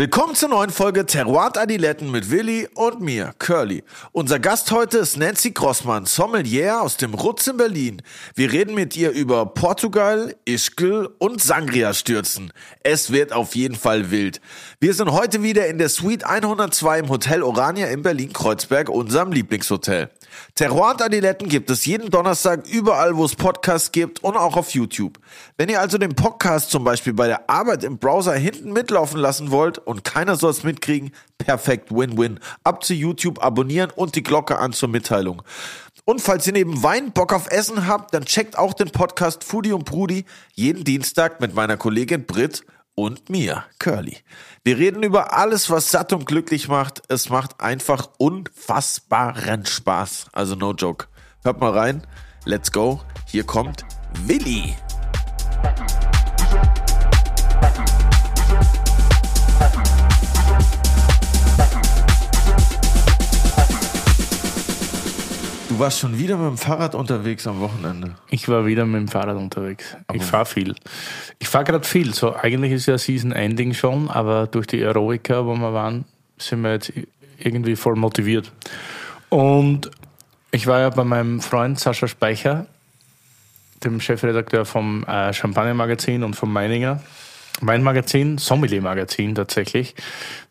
Willkommen 0.00 0.34
zur 0.34 0.48
neuen 0.48 0.70
Folge 0.70 1.04
Terroir 1.04 1.54
Adiletten 1.54 2.10
mit 2.10 2.30
Willi 2.30 2.66
und 2.74 3.02
mir, 3.02 3.34
Curly. 3.38 3.84
Unser 4.12 4.38
Gast 4.38 4.70
heute 4.70 4.96
ist 4.96 5.18
Nancy 5.18 5.50
Grossmann, 5.50 6.06
Sommelier 6.06 6.80
aus 6.80 6.96
dem 6.96 7.12
Rutz 7.12 7.46
in 7.48 7.58
Berlin. 7.58 8.00
Wir 8.34 8.50
reden 8.50 8.74
mit 8.74 8.96
ihr 8.96 9.10
über 9.10 9.44
Portugal, 9.44 10.34
Ischgl 10.46 11.10
und 11.18 11.42
Sangria 11.42 11.92
stürzen. 11.92 12.50
Es 12.82 13.12
wird 13.12 13.34
auf 13.34 13.54
jeden 13.54 13.74
Fall 13.74 14.10
wild. 14.10 14.40
Wir 14.80 14.94
sind 14.94 15.12
heute 15.12 15.42
wieder 15.42 15.66
in 15.66 15.76
der 15.76 15.90
Suite 15.90 16.24
102 16.24 17.00
im 17.00 17.08
Hotel 17.10 17.42
Orania 17.42 17.88
in 17.88 18.00
Berlin-Kreuzberg, 18.00 18.88
unserem 18.88 19.32
Lieblingshotel. 19.32 20.08
Terroir 20.54 20.96
Adiletten 21.00 21.48
gibt 21.48 21.70
es 21.70 21.84
jeden 21.84 22.10
Donnerstag 22.10 22.66
überall, 22.66 23.16
wo 23.16 23.24
es 23.24 23.34
Podcasts 23.34 23.92
gibt 23.92 24.22
und 24.22 24.36
auch 24.36 24.56
auf 24.56 24.70
YouTube. 24.70 25.18
Wenn 25.58 25.68
ihr 25.68 25.80
also 25.80 25.98
den 25.98 26.14
Podcast 26.14 26.70
zum 26.70 26.84
Beispiel 26.84 27.12
bei 27.12 27.26
der 27.26 27.50
Arbeit 27.50 27.84
im 27.84 27.98
Browser 27.98 28.34
hinten 28.34 28.72
mitlaufen 28.72 29.20
lassen 29.20 29.50
wollt 29.50 29.78
und 29.90 30.04
keiner 30.04 30.36
soll 30.36 30.52
es 30.52 30.62
mitkriegen, 30.62 31.12
perfekt, 31.36 31.90
Win-Win. 31.90 32.38
Ab 32.62 32.84
zu 32.84 32.94
YouTube, 32.94 33.42
abonnieren 33.42 33.90
und 33.90 34.14
die 34.14 34.22
Glocke 34.22 34.58
an 34.58 34.72
zur 34.72 34.88
Mitteilung. 34.88 35.42
Und 36.04 36.20
falls 36.20 36.46
ihr 36.46 36.52
neben 36.52 36.82
Wein 36.82 37.12
Bock 37.12 37.32
auf 37.32 37.50
Essen 37.50 37.86
habt, 37.86 38.14
dann 38.14 38.24
checkt 38.24 38.56
auch 38.56 38.72
den 38.72 38.90
Podcast 38.90 39.42
Foodie 39.42 39.72
und 39.72 39.84
Brudi 39.84 40.24
jeden 40.54 40.84
Dienstag 40.84 41.40
mit 41.40 41.54
meiner 41.54 41.76
Kollegin 41.76 42.24
Brit 42.24 42.64
und 42.94 43.30
mir, 43.30 43.64
Curly. 43.78 44.18
Wir 44.62 44.78
reden 44.78 45.02
über 45.02 45.36
alles, 45.36 45.70
was 45.70 45.90
satt 45.90 46.12
und 46.12 46.26
glücklich 46.26 46.68
macht. 46.68 47.02
Es 47.08 47.28
macht 47.28 47.60
einfach 47.60 48.10
unfassbaren 48.18 49.66
Spaß. 49.66 50.26
Also 50.32 50.54
no 50.54 50.72
joke. 50.72 51.06
Hört 51.42 51.60
mal 51.60 51.72
rein. 51.76 52.06
Let's 52.44 52.70
go. 52.70 53.00
Hier 53.26 53.44
kommt 53.44 53.84
Willi. 54.26 54.76
Warst 65.80 65.98
schon 65.98 66.18
wieder 66.18 66.36
mit 66.36 66.46
dem 66.46 66.58
Fahrrad 66.58 66.94
unterwegs 66.94 67.46
am 67.46 67.58
Wochenende. 67.60 68.14
Ich 68.28 68.48
war 68.48 68.66
wieder 68.66 68.84
mit 68.86 69.00
dem 69.00 69.08
Fahrrad 69.08 69.36
unterwegs. 69.36 69.96
ich 70.12 70.22
fahre 70.22 70.46
viel. 70.46 70.76
Ich 71.38 71.48
fahre 71.48 71.64
gerade 71.64 71.86
viel. 71.86 72.14
So, 72.14 72.36
eigentlich 72.36 72.72
ist 72.72 72.86
ja 72.86 72.98
Season 72.98 73.32
Ending 73.32 73.74
schon, 73.74 74.08
aber 74.08 74.46
durch 74.46 74.66
die 74.66 74.84
Aerobica, 74.84 75.44
wo 75.46 75.54
wir 75.56 75.72
waren, 75.72 76.04
sind 76.38 76.60
wir 76.62 76.72
jetzt 76.72 76.92
irgendwie 77.38 77.74
voll 77.76 77.96
motiviert. 77.96 78.52
Und 79.30 79.90
ich 80.52 80.66
war 80.66 80.80
ja 80.80 80.90
bei 80.90 81.04
meinem 81.04 81.40
Freund 81.40 81.80
Sascha 81.80 82.06
Speicher, 82.06 82.66
dem 83.82 84.00
Chefredakteur 84.00 84.64
vom 84.66 85.02
äh, 85.04 85.32
Champagner 85.32 85.74
Magazin 85.74 86.22
und 86.22 86.36
vom 86.36 86.52
Meininger. 86.52 87.00
Weinmagazin, 87.62 88.38
Sommelier-Magazin 88.38 89.34
tatsächlich, 89.34 89.94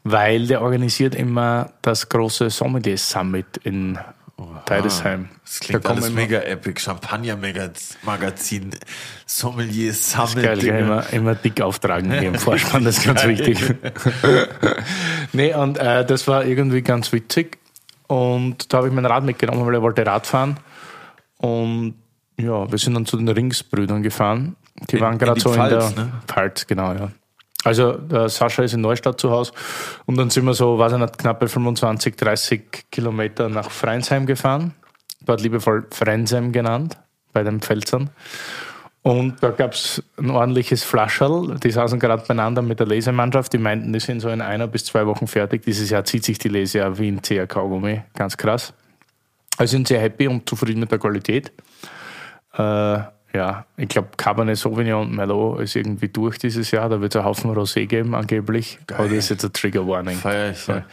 weil 0.04 0.46
der 0.46 0.62
organisiert 0.62 1.16
immer 1.16 1.72
das 1.82 2.10
große 2.10 2.52
Sommelier 2.52 2.98
Summit 2.98 3.58
in 4.44 4.60
Deidesheim. 4.66 5.30
Das 5.44 5.60
klingt 5.60 5.86
da 5.86 5.90
alles 5.90 6.12
mega 6.12 6.40
epic. 6.42 6.80
Champagner-Magazin, 6.80 8.72
Sommelier, 9.26 9.94
Summit. 9.94 10.46
Das 10.46 10.60
ist 10.60 10.66
geil, 10.66 10.80
immer, 10.80 11.14
immer 11.14 11.36
dick 11.36 11.62
auftragen 11.62 12.12
hier 12.12 12.30
im 12.30 12.36
Vorspann, 12.40 12.84
das 12.84 13.00
ist 13.00 13.06
ganz 13.06 13.26
wichtig. 13.26 13.60
nee, 15.34 15.54
und 15.54 15.78
äh, 15.78 16.06
das 16.06 16.28
war 16.28 16.46
irgendwie 16.46 16.82
ganz 16.82 17.12
witzig. 17.12 17.58
Und 18.08 18.74
da 18.74 18.78
habe 18.78 18.88
ich 18.88 18.94
mein 18.94 19.06
Rad 19.06 19.24
mitgenommen, 19.24 19.66
weil 19.66 19.76
er 19.76 19.82
wollte 19.82 20.06
Rad 20.06 20.26
fahren. 20.26 20.58
Und 21.38 21.96
ja, 22.38 22.72
wir 22.72 22.78
sind 22.78 22.94
dann 22.96 23.06
zu 23.06 23.18
den 23.18 23.28
Ringsbrüdern 23.28 24.02
gefahren. 24.02 24.56
Die 24.90 24.96
In- 24.96 25.02
waren 25.02 25.18
gerade 25.18 25.40
so 25.40 25.54
Pfalz, 25.54 25.90
in 25.90 25.96
der 25.96 26.06
ne? 26.06 26.12
Pfalz, 26.28 26.66
genau, 26.66 26.94
ja. 26.94 27.12
Also 27.64 27.94
der 27.94 28.30
Sascha 28.30 28.64
ist 28.64 28.74
in 28.74 28.82
Neustadt 28.82 29.20
zu 29.20 29.32
Hause 29.32 29.52
und 30.06 30.18
dann 30.18 30.30
sind 30.30 30.46
wir 30.46 30.54
so, 30.54 30.80
weiß 30.80 30.94
ich 30.94 31.00
nicht, 31.00 31.18
knappe 31.18 31.48
25, 31.48 32.16
30 32.16 32.86
Kilometer 32.90 33.50
nach 33.50 33.70
Freinsheim 33.70 34.26
gefahren. 34.26 34.74
Dort 35.22 35.42
liebevoll 35.42 35.86
Freinsheim 35.92 36.54
genannt, 36.54 36.98
bei 37.34 37.44
den 37.44 37.60
Pfälzern. 37.60 38.10
Und 39.02 39.42
da 39.42 39.50
gab 39.50 39.74
es 39.74 40.04
ein 40.18 40.30
ordentliches 40.30 40.84
Flascherl. 40.84 41.58
Die 41.64 41.72
saßen 41.72 42.00
gerade 42.00 42.24
beieinander 42.28 42.62
mit 42.62 42.80
der 42.80 42.88
Lesemannschaft. 42.88 43.52
Die 43.54 43.58
meinten, 43.58 43.94
die 43.94 44.00
sind 44.00 44.20
so 44.20 44.30
in 44.30 44.42
einer 44.42 44.68
bis 44.68 44.86
zwei 44.86 45.06
Wochen 45.06 45.28
fertig. 45.28 45.64
Dieses 45.64 45.90
Jahr 45.90 46.04
zieht 46.04 46.26
sich 46.26 46.38
die 46.38 46.50
Lese 46.50 46.80
ja 46.80 46.98
wie 46.98 47.10
ein 47.10 47.24
zäher 47.24 47.48
Kaugummi. 47.48 48.02
Ganz 48.14 48.36
krass. 48.36 48.74
Also 49.58 49.72
sind 49.72 49.88
sehr 49.88 50.00
happy 50.00 50.28
und 50.28 50.48
zufrieden 50.48 50.82
mit 50.82 50.92
der 50.92 51.00
Qualität. 51.00 51.52
Äh, 52.54 53.00
ja, 53.32 53.66
ich 53.78 53.88
glaube, 53.90 54.10
Cabernet 54.18 54.58
Sauvignon 54.58 55.08
und 55.08 55.16
Merlot 55.16 55.62
ist 55.62 55.76
irgendwie 55.76 56.08
durch 56.08 56.40
dieses 56.40 56.72
Jahr. 56.72 56.90
Da 56.90 57.00
wird 57.00 57.14
es 57.14 57.20
einen 57.20 57.26
Haufen 57.26 57.52
Rosé 57.52 57.86
geben, 57.86 58.16
angeblich. 58.16 58.80
Aber 58.92 59.04
das 59.04 59.18
ist 59.18 59.30
jetzt 59.30 59.46
ein 59.46 59.54
Trigger 59.54 59.88
Warning. 59.88 60.18
Feier 60.18 60.52
ich. 60.52 60.66
Ja. 60.66 60.84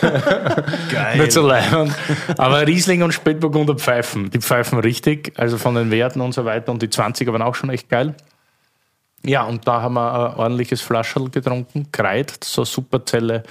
Geil. 0.90 1.18
Nicht 1.18 1.32
so 1.32 1.46
leibend. 1.46 1.94
Aber 2.38 2.66
Riesling 2.66 3.02
und 3.02 3.12
Spätburgunder 3.12 3.74
pfeifen. 3.74 4.30
Die 4.30 4.40
pfeifen 4.40 4.78
richtig, 4.78 5.34
also 5.36 5.58
von 5.58 5.74
den 5.74 5.90
Werten 5.90 6.22
und 6.22 6.32
so 6.32 6.46
weiter. 6.46 6.72
Und 6.72 6.80
die 6.80 6.88
20er 6.88 7.30
waren 7.30 7.42
auch 7.42 7.54
schon 7.54 7.68
echt 7.68 7.90
geil. 7.90 8.14
Ja, 9.24 9.42
und 9.44 9.68
da 9.68 9.82
haben 9.82 9.94
wir 9.94 10.30
ein 10.30 10.36
ordentliches 10.36 10.80
Flascherl 10.80 11.28
getrunken. 11.28 11.92
Kreit, 11.92 12.42
so 12.42 12.62
eine 12.62 12.66
super 12.66 13.04
Zelle 13.04 13.42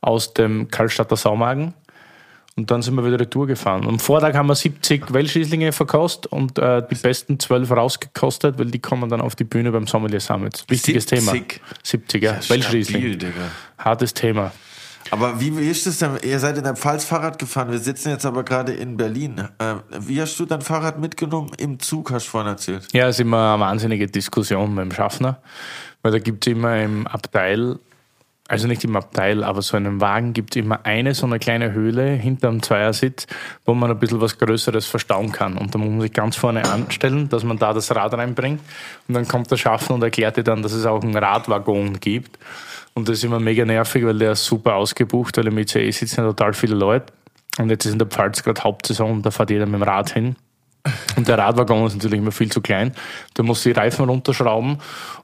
aus 0.00 0.34
dem 0.34 0.68
Karlstadter 0.68 1.16
Saumagen. 1.16 1.74
Und 2.56 2.70
dann 2.70 2.82
sind 2.82 2.94
wir 2.96 3.04
wieder 3.04 3.18
Retour 3.18 3.46
gefahren. 3.46 3.86
Am 3.88 3.98
Vortag 3.98 4.34
haben 4.34 4.48
wir 4.48 4.54
70 4.54 5.12
Welschrieslinge 5.12 5.72
verkostet 5.72 6.30
und 6.30 6.58
äh, 6.58 6.82
die 6.86 6.94
besten 6.96 7.38
12 7.38 7.70
rausgekostet, 7.70 8.58
weil 8.58 8.66
die 8.66 8.78
kommen 8.78 9.08
dann 9.08 9.22
auf 9.22 9.34
die 9.34 9.44
Bühne 9.44 9.72
beim 9.72 9.86
Sommelier 9.86 10.20
Summit. 10.20 10.64
Wichtiges 10.68 11.04
70? 11.04 11.18
Thema. 11.18 11.46
70, 11.82 12.22
ja. 12.22 12.32
Ja, 12.34 12.50
Welschriesling. 12.50 13.18
Hartes 13.78 14.12
Thema. 14.12 14.52
Aber 15.10 15.40
wie, 15.40 15.56
wie 15.58 15.68
ist 15.68 15.86
es 15.86 15.98
denn? 15.98 16.18
Ihr 16.22 16.38
seid 16.38 16.56
in 16.56 16.64
der 16.64 16.76
Pfalz 16.76 17.04
Fahrrad 17.04 17.38
gefahren. 17.38 17.70
Wir 17.70 17.78
sitzen 17.78 18.10
jetzt 18.10 18.24
aber 18.24 18.44
gerade 18.44 18.72
in 18.72 18.96
Berlin. 18.96 19.48
Äh, 19.58 19.74
wie 20.00 20.20
hast 20.20 20.38
du 20.38 20.46
dein 20.46 20.60
Fahrrad 20.60 20.98
mitgenommen? 20.98 21.50
Im 21.58 21.80
Zug, 21.80 22.10
hast 22.10 22.26
du 22.26 22.30
vorhin 22.30 22.50
erzählt. 22.50 22.88
Ja, 22.92 23.08
es 23.08 23.16
ist 23.16 23.20
immer 23.20 23.54
eine 23.54 23.62
wahnsinnige 23.62 24.06
Diskussion 24.06 24.74
mit 24.74 24.84
dem 24.84 24.92
Schaffner, 24.92 25.42
weil 26.02 26.12
da 26.12 26.18
gibt 26.18 26.46
es 26.46 26.52
immer 26.52 26.80
im 26.80 27.06
Abteil, 27.06 27.78
also 28.52 28.68
nicht 28.68 28.84
im 28.84 28.94
Abteil, 28.96 29.44
aber 29.44 29.62
so 29.62 29.78
einem 29.78 30.02
Wagen 30.02 30.34
gibt 30.34 30.54
es 30.54 30.62
immer 30.62 30.84
eine 30.84 31.14
so 31.14 31.24
eine 31.24 31.38
kleine 31.38 31.72
Höhle 31.72 32.10
hinterm 32.10 32.62
Zweiersitz, 32.62 33.26
wo 33.64 33.72
man 33.72 33.90
ein 33.90 33.98
bisschen 33.98 34.20
was 34.20 34.36
Größeres 34.36 34.84
verstauen 34.84 35.32
kann. 35.32 35.56
Und 35.56 35.74
da 35.74 35.78
muss 35.78 35.88
man 35.88 36.02
sich 36.02 36.12
ganz 36.12 36.36
vorne 36.36 36.62
anstellen, 36.70 37.30
dass 37.30 37.44
man 37.44 37.56
da 37.56 37.72
das 37.72 37.96
Rad 37.96 38.12
reinbringt. 38.12 38.60
Und 39.08 39.14
dann 39.14 39.26
kommt 39.26 39.50
der 39.50 39.56
Schaffner 39.56 39.94
und 39.94 40.02
erklärt 40.02 40.36
dir 40.36 40.44
dann, 40.44 40.62
dass 40.62 40.72
es 40.72 40.84
auch 40.84 41.02
einen 41.02 41.16
Radwaggon 41.16 41.98
gibt. 41.98 42.38
Und 42.92 43.08
das 43.08 43.16
ist 43.16 43.24
immer 43.24 43.40
mega 43.40 43.64
nervig, 43.64 44.04
weil 44.04 44.18
der 44.18 44.32
ist 44.32 44.44
super 44.44 44.74
ausgebucht, 44.74 45.38
weil 45.38 45.46
im 45.46 45.56
ICE 45.56 45.90
sitzen 45.90 46.20
ja 46.20 46.26
total 46.26 46.52
viele 46.52 46.74
Leute. 46.74 47.06
Und 47.58 47.70
jetzt 47.70 47.86
ist 47.86 47.92
in 47.92 47.98
der 47.98 48.08
Pfalz 48.08 48.42
gerade 48.42 48.62
Hauptsaison 48.62 49.12
und 49.12 49.24
da 49.24 49.30
fährt 49.30 49.48
jeder 49.48 49.64
mit 49.64 49.76
dem 49.76 49.82
Rad 49.82 50.12
hin. 50.12 50.36
Und 51.16 51.26
der 51.26 51.38
Radwaggon 51.38 51.86
ist 51.86 51.94
natürlich 51.94 52.18
immer 52.18 52.32
viel 52.32 52.52
zu 52.52 52.60
klein. 52.60 52.92
Du 53.32 53.44
musst 53.44 53.64
die 53.64 53.72
Reifen 53.72 54.10
runterschrauben 54.10 54.76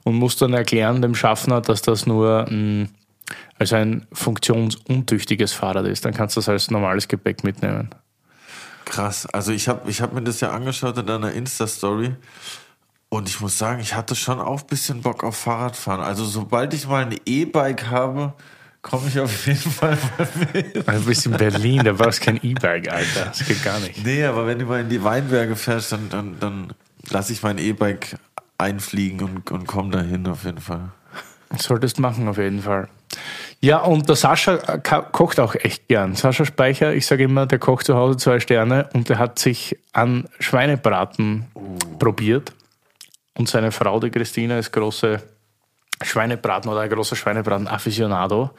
und 0.03 0.15
musst 0.15 0.41
dann 0.41 0.53
erklären 0.53 1.03
dem 1.03 1.13
Schaffner, 1.13 1.61
dass 1.61 1.83
das 1.83 2.07
nur 2.07 2.47
mh, 2.49 2.87
also 3.57 3.75
ein 3.75 4.05
funktionsuntüchtiges 4.11 5.53
Fahrrad 5.53 5.85
ist. 5.85 6.05
Dann 6.05 6.13
kannst 6.13 6.35
du 6.35 6.39
das 6.39 6.49
als 6.49 6.71
normales 6.71 7.07
Gepäck 7.07 7.43
mitnehmen. 7.43 7.89
Krass. 8.85 9.25
Also 9.27 9.51
ich 9.51 9.67
habe 9.67 9.89
ich 9.89 10.01
hab 10.01 10.13
mir 10.13 10.21
das 10.21 10.39
ja 10.39 10.51
angeschaut 10.51 10.97
in 10.97 11.05
deiner 11.05 11.31
Insta-Story. 11.31 12.15
Und 13.09 13.27
ich 13.27 13.39
muss 13.41 13.57
sagen, 13.57 13.79
ich 13.81 13.95
hatte 13.95 14.15
schon 14.15 14.39
auch 14.39 14.61
ein 14.61 14.67
bisschen 14.67 15.01
Bock 15.01 15.23
auf 15.23 15.35
Fahrradfahren. 15.35 16.01
Also 16.01 16.25
sobald 16.25 16.73
ich 16.73 16.87
mal 16.87 17.05
ein 17.05 17.15
E-Bike 17.25 17.87
habe, 17.87 18.33
komme 18.81 19.07
ich 19.07 19.19
auf 19.19 19.47
jeden 19.47 19.71
Fall 19.71 19.97
mal 20.17 20.27
mit. 20.53 20.75
Du 20.75 21.05
bist 21.05 21.25
in 21.25 21.33
Berlin, 21.33 21.83
da 21.83 21.93
brauchst 21.93 22.21
du 22.21 22.25
kein 22.25 22.39
E-Bike, 22.43 22.91
Alter. 22.91 23.25
Das 23.25 23.45
geht 23.45 23.63
gar 23.63 23.79
nicht. 23.79 24.03
Nee, 24.03 24.23
aber 24.25 24.45
wenn 24.45 24.59
du 24.59 24.65
mal 24.65 24.81
in 24.81 24.89
die 24.89 25.03
Weinberge 25.03 25.55
fährst, 25.55 25.91
dann, 25.91 26.09
dann, 26.09 26.39
dann 26.39 26.73
lasse 27.09 27.33
ich 27.33 27.41
mein 27.41 27.57
E-Bike 27.57 28.17
einfliegen 28.59 29.21
und, 29.21 29.51
und 29.51 29.65
komme 29.65 29.91
dahin 29.91 30.27
auf 30.27 30.43
jeden 30.43 30.61
Fall. 30.61 30.91
Solltest 31.57 31.99
machen, 31.99 32.27
auf 32.27 32.37
jeden 32.37 32.61
Fall. 32.61 32.89
Ja, 33.61 33.79
und 33.79 34.07
der 34.07 34.15
Sascha 34.15 34.55
äh, 34.55 34.79
kocht 34.79 35.39
auch 35.39 35.55
echt 35.55 35.87
gern. 35.87 36.15
Sascha 36.15 36.45
Speicher, 36.45 36.93
ich 36.93 37.05
sage 37.05 37.23
immer, 37.23 37.45
der 37.45 37.59
kocht 37.59 37.85
zu 37.85 37.95
Hause 37.95 38.17
zwei 38.17 38.39
Sterne 38.39 38.89
und 38.93 39.09
der 39.09 39.19
hat 39.19 39.37
sich 39.37 39.77
an 39.91 40.29
Schweinebraten 40.39 41.45
probiert. 41.99 42.53
Und 43.37 43.49
seine 43.49 43.71
Frau, 43.71 43.99
die 43.99 44.11
Christina, 44.11 44.59
ist 44.59 44.71
große 44.71 45.21
Schweinebraten 46.01 46.71
oder 46.71 46.81
ein 46.81 46.89
großer 46.89 47.15
Schweinebraten-Afficionado. 47.15 48.51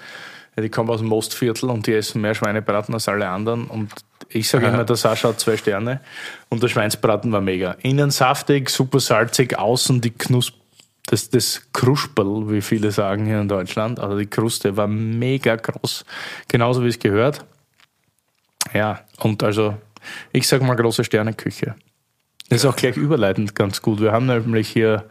Die 0.59 0.69
kommen 0.69 0.91
aus 0.91 0.99
dem 0.99 1.09
Mostviertel 1.09 1.71
und 1.71 1.87
die 1.87 1.95
essen 1.95 2.21
mehr 2.21 2.35
Schweinebraten 2.35 2.93
als 2.93 3.09
alle 3.09 3.29
anderen. 3.29 3.67
Und 3.67 3.93
ich 4.29 4.49
sage 4.49 4.67
immer, 4.67 4.85
der 4.85 4.97
Sascha 4.97 5.29
hat 5.29 5.41
zwei 5.41 5.57
Sterne 5.57 6.01
und 6.51 6.63
der 6.63 6.69
Schweinsbraten 6.69 7.33
war 7.33 7.41
mega. 7.41 7.77
Innen 7.83 8.11
saftig, 8.11 8.69
super 8.69 9.01
salzig, 9.01 9.59
außen 9.59 10.01
die 10.01 10.11
Knusp 10.11 10.55
das, 11.11 11.29
das 11.29 11.63
Kruspel, 11.73 12.49
wie 12.51 12.63
viele 12.63 12.93
sagen 12.93 13.27
hier 13.27 13.41
in 13.41 13.49
Deutschland, 13.49 13.99
also 13.99 14.17
die 14.17 14.27
Kruste 14.27 14.77
war 14.77 14.87
mega 14.87 15.57
groß, 15.57 16.05
genauso 16.47 16.85
wie 16.85 16.89
es 16.89 16.99
gehört. 17.01 17.45
Ja, 18.73 19.01
und 19.19 19.43
also 19.43 19.77
ich 20.33 20.47
sage 20.47 20.65
mal 20.65 20.77
große 20.77 21.03
Sterneküche. 21.03 21.75
Das 22.49 22.61
ist 22.61 22.67
auch 22.67 22.77
gleich 22.77 22.97
überleitend 22.97 23.55
ganz 23.57 23.83
gut. 23.83 24.01
Wir 24.01 24.13
haben 24.13 24.27
nämlich 24.27 24.69
hier 24.69 25.05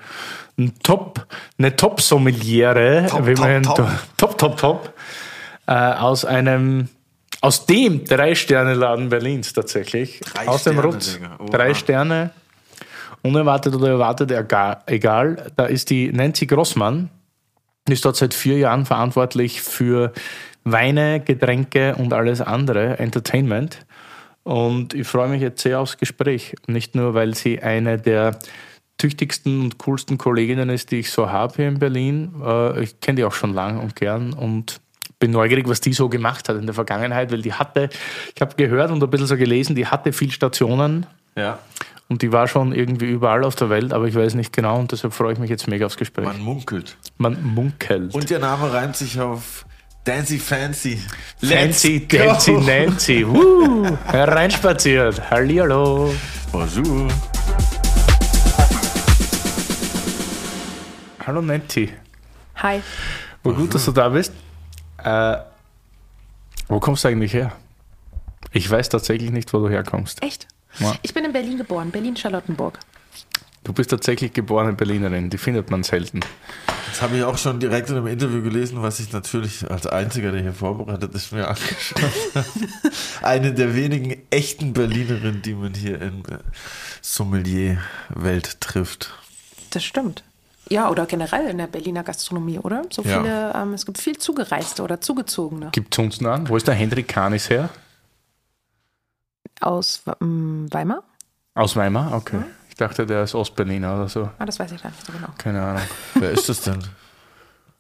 ein 0.58 0.74
Top, 0.84 1.26
eine 1.58 1.76
Top-Sommeliere, 1.76 3.08
Top, 3.10 3.28
wie 3.28 3.34
top, 3.34 3.46
man- 3.46 3.64
top. 3.64 3.90
top, 4.18 4.38
top, 4.38 4.58
top, 4.58 4.94
äh, 5.68 5.72
aus 5.74 6.24
einem, 6.24 6.88
aus 7.42 7.66
dem 7.66 8.06
Drei-Sterne-Laden 8.06 9.10
Berlins 9.10 9.52
tatsächlich. 9.54 10.22
Drei 10.34 10.48
aus 10.48 10.64
dem 10.64 10.74
Sterne, 10.74 10.88
Rutz. 10.94 11.14
Digga. 11.14 11.36
Oha. 11.40 11.46
Drei 11.50 11.74
Sterne. 11.74 12.32
Unerwartet 13.22 13.76
oder 13.76 13.90
erwartet, 13.90 14.32
egal-. 14.32 15.52
Da 15.56 15.66
ist 15.66 15.90
die 15.90 16.12
Nancy 16.12 16.46
Grossmann, 16.46 17.10
die 17.88 17.94
ist 17.94 18.06
dort 18.06 18.16
seit 18.16 18.34
vier 18.34 18.58
Jahren 18.58 18.86
verantwortlich 18.86 19.62
für 19.62 20.14
Weine, 20.64 21.20
Getränke 21.20 21.96
und 21.96 22.14
alles 22.14 22.42
andere, 22.42 23.00
Entertainment. 23.00 23.86
Und 24.44 24.94
ich 24.94 25.08
freue 25.08 25.30
mich 25.30 25.42
jetzt 25.42 25.62
sehr 25.62 25.80
aufs 25.80 25.98
Gespräch. 25.98 26.56
Nicht 26.68 26.96
nur, 26.96 27.14
weil 27.14 27.36
sie 27.36 27.62
eine 27.62 27.98
der 27.98 28.40
tüchtigsten 28.98 29.62
und 29.62 29.78
coolsten 29.78 30.18
Kolleginnen 30.18 30.70
ist, 30.70 30.92
die 30.92 31.00
ich 31.00 31.12
so 31.12 31.30
habe 31.32 31.54
hier 31.56 31.68
in 31.68 31.80
Berlin. 31.80 32.34
Äh, 32.44 32.84
Ich 32.84 33.00
kenne 33.00 33.18
die 33.18 33.24
auch 33.24 33.34
schon 33.34 33.54
lang 33.54 33.80
und 33.80 33.96
gern 33.96 34.34
und 34.34 34.82
bin 35.20 35.32
neugierig, 35.32 35.68
was 35.68 35.82
die 35.82 35.94
so 35.94 36.10
gemacht 36.10 36.48
hat 36.50 36.58
in 36.58 36.66
der 36.66 36.76
Vergangenheit, 36.76 37.32
weil 37.32 37.42
die 37.42 37.54
hatte, 37.54 37.90
ich 38.36 38.42
habe 38.42 38.56
gehört 38.56 38.92
und 38.92 39.04
ein 39.04 39.10
bisschen 39.10 39.28
so 39.28 39.38
gelesen, 39.38 39.76
die 39.76 39.86
hatte 39.86 40.14
viel 40.14 40.32
Stationen 40.32 41.06
Ja. 41.36 41.60
Und 42.10 42.24
die 42.24 42.32
war 42.32 42.48
schon 42.48 42.74
irgendwie 42.74 43.06
überall 43.06 43.44
auf 43.44 43.56
der 43.56 43.70
Welt, 43.70 43.94
aber 43.94 44.08
ich 44.08 44.16
weiß 44.16 44.34
nicht 44.34 44.52
genau 44.52 44.80
und 44.80 44.92
deshalb 44.92 45.14
freue 45.14 45.34
ich 45.34 45.40
mich 45.40 45.50
jetzt 45.50 45.68
mega 45.68 45.86
aufs 45.86 45.96
Gespräch. 45.96 46.26
Man 46.26 46.42
munkelt. 46.42 46.98
Man 47.18 47.42
munkelt. 47.54 48.14
Und 48.16 48.30
der 48.32 48.40
Name 48.40 48.74
reimt 48.74 48.96
sich 48.98 49.20
auf 49.20 49.66
Dancy 50.04 50.40
Fancy. 50.40 51.00
Fancy 51.40 52.00
Let's 52.00 52.08
go. 52.10 52.18
Dancy 52.18 52.52
Nancy. 52.54 53.28
Woo, 53.28 53.86
hereinspaziert. 54.08 55.30
Hallihallo. 55.30 56.14
Bonjour. 56.52 57.08
Hallo 61.28 61.42
Nancy. 61.42 61.94
Hi. 62.56 62.82
War 63.44 63.54
gut, 63.54 63.76
dass 63.76 63.86
du 63.86 63.92
da 63.92 64.10
bist. 64.10 64.34
Äh, 64.98 65.38
wo 66.68 66.80
kommst 66.80 67.04
du 67.04 67.08
eigentlich 67.08 67.34
her? 67.34 67.52
Ich 68.52 68.70
weiß 68.70 68.90
tatsächlich 68.90 69.30
nicht, 69.30 69.54
wo 69.54 69.60
du 69.60 69.70
herkommst. 69.70 70.24
Echt? 70.24 70.48
Ja. 70.80 70.94
Ich 71.02 71.14
bin 71.14 71.26
in 71.26 71.34
Berlin 71.34 71.58
geboren, 71.58 71.92
Berlin-Charlottenburg. 71.92 72.80
Du 73.64 73.74
bist 73.74 73.90
tatsächlich 73.90 74.34
geborene 74.34 74.74
Berlinerin, 74.74 75.30
die 75.30 75.38
findet 75.38 75.70
man 75.70 75.84
selten. 75.84 76.22
Das 76.88 77.02
habe 77.02 77.18
ich 77.18 77.24
auch 77.24 77.38
schon 77.38 77.60
direkt 77.60 77.90
in 77.90 77.98
einem 77.98 78.08
Interview 78.08 78.42
gelesen, 78.42 78.82
was 78.82 79.00
ich 79.00 79.12
natürlich 79.12 79.70
als 79.70 79.86
einziger, 79.86 80.32
der 80.32 80.42
hier 80.42 80.54
vorbereitet 80.54 81.14
ist, 81.14 81.32
mir 81.34 81.48
angeschaut 81.48 82.02
habe. 82.36 82.46
Eine 83.22 83.54
der 83.54 83.76
wenigen 83.76 84.18
echten 84.32 84.74
Berlinerinnen, 84.74 85.42
die 85.42 85.54
man 85.54 85.74
hier 85.76 86.02
in 86.02 86.24
äh, 86.26 86.38
Sommelier-Welt 87.02 88.62
trifft. 88.62 89.12
Das 89.72 89.84
stimmt. 89.84 90.24
Ja, 90.70 90.90
oder 90.90 91.06
generell 91.06 91.48
in 91.48 91.58
der 91.58 91.68
Berliner 91.68 92.04
Gastronomie, 92.04 92.60
oder? 92.60 92.84
So 92.92 93.02
Ja. 93.04 93.22
viele, 93.22 93.54
ähm, 93.56 93.74
es 93.74 93.86
gibt 93.86 93.98
viel 93.98 94.18
Zugereiste 94.18 94.84
oder 94.84 95.02
Zugezogene. 95.02 95.70
Gibt 95.72 95.94
es 95.94 96.00
uns 96.00 96.24
an? 96.24 96.48
Wo 96.48 96.56
ist 96.58 96.68
der 96.68 96.76
Hendrik 96.76 97.08
Kanis 97.08 97.50
her? 97.50 97.70
Aus 99.60 100.04
ähm, 100.22 100.68
Weimar? 100.72 101.04
Aus 101.56 101.76
Weimar? 101.76 102.14
Okay. 102.14 102.42
Ich 102.70 102.76
dachte, 102.76 103.06
der 103.06 103.24
ist 103.24 103.36
Ostberliner 103.36 103.96
oder 103.96 104.08
so. 104.08 104.30
Ah, 104.40 104.46
das 104.46 104.60
weiß 104.60 104.72
ich 104.72 104.82
gar 104.82 104.90
nicht 104.90 105.06
so 105.06 105.12
genau. 105.12 105.28
Keine 105.38 105.62
Ahnung. 105.62 105.82
Wer 106.16 106.32
ist 106.32 106.48
das 106.48 106.62
denn? 106.62 106.80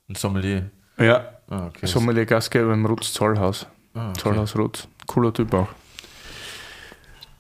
Ein 0.09 0.15
Sommelier. 0.15 0.69
Ja, 0.97 1.25
Ah, 1.49 1.65
okay. 1.65 1.87
Sommelier 1.87 2.25
Gastgeber 2.25 2.73
im 2.73 2.85
Rutz 2.85 3.11
Zollhaus. 3.11 3.65
Ah, 3.95 4.09
okay. 4.09 4.19
Zollhaus 4.21 4.55
Rutz. 4.55 4.87
Cooler 5.07 5.33
Typ 5.33 5.51
auch. 5.53 5.67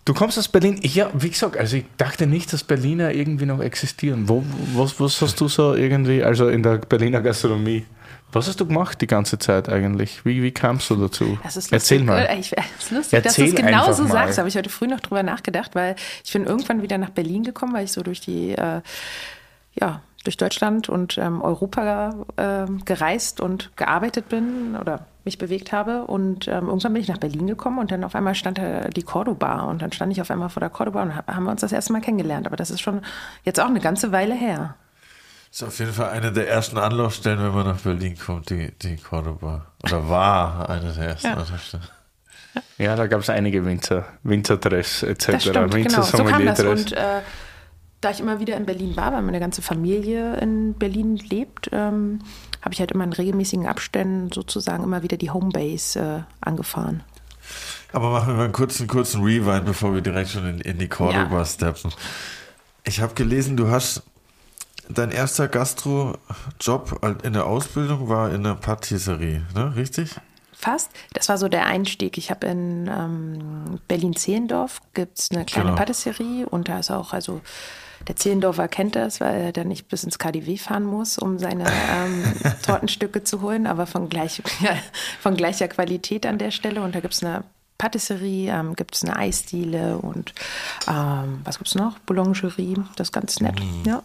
Du 0.03 0.15
kommst 0.15 0.39
aus 0.39 0.47
Berlin. 0.47 0.79
Ja, 0.81 1.11
wie 1.13 1.29
gesagt, 1.29 1.55
also 1.55 1.77
ich 1.77 1.85
dachte 1.97 2.25
nicht, 2.25 2.51
dass 2.51 2.63
Berliner 2.63 3.11
irgendwie 3.11 3.45
noch 3.45 3.59
existieren. 3.59 4.27
Wo, 4.27 4.43
was, 4.73 4.99
was 4.99 5.21
hast 5.21 5.39
du 5.39 5.47
so 5.47 5.75
irgendwie, 5.75 6.23
also 6.23 6.47
in 6.49 6.63
der 6.63 6.77
Berliner 6.79 7.21
Gastronomie, 7.21 7.85
was 8.31 8.47
hast 8.47 8.59
du 8.59 8.65
gemacht 8.65 9.01
die 9.01 9.07
ganze 9.07 9.39
Zeit 9.39 9.69
eigentlich? 9.69 10.25
Wie, 10.25 10.43
wie 10.43 10.51
kamst 10.51 10.89
du 10.89 10.95
dazu? 10.95 11.37
Lustig. 11.43 11.71
Erzähl 11.71 12.03
mal. 12.03 12.19
Äh, 12.19 12.39
Ich, 12.39 12.55
es 12.57 12.85
ist 12.85 12.91
lustig, 12.91 13.23
dass 13.23 13.35
du 13.35 13.41
Erzähl 13.41 13.55
es 13.55 13.65
genau 13.65 13.91
so 13.91 14.05
sagst. 14.05 14.37
Habe 14.37 14.49
ich 14.49 14.55
heute 14.55 14.69
früh 14.69 14.87
noch 14.87 14.99
drüber 14.99 15.23
nachgedacht, 15.23 15.75
weil 15.75 15.95
ich 16.23 16.33
bin 16.33 16.45
irgendwann 16.45 16.81
wieder 16.81 16.97
nach 16.97 17.09
Berlin 17.09 17.43
gekommen, 17.43 17.73
weil 17.73 17.85
ich 17.85 17.91
so 17.91 18.01
durch 18.03 18.21
die, 18.21 18.51
äh, 18.51 18.81
ja, 19.79 20.01
durch 20.23 20.37
Deutschland 20.37 20.89
und 20.89 21.17
ähm, 21.17 21.41
Europa 21.41 22.25
ähm, 22.37 22.83
gereist 22.85 23.39
und 23.39 23.75
gearbeitet 23.77 24.29
bin 24.29 24.75
oder 24.79 25.05
mich 25.23 25.37
bewegt 25.37 25.71
habe. 25.71 26.03
Und 26.03 26.47
ähm, 26.47 26.67
irgendwann 26.67 26.93
bin 26.93 27.01
ich 27.01 27.07
nach 27.07 27.17
Berlin 27.17 27.47
gekommen 27.47 27.79
und 27.79 27.91
dann 27.91 28.03
auf 28.03 28.15
einmal 28.15 28.35
stand 28.35 28.57
da 28.57 28.89
die 28.89 29.03
Cordoba 29.03 29.63
und 29.63 29.81
dann 29.81 29.91
stand 29.91 30.11
ich 30.11 30.21
auf 30.21 30.29
einmal 30.29 30.49
vor 30.49 30.59
der 30.59 30.69
Cordoba 30.69 31.03
und 31.03 31.15
hab, 31.15 31.27
haben 31.27 31.45
wir 31.45 31.51
uns 31.51 31.61
das 31.61 31.71
erste 31.71 31.93
Mal 31.93 32.01
kennengelernt. 32.01 32.47
Aber 32.47 32.57
das 32.57 32.69
ist 32.69 32.81
schon 32.81 33.01
jetzt 33.43 33.59
auch 33.59 33.67
eine 33.67 33.79
ganze 33.79 34.11
Weile 34.11 34.35
her. 34.35 34.75
Ist 35.51 35.63
auf 35.63 35.79
jeden 35.79 35.93
Fall 35.93 36.09
eine 36.11 36.31
der 36.31 36.47
ersten 36.47 36.77
Anlaufstellen, 36.77 37.39
wenn 37.41 37.53
man 37.53 37.65
nach 37.65 37.79
Berlin 37.81 38.15
kommt, 38.17 38.49
die, 38.51 38.71
die 38.81 38.97
Cordoba. 38.97 39.65
Oder 39.83 40.07
war 40.07 40.69
eine 40.69 40.93
der 40.93 41.07
ersten 41.09 41.27
Ja. 41.27 41.33
Anlaufstellen. 41.33 41.85
Ja, 42.77 42.95
da 42.95 43.07
gab 43.07 43.21
es 43.21 43.29
einige 43.29 43.65
Winter, 43.65 44.05
Winterdress 44.23 45.03
etc. 45.03 45.25
Das 45.31 45.43
stimmt, 45.43 45.71
genau. 45.73 46.01
So 46.01 46.23
kam 46.23 46.45
das. 46.45 46.59
Und 46.61 46.91
äh, 46.93 47.21
da 48.01 48.11
ich 48.11 48.19
immer 48.19 48.39
wieder 48.39 48.55
in 48.57 48.65
Berlin 48.65 48.95
war, 48.95 49.11
weil 49.13 49.21
meine 49.21 49.39
ganze 49.39 49.61
Familie 49.61 50.35
in 50.37 50.73
Berlin 50.73 51.17
lebt, 51.17 51.69
ähm, 51.73 52.19
habe 52.61 52.73
ich 52.73 52.79
halt 52.79 52.91
immer 52.91 53.03
in 53.03 53.13
regelmäßigen 53.13 53.67
Abständen 53.67 54.31
sozusagen 54.31 54.83
immer 54.83 55.03
wieder 55.03 55.17
die 55.17 55.31
Homebase 55.31 55.99
äh, 56.27 56.45
angefahren. 56.45 57.03
Aber 57.91 58.11
machen 58.11 58.29
wir 58.29 58.35
mal 58.35 58.43
einen 58.45 58.53
kurzen, 58.53 58.87
kurzen 58.87 59.23
Rewind, 59.23 59.65
bevor 59.65 59.93
wir 59.93 60.01
direkt 60.01 60.29
schon 60.29 60.47
in, 60.47 60.61
in 60.61 60.77
die 60.77 60.87
Cordoba 60.87 61.39
Ja. 61.39 61.45
steppen. 61.45 61.91
Ich 62.83 63.01
habe 63.01 63.13
gelesen, 63.15 63.57
du 63.57 63.69
hast 63.69 64.03
dein 64.89 65.11
erster 65.11 65.47
Gastro-Job 65.47 67.17
in 67.23 67.33
der 67.33 67.45
Ausbildung 67.45 68.09
war 68.09 68.31
in 68.31 68.43
der 68.43 68.55
Patisserie, 68.55 69.43
ne? 69.55 69.75
Richtig? 69.75 70.15
Fast. 70.53 70.91
Das 71.13 71.29
war 71.29 71.37
so 71.37 71.47
der 71.47 71.67
Einstieg. 71.67 72.17
Ich 72.17 72.29
habe 72.31 72.47
in 72.47 72.87
ähm, 72.87 73.79
Berlin-Zehlendorf 73.87 74.81
gibt 74.93 75.17
es 75.19 75.31
eine 75.31 75.45
kleine 75.45 75.69
Genau. 75.69 75.77
Patisserie 75.77 76.45
und 76.49 76.67
da 76.67 76.79
ist 76.79 76.91
auch, 76.91 77.13
also 77.13 77.39
der 78.07 78.17
Zehlendorfer 78.17 78.67
kennt 78.67 78.95
das, 78.95 79.21
weil 79.21 79.39
er 79.41 79.51
dann 79.53 79.69
nicht 79.69 79.87
bis 79.87 80.03
ins 80.03 80.19
KDW 80.19 80.57
fahren 80.57 80.83
muss, 80.83 81.17
um 81.17 81.39
seine 81.39 81.65
ähm, 81.65 82.23
Tortenstücke 82.65 83.23
zu 83.23 83.41
holen, 83.41 83.67
aber 83.67 83.85
von, 83.87 84.09
gleich, 84.09 84.41
ja, 84.59 84.71
von 85.21 85.35
gleicher 85.37 85.69
Qualität 85.69 86.25
an 86.25 86.37
der 86.37 86.51
Stelle. 86.51 86.81
Und 86.81 86.93
da 86.93 86.99
gibt 86.99 87.13
es 87.13 87.23
eine 87.23 87.43
Patisserie, 87.77 88.51
ähm, 88.51 88.75
gibt 88.75 88.95
es 88.95 89.03
eine 89.03 89.15
Eisdiele 89.15 89.97
und 89.97 90.33
ähm, 90.89 91.39
was 91.45 91.57
gibt 91.57 91.69
es 91.69 91.75
noch? 91.75 91.97
Boulangerie, 91.99 92.75
das 92.97 93.07
ist 93.07 93.11
ganz 93.13 93.39
nett, 93.39 93.61
ja. 93.85 94.03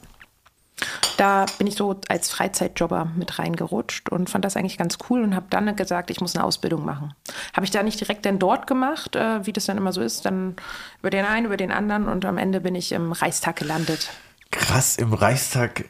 Da 1.17 1.47
bin 1.59 1.67
ich 1.67 1.77
so 1.77 2.01
als 2.09 2.31
Freizeitjobber 2.31 3.09
mit 3.17 3.39
reingerutscht 3.39 4.09
und 4.09 4.29
fand 4.29 4.45
das 4.45 4.57
eigentlich 4.57 4.79
ganz 4.79 4.99
cool 5.09 5.23
und 5.23 5.35
habe 5.35 5.47
dann 5.51 5.75
gesagt, 5.77 6.11
ich 6.11 6.21
muss 6.21 6.35
eine 6.35 6.45
Ausbildung 6.45 6.85
machen. 6.85 7.15
Habe 7.55 7.65
ich 7.65 7.71
da 7.71 7.83
nicht 7.83 8.01
direkt 8.01 8.27
dann 8.27 8.39
dort 8.39 8.67
gemacht, 8.67 9.15
äh, 9.15 9.47
wie 9.47 9.53
das 9.53 9.67
dann 9.67 9.77
immer 9.77 9.93
so 9.93 10.01
ist, 10.01 10.25
dann 10.25 10.57
über 11.01 11.11
den 11.11 11.25
einen, 11.25 11.47
über 11.47 11.57
den 11.57 11.71
anderen 11.71 12.09
und 12.09 12.25
am 12.25 12.39
Ende 12.39 12.61
bin 12.61 12.75
ich 12.75 12.93
im 12.93 13.13
Reichstag 13.13 13.57
gelandet. 13.57 14.11
Krass, 14.51 14.97
im 14.97 15.13
Reichstag. 15.13 15.85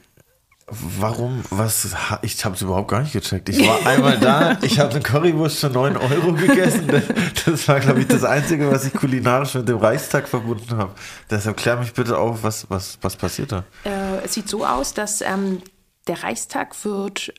Warum? 0.67 1.45
Was? 1.51 1.95
Ich 2.23 2.43
habe 2.45 2.55
es 2.55 2.63
überhaupt 2.63 2.89
gar 2.89 3.01
nicht 3.03 3.13
gecheckt. 3.13 3.49
Ich 3.51 3.67
war 3.69 3.87
einmal 3.87 4.19
da, 4.19 4.57
ich 4.63 4.79
habe 4.81 4.93
eine 4.93 5.01
Currywurst 5.01 5.59
für 5.59 5.69
9 5.69 5.97
Euro 5.97 6.33
gegessen. 6.33 6.87
Das- 6.89 7.03
Das 7.45 7.69
war, 7.69 7.81
glaube 7.81 8.01
ich, 8.01 8.07
das 8.09 8.25
Einzige, 8.25 8.71
was 8.71 8.87
ich 8.87 8.95
kulinarisch 8.95 9.55
mit 9.55 9.69
dem 9.69 9.77
Reichstag 9.77 10.27
verbunden 10.27 10.77
habe. 10.79 10.93
Deshalb 11.31 11.59
klär 11.59 11.77
mich 11.77 11.93
bitte 11.93 12.17
auf, 12.17 12.43
was, 12.43 12.69
was, 12.71 12.99
was 13.03 13.15
passiert 13.17 13.53
da? 13.53 13.65
Äh, 13.85 14.25
es 14.25 14.33
sieht 14.35 14.49
so 14.49 14.65
aus, 14.65 14.95
dass 14.95 15.21
ähm, 15.21 15.61
der 16.09 16.23
Reichstag 16.23 16.83
wird 16.85 17.35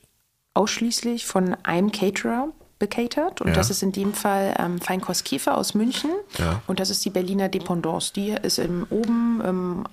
ausschließlich 0.54 1.26
von 1.26 1.56
einem 1.64 1.92
Caterer 1.92 2.50
bekatert 2.78 3.42
und 3.42 3.48
Ja. 3.48 3.54
das 3.54 3.70
ist 3.72 3.82
in 3.84 3.92
dem 3.94 4.14
Fall 4.14 4.54
ähm, 4.60 4.80
Feinkost 4.80 5.26
Käfer 5.26 5.58
aus 5.58 5.74
München 5.74 6.12
Ja. 6.38 6.62
und 6.68 6.80
das 6.80 6.90
ist 6.92 7.04
die 7.06 7.10
Berliner 7.10 7.50
Dependance. 7.50 8.14
Die 8.14 8.30
ist 8.30 8.60
im, 8.60 8.86
oben 8.90 9.42
im, 9.44 9.84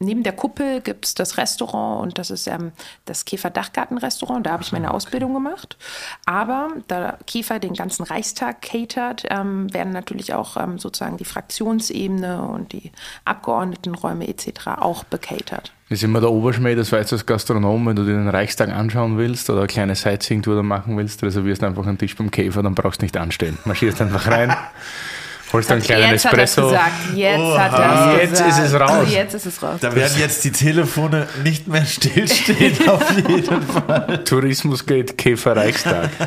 neben 0.00 0.22
der 0.22 0.32
Kuppel 0.32 0.80
gibt 0.80 1.04
es 1.04 1.14
das 1.14 1.36
Restaurant 1.36 2.02
und 2.02 2.18
das 2.18 2.30
ist 2.30 2.46
ähm, 2.46 2.72
das 3.04 3.24
Käfer 3.24 3.50
Dachgartenrestaurant. 3.50 4.44
Da 4.44 4.52
habe 4.52 4.62
ich 4.62 4.72
meine 4.72 4.92
Ausbildung 4.92 5.34
gemacht. 5.34 5.76
Aber 6.24 6.68
da 6.88 7.18
Käfer 7.26 7.58
den 7.58 7.74
ganzen 7.74 8.02
Reichstag 8.02 8.62
catert, 8.62 9.24
ähm, 9.30 9.72
werden 9.72 9.92
natürlich 9.92 10.34
auch 10.34 10.56
ähm, 10.56 10.78
sozusagen 10.78 11.18
die 11.18 11.24
Fraktionsebene 11.24 12.42
und 12.42 12.72
die 12.72 12.90
Abgeordnetenräume 13.24 14.26
etc. 14.26 14.68
auch 14.78 15.04
bekatert. 15.04 15.72
ist 15.90 16.02
immer 16.02 16.20
der 16.20 16.30
Oberschmäh, 16.30 16.74
das 16.74 16.90
weißt 16.90 17.12
du 17.12 17.16
als 17.16 17.26
Gastronom, 17.26 17.86
wenn 17.86 17.96
du 17.96 18.04
dir 18.04 18.14
den 18.14 18.28
Reichstag 18.28 18.70
anschauen 18.70 19.18
willst 19.18 19.50
oder 19.50 19.60
eine 19.60 19.68
kleine 19.68 19.94
Sightseeing-Tour 19.94 20.62
machen 20.62 20.96
willst, 20.96 21.22
reservierst 21.22 21.62
einfach 21.62 21.86
einen 21.86 21.98
Tisch 21.98 22.16
beim 22.16 22.30
Käfer, 22.30 22.62
dann 22.62 22.74
brauchst 22.74 23.02
du 23.02 23.04
nicht 23.04 23.16
anstehen. 23.18 23.58
Marschierst 23.66 24.00
einfach 24.00 24.26
rein, 24.28 24.56
holst 25.52 25.70
einen 25.70 25.82
kleinen 25.82 26.12
Jetzt 26.12 26.24
hat 26.24 26.34
er 26.34 26.38
es 26.44 26.50
Espresso. 26.50 26.68
gesagt. 26.68 27.16
Jetzt 27.16 27.58
hat 27.58 27.72
er 27.78 28.12
es 28.14 28.20
Jetzt 28.20 28.30
gesagt. 28.30 28.50
ist 28.50 28.58
es 28.72 28.80
raus. 28.80 29.08
Jetzt 29.10 29.34
ist 29.34 29.46
es 29.46 29.62
raus. 29.62 29.78
Da 29.80 29.94
werden 29.94 30.18
jetzt 30.18 30.44
die 30.44 30.52
Telefone 30.52 31.26
nicht 31.42 31.66
mehr 31.68 31.84
stillstehen, 31.86 32.88
auf 32.88 33.10
jeden 33.16 33.62
Fall. 33.62 34.24
Tourismusgate 34.24 35.14
Käfer 35.14 35.56
Reichstag. 35.56 36.10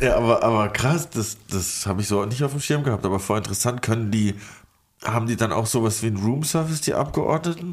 Ja, 0.00 0.16
aber, 0.16 0.44
aber 0.44 0.68
krass, 0.68 1.10
das, 1.10 1.38
das 1.50 1.84
habe 1.86 2.02
ich 2.02 2.06
so 2.06 2.24
nicht 2.24 2.44
auf 2.44 2.52
dem 2.52 2.60
Schirm 2.60 2.84
gehabt. 2.84 3.04
Aber 3.04 3.18
voll 3.18 3.38
interessant, 3.38 3.82
können 3.82 4.12
die 4.12 4.36
haben 5.04 5.26
die 5.26 5.36
dann 5.36 5.52
auch 5.52 5.66
sowas 5.66 6.02
wie 6.02 6.08
ein 6.08 6.16
Roomservice, 6.16 6.80
die 6.82 6.94
Abgeordneten? 6.94 7.72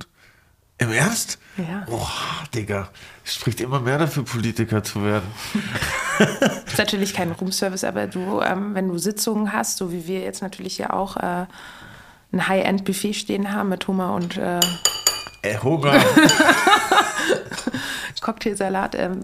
Im 0.78 0.92
Ernst? 0.92 1.40
Ja. 1.58 1.86
Boah, 1.88 2.10
Digga, 2.54 2.90
es 3.24 3.36
spricht 3.36 3.62
immer 3.62 3.80
mehr 3.80 3.98
dafür, 3.98 4.26
Politiker 4.26 4.84
zu 4.84 5.04
werden. 5.04 5.26
ist 6.66 6.78
natürlich 6.78 7.14
kein 7.14 7.32
Roomservice, 7.32 7.86
aber 7.86 8.08
du, 8.08 8.42
ähm, 8.42 8.76
wenn 8.76 8.90
du 8.90 8.98
Sitzungen 8.98 9.54
hast, 9.54 9.78
so 9.78 9.94
wie 9.94 10.06
wir 10.06 10.20
jetzt 10.20 10.42
natürlich 10.42 10.78
ja 10.78 10.92
auch 10.92 11.16
äh, 11.16 11.46
ein 12.34 12.48
High-End-Buffet 12.48 13.14
stehen 13.14 13.54
haben 13.54 13.70
mit 13.70 13.88
Hummer 13.88 14.14
und 14.14 14.38
äh, 14.38 14.60
Ey, 15.44 15.58
Hunger. 15.62 15.94
Cocktailsalat, 18.22 18.96
ähm, 18.96 19.24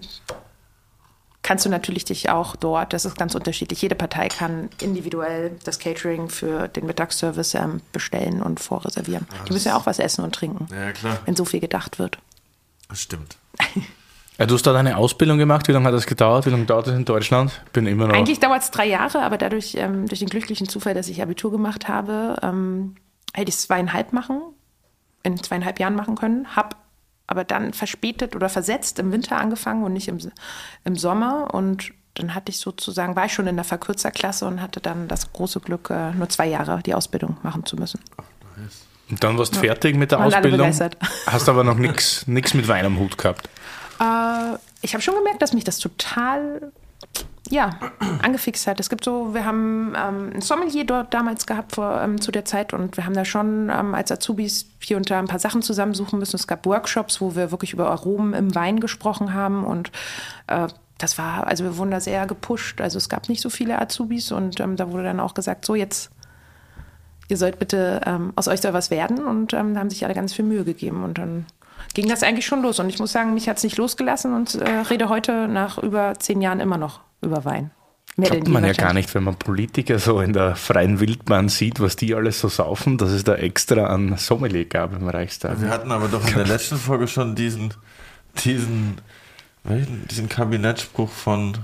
kannst 1.42 1.66
du 1.66 1.68
natürlich 1.68 2.04
dich 2.04 2.30
auch 2.30 2.56
dort, 2.56 2.92
das 2.92 3.04
ist 3.04 3.18
ganz 3.18 3.34
unterschiedlich, 3.34 3.82
jede 3.82 3.94
Partei 3.94 4.28
kann 4.28 4.68
individuell 4.80 5.56
das 5.64 5.78
Catering 5.78 6.28
für 6.28 6.68
den 6.68 6.86
Mittagsservice 6.86 7.54
ähm, 7.54 7.80
bestellen 7.92 8.42
und 8.42 8.60
vorreservieren. 8.60 9.26
Die 9.48 9.52
müssen 9.52 9.68
ja 9.68 9.76
auch 9.76 9.86
was 9.86 9.98
essen 9.98 10.24
und 10.24 10.34
trinken, 10.34 10.68
ja, 10.72 10.92
klar. 10.92 11.18
wenn 11.24 11.36
so 11.36 11.44
viel 11.44 11.60
gedacht 11.60 11.98
wird. 11.98 12.18
Das 12.88 13.00
stimmt. 13.00 13.36
Ja, 14.38 14.46
du 14.46 14.54
hast 14.54 14.66
da 14.66 14.72
deine 14.72 14.96
Ausbildung 14.96 15.36
gemacht. 15.36 15.68
Wie 15.68 15.72
lange 15.72 15.86
hat 15.86 15.94
das 15.94 16.06
gedauert? 16.06 16.46
Wie 16.46 16.50
lange 16.50 16.64
dauert 16.64 16.86
das 16.86 16.94
in 16.96 17.04
Deutschland? 17.04 17.60
Bin 17.72 17.86
immer 17.86 18.08
noch. 18.08 18.14
Eigentlich 18.14 18.40
dauert 18.40 18.62
es 18.62 18.70
drei 18.70 18.86
Jahre, 18.86 19.20
aber 19.22 19.36
dadurch, 19.36 19.74
ähm, 19.76 20.08
durch 20.08 20.20
den 20.20 20.28
glücklichen 20.28 20.68
Zufall, 20.68 20.94
dass 20.94 21.08
ich 21.08 21.22
Abitur 21.22 21.52
gemacht 21.52 21.86
habe, 21.86 22.36
ähm, 22.42 22.96
hätte 23.34 23.50
ich 23.50 23.56
es 23.56 23.62
zweieinhalb 23.62 24.12
machen, 24.12 24.40
in 25.22 25.40
zweieinhalb 25.40 25.78
Jahren 25.78 25.94
machen 25.94 26.16
können. 26.16 26.56
Hab 26.56 26.81
aber 27.32 27.44
dann 27.44 27.72
verspätet 27.72 28.36
oder 28.36 28.50
versetzt 28.50 28.98
im 28.98 29.10
Winter 29.10 29.38
angefangen 29.38 29.84
und 29.84 29.94
nicht 29.94 30.06
im, 30.06 30.18
im 30.84 30.96
Sommer. 30.96 31.54
Und 31.54 31.92
dann 32.12 32.34
hatte 32.34 32.50
ich 32.50 32.58
sozusagen, 32.58 33.16
war 33.16 33.24
ich 33.24 33.32
schon 33.32 33.46
in 33.46 33.56
der 33.56 33.64
Verkürzerklasse 33.64 34.46
und 34.46 34.60
hatte 34.60 34.80
dann 34.80 35.08
das 35.08 35.32
große 35.32 35.60
Glück, 35.60 35.88
äh, 35.88 36.12
nur 36.12 36.28
zwei 36.28 36.46
Jahre 36.46 36.82
die 36.82 36.92
Ausbildung 36.92 37.38
machen 37.42 37.64
zu 37.64 37.76
müssen. 37.76 38.00
Und 39.08 39.24
dann 39.24 39.38
warst 39.38 39.54
du 39.54 39.60
fertig 39.60 39.96
mit 39.96 40.10
der 40.10 40.18
Waren 40.18 40.34
Ausbildung. 40.34 40.70
Hast 41.26 41.48
aber 41.48 41.64
noch 41.64 41.76
nichts 41.76 42.26
mit 42.26 42.68
Wein 42.68 42.84
am 42.84 42.98
Hut 42.98 43.16
gehabt. 43.16 43.48
Äh, 43.98 44.58
ich 44.82 44.92
habe 44.92 45.02
schon 45.02 45.14
gemerkt, 45.14 45.40
dass 45.40 45.54
mich 45.54 45.64
das 45.64 45.78
total 45.78 46.70
ja, 47.52 47.70
angefixt 48.22 48.66
hat. 48.66 48.80
Es 48.80 48.88
gibt 48.88 49.04
so, 49.04 49.34
wir 49.34 49.44
haben 49.44 49.94
ähm, 49.94 50.30
ein 50.34 50.40
Sommelier 50.40 50.84
dort 50.84 51.12
damals 51.12 51.46
gehabt 51.46 51.74
vor, 51.74 52.00
ähm, 52.00 52.18
zu 52.18 52.32
der 52.32 52.46
Zeit 52.46 52.72
und 52.72 52.96
wir 52.96 53.04
haben 53.04 53.12
da 53.12 53.26
schon 53.26 53.70
ähm, 53.70 53.94
als 53.94 54.10
Azubis 54.10 54.70
hier 54.80 54.96
und 54.96 55.10
da 55.10 55.18
ein 55.18 55.26
paar 55.26 55.38
Sachen 55.38 55.60
zusammensuchen 55.60 56.18
müssen. 56.18 56.36
Es 56.36 56.46
gab 56.46 56.64
Workshops, 56.64 57.20
wo 57.20 57.36
wir 57.36 57.50
wirklich 57.50 57.74
über 57.74 57.90
Aromen 57.90 58.32
im 58.32 58.54
Wein 58.54 58.80
gesprochen 58.80 59.34
haben 59.34 59.64
und 59.64 59.92
äh, 60.46 60.66
das 60.96 61.18
war, 61.18 61.46
also 61.46 61.64
wir 61.64 61.76
wurden 61.76 61.90
da 61.90 62.00
sehr 62.00 62.26
gepusht. 62.26 62.80
Also 62.80 62.96
es 62.96 63.10
gab 63.10 63.28
nicht 63.28 63.42
so 63.42 63.50
viele 63.50 63.78
Azubis 63.78 64.32
und 64.32 64.58
ähm, 64.58 64.76
da 64.76 64.90
wurde 64.90 65.04
dann 65.04 65.20
auch 65.20 65.34
gesagt, 65.34 65.66
so 65.66 65.74
jetzt, 65.74 66.10
ihr 67.28 67.36
sollt 67.36 67.58
bitte, 67.58 68.00
ähm, 68.06 68.32
aus 68.34 68.48
euch 68.48 68.62
soll 68.62 68.72
was 68.72 68.90
werden 68.90 69.22
und 69.26 69.52
ähm, 69.52 69.74
da 69.74 69.80
haben 69.80 69.90
sich 69.90 70.06
alle 70.06 70.14
ganz 70.14 70.32
viel 70.32 70.46
Mühe 70.46 70.64
gegeben 70.64 71.04
und 71.04 71.18
dann 71.18 71.44
ging 71.92 72.08
das 72.08 72.22
eigentlich 72.22 72.46
schon 72.46 72.62
los. 72.62 72.80
Und 72.80 72.88
ich 72.88 72.98
muss 72.98 73.12
sagen, 73.12 73.34
mich 73.34 73.46
hat 73.46 73.58
es 73.58 73.64
nicht 73.64 73.76
losgelassen 73.76 74.32
und 74.32 74.54
äh, 74.54 74.70
rede 74.88 75.10
heute 75.10 75.48
nach 75.48 75.76
über 75.76 76.14
zehn 76.18 76.40
Jahren 76.40 76.60
immer 76.60 76.78
noch 76.78 77.00
über 77.22 77.44
Wein. 77.44 77.70
Mehr 78.16 78.28
Glaubt 78.28 78.48
man 78.48 78.64
ja 78.64 78.72
gar 78.72 78.92
nicht, 78.92 79.14
wenn 79.14 79.24
man 79.24 79.36
Politiker 79.36 79.98
so 79.98 80.20
in 80.20 80.34
der 80.34 80.54
freien 80.54 81.00
Wildbahn 81.00 81.48
sieht, 81.48 81.80
was 81.80 81.96
die 81.96 82.14
alles 82.14 82.40
so 82.40 82.48
saufen, 82.48 82.98
dass 82.98 83.10
es 83.10 83.24
da 83.24 83.36
extra 83.36 83.86
an 83.86 84.18
Sommelier 84.18 84.66
gab 84.66 84.94
im 84.94 85.08
Reichstag. 85.08 85.62
Wir 85.62 85.70
hatten 85.70 85.90
aber 85.90 86.08
doch 86.08 86.26
in 86.26 86.34
der 86.34 86.46
letzten 86.46 86.76
Folge 86.76 87.08
schon 87.08 87.34
diesen, 87.34 87.72
diesen, 88.44 89.00
welchen, 89.64 90.06
diesen 90.08 90.28
Kabinettspruch 90.28 91.08
von, 91.08 91.56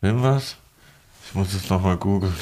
wem 0.00 0.22
war's? 0.22 0.56
Ich 1.28 1.34
muss 1.34 1.54
es 1.54 1.70
nochmal 1.70 1.98
googeln. 1.98 2.34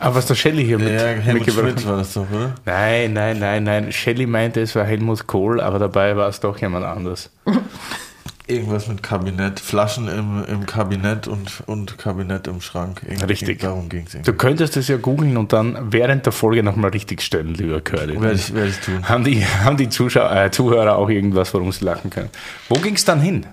Aber 0.00 0.16
was 0.16 0.26
der 0.26 0.34
Shelley 0.34 0.64
hier 0.64 0.78
mit, 0.78 0.88
Ja, 0.88 1.08
Helmut 1.08 1.46
mitgebracht 1.46 1.72
Schmidt 1.72 1.86
war 1.86 1.98
das 1.98 2.14
doch, 2.14 2.28
oder? 2.28 2.54
Nein, 2.64 3.12
nein, 3.12 3.38
nein, 3.38 3.62
nein. 3.62 3.92
Shelley 3.92 4.26
meinte, 4.26 4.62
es 4.62 4.74
war 4.74 4.84
Helmut 4.84 5.28
Kohl, 5.28 5.60
aber 5.60 5.78
dabei 5.78 6.16
war 6.16 6.28
es 6.28 6.40
doch 6.40 6.58
jemand 6.58 6.86
anders. 6.86 7.30
Irgendwas 8.52 8.88
mit 8.88 9.02
Kabinett, 9.02 9.60
Flaschen 9.60 10.08
im, 10.08 10.44
im 10.44 10.66
Kabinett 10.66 11.26
und, 11.28 11.62
und 11.66 11.98
Kabinett 11.98 12.46
im 12.46 12.60
Schrank. 12.60 13.02
Irgendwie 13.04 13.24
Richtig. 13.24 13.60
Darum 13.60 13.88
ging 13.88 14.06
es. 14.06 14.22
Du 14.22 14.32
könntest 14.32 14.76
es 14.76 14.88
ja 14.88 14.96
googeln 14.96 15.36
und 15.36 15.52
dann 15.52 15.92
während 15.92 16.26
der 16.26 16.32
Folge 16.32 16.62
nochmal 16.62 16.90
richtig 16.90 17.22
stellen, 17.22 17.54
lieber 17.54 17.80
Curly. 17.80 18.20
Werde 18.20 18.34
ich, 18.34 18.54
werde 18.54 18.68
ich 18.68 18.78
tun. 18.80 19.08
Haben 19.08 19.24
die, 19.24 19.44
haben 19.44 19.76
die 19.76 19.88
Zuschauer, 19.88 20.30
äh, 20.34 20.50
Zuhörer 20.50 20.96
auch 20.96 21.08
irgendwas, 21.08 21.52
worum 21.54 21.72
sie 21.72 21.84
lachen 21.84 22.10
können? 22.10 22.30
Wo 22.68 22.76
ging 22.76 22.94
es 22.94 23.04
dann 23.04 23.20
hin? 23.20 23.46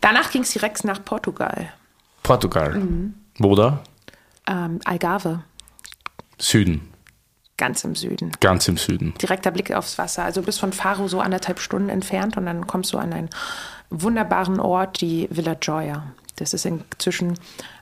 Danach 0.00 0.30
ging 0.30 0.42
es 0.42 0.52
direkt 0.52 0.84
nach 0.84 1.02
Portugal. 1.04 1.72
Portugal. 2.22 2.74
Mhm. 2.74 3.14
Wo 3.38 3.54
da? 3.54 3.80
Ähm, 4.46 4.80
Algarve, 4.84 5.42
Süden. 6.38 6.82
ganz 7.56 7.84
im 7.84 7.94
Süden. 7.94 8.32
Ganz 8.40 8.68
im 8.68 8.76
Süden. 8.76 9.14
Direkter 9.22 9.50
Blick 9.50 9.72
aufs 9.72 9.96
Wasser. 9.96 10.24
Also 10.24 10.42
bis 10.42 10.58
von 10.58 10.72
Faro 10.72 11.08
so 11.08 11.20
anderthalb 11.20 11.60
Stunden 11.60 11.88
entfernt 11.88 12.36
und 12.36 12.44
dann 12.46 12.66
kommst 12.66 12.92
du 12.92 12.98
an 12.98 13.12
einen 13.12 13.30
wunderbaren 13.90 14.60
Ort, 14.60 15.00
die 15.00 15.28
Villa 15.30 15.54
Gioia. 15.54 16.02
Das 16.36 16.52
ist 16.54 16.66
in, 16.66 16.82
zwischen 16.98 17.34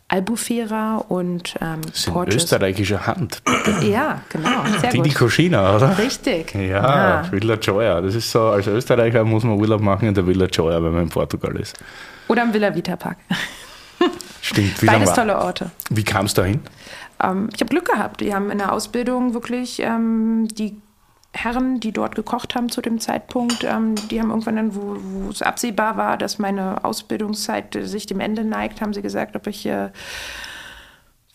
Albufera 0.09 0.99
und 1.09 1.54
ähm, 1.62 1.80
Das 1.87 1.97
ist 2.00 2.06
in 2.09 2.12
Portus. 2.12 2.35
österreichischer 2.35 3.06
Hand. 3.06 3.42
Ja, 3.82 4.21
genau. 4.28 4.64
Sehr 4.80 4.90
Didi 4.90 5.09
gut. 5.11 5.18
Koschina, 5.18 5.75
oder? 5.76 5.97
Richtig. 5.97 6.54
Ja, 6.54 7.25
Villa 7.30 7.54
Joya. 7.54 8.00
Das 8.00 8.14
ist 8.14 8.30
so, 8.30 8.40
als 8.49 8.66
Österreicher 8.66 9.25
muss 9.25 9.44
man 9.44 9.59
Urlaub 9.59 9.80
machen 9.80 10.09
in 10.09 10.14
der 10.14 10.26
Villa 10.26 10.47
Joya, 10.47 10.82
wenn 10.82 10.92
man 10.92 11.02
in 11.04 11.09
Portugal 11.09 11.56
ist. 11.56 11.76
Oder 12.28 12.42
im 12.42 12.52
Villa 12.52 12.75
Vita 12.75 12.97
Park. 12.97 13.16
Stimmt. 14.42 14.82
Wie, 14.82 14.87
Beides 14.87 15.12
tolle 15.14 15.38
Orte. 15.38 15.71
wie 15.90 16.02
kam 16.04 16.26
es 16.26 16.35
dahin? 16.35 16.61
Ähm, 17.23 17.49
ich 17.54 17.61
habe 17.61 17.71
Glück 17.71 17.87
gehabt. 17.87 18.21
Die 18.21 18.35
haben 18.35 18.50
in 18.50 18.59
der 18.59 18.73
Ausbildung 18.73 19.32
wirklich 19.35 19.80
ähm, 19.80 20.49
die 20.49 20.76
Herren, 21.34 21.80
die 21.80 21.92
dort 21.92 22.14
gekocht 22.14 22.54
haben 22.54 22.68
zu 22.68 22.82
dem 22.82 23.00
Zeitpunkt, 23.00 23.64
ähm, 23.64 23.94
die 24.10 24.20
haben 24.20 24.30
irgendwann 24.30 24.56
dann, 24.56 24.74
wo, 24.74 24.96
wo 25.00 25.30
es 25.30 25.40
absehbar 25.40 25.96
war, 25.96 26.18
dass 26.18 26.38
meine 26.38 26.84
Ausbildungszeit 26.84 27.74
äh, 27.74 27.86
sich 27.86 28.06
dem 28.06 28.20
Ende 28.20 28.44
neigt, 28.44 28.80
haben 28.80 28.92
sie 28.92 29.02
gesagt, 29.02 29.34
ob 29.34 29.46
ich 29.46 29.64
äh, 29.66 29.90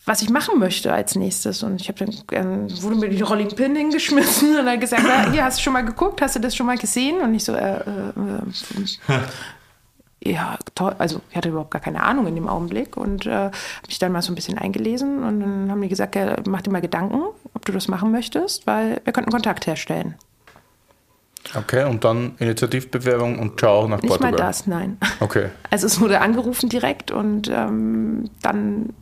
was 0.08 0.22
ich 0.22 0.30
machen 0.30 0.58
möchte 0.58 0.92
als 0.92 1.14
nächstes. 1.14 1.62
Und 1.62 1.80
ich 1.80 1.88
habe 1.88 2.04
dann 2.04 2.14
ähm, 2.32 2.82
wurde 2.82 2.96
mir 2.96 3.08
die 3.10 3.20
Rolling 3.20 3.48
Pin 3.48 3.76
hingeschmissen 3.76 4.58
und 4.58 4.66
dann 4.66 4.80
gesagt, 4.80 5.02
ja, 5.04 5.30
hier 5.30 5.44
hast 5.44 5.58
du 5.58 5.62
schon 5.62 5.74
mal 5.74 5.84
geguckt, 5.84 6.22
hast 6.22 6.34
du 6.34 6.40
das 6.40 6.56
schon 6.56 6.66
mal 6.66 6.78
gesehen? 6.78 7.20
Und 7.20 7.34
ich 7.34 7.44
so, 7.44 7.52
äh, 7.52 7.76
äh, 7.76 8.12
äh, 9.08 9.18
ja, 10.24 10.58
toll. 10.74 10.96
Also 10.98 11.20
ich 11.30 11.36
hatte 11.36 11.50
überhaupt 11.50 11.70
gar 11.70 11.80
keine 11.80 12.02
Ahnung 12.02 12.26
in 12.26 12.34
dem 12.34 12.48
Augenblick 12.48 12.96
und 12.96 13.26
äh, 13.26 13.30
habe 13.30 13.52
mich 13.86 13.98
dann 13.98 14.10
mal 14.10 14.22
so 14.22 14.32
ein 14.32 14.34
bisschen 14.34 14.58
eingelesen 14.58 15.22
und 15.22 15.40
dann 15.40 15.70
haben 15.70 15.80
die 15.82 15.88
gesagt, 15.88 16.16
ja, 16.16 16.36
mach 16.46 16.62
dir 16.62 16.70
mal 16.70 16.80
Gedanken, 16.80 17.22
ob 17.58 17.64
du 17.64 17.72
das 17.72 17.88
machen 17.88 18.12
möchtest, 18.12 18.66
weil 18.66 19.00
wir 19.04 19.12
könnten 19.12 19.32
Kontakt 19.32 19.66
herstellen. 19.66 20.14
Okay, 21.54 21.84
und 21.84 22.04
dann 22.04 22.36
Initiativbewerbung 22.38 23.38
und 23.38 23.58
ciao 23.58 23.88
nach 23.88 24.00
Nicht 24.00 24.08
Portugal. 24.08 24.32
mal 24.32 24.36
das, 24.36 24.66
nein. 24.66 24.98
Okay. 25.20 25.48
Also 25.70 25.86
es 25.86 26.00
wurde 26.00 26.20
angerufen 26.20 26.68
direkt 26.68 27.10
und 27.10 27.48
ähm, 27.48 28.30
dann 28.42 28.94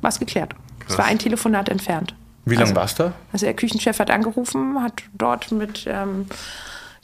war 0.00 0.10
es 0.10 0.18
geklärt. 0.18 0.54
Es 0.88 0.96
war 0.96 1.06
ein 1.06 1.18
Telefonat 1.18 1.68
entfernt. 1.68 2.14
Wie 2.44 2.54
lange 2.54 2.74
warst 2.74 2.98
du 2.98 3.04
da? 3.04 3.12
Also 3.32 3.44
der 3.44 3.54
Küchenchef 3.54 3.98
hat 3.98 4.10
angerufen, 4.10 4.82
hat 4.82 5.02
dort 5.12 5.52
mit 5.52 5.84
ähm, 5.86 6.26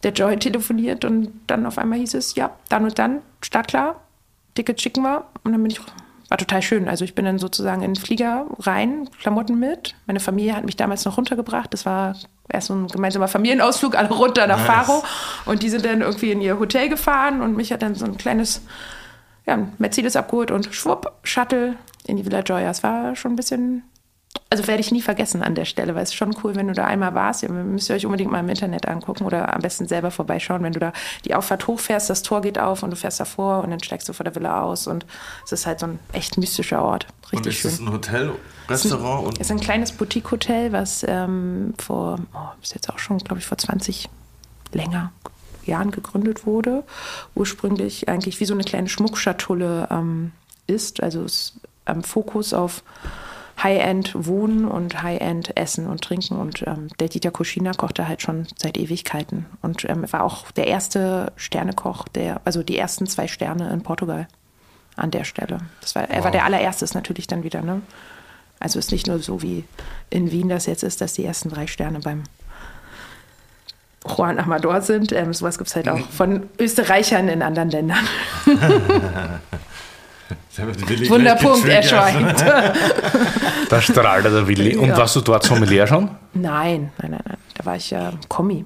der 0.03 0.13
Joy 0.13 0.39
telefoniert 0.39 1.05
und 1.05 1.33
dann 1.47 1.67
auf 1.67 1.77
einmal 1.77 1.99
hieß 1.99 2.15
es, 2.15 2.35
ja, 2.35 2.51
dann 2.69 2.85
und 2.85 2.99
dann, 2.99 3.21
startklar, 3.43 3.97
Ticket 4.55 4.81
schicken 4.81 5.03
wir. 5.03 5.25
Und 5.43 5.53
dann 5.53 5.63
bin 5.63 5.71
ich, 5.71 5.81
war 6.29 6.39
total 6.39 6.63
schön. 6.63 6.89
Also 6.89 7.05
ich 7.05 7.15
bin 7.15 7.25
dann 7.25 7.39
sozusagen 7.39 7.83
in 7.83 7.95
den 7.95 8.01
Flieger 8.01 8.47
rein, 8.61 9.09
Klamotten 9.21 9.59
mit. 9.59 9.95
Meine 10.07 10.21
Familie 10.21 10.57
hat 10.57 10.65
mich 10.65 10.77
damals 10.77 11.05
noch 11.05 11.17
runtergebracht. 11.17 11.73
Das 11.73 11.87
war 11.87 12.17
erst 12.49 12.69
so 12.69 12.75
ein 12.75 12.89
gemeinsamer 12.89 13.29
Familienausflug, 13.29 13.97
alle 13.97 14.11
runter 14.11 14.47
nach 14.47 14.59
Nice. 14.59 14.87
Faro. 14.87 15.05
Und 15.47 15.63
die 15.63 15.69
sind 15.69 15.85
dann 15.85 16.01
irgendwie 16.01 16.33
in 16.33 16.41
ihr 16.41 16.59
Hotel 16.59 16.89
gefahren 16.89 17.43
und 17.43 17.57
mich 17.57 17.73
hat 17.73 17.83
dann 17.83 17.95
so 17.95 18.05
ein 18.05 18.17
kleines 18.17 18.63
ja, 19.47 19.59
Mercedes 19.79 20.17
abgeholt 20.17 20.51
und 20.51 20.75
schwupp, 20.75 21.13
Shuttle 21.23 21.77
in 22.07 22.17
die 22.17 22.25
Villa 22.25 22.41
Joya. 22.41 22.71
Es 22.71 22.83
war 22.83 23.15
schon 23.17 23.33
ein 23.33 23.37
bisschen, 23.37 23.83
also 24.55 24.69
werde 24.69 24.81
ich 24.81 24.93
nie 24.93 25.03
vergessen 25.03 25.43
an 25.43 25.57
der 25.57 25.65
Stelle, 25.65 25.97
weil 25.97 26.05
es 26.05 26.11
ist 26.11 26.15
schon 26.15 26.33
cool, 26.45 26.55
wenn 26.55 26.69
du 26.69 26.75
da 26.75 26.85
einmal 26.85 27.13
warst. 27.13 27.43
Ihr 27.43 27.49
müsst 27.49 27.91
ihr 27.91 27.97
euch 27.97 28.07
unbedingt 28.07 28.31
mal 28.31 28.39
im 28.39 28.49
Internet 28.49 28.87
angucken 28.87 29.25
oder 29.25 29.53
am 29.53 29.61
besten 29.61 29.89
selber 29.89 30.13
vorbeischauen. 30.13 30.63
Wenn 30.63 30.73
du 30.73 30.79
da 30.79 30.93
die 31.25 31.35
Auffahrt 31.35 31.67
hochfährst, 31.67 32.09
das 32.09 32.23
Tor 32.23 32.41
geht 32.41 32.61
auf 32.61 32.85
und 32.85 32.91
du 32.91 32.97
fährst 32.97 33.19
davor 33.19 33.65
und 33.65 33.71
dann 33.71 33.83
steigst 33.83 34.09
du 34.09 34.13
vor 34.13 34.23
der 34.23 34.37
Villa 34.37 34.63
aus 34.63 34.87
und 34.87 35.07
es 35.45 35.51
ist 35.51 35.67
halt 35.67 35.81
so 35.81 35.87
ein 35.87 35.99
echt 36.13 36.39
mystischer 36.39 36.85
Ort. 36.85 37.09
Und 37.33 37.41
Richtig 37.41 37.55
ist 37.55 37.61
schön. 37.63 37.71
es 37.73 37.81
ein 37.81 37.93
Hotel, 37.93 38.31
Restaurant 38.69 39.27
und 39.27 39.41
Es 39.41 39.49
ist 39.49 39.51
ein 39.51 39.59
kleines 39.59 39.91
Boutique-Hotel, 39.91 40.71
was 40.71 41.05
ähm, 41.09 41.75
vor, 41.77 42.21
oh, 42.33 42.39
ist 42.63 42.77
jetzt 42.77 42.89
auch 42.91 43.01
schon, 43.01 43.19
glaube 43.19 43.41
ich, 43.41 43.47
vor 43.47 43.59
20 43.59 44.09
länger 44.73 45.11
Jahren 45.65 45.91
gegründet 45.91 46.47
wurde. 46.47 46.85
Ursprünglich 47.35 48.09
eigentlich 48.09 48.39
wie 48.39 48.45
so 48.45 48.55
eine 48.55 48.63
kleine 48.63 48.89
Schmuckschatulle 48.89 49.89
ähm, 49.91 50.31
ist. 50.69 51.03
Also 51.03 51.25
es 51.25 51.33
ist 51.33 51.55
am 51.87 52.05
Fokus 52.05 52.55
auf 52.55 52.85
High-End 53.63 54.27
Wohnen 54.27 54.65
und 54.65 55.03
High-End 55.03 55.57
Essen 55.57 55.87
und 55.87 56.03
Trinken. 56.03 56.37
Und 56.37 56.65
ähm, 56.67 56.89
der 56.99 57.09
Dieter 57.09 57.31
Kuschina 57.31 57.73
kochte 57.73 58.09
halt 58.09 58.23
schon 58.23 58.47
seit 58.57 58.77
Ewigkeiten. 58.77 59.47
Und 59.63 59.89
ähm, 59.89 60.11
war 60.13 60.25
auch 60.25 60.51
der 60.53 60.67
erste 60.67 61.33
Sternekoch, 61.37 62.09
der, 62.09 62.41
also 62.45 62.63
die 62.63 62.77
ersten 62.77 63.07
zwei 63.07 63.29
Sterne 63.29 63.71
in 63.71 63.83
Portugal 63.83 64.29
an 64.97 65.11
der 65.11 65.25
Stelle. 65.25 65.59
Das 65.81 65.95
war, 65.95 66.09
er 66.09 66.25
war 66.25 66.31
der 66.31 66.45
allererste 66.45 66.85
ist 66.85 66.95
natürlich 66.95 67.27
dann 67.27 67.43
wieder, 67.43 67.63
ne? 67.63 67.83
Also 68.61 68.79
es 68.79 68.87
ist 68.87 68.93
nicht 68.93 69.07
nur 69.07 69.19
so 69.19 69.43
wie 69.43 69.65
in 70.11 70.31
Wien 70.31 70.49
das 70.49 70.67
jetzt 70.67 70.85
ist, 70.85 71.01
dass 71.01 71.15
die 71.15 71.25
ersten 71.25 71.51
drei 71.51 71.67
Sterne 71.67 72.01
beim 72.01 72.23
Juan 74.07 74.39
Amador 74.39 74.81
sind. 74.81 75.13
Ähm, 75.13 75.33
sowas 75.35 75.59
gibt 75.59 75.69
es 75.69 75.77
halt 75.77 75.89
auch 75.89 75.99
von 76.11 76.49
Österreichern 76.59 77.29
in 77.29 77.43
anderen 77.43 77.71
Ländern. 77.71 78.07
Wunderpunkt, 80.59 81.67
er 81.67 81.83
schweigt. 81.83 82.45
da 83.69 83.81
strahlt 83.81 84.25
der 84.25 84.47
Willi. 84.47 84.77
Und 84.77 84.89
ja. 84.89 84.97
warst 84.97 85.17
du 85.17 85.21
dort 85.21 85.45
Sommelier 85.45 85.87
schon? 85.87 86.11
Nein, 86.33 86.93
nein, 86.99 87.11
nein, 87.11 87.23
nein. 87.25 87.39
Da 87.55 87.65
war 87.65 87.77
ich 87.77 87.93
äh, 87.93 88.13
Kommi. 88.29 88.65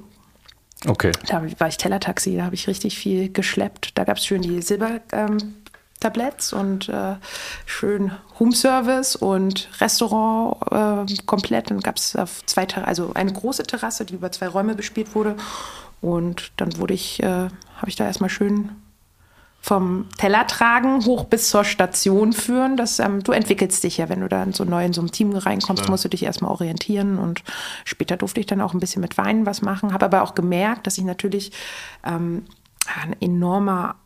Okay. 0.87 1.13
Da 1.27 1.43
war 1.59 1.69
ich 1.69 1.77
Tellertaxi, 1.77 2.37
da 2.37 2.45
habe 2.45 2.55
ich 2.55 2.69
richtig 2.69 2.99
viel 2.99 3.33
geschleppt. 3.33 3.99
Da 3.99 4.05
gab 4.05 4.19
es 4.19 4.25
schön 4.25 4.43
die 4.43 4.63
Silbertabletts 4.63 6.53
ähm, 6.53 6.59
und 6.59 6.89
äh, 6.89 7.17
schön 7.67 8.13
Roomservice 8.39 9.17
und 9.17 9.69
Restaurant 9.81 11.09
äh, 11.11 11.17
komplett. 11.27 11.71
Dann 11.71 11.81
gab 11.81 11.97
es 11.97 12.15
auf 12.15 12.47
zwei 12.47 12.67
also 12.85 13.13
eine 13.15 13.33
große 13.33 13.65
Terrasse, 13.65 14.05
die 14.05 14.15
über 14.15 14.31
zwei 14.31 14.47
Räume 14.47 14.77
bespielt 14.77 15.15
wurde. 15.17 15.37
Und 16.01 16.53
dann 16.59 16.77
wurde 16.79 16.95
ich, 16.95 17.21
äh, 17.23 17.27
habe 17.27 17.89
ich 17.89 17.97
da 17.97 18.05
erstmal 18.05 18.31
schön 18.31 18.71
vom 19.69 20.07
Teller 20.17 20.47
tragen 20.47 21.05
hoch 21.05 21.25
bis 21.25 21.51
zur 21.51 21.63
Station 21.63 22.33
führen. 22.33 22.79
Das, 22.79 23.01
ähm, 23.01 23.23
du 23.23 23.33
entwickelst 23.33 23.85
dich 23.85 23.99
ja, 23.99 24.09
wenn 24.09 24.21
du 24.21 24.29
dann 24.29 24.55
so 24.55 24.65
neu 24.65 24.83
in 24.83 24.95
so 24.95 25.03
ein 25.03 25.11
Team 25.11 25.37
reinkommst, 25.37 25.85
ja. 25.85 25.91
musst 25.91 26.07
du 26.07 26.09
dich 26.09 26.23
erstmal 26.23 26.51
orientieren 26.51 27.19
und 27.19 27.43
später 27.85 28.17
durfte 28.17 28.41
ich 28.41 28.47
dann 28.47 28.63
auch 28.63 28.73
ein 28.73 28.81
bisschen 28.81 29.03
mit 29.03 29.19
Weinen 29.19 29.45
was 29.45 29.61
machen, 29.61 29.93
habe 29.93 30.07
aber 30.07 30.23
auch 30.23 30.35
gemerkt, 30.35 30.87
dass 30.87 30.97
ich 30.97 31.05
natürlich 31.05 31.53
ähm, 32.03 32.47
ein 33.03 33.15
enormer, 33.21 33.97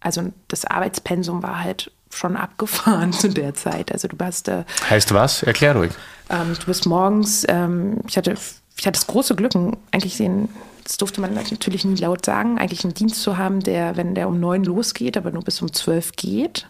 also 0.00 0.32
das 0.48 0.64
Arbeitspensum 0.64 1.40
war 1.44 1.62
halt 1.62 1.92
schon 2.10 2.36
abgefahren 2.36 3.12
zu 3.12 3.28
der 3.28 3.54
Zeit. 3.54 3.92
Also 3.92 4.08
du 4.08 4.16
hast 4.20 4.48
äh, 4.48 4.64
heißt 4.90 5.14
was? 5.14 5.44
Erklär 5.44 5.76
ruhig. 5.76 5.92
Ähm, 6.30 6.56
du 6.58 6.66
bist 6.66 6.84
morgens. 6.84 7.46
Ähm, 7.48 8.00
ich 8.08 8.16
hatte 8.16 8.34
ich 8.76 8.86
hatte 8.86 8.98
das 8.98 9.06
große 9.06 9.36
Glück, 9.36 9.52
eigentlich 9.92 10.16
den 10.16 10.48
das 10.84 10.96
durfte 10.96 11.20
man 11.20 11.34
natürlich 11.34 11.84
nie 11.84 11.96
laut 11.96 12.26
sagen, 12.26 12.58
eigentlich 12.58 12.84
einen 12.84 12.94
Dienst 12.94 13.22
zu 13.22 13.36
haben, 13.36 13.60
der, 13.60 13.96
wenn 13.96 14.14
der 14.14 14.28
um 14.28 14.40
neun 14.40 14.64
losgeht, 14.64 15.16
aber 15.16 15.30
nur 15.30 15.42
bis 15.42 15.62
um 15.62 15.72
zwölf 15.72 16.12
geht, 16.12 16.68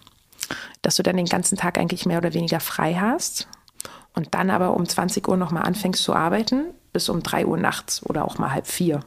dass 0.83 0.97
du 0.97 1.03
dann 1.03 1.17
den 1.17 1.27
ganzen 1.27 1.57
Tag 1.57 1.79
eigentlich 1.79 2.07
mehr 2.07 2.19
oder 2.19 2.35
weniger 2.35 2.61
frei 2.61 2.95
hast 2.95 3.49
und 4.15 4.35
dann 4.35 4.51
aber 4.51 4.75
um 4.75 4.87
20 4.87 5.27
Uhr 5.29 5.37
nochmal 5.37 5.63
anfängst 5.63 6.03
zu 6.03 6.15
arbeiten, 6.15 6.67
bis 6.93 7.09
um 7.09 7.23
drei 7.23 7.47
Uhr 7.47 7.57
nachts 7.57 8.05
oder 8.05 8.25
auch 8.25 8.39
mal 8.39 8.53
halb 8.53 8.67
vier. 8.67 9.01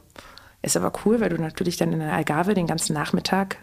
Ist 0.62 0.78
aber 0.78 0.92
cool, 1.06 1.22
weil 1.22 1.30
du 1.30 1.40
natürlich 1.40 1.78
dann 1.78 1.94
in 1.94 2.00
der 2.00 2.14
Algarve 2.14 2.56
den 2.56 2.66
ganzen 2.66 2.94
Nachmittag 2.94 3.58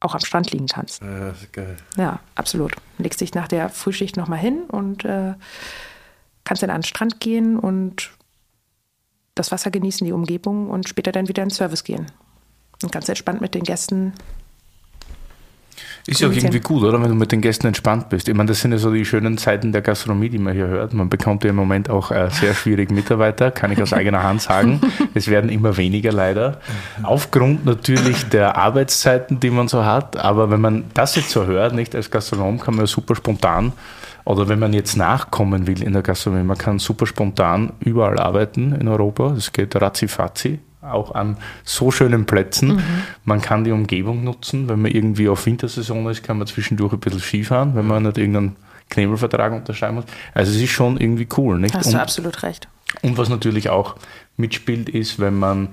auch 0.00 0.14
am 0.14 0.20
Strand 0.20 0.50
liegen 0.50 0.66
kannst. 0.66 1.02
Ja, 1.02 1.34
geil. 1.52 1.76
Ja, 1.96 2.20
absolut. 2.34 2.74
Legst 2.98 3.20
dich 3.20 3.34
nach 3.34 3.48
der 3.48 3.70
Frühschicht 3.70 4.16
nochmal 4.16 4.38
hin 4.38 4.64
und 4.64 5.04
äh, 5.04 5.34
kannst 6.44 6.62
dann 6.62 6.70
an 6.70 6.80
den 6.80 6.86
Strand 6.86 7.20
gehen 7.20 7.58
und 7.58 8.10
das 9.40 9.50
Wasser 9.50 9.70
genießen, 9.70 10.04
die 10.04 10.12
Umgebung 10.12 10.68
und 10.70 10.88
später 10.88 11.12
dann 11.12 11.28
wieder 11.28 11.42
in 11.42 11.48
den 11.48 11.54
Service 11.54 11.82
gehen. 11.82 12.06
Und 12.82 12.92
ganz 12.92 13.08
entspannt 13.08 13.40
mit 13.40 13.54
den 13.54 13.64
Gästen. 13.64 14.12
Ist 16.06 16.20
ja 16.20 16.28
auch 16.28 16.32
irgendwie 16.32 16.60
gut, 16.60 16.82
oder? 16.82 17.00
Wenn 17.00 17.10
du 17.10 17.14
mit 17.14 17.30
den 17.30 17.40
Gästen 17.40 17.66
entspannt 17.66 18.08
bist. 18.08 18.28
Ich 18.28 18.34
meine, 18.34 18.48
das 18.48 18.60
sind 18.60 18.72
ja 18.72 18.78
so 18.78 18.92
die 18.92 19.04
schönen 19.04 19.38
Zeiten 19.38 19.72
der 19.72 19.82
Gastronomie, 19.82 20.28
die 20.28 20.38
man 20.38 20.54
hier 20.54 20.66
hört. 20.66 20.92
Man 20.94 21.08
bekommt 21.08 21.44
ja 21.44 21.50
im 21.50 21.56
Moment 21.56 21.90
auch 21.90 22.10
äh, 22.10 22.28
sehr 22.30 22.54
schwierige 22.54 22.92
Mitarbeiter, 22.92 23.50
kann 23.50 23.70
ich 23.70 23.82
aus 23.82 23.92
eigener 23.92 24.22
Hand 24.22 24.42
sagen. 24.42 24.80
es 25.14 25.28
werden 25.28 25.50
immer 25.50 25.76
weniger 25.76 26.12
leider. 26.12 26.60
Aufgrund 27.02 27.64
natürlich 27.64 28.28
der 28.28 28.56
Arbeitszeiten, 28.56 29.40
die 29.40 29.50
man 29.50 29.68
so 29.68 29.84
hat. 29.84 30.16
Aber 30.16 30.50
wenn 30.50 30.60
man 30.60 30.84
das 30.94 31.16
jetzt 31.16 31.30
so 31.30 31.46
hört, 31.46 31.74
nicht 31.74 31.94
als 31.94 32.10
Gastronom, 32.10 32.60
kann 32.60 32.74
man 32.74 32.84
ja 32.84 32.86
super 32.86 33.14
spontan 33.14 33.72
oder 34.24 34.48
wenn 34.48 34.58
man 34.58 34.72
jetzt 34.72 34.96
nachkommen 34.96 35.66
will 35.66 35.82
in 35.82 35.92
der 35.92 36.02
Gastronomie, 36.02 36.44
man 36.44 36.58
kann 36.58 36.78
super 36.78 37.06
spontan 37.06 37.72
überall 37.80 38.18
arbeiten 38.18 38.72
in 38.72 38.88
Europa. 38.88 39.30
Das 39.30 39.52
geht 39.52 39.74
ratzi 39.76 40.08
auch 40.82 41.14
an 41.14 41.36
so 41.64 41.90
schönen 41.90 42.26
Plätzen. 42.26 42.76
Mhm. 42.76 42.82
Man 43.24 43.40
kann 43.40 43.64
die 43.64 43.70
Umgebung 43.70 44.24
nutzen. 44.24 44.68
Wenn 44.68 44.80
man 44.80 44.90
irgendwie 44.90 45.28
auf 45.28 45.44
Wintersaison 45.46 46.08
ist, 46.08 46.22
kann 46.22 46.38
man 46.38 46.46
zwischendurch 46.46 46.92
ein 46.92 47.00
bisschen 47.00 47.20
Skifahren, 47.20 47.74
wenn 47.74 47.86
man 47.86 48.04
nicht 48.04 48.18
irgendeinen 48.18 48.56
Knebelvertrag 48.88 49.52
unterschreiben 49.52 49.96
muss. 49.96 50.04
Also 50.34 50.52
es 50.52 50.60
ist 50.60 50.70
schon 50.70 50.96
irgendwie 50.98 51.28
cool. 51.36 51.58
Nicht? 51.58 51.74
Hast 51.74 51.86
und, 51.86 51.94
du 51.94 52.00
absolut 52.00 52.42
recht. 52.42 52.68
Und 53.02 53.18
was 53.18 53.28
natürlich 53.28 53.68
auch 53.68 53.96
mitspielt, 54.36 54.88
ist, 54.88 55.18
wenn 55.18 55.38
man 55.38 55.68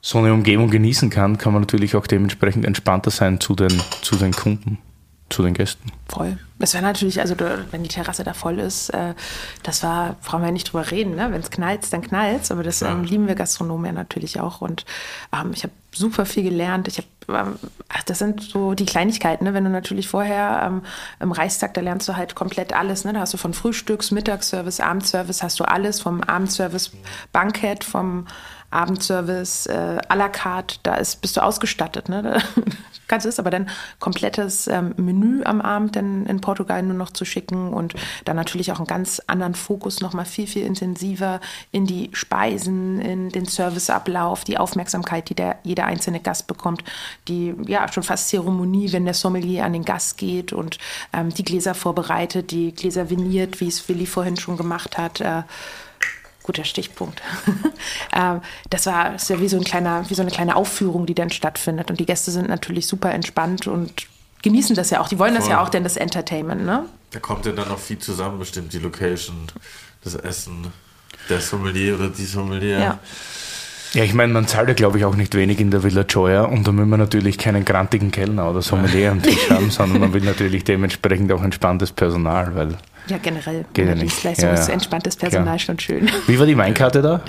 so 0.00 0.18
eine 0.18 0.32
Umgebung 0.32 0.70
genießen 0.70 1.10
kann, 1.10 1.38
kann 1.38 1.52
man 1.52 1.62
natürlich 1.62 1.96
auch 1.96 2.06
dementsprechend 2.06 2.64
entspannter 2.64 3.10
sein 3.10 3.40
zu 3.40 3.54
den, 3.54 3.72
zu 4.02 4.16
den 4.16 4.32
Kunden 4.32 4.78
zu 5.32 5.42
den 5.42 5.54
Gästen. 5.54 5.90
Voll. 6.08 6.38
Es 6.58 6.74
wäre 6.74 6.84
natürlich, 6.84 7.20
also 7.20 7.34
wenn 7.70 7.82
die 7.82 7.88
Terrasse 7.88 8.22
da 8.22 8.34
voll 8.34 8.60
ist, 8.60 8.90
äh, 8.90 9.14
das 9.62 9.82
war, 9.82 10.16
brauchen 10.24 10.42
wir 10.42 10.46
ja 10.46 10.52
nicht 10.52 10.72
drüber 10.72 10.90
reden, 10.90 11.16
ne? 11.16 11.28
wenn 11.32 11.40
es 11.40 11.50
knallt, 11.50 11.92
dann 11.92 12.02
knallt 12.02 12.50
Aber 12.50 12.62
das 12.62 12.82
ähm, 12.82 13.04
lieben 13.04 13.26
wir 13.26 13.34
Gastronomen 13.34 13.86
ja 13.86 13.92
natürlich 13.92 14.38
auch. 14.38 14.60
Und 14.60 14.84
ähm, 15.32 15.50
ich 15.54 15.64
habe 15.64 15.72
super 15.92 16.24
viel 16.26 16.44
gelernt. 16.44 16.86
Ich 16.86 16.98
habe, 16.98 17.08
ähm, 17.28 17.56
das 18.06 18.18
sind 18.18 18.42
so 18.42 18.74
die 18.74 18.86
Kleinigkeiten, 18.86 19.44
ne? 19.44 19.54
wenn 19.54 19.64
du 19.64 19.70
natürlich 19.70 20.06
vorher 20.06 20.62
ähm, 20.64 20.82
im 21.18 21.32
Reichstag, 21.32 21.74
da 21.74 21.80
lernst 21.80 22.08
du 22.08 22.16
halt 22.16 22.34
komplett 22.34 22.72
alles. 22.72 23.04
Ne? 23.04 23.12
Da 23.12 23.20
hast 23.20 23.32
du 23.32 23.38
von 23.38 23.54
Frühstücks, 23.54 24.10
Mittagsservice, 24.10 24.80
Abendservice, 24.80 25.42
hast 25.42 25.58
du 25.58 25.64
alles, 25.64 26.00
vom 26.00 26.22
Abendservice, 26.22 26.92
Bankett, 27.32 27.84
vom 27.84 28.26
Abendservice, 28.72 29.66
äh, 29.66 30.00
à 30.08 30.16
la 30.16 30.28
carte, 30.28 30.78
da 30.82 30.94
ist, 30.94 31.20
bist 31.20 31.36
du 31.36 31.42
ausgestattet. 31.42 32.08
Ne? 32.08 32.42
Da 32.92 33.16
kannst 33.18 33.26
es 33.26 33.38
aber 33.38 33.50
dann 33.50 33.68
komplettes 33.98 34.68
ähm, 34.68 34.94
Menü 34.96 35.42
am 35.44 35.60
Abend 35.60 35.96
dann 35.96 36.24
in 36.24 36.40
Portugal 36.40 36.82
nur 36.82 36.94
noch 36.94 37.10
zu 37.10 37.26
schicken 37.26 37.74
und 37.74 37.92
dann 38.24 38.36
natürlich 38.36 38.72
auch 38.72 38.78
einen 38.78 38.86
ganz 38.86 39.20
anderen 39.26 39.54
Fokus 39.54 40.00
nochmal 40.00 40.24
viel, 40.24 40.46
viel 40.46 40.64
intensiver 40.64 41.40
in 41.72 41.84
die 41.84 42.08
Speisen, 42.14 43.02
in 43.02 43.28
den 43.28 43.44
Serviceablauf, 43.44 44.44
die 44.44 44.56
Aufmerksamkeit, 44.56 45.28
die 45.28 45.34
der, 45.34 45.58
jeder 45.62 45.84
einzelne 45.84 46.20
Gast 46.20 46.46
bekommt, 46.46 46.84
die 47.28 47.54
ja 47.66 47.90
schon 47.92 48.02
fast 48.02 48.30
Zeremonie, 48.30 48.92
wenn 48.92 49.04
der 49.04 49.14
Sommelier 49.14 49.66
an 49.66 49.74
den 49.74 49.84
Gast 49.84 50.16
geht 50.16 50.54
und 50.54 50.78
ähm, 51.12 51.34
die 51.34 51.44
Gläser 51.44 51.74
vorbereitet, 51.74 52.50
die 52.50 52.72
Gläser 52.72 53.10
viniert, 53.10 53.60
wie 53.60 53.68
es 53.68 53.86
Willi 53.90 54.06
vorhin 54.06 54.38
schon 54.38 54.56
gemacht 54.56 54.96
hat. 54.96 55.20
Äh, 55.20 55.42
guter 56.42 56.64
Stichpunkt. 56.64 57.22
Ähm, 58.14 58.42
das 58.68 58.86
war 58.86 59.12
das 59.12 59.22
ist 59.22 59.28
ja 59.30 59.40
wie 59.40 59.48
so, 59.48 59.56
ein 59.56 59.64
kleiner, 59.64 60.08
wie 60.08 60.14
so 60.14 60.20
eine 60.20 60.30
kleine 60.30 60.54
Aufführung, 60.54 61.06
die 61.06 61.14
dann 61.14 61.30
stattfindet. 61.30 61.90
Und 61.90 61.98
die 61.98 62.04
Gäste 62.04 62.30
sind 62.30 62.46
natürlich 62.46 62.86
super 62.86 63.10
entspannt 63.10 63.66
und 63.66 64.06
genießen 64.42 64.76
das 64.76 64.90
ja 64.90 65.00
auch. 65.00 65.08
Die 65.08 65.18
wollen 65.18 65.34
das 65.34 65.44
Voll. 65.44 65.52
ja 65.52 65.62
auch, 65.62 65.70
denn 65.70 65.82
das 65.82 65.96
Entertainment, 65.96 66.64
ne? 66.64 66.84
Da 67.10 67.20
kommt 67.20 67.46
ja 67.46 67.52
dann 67.52 67.68
noch 67.68 67.78
viel 67.78 67.98
zusammen, 67.98 68.38
bestimmt 68.38 68.72
die 68.72 68.78
Location, 68.78 69.48
das 70.04 70.14
Essen, 70.14 70.72
der 71.28 71.40
Sommelier 71.40 71.94
oder 71.94 72.08
die 72.08 72.26
Sommelier. 72.26 72.78
Ja. 72.78 72.98
Ja, 73.94 74.04
ich 74.04 74.14
meine, 74.14 74.32
man 74.32 74.46
zahlt 74.46 74.68
ja, 74.68 74.74
glaube 74.74 74.98
ich, 74.98 75.04
auch 75.04 75.16
nicht 75.16 75.34
wenig 75.34 75.60
in 75.60 75.70
der 75.70 75.82
Villa 75.82 76.02
Joya 76.08 76.44
und 76.44 76.66
da 76.66 76.74
will 76.74 76.86
man 76.86 76.98
natürlich 76.98 77.36
keinen 77.36 77.64
grantigen 77.64 78.10
Kellner 78.10 78.50
oder 78.50 78.62
Sommelier 78.62 79.10
am 79.10 79.22
Tisch 79.22 79.50
haben, 79.50 79.70
sondern 79.70 80.00
man 80.00 80.12
will 80.14 80.22
natürlich 80.22 80.64
dementsprechend 80.64 81.30
auch 81.30 81.42
entspanntes 81.42 81.92
Personal, 81.92 82.54
weil 82.54 82.76
ja, 83.08 83.18
generell. 83.18 83.64
Geht 83.74 83.88
ja 83.88 83.94
nicht. 83.94 84.04
Dienstleistung 84.04 84.48
ja, 84.48 84.54
ist 84.54 84.68
entspanntes 84.68 85.16
Personal 85.16 85.44
Klar. 85.44 85.58
schon 85.58 85.78
schön. 85.78 86.10
Wie 86.26 86.38
war 86.38 86.46
die 86.46 86.56
Weinkarte 86.56 87.02
da? 87.02 87.20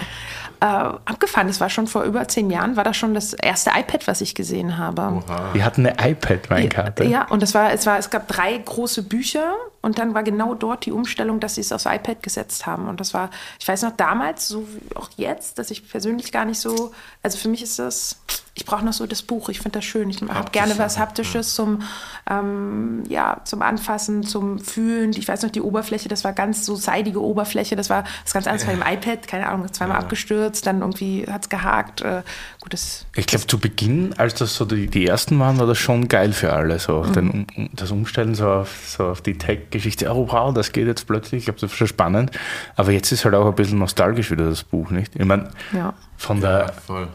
Äh, 0.63 0.65
abgefahren, 0.65 1.47
das 1.47 1.59
war 1.59 1.69
schon 1.69 1.87
vor 1.87 2.03
über 2.03 2.25
zehn 2.29 2.49
Jahren, 2.49 2.77
war 2.77 2.85
das 2.85 2.95
schon 2.95 3.13
das 3.13 3.33
erste 3.33 3.71
iPad, 3.71 4.07
was 4.07 4.21
ich 4.21 4.33
gesehen 4.33 4.77
habe. 4.77 5.01
Oha. 5.01 5.53
Wir 5.53 5.65
hatten 5.65 5.85
eine 5.85 6.11
iPad-Weinkarte. 6.11 7.03
Ja, 7.03 7.09
ja, 7.09 7.27
und 7.27 7.43
das 7.43 7.53
war, 7.53 7.73
es 7.73 7.85
war, 7.85 7.97
es 7.97 8.09
gab 8.09 8.29
drei 8.29 8.57
große 8.59 9.03
Bücher 9.03 9.55
und 9.81 9.99
dann 9.99 10.13
war 10.13 10.23
genau 10.23 10.55
dort 10.55 10.85
die 10.85 10.93
Umstellung, 10.93 11.41
dass 11.41 11.55
sie 11.55 11.61
es 11.61 11.73
aufs 11.73 11.85
iPad 11.85 12.23
gesetzt 12.23 12.65
haben. 12.65 12.87
Und 12.87 13.01
das 13.01 13.13
war, 13.13 13.29
ich 13.59 13.67
weiß 13.67 13.81
noch 13.81 13.97
damals, 13.97 14.47
so 14.47 14.65
wie 14.69 14.95
auch 14.95 15.09
jetzt, 15.17 15.59
dass 15.59 15.69
ich 15.69 15.89
persönlich 15.89 16.31
gar 16.31 16.45
nicht 16.45 16.61
so, 16.61 16.93
also 17.21 17.37
für 17.37 17.49
mich 17.49 17.61
ist 17.61 17.79
das, 17.79 18.21
ich 18.55 18.65
brauche 18.65 18.85
noch 18.85 18.93
so 18.93 19.07
das 19.07 19.23
Buch, 19.23 19.49
ich 19.49 19.59
finde 19.59 19.79
das 19.79 19.85
schön. 19.85 20.11
Ich 20.11 20.21
habe 20.21 20.51
gerne 20.51 20.77
was 20.77 20.99
Haptisches 20.99 21.55
zum, 21.55 21.81
ähm, 22.29 23.03
ja, 23.09 23.41
zum 23.45 23.63
Anfassen, 23.63 24.23
zum 24.23 24.59
Fühlen. 24.59 25.11
Ich 25.11 25.27
weiß 25.27 25.41
noch, 25.41 25.49
die 25.49 25.61
Oberfläche, 25.61 26.07
das 26.07 26.23
war 26.23 26.33
ganz 26.33 26.63
so 26.65 26.75
seidige 26.75 27.19
Oberfläche, 27.19 27.75
das 27.75 27.89
war 27.89 28.03
das 28.23 28.33
ganz 28.33 28.45
anders 28.45 28.65
bei 28.65 28.73
dem 28.73 28.83
iPad, 28.83 29.27
keine 29.27 29.47
Ahnung, 29.47 29.73
zweimal 29.73 29.97
ja. 29.97 30.03
abgestürzt, 30.03 30.67
dann 30.67 30.81
irgendwie 30.81 31.25
hat 31.27 31.43
es 31.43 31.49
gehakt. 31.49 32.01
Äh, 32.01 32.21
gut, 32.59 32.73
das, 32.73 33.07
ich 33.15 33.25
glaube, 33.25 33.47
zu 33.47 33.57
Beginn, 33.57 34.13
als 34.17 34.35
das 34.35 34.55
so 34.55 34.65
die, 34.65 34.85
die 34.87 35.07
ersten 35.07 35.39
waren, 35.39 35.57
war 35.57 35.65
das 35.65 35.79
schon 35.79 36.07
geil 36.07 36.31
für 36.31 36.53
alle, 36.53 36.77
so 36.77 37.03
mhm. 37.03 37.13
den, 37.13 37.69
das 37.73 37.89
Umstellen 37.89 38.35
so 38.35 38.47
auf, 38.47 38.87
so 38.87 39.05
auf 39.07 39.21
die 39.21 39.37
Tech- 39.37 39.71
Geschichte, 39.71 40.13
oh 40.13 40.27
wow, 40.29 40.53
das 40.53 40.71
geht 40.71 40.85
jetzt 40.85 41.07
plötzlich, 41.07 41.39
ich 41.39 41.45
glaube, 41.45 41.59
das 41.59 41.71
ist 41.71 41.77
schon 41.77 41.87
spannend. 41.87 42.31
Aber 42.75 42.91
jetzt 42.91 43.11
ist 43.11 43.25
halt 43.25 43.33
auch 43.33 43.47
ein 43.47 43.55
bisschen 43.55 43.79
nostalgisch 43.79 44.29
wieder 44.29 44.47
das 44.47 44.63
Buch, 44.63 44.91
nicht? 44.91 45.15
Ich 45.15 45.25
meine, 45.25 45.49
ja. 45.71 45.93
von 46.17 46.39
der, 46.39 46.73
ja, 46.87 47.07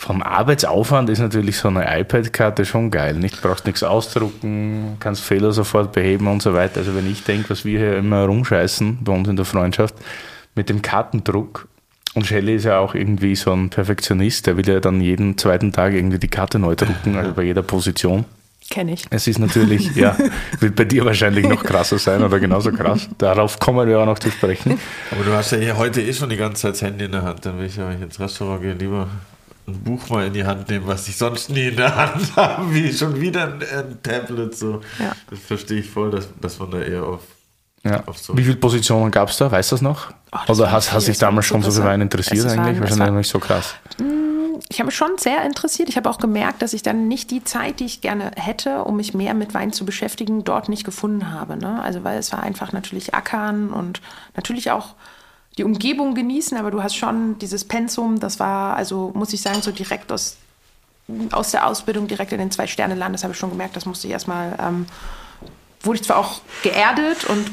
vom 0.00 0.22
Arbeitsaufwand 0.22 1.10
ist 1.10 1.18
natürlich 1.18 1.58
so 1.58 1.68
eine 1.68 1.84
iPad-Karte 2.00 2.64
schon 2.64 2.90
geil, 2.90 3.16
nicht? 3.16 3.36
Du 3.36 3.46
brauchst 3.46 3.66
nichts 3.66 3.82
ausdrucken, 3.82 4.96
kannst 4.98 5.20
Fehler 5.20 5.52
sofort 5.52 5.92
beheben 5.92 6.26
und 6.26 6.40
so 6.40 6.54
weiter. 6.54 6.78
Also 6.78 6.94
wenn 6.94 7.08
ich 7.08 7.22
denke, 7.22 7.50
was 7.50 7.66
wir 7.66 7.78
hier 7.78 7.98
immer 7.98 8.24
rumscheißen 8.24 9.00
bei 9.04 9.12
uns 9.12 9.28
in 9.28 9.36
der 9.36 9.44
Freundschaft, 9.44 9.94
mit 10.54 10.70
dem 10.70 10.80
Kartendruck 10.80 11.68
und 12.14 12.24
Shelley 12.24 12.54
ist 12.56 12.64
ja 12.64 12.78
auch 12.78 12.94
irgendwie 12.94 13.36
so 13.36 13.52
ein 13.52 13.68
Perfektionist, 13.68 14.46
der 14.46 14.56
will 14.56 14.66
ja 14.66 14.80
dann 14.80 15.02
jeden 15.02 15.36
zweiten 15.36 15.70
Tag 15.70 15.92
irgendwie 15.92 16.18
die 16.18 16.28
Karte 16.28 16.58
neu 16.58 16.74
drucken, 16.74 17.16
also 17.16 17.34
bei 17.34 17.42
jeder 17.42 17.62
Position. 17.62 18.24
Kenne 18.70 18.94
ich. 18.94 19.04
Es 19.10 19.26
ist 19.26 19.38
natürlich, 19.38 19.94
ja, 19.96 20.16
wird 20.60 20.76
bei 20.76 20.84
dir 20.86 21.04
wahrscheinlich 21.04 21.46
noch 21.46 21.62
krasser 21.62 21.98
sein 21.98 22.22
oder 22.22 22.40
genauso 22.40 22.72
krass. 22.72 23.06
Darauf 23.18 23.58
kommen 23.58 23.86
wir 23.86 24.00
auch 24.00 24.06
noch 24.06 24.18
zu 24.18 24.30
sprechen. 24.30 24.80
Aber 25.10 25.24
du 25.24 25.32
hast 25.34 25.52
ja 25.52 25.58
hier 25.58 25.76
heute 25.76 26.00
eh 26.00 26.14
schon 26.14 26.30
die 26.30 26.36
ganze 26.38 26.62
Zeit 26.62 26.72
das 26.72 26.82
Handy 26.82 27.04
in 27.04 27.12
der 27.12 27.22
Hand. 27.22 27.44
Dann 27.44 27.58
will 27.58 27.66
ich 27.66 27.76
ja, 27.76 27.86
wenn 27.86 27.96
ich 27.96 28.02
ins 28.02 28.18
Restaurant 28.18 28.62
gehe, 28.62 28.72
lieber 28.72 29.06
ein 29.72 29.82
Buch 29.82 30.08
mal 30.08 30.26
in 30.26 30.32
die 30.32 30.44
Hand 30.44 30.68
nehmen, 30.68 30.86
was 30.86 31.08
ich 31.08 31.16
sonst 31.16 31.50
nie 31.50 31.68
in 31.68 31.76
der 31.76 31.94
Hand 31.96 32.36
habe, 32.36 32.72
wie 32.74 32.92
schon 32.92 33.20
wieder 33.20 33.44
ein, 33.44 33.62
ein 33.62 33.98
Tablet. 34.02 34.56
So. 34.56 34.80
Ja. 34.98 35.12
Das 35.30 35.38
verstehe 35.38 35.80
ich 35.80 35.88
voll, 35.90 36.10
dass, 36.10 36.28
dass 36.40 36.58
man 36.58 36.70
da 36.70 36.80
eher 36.80 37.02
auf. 37.04 37.20
Ja. 37.82 38.02
Auf 38.06 38.18
so- 38.18 38.36
Wie 38.36 38.44
viele 38.44 38.56
Positionen 38.56 39.10
gab 39.10 39.30
es 39.30 39.38
da? 39.38 39.50
Weißt 39.50 39.72
du 39.72 39.76
das 39.76 39.82
noch? 39.82 40.10
Oh, 40.32 40.38
das 40.46 40.60
oder 40.60 40.70
hast, 40.70 40.92
hast 40.92 41.04
viele, 41.04 41.12
dich 41.12 41.18
damals 41.18 41.46
schon 41.46 41.62
so 41.62 41.70
für 41.70 41.76
so- 41.76 41.84
Wein 41.84 42.00
interessiert 42.02 42.46
eigentlich? 42.46 42.78
Wahrscheinlich 42.80 43.10
nicht 43.14 43.30
so 43.30 43.38
krass. 43.38 43.74
Ich 44.68 44.78
habe 44.78 44.86
mich 44.86 44.94
schon 44.96 45.16
sehr 45.18 45.44
interessiert. 45.46 45.88
Ich 45.88 45.96
habe 45.96 46.08
auch 46.10 46.18
gemerkt, 46.18 46.60
dass 46.62 46.74
ich 46.74 46.82
dann 46.82 47.08
nicht 47.08 47.30
die 47.30 47.42
Zeit, 47.42 47.80
die 47.80 47.86
ich 47.86 48.02
gerne 48.02 48.32
hätte, 48.36 48.84
um 48.84 48.96
mich 48.96 49.14
mehr 49.14 49.32
mit 49.34 49.54
Wein 49.54 49.72
zu 49.72 49.84
beschäftigen, 49.86 50.44
dort 50.44 50.68
nicht 50.68 50.84
gefunden 50.84 51.32
habe. 51.32 51.56
Ne? 51.56 51.80
Also 51.82 52.04
weil 52.04 52.18
es 52.18 52.30
war 52.32 52.42
einfach 52.42 52.72
natürlich 52.72 53.14
Ackern 53.14 53.70
und 53.70 54.02
natürlich 54.36 54.70
auch 54.70 54.94
die 55.58 55.64
Umgebung 55.64 56.14
genießen, 56.14 56.56
aber 56.56 56.70
du 56.70 56.82
hast 56.82 56.96
schon 56.96 57.38
dieses 57.38 57.64
Pensum, 57.64 58.20
das 58.20 58.38
war, 58.38 58.76
also 58.76 59.10
muss 59.14 59.32
ich 59.32 59.42
sagen, 59.42 59.60
so 59.62 59.72
direkt 59.72 60.10
aus, 60.12 60.36
aus 61.32 61.50
der 61.50 61.66
Ausbildung, 61.66 62.06
direkt 62.06 62.32
in 62.32 62.38
den 62.38 62.50
Zwei-Sterne-Land, 62.50 63.14
das 63.14 63.24
habe 63.24 63.32
ich 63.32 63.38
schon 63.38 63.50
gemerkt, 63.50 63.76
das 63.76 63.84
musste 63.84 64.06
ich 64.06 64.12
erstmal, 64.12 64.56
ähm, 64.60 64.86
wurde 65.82 65.98
ich 65.98 66.04
zwar 66.04 66.18
auch 66.18 66.40
geerdet 66.62 67.24
und 67.24 67.50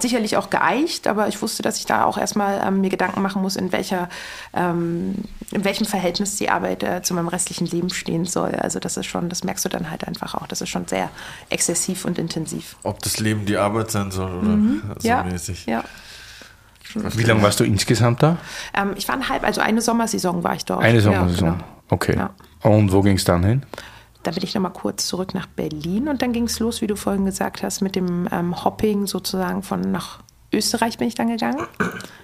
sicherlich 0.00 0.38
auch 0.38 0.48
geeicht, 0.50 1.06
aber 1.06 1.28
ich 1.28 1.40
wusste, 1.42 1.62
dass 1.62 1.76
ich 1.78 1.84
da 1.86 2.04
auch 2.04 2.16
erstmal 2.18 2.66
ähm, 2.66 2.80
mir 2.80 2.88
Gedanken 2.88 3.20
machen 3.20 3.42
muss, 3.42 3.54
in 3.54 3.70
welcher, 3.70 4.08
ähm, 4.54 5.14
in 5.52 5.62
welchem 5.64 5.84
Verhältnis 5.86 6.36
die 6.36 6.48
Arbeit 6.48 6.82
äh, 6.82 7.02
zu 7.02 7.12
meinem 7.12 7.28
restlichen 7.28 7.66
Leben 7.66 7.90
stehen 7.90 8.24
soll. 8.24 8.54
Also 8.54 8.80
das 8.80 8.96
ist 8.96 9.06
schon, 9.06 9.28
das 9.28 9.44
merkst 9.44 9.64
du 9.66 9.68
dann 9.68 9.90
halt 9.90 10.08
einfach 10.08 10.34
auch. 10.34 10.46
Das 10.46 10.62
ist 10.62 10.70
schon 10.70 10.88
sehr 10.88 11.10
exzessiv 11.50 12.06
und 12.06 12.18
intensiv. 12.18 12.76
Ob 12.82 13.02
das 13.02 13.20
Leben 13.20 13.44
die 13.44 13.58
Arbeit 13.58 13.90
sein 13.90 14.10
soll 14.10 14.32
oder 14.32 14.46
so 14.52 14.56
Mhm. 14.56 14.82
ja, 15.02 15.22
mäßig. 15.22 15.66
ja. 15.66 15.84
Wie 17.16 17.22
lange 17.24 17.42
warst 17.42 17.60
du 17.60 17.64
insgesamt 17.64 18.22
da? 18.22 18.36
Ähm, 18.74 18.92
ich 18.96 19.06
war 19.08 19.14
ein 19.16 19.28
halb, 19.28 19.44
also 19.44 19.60
eine 19.60 19.80
Sommersaison 19.80 20.42
war 20.44 20.54
ich 20.54 20.64
dort. 20.64 20.82
Eine 20.82 20.96
Ja, 20.98 21.02
Sommersaison. 21.02 21.52
genau. 21.52 21.64
Okay. 21.88 22.16
Ja. 22.16 22.30
Und 22.62 22.92
wo 22.92 23.00
ging 23.02 23.16
es 23.16 23.24
dann 23.24 23.44
hin? 23.44 23.62
Da 24.22 24.32
bin 24.32 24.42
ich 24.42 24.54
nochmal 24.54 24.72
kurz 24.72 25.06
zurück 25.06 25.34
nach 25.34 25.46
Berlin 25.46 26.08
und 26.08 26.20
dann 26.22 26.32
ging 26.32 26.44
es 26.44 26.58
los, 26.58 26.80
wie 26.82 26.88
du 26.88 26.96
vorhin 26.96 27.24
gesagt 27.26 27.62
hast, 27.62 27.80
mit 27.80 27.94
dem 27.94 28.28
ähm, 28.32 28.64
Hopping 28.64 29.06
sozusagen 29.06 29.62
von 29.62 29.80
nach 29.92 30.18
Österreich 30.52 30.96
bin 30.98 31.06
ich 31.08 31.14
dann 31.14 31.28
gegangen. 31.28 31.66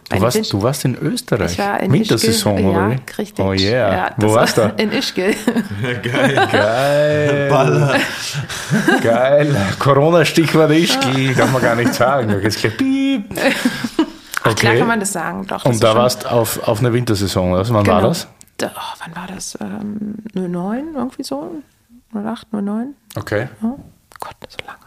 Du 0.09 0.21
warst, 0.21 0.53
du 0.53 0.63
warst 0.63 0.85
in 0.85 0.97
Österreich. 0.97 1.53
ich 1.53 1.59
war 1.59 1.81
in 1.81 1.93
Wintersaison, 1.93 2.57
Ischgl. 2.57 2.69
oder 2.71 2.89
ja, 2.91 2.97
richtig. 3.19 3.45
Oh 3.45 3.53
yeah. 3.53 3.95
Ja, 3.95 4.11
wo 4.17 4.33
warst 4.35 4.57
du? 4.59 4.73
In 4.79 4.91
Ischgl. 4.93 5.35
Geil. 6.03 6.49
Geil. 6.51 7.49
Baller. 7.51 7.97
Geil. 9.03 9.57
Corona-Stichwort 9.79 10.71
Ischgl. 10.71 11.35
Kann 11.37 11.53
man 11.53 11.63
gar 11.63 11.75
nicht 11.75 11.95
sagen. 11.95 12.29
Da 12.29 12.39
geht's 12.39 12.57
gleich 12.57 12.77
piep. 12.77 13.25
Ach, 14.45 14.55
klar 14.55 14.75
kann 14.77 14.87
man 14.89 15.01
das 15.01 15.13
sagen. 15.13 15.47
Doch, 15.47 15.63
das 15.63 15.73
Und 15.75 15.83
da 15.83 15.95
warst 15.95 16.27
auf, 16.27 16.67
auf 16.67 16.81
einer 16.81 16.93
Wintersaison, 16.93 17.53
oder? 17.53 17.67
Wann 17.69 17.87
war 17.87 17.97
Genau. 17.99 18.09
das? 18.09 18.27
Da, 18.59 18.71
oh, 18.77 18.97
wann 19.05 19.17
war 19.17 19.27
das? 19.27 19.59
Ähm, 19.61 20.17
09, 20.35 20.95
irgendwie 20.95 21.23
so? 21.23 21.63
08, 22.15 22.53
09? 22.53 22.95
Okay. 23.17 23.49
Ja. 23.63 23.75
Gott, 24.21 24.37
so 24.49 24.59
lange. 24.67 24.79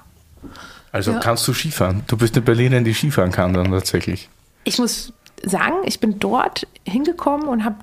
Also 0.91 1.11
Ja. 1.11 1.19
kannst 1.19 1.47
du 1.47 1.53
Skifahren? 1.53 2.03
Du 2.07 2.15
bist 2.17 2.35
eine 2.35 2.43
Berlinerin, 2.45 2.83
die 2.85 2.93
Skifahren 2.93 3.31
kann 3.31 3.53
dann 3.53 3.71
tatsächlich. 3.71 4.29
Ich 4.63 4.77
muss 4.77 5.11
sagen, 5.43 5.75
ich 5.85 5.99
bin 5.99 6.19
dort 6.19 6.67
hingekommen 6.85 7.47
und 7.47 7.63
habe 7.65 7.75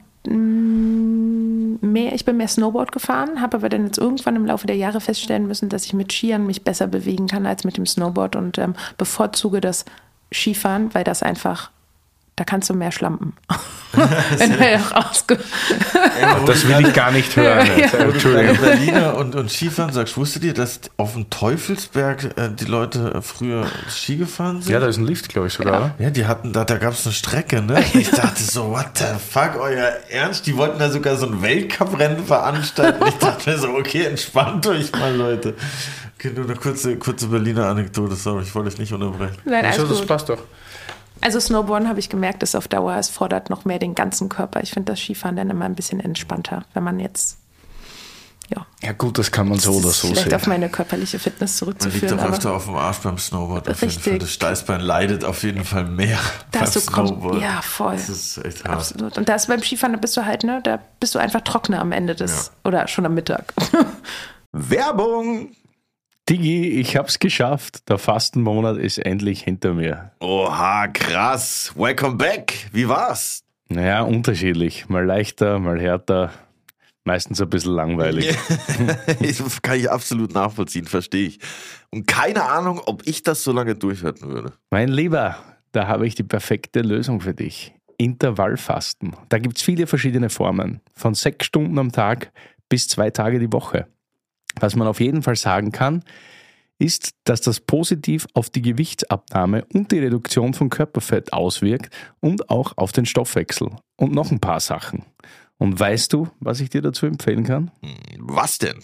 mehr, 1.84 2.14
ich 2.14 2.24
bin 2.24 2.36
mehr 2.36 2.48
Snowboard 2.48 2.92
gefahren, 2.92 3.40
habe 3.40 3.56
aber 3.56 3.68
dann 3.68 3.86
jetzt 3.86 3.98
irgendwann 3.98 4.36
im 4.36 4.46
Laufe 4.46 4.66
der 4.66 4.76
Jahre 4.76 5.00
feststellen 5.00 5.46
müssen, 5.46 5.68
dass 5.68 5.84
ich 5.84 5.92
mit 5.94 6.12
Skiern 6.12 6.46
mich 6.46 6.62
besser 6.64 6.86
bewegen 6.86 7.26
kann 7.26 7.44
als 7.46 7.64
mit 7.64 7.76
dem 7.76 7.86
Snowboard 7.86 8.36
und 8.36 8.58
ähm, 8.58 8.74
bevorzuge 8.98 9.60
das 9.60 9.84
Skifahren, 10.32 10.94
weil 10.94 11.04
das 11.04 11.22
einfach, 11.22 11.70
da 12.36 12.44
kannst 12.44 12.70
du 12.70 12.74
mehr 12.74 12.92
schlampen. 12.92 13.34
Wenn 14.38 14.52
du 14.52 14.76
auch 14.76 15.10
ausge 15.10 15.38
Das 16.46 16.66
will 16.66 16.86
ich 16.86 16.94
gar 16.94 17.10
nicht 17.10 17.36
hören. 17.36 17.66
Ja. 17.78 17.86
Gerade 17.88 18.12
Entschuldigung. 18.12 18.56
Berliner 18.58 19.16
und, 19.16 19.34
und 19.34 19.50
Skifahren 19.50 19.92
sagst, 19.92 20.16
wusstet 20.16 20.44
ihr, 20.44 20.54
dass 20.54 20.80
auf 20.96 21.12
dem 21.12 21.28
Teufelsberg 21.28 22.38
äh, 22.38 22.48
die 22.50 22.64
Leute 22.64 23.20
früher 23.20 23.66
Ski 23.90 24.16
gefahren 24.16 24.62
sind? 24.62 24.72
Ja, 24.72 24.80
da 24.80 24.86
ist 24.86 24.96
ein 24.96 25.06
Lift, 25.06 25.28
glaube 25.28 25.48
ich, 25.48 25.52
sogar. 25.52 25.76
oder? 25.76 25.94
Ja, 25.98 26.10
die 26.10 26.26
hatten 26.26 26.52
da, 26.52 26.64
da 26.64 26.78
gab 26.78 26.94
es 26.94 27.04
eine 27.04 27.12
Strecke, 27.12 27.60
ne? 27.60 27.84
Ich 27.92 28.10
dachte 28.10 28.42
so, 28.42 28.70
what 28.70 28.96
the 28.96 29.04
fuck, 29.30 29.56
euer 29.60 29.92
Ernst? 30.08 30.46
Die 30.46 30.56
wollten 30.56 30.78
da 30.78 30.88
sogar 30.90 31.16
so 31.16 31.26
ein 31.26 31.42
Weltcuprennen 31.42 32.24
veranstalten. 32.24 33.04
Ich 33.06 33.16
dachte 33.16 33.50
mir 33.50 33.58
so, 33.58 33.68
okay, 33.74 34.04
entspannt 34.06 34.66
euch 34.66 34.90
mal, 34.92 35.14
Leute. 35.14 35.54
Okay, 36.24 36.32
nur 36.36 36.44
eine 36.44 36.54
kurze, 36.54 36.96
kurze 36.98 37.26
Berliner 37.26 37.66
Anekdote, 37.66 38.14
sorry, 38.14 38.42
ich 38.44 38.54
wollte 38.54 38.68
euch 38.68 38.78
nicht 38.78 38.92
unterbrechen. 38.92 39.38
Nein, 39.44 39.64
Also, 39.64 39.82
alles 39.86 39.98
das 39.98 40.06
passt 40.06 40.28
doch. 40.28 40.38
Also 41.20 41.40
Snowboarden 41.40 41.88
habe 41.88 41.98
ich 41.98 42.08
gemerkt, 42.08 42.42
ist 42.44 42.54
auf 42.54 42.68
Dauer, 42.68 42.96
es 42.96 43.08
fordert 43.08 43.50
noch 43.50 43.64
mehr 43.64 43.78
den 43.80 43.94
ganzen 43.96 44.28
Körper. 44.28 44.62
Ich 44.62 44.70
finde 44.70 44.92
das 44.92 45.00
Skifahren 45.00 45.34
dann 45.36 45.50
immer 45.50 45.64
ein 45.64 45.74
bisschen 45.74 45.98
entspannter, 46.00 46.64
wenn 46.74 46.84
man 46.84 47.00
jetzt, 47.00 47.38
ja, 48.54 48.66
Ja 48.82 48.92
gut, 48.92 49.18
das 49.18 49.32
kann 49.32 49.48
man 49.48 49.58
so 49.58 49.72
oder 49.74 49.86
das 49.88 50.00
so 50.00 50.08
vielleicht 50.08 50.24
sehen. 50.30 50.34
auf 50.34 50.46
meine 50.46 50.68
körperliche 50.68 51.18
Fitness 51.18 51.60
Man 51.60 51.70
liegt 51.70 51.80
zurückzuführen. 51.80 52.18
doch 52.18 52.24
öfter 52.24 52.52
auf 52.54 52.64
dem 52.66 52.74
Arsch 52.76 52.98
beim 52.98 53.18
Snowboard 53.18 53.68
auf 53.68 53.80
jeden 53.80 53.88
Richtig. 53.94 54.04
Fall. 54.12 54.18
Das 54.20 54.32
Steißbein 54.32 54.80
leidet 54.80 55.24
auf 55.24 55.42
jeden 55.42 55.64
Fall 55.64 55.84
mehr 55.86 56.18
Da 56.52 56.60
beim 56.60 56.68
kom- 56.68 56.80
Snowboard. 57.06 57.40
ja, 57.42 57.62
voll. 57.62 57.92
Das 57.96 58.08
ist 58.08 58.38
echt 58.44 58.64
hart. 58.64 58.74
absolut. 58.76 59.18
Und 59.18 59.28
das 59.28 59.46
beim 59.48 59.60
Skifahren, 59.62 59.92
da 59.94 59.98
bist 60.00 60.16
du 60.16 60.24
halt, 60.24 60.44
ne, 60.44 60.60
da 60.62 60.78
bist 61.00 61.14
du 61.16 61.18
einfach 61.20 61.40
trockener 61.42 61.80
am 61.80 61.90
Ende 61.92 62.14
des, 62.14 62.52
oder 62.64 62.86
schon 62.88 63.06
am 63.06 63.14
Mittag. 63.14 63.52
Werbung! 64.52 65.50
Digi, 66.32 66.80
ich 66.80 66.96
hab's 66.96 67.18
geschafft. 67.18 67.90
Der 67.90 67.98
Fastenmonat 67.98 68.78
ist 68.78 68.96
endlich 68.96 69.42
hinter 69.42 69.74
mir. 69.74 70.12
Oha, 70.20 70.88
krass. 70.88 71.74
Welcome 71.76 72.16
back. 72.16 72.70
Wie 72.72 72.88
war's? 72.88 73.44
Naja, 73.68 74.00
unterschiedlich. 74.00 74.88
Mal 74.88 75.04
leichter, 75.04 75.58
mal 75.58 75.78
härter. 75.78 76.30
Meistens 77.04 77.38
ein 77.42 77.50
bisschen 77.50 77.74
langweilig. 77.74 78.34
das 79.20 79.60
kann 79.62 79.78
ich 79.78 79.90
absolut 79.90 80.32
nachvollziehen, 80.32 80.86
verstehe 80.86 81.26
ich. 81.26 81.38
Und 81.90 82.06
keine 82.06 82.44
Ahnung, 82.44 82.80
ob 82.86 83.06
ich 83.06 83.22
das 83.22 83.44
so 83.44 83.52
lange 83.52 83.74
durchhalten 83.74 84.30
würde. 84.30 84.54
Mein 84.70 84.88
Lieber, 84.88 85.36
da 85.72 85.86
habe 85.86 86.06
ich 86.06 86.14
die 86.14 86.22
perfekte 86.22 86.80
Lösung 86.80 87.20
für 87.20 87.34
dich. 87.34 87.74
Intervallfasten. 87.98 89.14
Da 89.28 89.38
gibt 89.38 89.58
es 89.58 89.62
viele 89.62 89.86
verschiedene 89.86 90.30
Formen. 90.30 90.80
Von 90.94 91.12
sechs 91.12 91.44
Stunden 91.44 91.78
am 91.78 91.92
Tag 91.92 92.32
bis 92.70 92.88
zwei 92.88 93.10
Tage 93.10 93.38
die 93.38 93.52
Woche. 93.52 93.86
Was 94.60 94.76
man 94.76 94.88
auf 94.88 95.00
jeden 95.00 95.22
Fall 95.22 95.36
sagen 95.36 95.72
kann, 95.72 96.02
ist, 96.78 97.14
dass 97.24 97.40
das 97.40 97.60
positiv 97.60 98.26
auf 98.34 98.50
die 98.50 98.62
Gewichtsabnahme 98.62 99.64
und 99.72 99.92
die 99.92 100.00
Reduktion 100.00 100.52
von 100.52 100.68
Körperfett 100.68 101.32
auswirkt 101.32 101.94
und 102.20 102.50
auch 102.50 102.72
auf 102.76 102.92
den 102.92 103.06
Stoffwechsel. 103.06 103.70
Und 103.96 104.12
noch 104.12 104.30
ein 104.30 104.40
paar 104.40 104.60
Sachen. 104.60 105.04
Und 105.58 105.78
weißt 105.78 106.12
du, 106.12 106.28
was 106.40 106.60
ich 106.60 106.70
dir 106.70 106.82
dazu 106.82 107.06
empfehlen 107.06 107.44
kann? 107.44 107.70
Was 108.18 108.58
denn? 108.58 108.80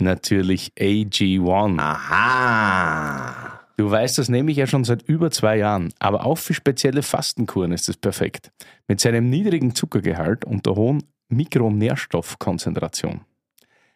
Natürlich 0.00 0.72
AG1. 0.78 1.78
Aha. 1.78 3.60
Du 3.76 3.90
weißt, 3.90 4.18
das 4.18 4.28
nehme 4.28 4.50
ich 4.50 4.56
ja 4.56 4.66
schon 4.66 4.84
seit 4.84 5.02
über 5.02 5.30
zwei 5.30 5.58
Jahren, 5.58 5.92
aber 5.98 6.24
auch 6.24 6.38
für 6.38 6.54
spezielle 6.54 7.02
Fastenkuren 7.02 7.72
ist 7.72 7.88
es 7.88 7.96
perfekt. 7.96 8.52
Mit 8.88 9.00
seinem 9.00 9.28
niedrigen 9.28 9.74
Zuckergehalt 9.74 10.44
und 10.44 10.64
der 10.64 10.76
hohen 10.76 11.02
Mikronährstoffkonzentration. 11.28 13.22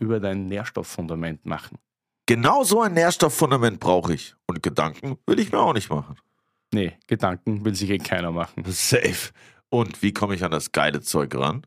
über 0.00 0.20
dein 0.20 0.46
Nährstofffundament 0.46 1.46
machen. 1.46 1.78
Genau 2.26 2.64
so 2.64 2.80
ein 2.82 2.94
Nährstofffundament 2.94 3.80
brauche 3.80 4.14
ich. 4.14 4.34
Und 4.46 4.62
Gedanken 4.62 5.18
will 5.26 5.38
ich 5.40 5.52
mir 5.52 5.58
auch 5.58 5.74
nicht 5.74 5.90
machen. 5.90 6.16
Nee, 6.72 6.96
Gedanken 7.06 7.64
will 7.64 7.74
sich 7.74 7.90
eh 7.90 7.98
keiner 7.98 8.30
machen. 8.30 8.64
Safe. 8.66 9.32
Und 9.68 10.02
wie 10.02 10.12
komme 10.12 10.34
ich 10.34 10.44
an 10.44 10.50
das 10.50 10.72
geile 10.72 11.00
Zeug 11.00 11.34
ran? 11.34 11.66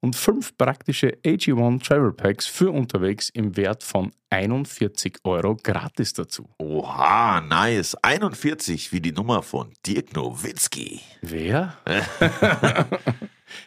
und 0.00 0.16
fünf 0.16 0.56
praktische 0.56 1.18
AG1 1.24 1.84
Travel 1.84 2.12
Packs 2.12 2.46
für 2.46 2.70
unterwegs 2.70 3.28
im 3.30 3.56
Wert 3.56 3.82
von 3.82 4.12
41 4.30 5.16
Euro 5.24 5.56
gratis 5.56 6.12
dazu. 6.12 6.48
Oha, 6.58 7.40
nice. 7.40 7.96
41 8.02 8.92
wie 8.92 9.00
die 9.00 9.10
Nummer 9.12 9.42
von 9.42 9.72
Dirk 9.86 10.14
Nowitzki. 10.14 11.00
Wer? 11.22 11.74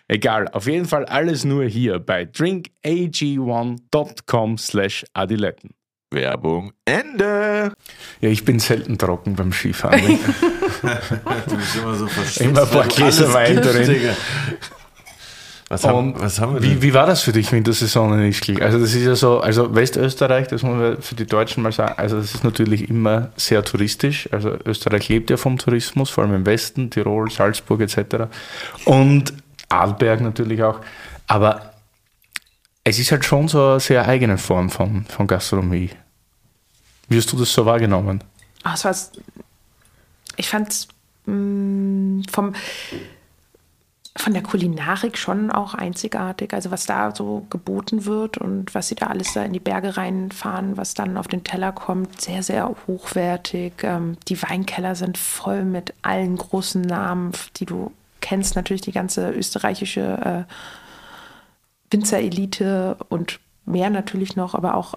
Egal, 0.07 0.47
auf 0.49 0.67
jeden 0.67 0.85
Fall 0.85 1.05
alles 1.05 1.43
nur 1.43 1.65
hier 1.65 1.97
bei 1.99 2.21
drinkag1.com 2.23 4.57
slash 4.57 5.05
adiletten. 5.13 5.71
Werbung 6.13 6.73
Ende. 6.83 7.71
Ja, 8.19 8.29
ich 8.29 8.43
bin 8.43 8.59
selten 8.59 8.97
trocken 8.97 9.35
beim 9.35 9.53
Skifahren. 9.53 10.19
Du 11.47 11.57
bist 11.57 11.75
immer 11.75 11.93
so 11.93 12.07
verschwitzt. 12.07 12.41
Immer 12.41 12.63
ein 12.63 12.69
paar 12.69 12.87
Gläser 12.87 13.31
Wein 13.33 13.57
drin. 13.57 14.15
Was 15.71 15.85
haben, 15.85 16.19
was 16.19 16.41
haben 16.41 16.55
wir 16.55 16.63
wie, 16.63 16.71
denn? 16.71 16.81
wie 16.81 16.93
war 16.93 17.05
das 17.05 17.21
für 17.21 17.31
dich 17.31 17.49
Wintersaison 17.49 18.19
in 18.19 18.27
Ischgl? 18.27 18.61
Also 18.61 18.77
das 18.77 18.93
ist 18.93 19.05
ja 19.05 19.15
so, 19.15 19.39
also 19.39 19.73
Westösterreich, 19.73 20.49
das 20.49 20.63
muss 20.63 20.75
man 20.75 21.01
für 21.01 21.15
die 21.15 21.25
Deutschen 21.25 21.63
mal 21.63 21.71
sagen, 21.71 21.93
also 21.95 22.17
das 22.17 22.35
ist 22.35 22.43
natürlich 22.43 22.89
immer 22.89 23.29
sehr 23.37 23.63
touristisch. 23.63 24.27
Also 24.33 24.57
Österreich 24.65 25.07
lebt 25.07 25.29
ja 25.29 25.37
vom 25.37 25.57
Tourismus, 25.57 26.09
vor 26.09 26.25
allem 26.25 26.33
im 26.33 26.45
Westen, 26.45 26.89
Tirol, 26.89 27.31
Salzburg 27.31 27.79
etc. 27.79 28.25
Und 28.83 29.31
Arlberg 29.69 30.19
natürlich 30.19 30.61
auch. 30.61 30.81
Aber 31.27 31.71
es 32.83 32.99
ist 32.99 33.13
halt 33.13 33.23
schon 33.23 33.47
so 33.47 33.63
eine 33.63 33.79
sehr 33.79 34.05
eigene 34.05 34.37
Form 34.37 34.69
von, 34.69 35.05
von 35.05 35.25
Gastronomie. 35.25 35.91
Wie 37.07 37.15
hast 37.15 37.31
du 37.31 37.37
das 37.37 37.53
so 37.53 37.65
wahrgenommen? 37.65 38.21
Ach, 38.63 38.73
es 38.73 38.83
war, 38.83 38.95
ich 40.35 40.49
fand 40.49 40.67
es 40.67 40.89
vom, 41.25 42.55
von 44.17 44.33
der 44.33 44.43
Kulinarik 44.43 45.17
schon 45.17 45.51
auch 45.51 45.73
einzigartig. 45.73 46.53
Also 46.53 46.69
was 46.69 46.85
da 46.85 47.15
so 47.15 47.45
geboten 47.49 48.05
wird 48.05 48.37
und 48.37 48.75
was 48.75 48.89
sie 48.89 48.95
da 48.95 49.07
alles 49.07 49.33
da 49.33 49.43
in 49.43 49.53
die 49.53 49.59
Berge 49.59 49.95
reinfahren, 49.95 50.75
was 50.75 50.93
dann 50.93 51.17
auf 51.17 51.27
den 51.27 51.43
Teller 51.43 51.71
kommt, 51.71 52.21
sehr, 52.21 52.43
sehr 52.43 52.75
hochwertig. 52.87 53.73
Ähm, 53.83 54.17
die 54.27 54.41
Weinkeller 54.41 54.95
sind 54.95 55.17
voll 55.17 55.63
mit 55.63 55.93
allen 56.01 56.35
großen 56.35 56.81
Namen, 56.81 57.31
die 57.57 57.65
du 57.65 57.91
kennst. 58.19 58.55
Natürlich 58.55 58.81
die 58.81 58.91
ganze 58.91 59.31
österreichische 59.31 60.45
äh, 60.47 60.53
Winzerelite 61.89 62.97
und 63.09 63.39
mehr 63.65 63.89
natürlich 63.89 64.35
noch, 64.35 64.55
aber 64.55 64.75
auch 64.75 64.95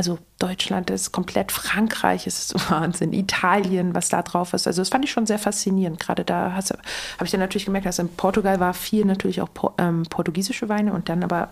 also 0.00 0.18
Deutschland 0.38 0.88
ist 0.88 1.12
komplett, 1.12 1.52
Frankreich 1.52 2.26
ist 2.26 2.54
Wahnsinn, 2.70 3.12
Italien, 3.12 3.94
was 3.94 4.08
da 4.08 4.22
drauf 4.22 4.54
ist. 4.54 4.66
Also 4.66 4.80
das 4.80 4.88
fand 4.88 5.04
ich 5.04 5.10
schon 5.10 5.26
sehr 5.26 5.38
faszinierend. 5.38 6.00
Gerade 6.00 6.24
da 6.24 6.52
habe 6.52 7.24
ich 7.24 7.30
dann 7.30 7.40
natürlich 7.40 7.66
gemerkt, 7.66 7.84
dass 7.84 7.98
in 7.98 8.08
Portugal 8.08 8.60
war 8.60 8.72
viel 8.72 9.04
natürlich 9.04 9.42
auch 9.42 9.50
ähm, 9.76 10.04
portugiesische 10.04 10.70
Weine 10.70 10.94
und 10.94 11.10
dann 11.10 11.22
aber 11.22 11.50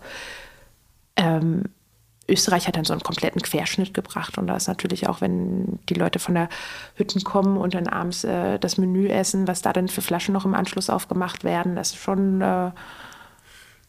ähm, 1.17 1.65
Österreich 2.27 2.67
hat 2.67 2.77
dann 2.77 2.87
so 2.87 2.95
einen 2.95 3.03
kompletten 3.03 3.43
Querschnitt 3.43 3.93
gebracht 3.93 4.39
und 4.39 4.47
da 4.47 4.57
ist 4.57 4.67
natürlich 4.67 5.09
auch, 5.09 5.21
wenn 5.21 5.79
die 5.91 5.95
Leute 5.95 6.19
von 6.19 6.35
der 6.35 6.49
Hütten 6.95 7.23
kommen 7.25 7.59
und 7.59 7.75
dann 7.75 7.87
abends 7.87 8.25
äh, 8.25 8.59
das 8.59 8.79
Menü 8.79 9.09
essen, 9.09 9.47
was 9.47 9.61
da 9.61 9.75
dann 9.75 9.89
für 9.89 10.01
Flaschen 10.01 10.33
noch 10.33 10.47
im 10.47 10.55
Anschluss 10.55 10.89
aufgemacht 10.89 11.45
werden, 11.45 11.77
das 11.77 11.91
ist 11.91 11.99
schon. 11.99 12.41
Äh, 12.41 12.71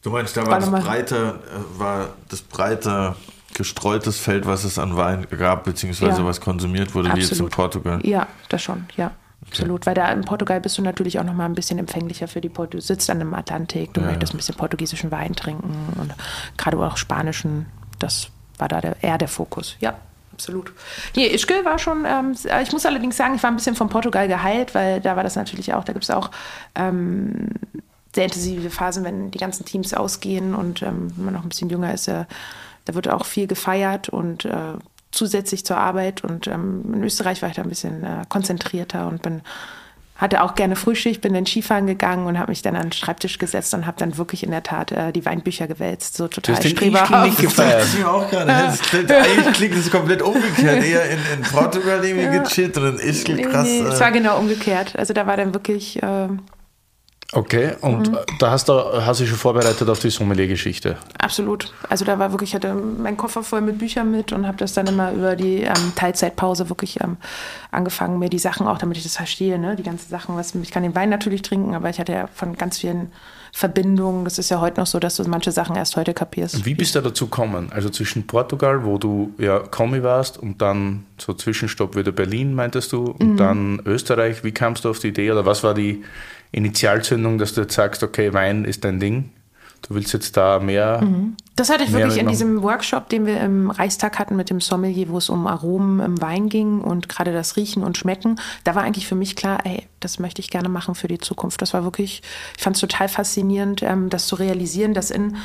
Du 0.02 0.08
meinst, 0.08 0.34
da 0.34 0.46
war, 0.46 0.52
War 0.52 0.60
das 0.60 0.84
breite, 0.84 1.40
äh, 1.46 1.78
war 1.78 2.08
das 2.30 2.40
breite 2.40 3.16
gestreutes 3.54 4.18
Feld, 4.18 4.46
was 4.46 4.64
es 4.64 4.78
an 4.78 4.96
Wein 4.96 5.26
gab, 5.38 5.64
beziehungsweise 5.64 6.20
Ja. 6.20 6.26
was 6.26 6.40
konsumiert 6.40 6.94
wurde, 6.94 7.08
wie 7.14 7.18
jetzt 7.20 7.26
in 7.26 7.46
Absolut. 7.46 7.52
Portugal. 7.52 8.00
Ja, 8.06 8.26
das 8.48 8.62
schon, 8.62 8.86
ja. 8.96 9.10
Absolut, 9.46 9.86
weil 9.86 9.94
da 9.94 10.12
in 10.12 10.20
Portugal 10.20 10.60
bist 10.60 10.76
du 10.78 10.82
natürlich 10.82 11.18
auch 11.18 11.24
noch 11.24 11.32
mal 11.32 11.46
ein 11.46 11.54
bisschen 11.54 11.78
empfänglicher 11.78 12.28
für 12.28 12.40
die 12.40 12.50
Port 12.50 12.74
Du 12.74 12.80
sitzt 12.80 13.08
an 13.10 13.20
einem 13.20 13.34
Atlantik, 13.34 13.92
du 13.94 14.00
Ja, 14.00 14.06
möchtest 14.08 14.34
ein 14.34 14.36
bisschen 14.36 14.54
portugiesischen 14.54 15.10
Wein 15.10 15.34
trinken 15.34 15.74
und 15.98 16.14
gerade 16.58 16.78
auch 16.78 16.96
spanischen. 16.96 17.66
Das 17.98 18.28
war 18.58 18.68
da 18.68 18.80
der, 18.80 19.02
eher 19.02 19.16
der 19.18 19.28
Fokus. 19.28 19.76
Ja, 19.80 19.94
absolut. 20.34 20.72
Hier, 21.14 21.32
Ischgl 21.34 21.64
war 21.64 21.78
schon, 21.78 22.04
ähm, 22.06 22.36
ich 22.62 22.72
muss 22.72 22.84
allerdings 22.86 23.16
sagen, 23.16 23.34
ich 23.34 23.42
war 23.42 23.50
ein 23.50 23.56
bisschen 23.56 23.74
von 23.74 23.88
Portugal 23.88 24.28
geheilt, 24.28 24.74
weil 24.74 25.00
da 25.00 25.16
war 25.16 25.22
das 25.24 25.36
natürlich 25.36 25.72
auch, 25.74 25.84
da 25.84 25.94
gibt 25.94 26.04
es 26.04 26.10
auch 26.10 26.30
ähm, 26.76 27.48
sehr 28.14 28.24
intensive 28.24 28.70
Phasen, 28.70 29.04
wenn 29.04 29.30
die 29.30 29.38
ganzen 29.38 29.64
Teams 29.64 29.94
ausgehen 29.94 30.54
und 30.54 30.82
ähm, 30.82 31.12
wenn 31.16 31.24
man 31.24 31.34
noch 31.34 31.42
ein 31.44 31.48
bisschen 31.48 31.70
jünger 31.70 31.92
ist, 31.94 32.08
äh, 32.08 32.24
da 32.90 32.94
wird 32.94 33.08
auch 33.08 33.24
viel 33.24 33.46
gefeiert 33.46 34.08
und 34.08 34.44
äh, 34.44 34.74
zusätzlich 35.12 35.64
zur 35.64 35.76
Arbeit. 35.76 36.24
Und 36.24 36.48
ähm, 36.48 36.82
in 36.92 37.04
Österreich 37.04 37.40
war 37.42 37.48
ich 37.48 37.56
da 37.56 37.62
ein 37.62 37.68
bisschen 37.68 38.02
äh, 38.02 38.24
konzentrierter 38.28 39.06
und 39.06 39.22
bin 39.22 39.42
hatte 40.16 40.42
auch 40.42 40.54
gerne 40.54 40.76
Frühschicht, 40.76 41.22
bin 41.22 41.32
dann 41.32 41.46
Skifahren 41.46 41.86
gegangen 41.86 42.26
und 42.26 42.38
habe 42.38 42.50
mich 42.50 42.60
dann 42.60 42.76
an 42.76 42.88
den 42.88 42.92
Schreibtisch 42.92 43.38
gesetzt 43.38 43.72
und 43.72 43.86
habe 43.86 43.96
dann 43.98 44.18
wirklich 44.18 44.42
in 44.42 44.50
der 44.50 44.62
Tat 44.62 44.92
äh, 44.92 45.12
die 45.12 45.24
Weinbücher 45.24 45.66
gewälzt. 45.66 46.14
So 46.14 46.28
total 46.28 46.56
hast 46.56 46.64
den 46.64 46.72
streberhaft. 46.72 47.10
Ischgl 47.10 47.24
nicht 47.26 47.40
gefeiert. 47.40 47.80
Das 47.80 47.88
ist 47.88 47.98
mir 47.98 48.10
auch 48.10 48.28
gerade. 48.28 48.46
Das 48.46 48.80
klingt, 48.80 49.10
eigentlich 49.10 49.52
klingt 49.54 49.76
es 49.76 49.90
komplett 49.90 50.20
umgekehrt. 50.20 50.84
Eher 50.84 51.08
in, 51.10 51.18
in 51.38 51.42
Portugal 51.42 52.04
irgendwie 52.04 52.38
gechillt 52.38 52.76
und 52.76 53.00
in 53.00 53.08
Ischgl 53.08 53.36
Nee, 53.36 53.42
krass. 53.44 53.66
nee, 53.66 53.80
es 53.80 53.96
äh, 53.96 54.00
war 54.00 54.12
genau 54.12 54.38
umgekehrt. 54.38 54.94
Also 54.98 55.14
da 55.14 55.26
war 55.26 55.38
dann 55.38 55.54
wirklich, 55.54 56.02
äh, 56.02 56.28
Okay, 57.32 57.74
und 57.80 58.10
da 58.40 58.50
hast 58.50 58.68
du 58.68 58.74
hast 58.74 59.20
dich 59.20 59.28
schon 59.28 59.38
vorbereitet 59.38 59.88
auf 59.88 60.00
die 60.00 60.10
Sommelier-Geschichte. 60.10 60.96
Absolut. 61.18 61.72
Also 61.88 62.04
da 62.04 62.18
war 62.18 62.32
wirklich, 62.32 62.50
ich 62.50 62.54
hatte 62.56 62.74
meinen 62.74 63.16
Koffer 63.16 63.44
voll 63.44 63.60
mit 63.60 63.78
Büchern 63.78 64.10
mit 64.10 64.32
und 64.32 64.46
habe 64.46 64.56
das 64.56 64.74
dann 64.74 64.88
immer 64.88 65.12
über 65.12 65.36
die 65.36 65.62
ähm, 65.62 65.92
Teilzeitpause 65.94 66.68
wirklich 66.68 67.00
ähm, 67.00 67.18
angefangen, 67.70 68.18
mir 68.18 68.30
die 68.30 68.40
Sachen 68.40 68.66
auch, 68.66 68.78
damit 68.78 68.96
ich 68.96 69.04
das 69.04 69.16
verstehe, 69.16 69.58
ne? 69.58 69.76
die 69.76 69.84
ganzen 69.84 70.08
Sachen, 70.08 70.36
was 70.36 70.54
ich 70.54 70.70
kann 70.72 70.82
den 70.82 70.96
Wein 70.96 71.08
natürlich 71.08 71.42
trinken, 71.42 71.74
aber 71.74 71.88
ich 71.88 72.00
hatte 72.00 72.12
ja 72.12 72.28
von 72.34 72.56
ganz 72.56 72.78
vielen 72.78 73.12
Verbindungen. 73.52 74.24
Das 74.24 74.38
ist 74.38 74.50
ja 74.50 74.60
heute 74.60 74.80
noch 74.80 74.86
so, 74.86 74.98
dass 74.98 75.16
du 75.16 75.24
manche 75.28 75.52
Sachen 75.52 75.76
erst 75.76 75.96
heute 75.96 76.14
kapierst. 76.14 76.64
Wie 76.64 76.74
bist 76.74 76.94
du 76.94 77.00
dazu 77.00 77.26
gekommen? 77.26 77.70
Also 77.72 77.90
zwischen 77.90 78.26
Portugal, 78.26 78.84
wo 78.84 78.98
du 78.98 79.34
ja 79.38 79.58
Kommi 79.58 80.02
warst, 80.02 80.38
und 80.38 80.62
dann 80.62 81.04
so 81.18 81.32
Zwischenstopp 81.32 81.96
wieder 81.96 82.12
Berlin, 82.12 82.54
meintest 82.54 82.92
du, 82.92 83.04
und 83.18 83.36
dann 83.36 83.80
Österreich. 83.84 84.44
Wie 84.44 84.52
kamst 84.52 84.84
du 84.84 84.90
auf 84.90 84.98
die 84.98 85.08
Idee 85.08 85.30
oder 85.32 85.46
was 85.46 85.64
war 85.64 85.74
die 85.74 86.04
Initialzündung, 86.52 87.38
dass 87.38 87.54
du 87.54 87.62
jetzt 87.62 87.74
sagst, 87.74 88.02
okay, 88.02 88.32
Wein 88.32 88.64
ist 88.64 88.84
dein 88.84 89.00
Ding? 89.00 89.30
Du 89.88 89.94
willst 89.94 90.12
jetzt 90.12 90.36
da 90.36 90.58
mehr. 90.58 91.00
Das 91.56 91.70
hatte 91.70 91.84
ich 91.84 91.92
wirklich 91.92 92.18
in 92.18 92.28
diesem 92.28 92.62
Workshop, 92.62 93.08
den 93.08 93.26
wir 93.26 93.40
im 93.40 93.70
Reichstag 93.70 94.18
hatten 94.18 94.36
mit 94.36 94.50
dem 94.50 94.60
Sommelier, 94.60 95.08
wo 95.08 95.18
es 95.18 95.30
um 95.30 95.46
Aromen 95.46 96.00
im 96.00 96.20
Wein 96.20 96.48
ging 96.48 96.80
und 96.80 97.08
gerade 97.08 97.32
das 97.32 97.56
Riechen 97.56 97.82
und 97.82 97.96
Schmecken. 97.96 98.38
Da 98.64 98.74
war 98.74 98.82
eigentlich 98.82 99.06
für 99.06 99.14
mich 99.14 99.36
klar, 99.36 99.64
ey, 99.64 99.86
das 100.00 100.18
möchte 100.18 100.40
ich 100.40 100.50
gerne 100.50 100.68
machen 100.68 100.94
für 100.94 101.08
die 101.08 101.18
Zukunft. 101.18 101.62
Das 101.62 101.72
war 101.72 101.82
wirklich, 101.82 102.22
ich 102.56 102.62
fand 102.62 102.76
es 102.76 102.80
total 102.80 103.08
faszinierend, 103.08 103.82
ähm, 103.82 104.10
das 104.10 104.26
zu 104.26 104.36
realisieren, 104.36 104.92
dass 104.92 105.10
in, 105.10 105.36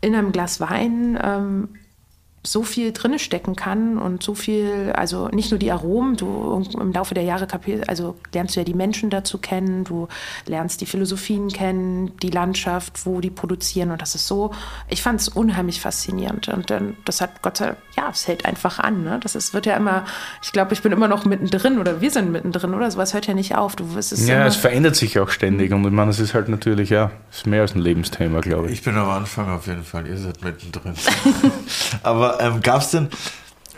in 0.00 0.14
einem 0.14 0.32
Glas 0.32 0.60
Wein 0.60 1.18
ähm, 1.22 1.68
so 2.50 2.62
viel 2.62 2.92
drinne 2.92 3.18
stecken 3.18 3.56
kann 3.56 3.98
und 3.98 4.22
so 4.22 4.34
viel, 4.34 4.92
also 4.94 5.28
nicht 5.28 5.50
nur 5.50 5.58
die 5.58 5.70
Aromen, 5.70 6.16
du 6.16 6.64
im 6.80 6.92
Laufe 6.92 7.12
der 7.12 7.24
Jahre 7.24 7.46
kapierst, 7.46 7.88
also 7.88 8.16
lernst 8.32 8.56
du 8.56 8.60
ja 8.60 8.64
die 8.64 8.74
Menschen 8.74 9.10
dazu 9.10 9.36
kennen, 9.36 9.84
du 9.84 10.08
lernst 10.46 10.80
die 10.80 10.86
Philosophien 10.86 11.48
kennen, 11.48 12.16
die 12.22 12.30
Landschaft, 12.30 13.04
wo 13.04 13.20
die 13.20 13.30
produzieren 13.30 13.90
und 13.90 14.00
das 14.00 14.14
ist 14.14 14.26
so, 14.26 14.52
ich 14.88 15.02
fand 15.02 15.20
es 15.20 15.28
unheimlich 15.28 15.80
faszinierend 15.80 16.48
und 16.48 16.70
dann, 16.70 16.96
das 17.04 17.20
hat 17.20 17.42
Gott 17.42 17.58
sei 17.58 17.66
Dank, 17.66 17.78
ja, 17.96 18.08
es 18.10 18.26
hält 18.26 18.46
einfach 18.46 18.78
an, 18.78 19.04
ne? 19.04 19.20
das 19.22 19.34
ist, 19.34 19.52
wird 19.52 19.66
ja 19.66 19.76
immer, 19.76 20.06
ich 20.42 20.52
glaube, 20.52 20.72
ich 20.72 20.80
bin 20.80 20.92
immer 20.92 21.08
noch 21.08 21.26
mittendrin 21.26 21.78
oder 21.78 22.00
wir 22.00 22.10
sind 22.10 22.32
mittendrin 22.32 22.72
oder 22.72 22.90
sowas 22.90 23.12
hört 23.12 23.26
ja 23.26 23.34
nicht 23.34 23.56
auf, 23.56 23.76
du, 23.76 23.84
es 23.98 24.10
ist 24.10 24.26
Ja, 24.26 24.36
immer, 24.36 24.46
es 24.46 24.56
verändert 24.56 24.96
sich 24.96 25.18
auch 25.18 25.28
ständig 25.28 25.72
und 25.72 25.84
ich 25.84 25.92
meine, 25.92 26.10
es 26.10 26.18
ist 26.18 26.32
halt 26.32 26.48
natürlich, 26.48 26.88
ja, 26.88 27.10
ist 27.30 27.46
mehr 27.46 27.60
als 27.60 27.74
ein 27.74 27.80
Lebensthema, 27.80 28.40
glaube 28.40 28.68
ich. 28.68 28.72
Ich 28.72 28.82
bin 28.82 28.96
am 28.96 29.10
Anfang 29.10 29.50
auf 29.50 29.66
jeden 29.66 29.84
Fall, 29.84 30.06
ihr 30.06 30.16
seid 30.16 30.42
mittendrin. 30.42 30.94
Aber 32.02 32.37
ähm, 32.38 32.60
gab 32.62 32.82
es 32.82 32.90
denn, 32.90 33.08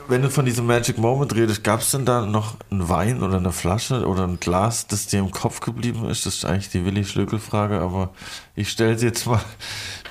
wenn 0.09 0.23
du 0.23 0.31
von 0.31 0.45
diesem 0.45 0.67
Magic 0.67 0.99
Moment 0.99 1.35
redest, 1.35 1.63
gab 1.63 1.81
es 1.81 1.91
denn 1.93 2.05
da 2.05 2.23
noch 2.27 2.57
einen 2.71 2.89
Wein 2.89 3.23
oder 3.23 3.37
eine 3.37 3.53
Flasche 3.53 4.07
oder 4.07 4.25
ein 4.25 4.41
Glas, 4.41 4.87
das 4.89 5.07
dir 5.07 5.21
im 5.21 5.31
Kopf 5.31 5.61
geblieben 5.61 6.09
ist? 6.09 6.27
Das 6.27 6.35
ist 6.37 6.45
eigentlich 6.45 6.69
die 6.71 6.85
Willi-Schlögel-Frage, 6.85 7.81
aber 7.81 8.11
ich 8.57 8.71
stelle 8.71 8.99
sie 8.99 9.07
jetzt 9.07 9.27
mal. 9.27 9.41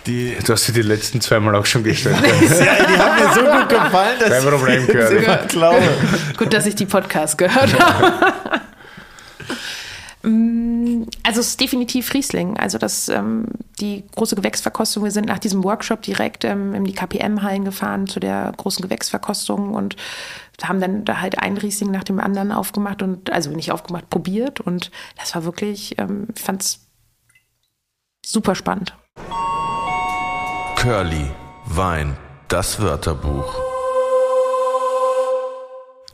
Die, 0.06 0.38
Du 0.46 0.54
hast 0.54 0.66
sie 0.66 0.72
die 0.72 0.82
letzten 0.82 1.20
zweimal 1.20 1.54
auch 1.56 1.66
schon 1.66 1.84
gestellt. 1.84 2.16
ja, 2.22 2.86
die 2.86 2.98
haben 2.98 3.16
mir 3.22 3.34
so 3.34 3.42
gut 3.42 3.70
gefallen, 3.70 4.20
dass 4.20 4.30
Kein 4.30 4.44
Problem, 4.44 4.84
ich 4.88 5.24
immer 5.24 5.38
glaube. 5.48 5.90
Gut, 6.38 6.54
dass 6.54 6.66
ich 6.66 6.76
die 6.76 6.86
Podcast 6.86 7.38
gehört 7.38 7.78
habe. 7.78 8.62
Also 11.40 11.48
es 11.48 11.52
ist 11.52 11.62
definitiv 11.62 12.14
Riesling. 12.14 12.58
Also 12.58 12.78
das, 12.78 13.08
ähm, 13.08 13.46
die 13.80 14.04
große 14.14 14.36
Gewächsverkostung, 14.36 15.06
wir 15.06 15.12
sind 15.12 15.28
nach 15.28 15.40
diesem 15.40 15.64
Workshop 15.64 16.02
direkt 16.02 16.44
ähm, 16.44 16.74
in 16.74 16.84
die 16.84 16.92
KPM-Hallen 16.92 17.64
gefahren 17.64 18.08
zu 18.08 18.20
der 18.20 18.52
großen 18.58 18.82
Gewächsverkostung 18.82 19.74
und 19.74 19.96
haben 20.62 20.82
dann 20.82 21.06
da 21.06 21.22
halt 21.22 21.40
einen 21.40 21.56
Riesling 21.56 21.92
nach 21.92 22.04
dem 22.04 22.20
anderen 22.20 22.52
aufgemacht 22.52 23.02
und, 23.02 23.32
also 23.32 23.52
nicht 23.52 23.72
aufgemacht, 23.72 24.10
probiert 24.10 24.60
und 24.60 24.92
das 25.18 25.34
war 25.34 25.46
wirklich, 25.46 25.98
ähm, 25.98 26.28
ich 26.36 26.42
fand 26.42 26.62
es 26.62 26.90
super 28.26 28.54
spannend. 28.54 28.94
Curly, 30.76 31.32
Wein, 31.68 32.18
das 32.50 32.82
Wörterbuch. 32.82 33.56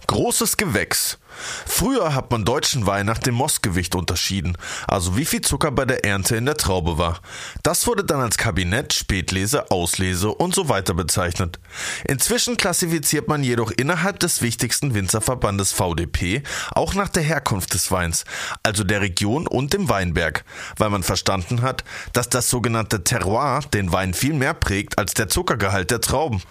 Großes 0.06 0.56
Gewächs. 0.56 1.18
Früher 1.66 2.14
hat 2.16 2.32
man 2.32 2.46
deutschen 2.46 2.86
Wein 2.86 3.06
nach 3.06 3.18
dem 3.18 3.36
Mostgewicht 3.36 3.96
unterschieden, 3.96 4.58
also 4.88 5.18
wie 5.18 5.26
viel 5.26 5.42
Zucker 5.42 5.72
bei 5.72 5.86
der 5.86 6.06
Ernte 6.06 6.36
in 6.36 6.46
der 6.46 6.58
Traube 6.58 6.98
war. 6.98 7.20
Das 7.64 7.88
wurde 7.88 8.04
dann 8.04 8.22
als 8.22 8.38
Kabinett, 8.38 8.94
Spätlese, 8.94 9.72
Auslese 9.72 10.30
und 10.30 10.56
so 10.56 10.70
weiter 10.70 10.94
bezeichnet. 10.94 11.60
Inzwischen 12.06 12.58
klassifiziert 12.58 13.28
man 13.28 13.44
jedoch 13.44 13.72
innerhalb 13.72 14.20
des 14.20 14.42
wichtigsten 14.42 14.94
Winzerverbandes 14.94 15.72
VDP 15.72 16.44
auch 16.72 16.94
nach 16.94 17.10
der 17.10 17.24
Herkunft 17.24 17.74
des 17.74 17.92
Weins, 17.92 18.26
also 18.64 18.84
der 18.84 19.02
Region 19.02 19.48
und 19.48 19.74
dem 19.74 19.90
Weinberg, 19.90 20.46
weil 20.78 20.90
man 20.90 21.04
verstanden 21.04 21.62
hat, 21.62 21.84
dass 22.14 22.30
das 22.30 22.50
sogenannte 22.50 23.04
Terroir 23.04 23.62
den 23.74 23.92
Wein 23.92 24.14
viel 24.14 24.34
mehr 24.34 24.54
prägt 24.54 24.98
als 24.98 25.14
der 25.14 25.28
Zuckergehalt 25.28 25.92
der 25.92 26.02
Trauben. 26.02 26.42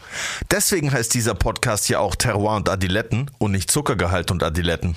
Deswegen 0.50 0.92
heißt 0.92 1.14
dieser 1.14 1.34
Podcast 1.34 1.88
ja 1.88 1.98
auch 2.00 2.14
Terroir 2.14 2.56
und 2.56 2.68
Adiletten 2.68 3.30
und 3.38 3.52
nicht 3.52 3.70
Zuckergehalt 3.70 4.30
und 4.30 4.42
Adiletten. 4.42 4.73
Tabletten. 4.74 4.96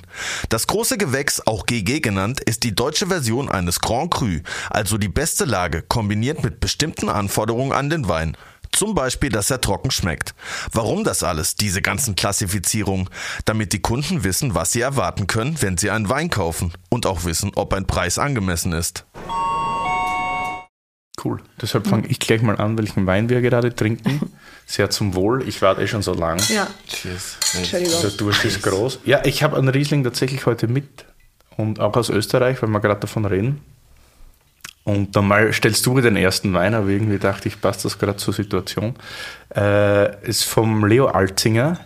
Das 0.49 0.67
große 0.67 0.97
Gewächs, 0.97 1.41
auch 1.45 1.65
GG 1.65 1.99
genannt, 1.99 2.41
ist 2.41 2.63
die 2.63 2.75
deutsche 2.75 3.07
Version 3.07 3.49
eines 3.49 3.79
Grand 3.79 4.11
Cru, 4.11 4.39
also 4.69 4.97
die 4.97 5.07
beste 5.07 5.45
Lage, 5.45 5.81
kombiniert 5.81 6.43
mit 6.43 6.59
bestimmten 6.59 7.09
Anforderungen 7.09 7.71
an 7.71 7.89
den 7.89 8.07
Wein. 8.07 8.35
Zum 8.71 8.95
Beispiel, 8.95 9.29
dass 9.29 9.49
er 9.49 9.61
trocken 9.61 9.91
schmeckt. 9.91 10.35
Warum 10.73 11.03
das 11.03 11.23
alles, 11.23 11.55
diese 11.55 11.81
ganzen 11.81 12.15
Klassifizierungen? 12.15 13.09
Damit 13.45 13.71
die 13.71 13.81
Kunden 13.81 14.23
wissen, 14.23 14.55
was 14.55 14.71
sie 14.71 14.81
erwarten 14.81 15.25
können, 15.25 15.61
wenn 15.61 15.77
sie 15.77 15.89
einen 15.89 16.09
Wein 16.09 16.29
kaufen 16.29 16.73
und 16.89 17.05
auch 17.05 17.23
wissen, 17.23 17.51
ob 17.55 17.73
ein 17.73 17.87
Preis 17.87 18.19
angemessen 18.19 18.73
ist. 18.73 19.05
Cool. 21.23 21.41
Deshalb 21.61 21.87
fange 21.87 22.07
ich 22.07 22.19
gleich 22.19 22.41
mal 22.41 22.57
an, 22.57 22.77
welchen 22.77 23.07
Wein 23.07 23.29
wir 23.29 23.41
gerade 23.41 23.73
trinken. 23.73 24.33
Sehr 24.69 24.89
zum 24.89 25.15
Wohl. 25.15 25.47
Ich 25.47 25.61
warte 25.61 25.81
eh 25.81 25.87
schon 25.87 26.01
so 26.01 26.13
lang. 26.13 26.39
Ja. 26.49 26.67
Cheers. 26.87 27.37
Entschuldigung. 27.55 28.01
Der 28.01 28.09
Durst 28.11 28.43
ist 28.43 28.61
groß. 28.61 28.99
Ja, 29.05 29.21
ich 29.23 29.41
habe 29.41 29.55
einen 29.55 29.69
Riesling 29.69 30.03
tatsächlich 30.03 30.45
heute 30.45 30.67
mit. 30.67 31.05
Und 31.55 31.79
auch 31.79 31.95
aus 31.95 32.09
Österreich, 32.09 32.61
weil 32.61 32.69
wir 32.69 32.81
gerade 32.81 32.99
davon 32.99 33.25
reden. 33.25 33.61
Und 34.83 35.15
dann 35.15 35.27
mal 35.27 35.51
stellst 35.53 35.85
du 35.85 35.93
mir 35.93 36.01
den 36.01 36.17
ersten 36.17 36.53
Wein, 36.53 36.73
aber 36.73 36.89
irgendwie 36.89 37.17
dachte 37.17 37.47
ich, 37.47 37.59
passt 37.59 37.85
das 37.85 37.97
gerade 37.97 38.17
zur 38.17 38.33
Situation. 38.33 38.95
Äh, 39.55 40.21
ist 40.27 40.43
vom 40.43 40.85
Leo 40.85 41.07
Alzinger. 41.07 41.79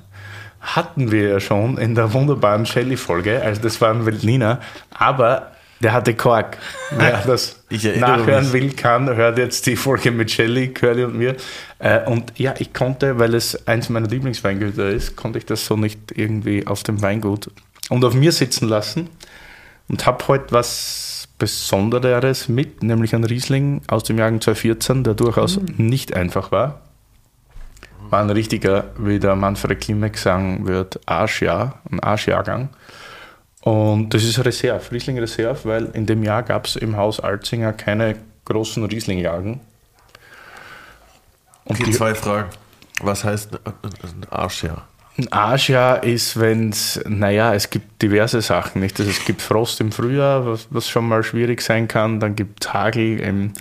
Hatten 0.60 1.12
wir 1.12 1.30
ja 1.30 1.40
schon 1.40 1.78
in 1.78 1.94
der 1.94 2.14
wunderbaren 2.14 2.66
Shelly-Folge. 2.66 3.44
Also 3.44 3.62
das 3.62 3.80
war 3.80 3.92
ein 3.92 4.06
Veltliner. 4.06 4.60
Aber 4.92 5.52
der 5.82 5.94
hatte 5.94 6.14
Kork. 6.14 6.58
Wer 6.92 7.18
das 7.26 7.58
nachhören 7.98 8.46
mich. 8.46 8.54
will, 8.54 8.74
kann, 8.74 9.08
hört 9.16 9.38
jetzt 9.38 9.66
die 9.66 9.76
Folge 9.76 10.12
mit 10.12 10.32
Shelly, 10.32 10.70
Curly 10.70 11.06
und 11.06 11.18
mir. 11.18 11.36
Äh, 11.80 12.06
Und 12.06 12.34
ja, 12.38 12.54
ich 12.60 12.74
konnte, 12.74 13.20
weil 13.20 13.34
es 13.34 13.68
eins 13.68 13.90
meiner 13.90 14.08
Lieblingsweingüter 14.08 14.90
ist, 14.90 15.16
konnte 15.16 15.40
ich 15.40 15.46
das 15.46 15.66
so 15.66 15.76
nicht 15.76 16.00
irgendwie 16.16 16.68
auf 16.68 16.84
dem 16.84 17.02
Weingut 17.02 17.50
und 17.90 18.06
auf 18.06 18.14
mir 18.14 18.32
sitzen 18.32 18.68
lassen 18.68 19.10
und 19.88 20.06
habe 20.06 20.28
heute 20.28 20.52
was 20.52 21.28
Besonderes 21.38 22.50
mit, 22.50 22.84
nämlich 22.84 23.16
einen 23.16 23.24
Riesling 23.24 23.82
aus 23.88 24.04
dem 24.04 24.20
Jahrgang 24.20 24.42
2014, 24.42 25.04
der 25.04 25.16
durchaus 25.16 25.60
nicht 25.78 26.16
einfach 26.16 26.52
war. 26.52 26.82
War 28.12 28.22
ein 28.22 28.30
richtiger, 28.30 28.86
wie 28.98 29.20
der 29.20 29.36
Manfred 29.36 29.82
Klimek 29.82 30.18
sagen 30.18 30.68
wird, 30.68 31.00
Arschjahr, 31.08 31.80
ein 31.90 32.00
Arschjahrgang. 32.00 32.70
Und 33.62 34.10
das 34.14 34.24
ist 34.24 34.44
Reserve, 34.44 34.92
Riesling 34.92 35.20
Reserve, 35.20 35.60
weil 35.66 35.86
in 35.94 36.06
dem 36.08 36.24
Jahr 36.24 36.42
gab 36.44 36.66
es 36.66 36.76
im 36.76 36.98
Haus 36.98 37.20
Alzinger 37.20 37.74
keine 37.74 38.16
großen 38.46 38.84
Rieslingjagen. 38.84 39.54
Und 41.66 41.76
Okay, 41.76 41.84
die- 41.84 41.92
zwei 41.92 42.16
Fragen. 42.16 42.50
Was 43.02 43.24
heißt 43.24 43.54
ein- 43.54 43.74
ein 43.84 44.26
Arschjahr? 44.30 44.88
Arschjahr 45.30 46.04
ist, 46.04 46.40
wenn 46.40 46.70
es, 46.70 47.02
naja, 47.08 47.54
es 47.54 47.70
gibt 47.70 48.02
diverse 48.02 48.42
Sachen, 48.42 48.82
nicht? 48.82 49.00
Also 49.00 49.12
es 49.12 49.26
gibt 49.26 49.42
Frost 49.42 49.82
im 49.82 49.92
Frühjahr, 49.92 50.46
was, 50.46 50.68
was 50.70 50.88
schon 50.88 51.08
mal 51.08 51.24
schwierig 51.24 51.62
sein 51.62 51.88
kann, 51.88 52.20
dann 52.20 52.36
gibt 52.36 52.64
es 52.66 52.74
Hagel 52.74 53.20
im 53.20 53.54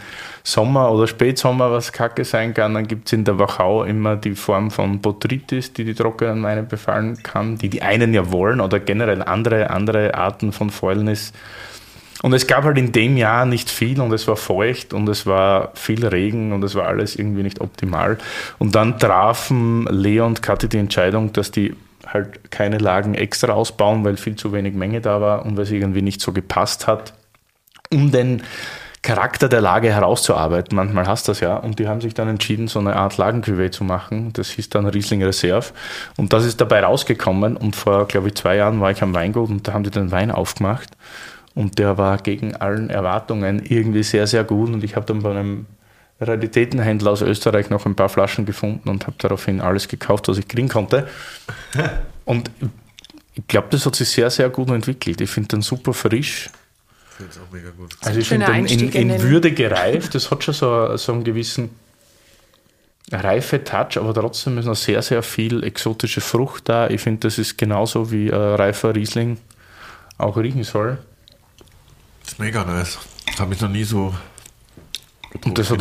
Sommer 0.43 0.91
oder 0.91 1.07
Spätsommer, 1.07 1.71
was 1.71 1.93
kacke 1.93 2.25
sein 2.25 2.55
kann, 2.55 2.75
dann 2.75 2.87
gibt 2.87 3.09
es 3.09 3.13
in 3.13 3.25
der 3.25 3.39
Wachau 3.39 3.85
immer 3.85 4.17
die 4.17 4.35
Form 4.35 4.71
von 4.71 5.01
Botrytis, 5.01 5.73
die 5.73 5.85
die 5.85 5.95
trockenen 5.95 6.43
Weine 6.43 6.63
befallen 6.63 7.23
kann, 7.23 7.57
die 7.57 7.69
die 7.69 7.83
einen 7.83 8.15
ja 8.15 8.31
wollen 8.33 8.61
oder 8.61 8.81
generell 8.81 9.23
andere, 9.23 9.71
andere 9.71 10.15
Arten 10.15 10.53
von 10.53 10.71
Fäulnis. 10.71 11.33
Und 12.23 12.33
es 12.35 12.47
gab 12.47 12.65
halt 12.65 12.77
in 12.77 12.93
dem 12.93 13.17
Jahr 13.17 13.47
nicht 13.47 13.71
viel 13.71 14.01
und 14.01 14.13
es 14.13 14.29
war 14.29 14.37
feucht 14.37 14.93
und 14.93 15.09
es 15.09 15.27
war 15.27 15.73
viel 15.75 16.07
Regen 16.07 16.53
und 16.53 16.63
es 16.63 16.75
war 16.75 16.87
alles 16.87 17.17
irgendwie 17.17 17.43
nicht 17.43 17.61
optimal. 17.61 18.19
Und 18.59 18.75
dann 18.75 18.99
trafen 18.99 19.87
Leo 19.87 20.27
und 20.27 20.43
Kathi 20.43 20.69
die 20.69 20.79
Entscheidung, 20.79 21.33
dass 21.33 21.51
die 21.51 21.75
halt 22.07 22.51
keine 22.51 22.79
Lagen 22.79 23.15
extra 23.15 23.53
ausbauen, 23.53 24.05
weil 24.05 24.17
viel 24.17 24.37
zu 24.37 24.53
wenig 24.53 24.75
Menge 24.75 25.01
da 25.01 25.21
war 25.21 25.47
und 25.47 25.57
weil 25.57 25.65
es 25.65 25.71
irgendwie 25.71 26.03
nicht 26.03 26.21
so 26.21 26.33
gepasst 26.33 26.87
hat, 26.87 27.15
um 27.93 28.11
den 28.11 28.43
Charakter 29.03 29.49
der 29.49 29.63
Lage 29.63 29.91
herauszuarbeiten. 29.93 30.77
Manchmal 30.77 31.07
hast 31.07 31.27
du 31.27 31.33
das 31.33 31.41
ja. 31.41 31.57
Und 31.57 31.79
die 31.79 31.89
haben 31.89 32.03
sich 32.03 32.13
dann 32.13 32.29
entschieden, 32.29 32.69
so 32.69 32.81
eine 32.81 32.97
Art 32.97 33.15
Lagencuvée 33.15 33.71
zu 33.71 33.83
machen. 33.83 34.33
Das 34.35 34.51
hieß 34.51 34.69
dann 34.69 34.87
Riesling 34.87 35.23
Reserve. 35.23 35.69
Und 36.19 36.35
das 36.35 36.45
ist 36.45 36.61
dabei 36.61 36.85
rausgekommen. 36.85 37.57
Und 37.57 37.77
vor, 37.77 38.07
glaube 38.09 38.29
ich, 38.29 38.35
zwei 38.35 38.57
Jahren 38.57 38.81
war 38.81 38.91
ich 38.91 39.03
am 39.03 39.15
Weingut 39.15 39.49
und 39.49 39.67
da 39.67 39.73
haben 39.73 39.85
die 39.85 39.91
den 39.91 40.11
Wein 40.11 40.31
aufgemacht. 40.31 40.91
Und 41.55 41.79
der 41.79 41.99
war 41.99 42.19
gegen 42.19 42.55
allen 42.57 42.91
Erwartungen 42.91 43.65
irgendwie 43.65 44.03
sehr, 44.03 44.27
sehr 44.27 44.45
gut. 44.45 44.71
Und 44.71 44.85
ich 44.85 44.97
habe 44.97 45.07
dann 45.07 45.23
bei 45.23 45.31
einem 45.31 45.67
Raritätenhändler 46.21 47.13
aus 47.13 47.23
Österreich 47.23 47.71
noch 47.71 47.87
ein 47.87 47.97
paar 47.97 48.09
Flaschen 48.09 48.45
gefunden 48.45 48.89
und 48.89 49.07
habe 49.07 49.17
daraufhin 49.19 49.61
alles 49.61 49.89
gekauft, 49.89 50.29
was 50.29 50.39
ich 50.39 50.47
kriegen 50.47 50.69
konnte. 50.69 51.09
Und 52.27 52.51
ich 53.35 53.47
glaube, 53.49 53.69
das 53.71 53.87
hat 53.87 53.97
sich 53.97 54.09
sehr, 54.09 54.31
sehr 54.31 54.51
gut 54.51 54.69
entwickelt. 54.71 55.21
Ich 55.21 55.31
finde 55.31 55.49
den 55.49 55.63
super 55.63 55.93
frisch. 55.93 56.51
Ich 57.11 57.17
finde 57.17 57.33
es 57.33 57.39
auch 57.39 57.53
mega 57.53 57.71
gut. 57.71 57.97
Also 58.03 58.21
ich 58.21 58.29
finde 58.29 58.47
den 58.47 58.67
in, 58.67 58.93
in 58.93 59.23
Würde 59.23 59.53
gereift. 59.53 60.15
Das 60.15 60.31
hat 60.31 60.45
schon 60.45 60.55
so, 60.55 60.97
so 60.97 61.13
einen 61.13 61.25
gewissen 61.25 61.71
reife 63.11 63.65
Touch, 63.65 63.97
aber 63.97 64.15
trotzdem 64.15 64.59
ist 64.59 64.67
noch 64.67 64.77
sehr, 64.77 65.03
sehr 65.03 65.23
viel 65.23 65.65
exotische 65.65 66.21
Frucht 66.21 66.69
da. 66.69 66.89
Ich 66.89 67.01
finde, 67.01 67.21
das 67.21 67.39
ist 67.39 67.59
genauso 67.59 68.13
wie 68.13 68.33
ein 68.33 68.55
reifer 68.55 68.95
Riesling 68.95 69.39
auch 70.19 70.37
riechen 70.37 70.65
soll. 70.65 70.99
Das 72.31 72.35
ist 72.35 72.39
mega 72.39 72.63
nice. 72.65 72.97
Habe 73.41 73.55
ich 73.55 73.61
noch 73.61 73.69
nie 73.69 73.83
so 73.83 74.15
Und 75.45 75.59
das 75.59 75.69
hat 75.71 75.81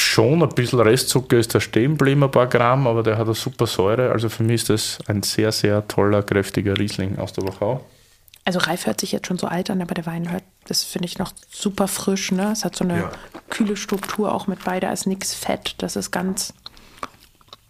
schon 0.00 0.42
ein 0.42 0.48
bisschen 0.48 0.80
Restzucker 0.80 1.36
ist 1.36 1.54
da 1.54 1.60
stehen 1.60 1.98
geblieben, 1.98 2.24
ein 2.24 2.30
paar 2.30 2.46
Gramm, 2.46 2.86
aber 2.86 3.02
der 3.02 3.18
hat 3.18 3.26
eine 3.26 3.34
super 3.34 3.66
Säure. 3.66 4.10
Also 4.10 4.30
für 4.30 4.44
mich 4.44 4.62
ist 4.62 4.70
das 4.70 4.98
ein 5.08 5.22
sehr, 5.22 5.52
sehr 5.52 5.86
toller, 5.86 6.22
kräftiger 6.22 6.78
Riesling 6.78 7.18
aus 7.18 7.34
der 7.34 7.44
Wachau. 7.46 7.84
Also 8.46 8.60
Reif 8.60 8.86
hört 8.86 8.98
sich 8.98 9.12
jetzt 9.12 9.26
schon 9.26 9.36
so 9.36 9.46
alt 9.46 9.68
an, 9.68 9.82
aber 9.82 9.92
der 9.94 10.06
Wein 10.06 10.32
hört, 10.32 10.42
das 10.68 10.84
finde 10.84 11.04
ich 11.06 11.18
noch 11.18 11.32
super 11.50 11.86
frisch. 11.86 12.32
Ne? 12.32 12.52
Es 12.52 12.64
hat 12.64 12.74
so 12.76 12.84
eine 12.84 13.00
Ja. 13.00 13.12
kühle 13.50 13.76
Struktur 13.76 14.34
auch 14.34 14.46
mit 14.46 14.64
bei, 14.64 14.80
da 14.80 14.90
ist 14.90 15.06
nichts 15.06 15.34
fett. 15.34 15.74
Das 15.78 15.96
ist 15.96 16.10
ganz 16.10 16.54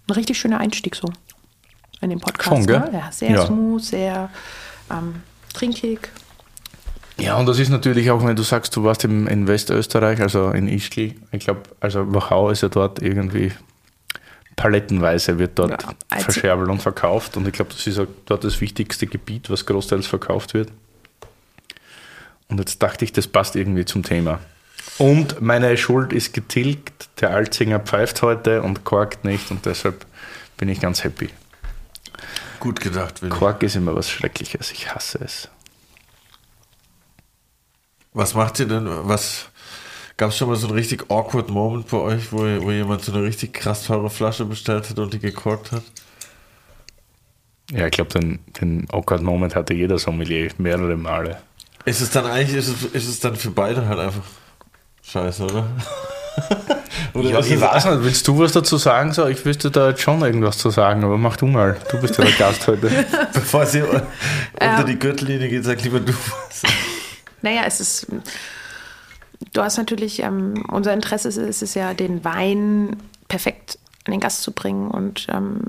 ein 0.06 0.12
richtig 0.12 0.38
schöner 0.38 0.60
Einstieg 0.60 0.94
so 0.94 1.12
in 2.00 2.10
den 2.10 2.20
Podcast. 2.20 2.48
Schon, 2.48 2.66
gell? 2.68 2.78
ne? 2.78 2.90
Ja, 2.92 3.10
sehr 3.10 3.30
Ja. 3.32 3.46
smooth, 3.46 3.82
sehr 3.82 4.30
ähm, 4.88 5.22
trinkig. 5.52 6.10
Ja, 7.16 7.36
und 7.36 7.46
das 7.46 7.58
ist 7.60 7.68
natürlich 7.68 8.10
auch, 8.10 8.24
wenn 8.26 8.34
du 8.34 8.42
sagst, 8.42 8.74
du 8.76 8.82
warst 8.84 9.04
im, 9.04 9.28
in 9.28 9.46
Westösterreich, 9.46 10.20
also 10.20 10.50
in 10.50 10.66
Ischgl, 10.68 11.14
ich 11.30 11.44
glaube, 11.44 11.62
also 11.80 12.12
Wachau 12.12 12.50
ist 12.50 12.62
ja 12.62 12.68
dort 12.68 13.00
irgendwie 13.00 13.52
palettenweise 14.56 15.38
wird 15.38 15.58
dort 15.58 15.82
Ja, 15.82 15.94
also- 16.10 16.24
verscherbelt 16.24 16.70
und 16.70 16.80
verkauft 16.82 17.36
und 17.36 17.46
ich 17.46 17.52
glaube, 17.52 17.72
das 17.72 17.86
ist 17.86 17.98
auch 17.98 18.06
dort 18.26 18.44
das 18.44 18.60
wichtigste 18.60 19.06
Gebiet, 19.06 19.50
was 19.50 19.66
großteils 19.66 20.06
verkauft 20.06 20.54
wird. 20.54 20.70
Und 22.48 22.58
jetzt 22.58 22.82
dachte 22.82 23.04
ich, 23.04 23.12
das 23.12 23.26
passt 23.26 23.56
irgendwie 23.56 23.84
zum 23.84 24.02
Thema. 24.02 24.38
Und 24.98 25.40
meine 25.40 25.76
Schuld 25.76 26.12
ist 26.12 26.34
getilgt, 26.34 27.08
der 27.20 27.30
Alzinger 27.30 27.80
pfeift 27.80 28.22
heute 28.22 28.62
und 28.62 28.84
korkt 28.84 29.24
nicht 29.24 29.50
und 29.50 29.66
deshalb 29.66 30.04
bin 30.56 30.68
ich 30.68 30.80
ganz 30.80 31.02
happy. 31.04 31.30
Gut 32.60 32.80
gedacht, 32.80 33.22
Willi. 33.22 33.32
Kork 33.32 33.62
ist 33.62 33.76
immer 33.76 33.94
was 33.96 34.08
Schreckliches, 34.10 34.70
ich 34.72 34.94
hasse 34.94 35.18
es. 35.24 35.48
Was 38.14 38.34
macht 38.34 38.60
ihr 38.60 38.66
denn? 38.66 38.88
Was 38.88 39.46
gab 40.16 40.30
es 40.30 40.36
schon 40.36 40.48
mal 40.48 40.56
so 40.56 40.68
einen 40.68 40.76
richtig 40.76 41.10
awkward 41.10 41.50
Moment 41.50 41.88
bei 41.88 41.98
euch, 41.98 42.32
wo, 42.32 42.38
wo 42.38 42.70
jemand 42.70 43.02
so 43.02 43.12
eine 43.12 43.24
richtig 43.24 43.52
krass 43.52 43.84
teure 43.84 44.08
Flasche 44.08 44.44
bestellt 44.44 44.88
hat 44.88 44.98
und 44.98 45.12
die 45.12 45.18
gekorkt 45.18 45.72
hat? 45.72 45.82
Ja, 47.72 47.86
ich 47.86 47.92
glaube, 47.92 48.10
den, 48.18 48.38
den 48.60 48.86
Awkward 48.90 49.22
Moment 49.22 49.56
hatte 49.56 49.74
jeder 49.74 49.98
Sommelier 49.98 50.50
mehrere 50.58 50.96
Male. 50.96 51.38
Ist 51.84 52.00
es 52.00 52.10
dann 52.10 52.26
eigentlich, 52.26 52.56
ist 52.56 52.68
es, 52.68 52.84
ist 52.84 53.08
es 53.08 53.20
dann 53.20 53.34
für 53.34 53.50
beide 53.50 53.86
halt 53.88 53.98
einfach 53.98 54.22
scheiße, 55.02 55.44
oder? 55.44 55.66
oder 57.14 57.30
ja, 57.30 57.40
ich 57.40 57.60
weiß 57.60 57.84
nicht, 57.86 58.04
willst 58.04 58.28
du 58.28 58.38
was 58.38 58.52
dazu 58.52 58.76
sagen? 58.76 59.12
So, 59.12 59.26
ich 59.26 59.44
wüsste 59.44 59.70
da 59.70 59.88
jetzt 59.88 60.02
schon 60.02 60.22
irgendwas 60.22 60.58
zu 60.58 60.70
sagen, 60.70 61.02
aber 61.02 61.18
mach 61.18 61.36
du 61.36 61.46
mal. 61.46 61.78
Du 61.90 62.00
bist 62.00 62.16
ja 62.16 62.24
der 62.24 62.34
Gast 62.34 62.66
heute. 62.68 62.90
Bevor 63.32 63.66
sie 63.66 63.82
unter 63.82 64.06
ähm, 64.60 64.86
die 64.86 64.98
Gürtellinie 64.98 65.48
geht, 65.48 65.64
sag 65.64 65.82
lieber 65.82 66.00
du 66.00 66.12
was. 66.12 66.62
Naja, 67.44 67.64
es 67.66 67.78
ist. 67.78 68.06
Du 69.52 69.62
hast 69.62 69.76
natürlich, 69.76 70.20
ähm, 70.20 70.64
unser 70.70 70.94
Interesse 70.94 71.28
ist, 71.28 71.36
ist 71.36 71.62
es 71.62 71.74
ja, 71.74 71.92
den 71.92 72.24
Wein 72.24 72.96
perfekt 73.28 73.78
an 74.06 74.12
den 74.12 74.20
Gast 74.20 74.42
zu 74.42 74.52
bringen 74.52 74.90
und 74.90 75.26
ähm, 75.28 75.60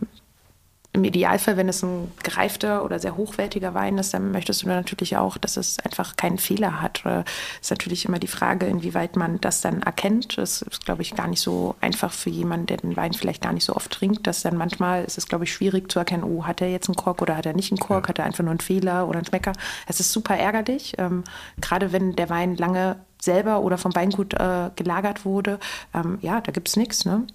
im 0.96 1.04
Idealfall, 1.04 1.58
wenn 1.58 1.68
es 1.68 1.84
ein 1.84 2.10
gereifter 2.24 2.84
oder 2.86 3.00
sehr 3.00 3.18
hochwertiger 3.18 3.74
Wein 3.74 3.98
ist, 3.98 4.14
dann 4.14 4.32
möchtest 4.32 4.64
du 4.64 4.68
natürlich 4.68 5.18
auch, 5.18 5.38
dass 5.38 5.58
es 5.58 5.78
einfach 5.80 6.16
keinen 6.16 6.38
Fehler 6.38 6.82
hat. 6.82 7.02
Das 7.04 7.26
ist 7.62 7.70
natürlich 7.70 8.06
immer 8.06 8.18
die 8.18 8.28
Frage, 8.28 8.66
inwieweit 8.66 9.18
man 9.18 9.42
das 9.42 9.60
dann 9.60 9.82
erkennt. 9.82 10.38
Das 10.38 10.62
ist, 10.62 10.86
glaube 10.86 11.02
ich, 11.02 11.14
gar 11.14 11.28
nicht 11.28 11.42
so 11.42 11.76
einfach 11.82 12.14
für 12.14 12.30
jemanden, 12.30 12.68
der 12.68 12.78
den 12.78 12.96
Wein 12.96 13.14
vielleicht 13.14 13.44
gar 13.44 13.52
nicht 13.52 13.66
so 13.66 13.76
oft 13.76 13.92
trinkt, 13.92 14.26
dass 14.26 14.42
dann 14.42 14.56
manchmal 14.56 15.04
ist 15.04 15.18
es, 15.18 15.28
glaube 15.28 15.44
ich, 15.44 15.54
schwierig 15.54 15.92
zu 15.92 16.00
erkennen, 16.00 16.24
oh, 16.24 16.46
hat 16.46 16.62
er 16.62 16.70
jetzt 16.70 16.88
einen 16.88 16.96
Kork 16.96 17.22
oder 17.22 17.36
hat 17.36 17.46
er 17.46 17.54
nicht 17.54 17.74
einen 17.74 17.80
Kork, 17.80 18.06
ja. 18.06 18.10
hat 18.10 18.20
er 18.20 18.26
einfach 18.26 18.44
nur 18.44 18.52
einen 18.52 18.62
Fehler 18.62 19.08
oder 19.10 19.18
einen 19.18 19.28
Schmecker. 19.28 19.52
Es 19.88 20.00
ist 20.00 20.14
super 20.14 20.38
ärgerlich, 20.38 20.94
ähm, 20.98 21.26
gerade 21.60 21.92
wenn 21.92 22.16
der 22.16 22.30
Wein 22.30 22.56
lange 22.56 22.96
selber 23.22 23.60
oder 23.62 23.78
vom 23.78 23.94
Weingut 23.96 24.34
äh, 24.34 24.70
gelagert 24.78 25.26
wurde. 25.26 25.60
Ähm, 25.94 26.20
ja, 26.22 26.40
da 26.40 26.54
gibt 26.54 26.70
es 26.70 26.78
nichts, 26.78 27.04
ne? 27.04 27.28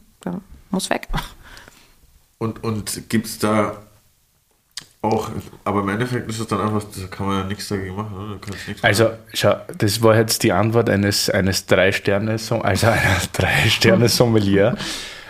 muss 0.71 0.89
weg. 0.89 1.09
Und, 2.41 2.65
und 2.65 3.11
gibt 3.11 3.27
es 3.27 3.39
da 3.39 3.77
auch, 5.03 5.31
aber 5.65 5.81
im 5.81 5.91
Endeffekt 5.91 6.29
ist 6.31 6.41
es 6.41 6.47
dann 6.47 6.61
einfach, 6.63 6.83
da 6.83 7.07
kann 7.07 7.27
man 7.27 7.39
ja 7.39 7.45
nichts 7.45 7.69
dagegen 7.69 7.95
machen. 7.95 8.15
Oder? 8.17 8.39
also, 8.81 9.11
schau, 9.35 9.57
das 9.77 10.03
war 10.03 10.17
jetzt 10.17 10.43
die 10.43 10.51
Antwort 10.53 10.89
eines, 10.89 11.29
eines 11.29 11.67
Drei-Sterne, 11.67 12.33
also 12.33 12.63
einer 12.63 13.21
Drei-Sterne-Sommelier. 13.33 14.75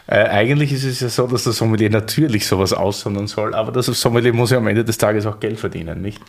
Äh, 0.07 0.29
eigentlich 0.29 0.73
ist 0.73 0.85
es 0.85 1.01
ja 1.01 1.09
so, 1.09 1.27
dass 1.27 1.43
der 1.43 1.53
Sommelier 1.53 1.91
natürlich 1.91 2.47
sowas 2.47 2.73
aussondern 2.73 3.27
soll, 3.27 3.57
aber 3.57 3.73
das 3.73 3.87
Sommelier 3.87 4.33
muss 4.33 4.53
ja 4.53 4.59
am 4.59 4.69
Ende 4.69 4.85
des 4.85 4.97
Tages 4.97 5.27
auch 5.27 5.41
Geld 5.41 5.59
verdienen, 5.59 6.01
nicht? 6.01 6.21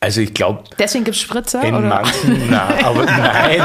Also 0.00 0.22
ich 0.22 0.32
glaube. 0.32 0.64
Deswegen 0.78 1.04
gibt 1.04 1.16
es 1.16 1.22
Spritzer? 1.22 1.62
In 1.62 1.74
oder? 1.74 1.86
manchen, 1.86 2.42
na, 2.50 2.68
aber 2.84 3.04
nein. 3.04 3.62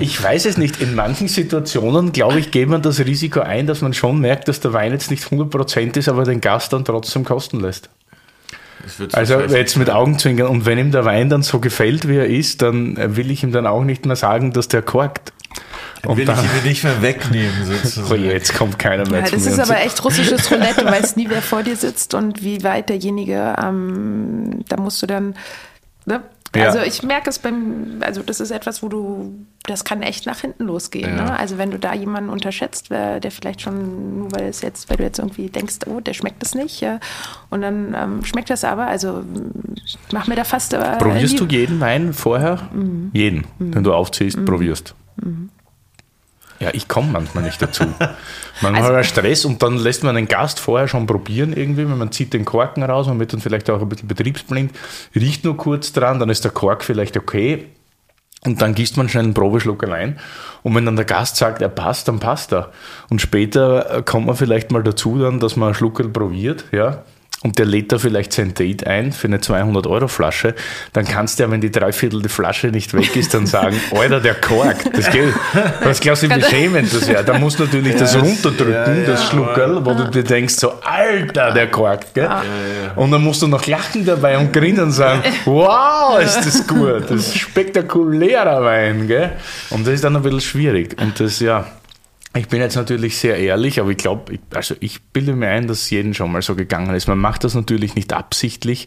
Ich 0.00 0.22
weiß 0.22 0.46
es 0.46 0.56
nicht. 0.56 0.80
In 0.80 0.94
manchen 0.94 1.28
Situationen, 1.28 2.12
glaube 2.12 2.40
ich, 2.40 2.50
geht 2.50 2.68
man 2.68 2.80
das 2.80 3.00
Risiko 3.00 3.40
ein, 3.40 3.66
dass 3.66 3.82
man 3.82 3.92
schon 3.92 4.20
merkt, 4.20 4.48
dass 4.48 4.60
der 4.60 4.72
Wein 4.72 4.92
jetzt 4.92 5.10
nicht 5.10 5.24
100% 5.24 5.98
ist, 5.98 6.08
aber 6.08 6.24
den 6.24 6.40
Gast 6.40 6.72
dann 6.72 6.84
trotzdem 6.84 7.24
kosten 7.24 7.60
lässt. 7.60 7.90
Also 9.12 9.40
jetzt 9.40 9.76
mit 9.76 9.90
Augenzwinkern. 9.90 10.48
Und 10.48 10.64
wenn 10.64 10.78
ihm 10.78 10.92
der 10.92 11.04
Wein 11.04 11.28
dann 11.28 11.42
so 11.42 11.58
gefällt, 11.58 12.08
wie 12.08 12.16
er 12.16 12.26
ist, 12.26 12.62
dann 12.62 13.16
will 13.16 13.30
ich 13.30 13.42
ihm 13.42 13.52
dann 13.52 13.66
auch 13.66 13.84
nicht 13.84 14.06
mehr 14.06 14.16
sagen, 14.16 14.52
dass 14.52 14.68
der 14.68 14.82
korkt. 14.82 15.32
Und 16.08 16.16
will 16.16 16.28
ich 16.28 16.62
ihn 16.62 16.68
nicht 16.68 16.84
mehr 16.84 17.02
wegnehmen, 17.02 17.64
sozusagen. 17.64 18.10
Oh, 18.10 18.14
jetzt 18.14 18.54
kommt 18.54 18.78
keiner 18.78 19.08
mehr 19.10 19.20
ja, 19.20 19.30
Das 19.30 19.44
ist 19.44 19.60
aber 19.60 19.78
echt 19.80 20.02
russisches 20.02 20.50
Roulette. 20.50 20.80
Du 20.80 20.86
weißt 20.90 21.18
nie, 21.18 21.28
wer 21.28 21.42
vor 21.42 21.62
dir 21.62 21.76
sitzt 21.76 22.14
und 22.14 22.42
wie 22.42 22.64
weit 22.64 22.88
derjenige, 22.88 23.54
ähm, 23.62 24.64
da 24.68 24.78
musst 24.78 25.02
du 25.02 25.06
dann, 25.06 25.34
ne? 26.06 26.22
Ja. 26.56 26.68
Also 26.68 26.78
ich 26.78 27.02
merke 27.02 27.28
es 27.28 27.38
beim, 27.38 27.98
also 28.00 28.22
das 28.22 28.40
ist 28.40 28.50
etwas, 28.50 28.82
wo 28.82 28.88
du, 28.88 29.34
das 29.64 29.84
kann 29.84 30.02
echt 30.02 30.24
nach 30.24 30.40
hinten 30.40 30.64
losgehen. 30.64 31.14
Ja. 31.14 31.24
Ne? 31.24 31.38
Also 31.38 31.58
wenn 31.58 31.70
du 31.70 31.78
da 31.78 31.92
jemanden 31.92 32.30
unterschätzt, 32.30 32.88
der 32.88 33.20
vielleicht 33.30 33.60
schon, 33.60 34.20
nur 34.20 34.32
weil 34.32 34.44
es 34.44 34.62
jetzt, 34.62 34.88
weil 34.88 34.96
du 34.96 35.02
jetzt 35.02 35.18
irgendwie 35.18 35.50
denkst, 35.50 35.80
oh, 35.86 36.00
der 36.00 36.14
schmeckt 36.14 36.42
es 36.42 36.54
nicht, 36.54 36.80
ja, 36.80 37.00
und 37.50 37.60
dann 37.60 37.94
ähm, 37.94 38.24
schmeckt 38.24 38.48
das 38.48 38.64
aber, 38.64 38.86
also 38.86 39.22
mach 40.10 40.26
mir 40.26 40.36
da 40.36 40.44
fast. 40.44 40.72
Äh, 40.72 40.96
Probierst 40.96 41.38
du 41.38 41.44
jeden 41.44 41.80
Wein 41.80 42.14
vorher? 42.14 42.70
Mhm. 42.72 43.10
Jeden, 43.12 43.46
mhm. 43.58 43.72
den 43.72 43.84
du 43.84 43.92
aufziehst, 43.92 44.38
mhm. 44.38 44.46
probierst. 44.46 44.94
Mhm. 45.22 45.50
Ja, 46.60 46.70
ich 46.72 46.88
komme 46.88 47.12
manchmal 47.12 47.44
nicht 47.44 47.60
dazu. 47.62 47.84
Man 48.60 48.74
also, 48.74 48.94
hat 48.94 49.06
Stress 49.06 49.44
und 49.44 49.62
dann 49.62 49.76
lässt 49.76 50.02
man 50.02 50.16
einen 50.16 50.26
Gast 50.26 50.58
vorher 50.58 50.88
schon 50.88 51.06
probieren 51.06 51.52
irgendwie, 51.52 51.88
wenn 51.88 51.96
man 51.96 52.10
zieht 52.10 52.32
den 52.32 52.44
Korken 52.44 52.82
raus, 52.82 53.06
man 53.06 53.20
wird 53.20 53.32
dann 53.32 53.40
vielleicht 53.40 53.70
auch 53.70 53.80
ein 53.80 53.88
bisschen 53.88 54.08
betriebsblind, 54.08 54.72
riecht 55.14 55.44
nur 55.44 55.56
kurz 55.56 55.92
dran, 55.92 56.18
dann 56.18 56.28
ist 56.28 56.42
der 56.42 56.50
Kork 56.50 56.82
vielleicht 56.82 57.16
okay 57.16 57.66
und 58.44 58.60
dann 58.60 58.74
gießt 58.74 58.96
man 58.96 59.08
schnell 59.08 59.22
einen 59.22 59.34
Probeschluck 59.34 59.84
allein. 59.84 60.18
Und 60.64 60.74
wenn 60.74 60.84
dann 60.84 60.96
der 60.96 61.04
Gast 61.04 61.36
sagt, 61.36 61.62
er 61.62 61.68
passt, 61.68 62.08
dann 62.08 62.18
passt 62.18 62.52
er. 62.52 62.72
Und 63.10 63.20
später 63.20 64.02
kommt 64.04 64.26
man 64.26 64.34
vielleicht 64.34 64.72
mal 64.72 64.82
dazu 64.82 65.20
dann, 65.20 65.38
dass 65.38 65.54
man 65.54 65.68
einen 65.68 65.74
Schluck 65.76 66.12
probiert, 66.12 66.64
ja 66.72 67.04
und 67.42 67.58
der 67.58 67.66
lädt 67.66 67.92
da 67.92 67.98
vielleicht 67.98 68.32
sein 68.32 68.54
Date 68.54 68.86
ein 68.86 69.12
für 69.12 69.28
eine 69.28 69.38
200-Euro-Flasche, 69.38 70.56
dann 70.92 71.04
kannst 71.04 71.38
du 71.38 71.44
ja, 71.44 71.50
wenn 71.50 71.60
die 71.60 71.70
Dreiviertel 71.70 72.20
der 72.20 72.30
Flasche 72.30 72.68
nicht 72.68 72.94
weg 72.94 73.14
ist, 73.14 73.32
dann 73.32 73.46
sagen, 73.46 73.80
Alter, 73.94 74.20
der 74.20 74.34
korkt. 74.34 74.90
Das 74.92 75.08
geht. 75.10 75.32
Was 75.84 76.00
glaubst 76.00 76.24
du, 76.24 76.30
wie 76.30 76.42
schämend 76.42 76.92
das 76.92 77.06
wäre? 77.06 77.24
Da 77.24 77.38
musst 77.38 77.60
du 77.60 77.64
natürlich 77.64 77.94
ja, 77.94 78.00
das 78.00 78.16
runterdrücken, 78.16 78.72
ja, 78.72 78.94
ja, 78.94 79.06
das 79.06 79.28
Schluckerl, 79.28 79.84
wo 79.84 79.94
du 79.94 80.10
dir 80.10 80.24
denkst, 80.24 80.54
so, 80.54 80.80
Alter, 80.82 81.52
der 81.52 81.70
korkt. 81.70 82.12
Gell? 82.14 82.28
Und 82.96 83.12
dann 83.12 83.22
musst 83.22 83.40
du 83.42 83.46
noch 83.46 83.64
lachen 83.66 84.04
dabei 84.04 84.36
und 84.36 84.52
grinsen 84.52 84.84
und 84.84 84.92
sagen, 84.92 85.22
wow, 85.44 86.20
ist 86.20 86.44
das 86.44 86.66
gut. 86.66 87.04
Das 87.08 87.28
ist 87.28 87.38
spektakulärer 87.38 88.64
Wein. 88.64 89.06
Gell? 89.06 89.32
Und 89.70 89.86
das 89.86 89.94
ist 89.94 90.04
dann 90.04 90.16
ein 90.16 90.22
bisschen 90.22 90.40
schwierig. 90.40 91.00
Und 91.00 91.20
das, 91.20 91.38
ja, 91.38 91.66
ich 92.34 92.48
bin 92.48 92.60
jetzt 92.60 92.76
natürlich 92.76 93.18
sehr 93.18 93.38
ehrlich, 93.38 93.80
aber 93.80 93.90
ich 93.90 93.96
glaube, 93.96 94.38
also 94.54 94.74
ich 94.80 95.02
bilde 95.02 95.34
mir 95.34 95.48
ein, 95.48 95.66
dass 95.66 95.82
es 95.82 95.90
jedem 95.90 96.12
schon 96.14 96.30
mal 96.30 96.42
so 96.42 96.54
gegangen 96.54 96.94
ist. 96.94 97.08
Man 97.08 97.18
macht 97.18 97.44
das 97.44 97.54
natürlich 97.54 97.94
nicht 97.94 98.12
absichtlich, 98.12 98.86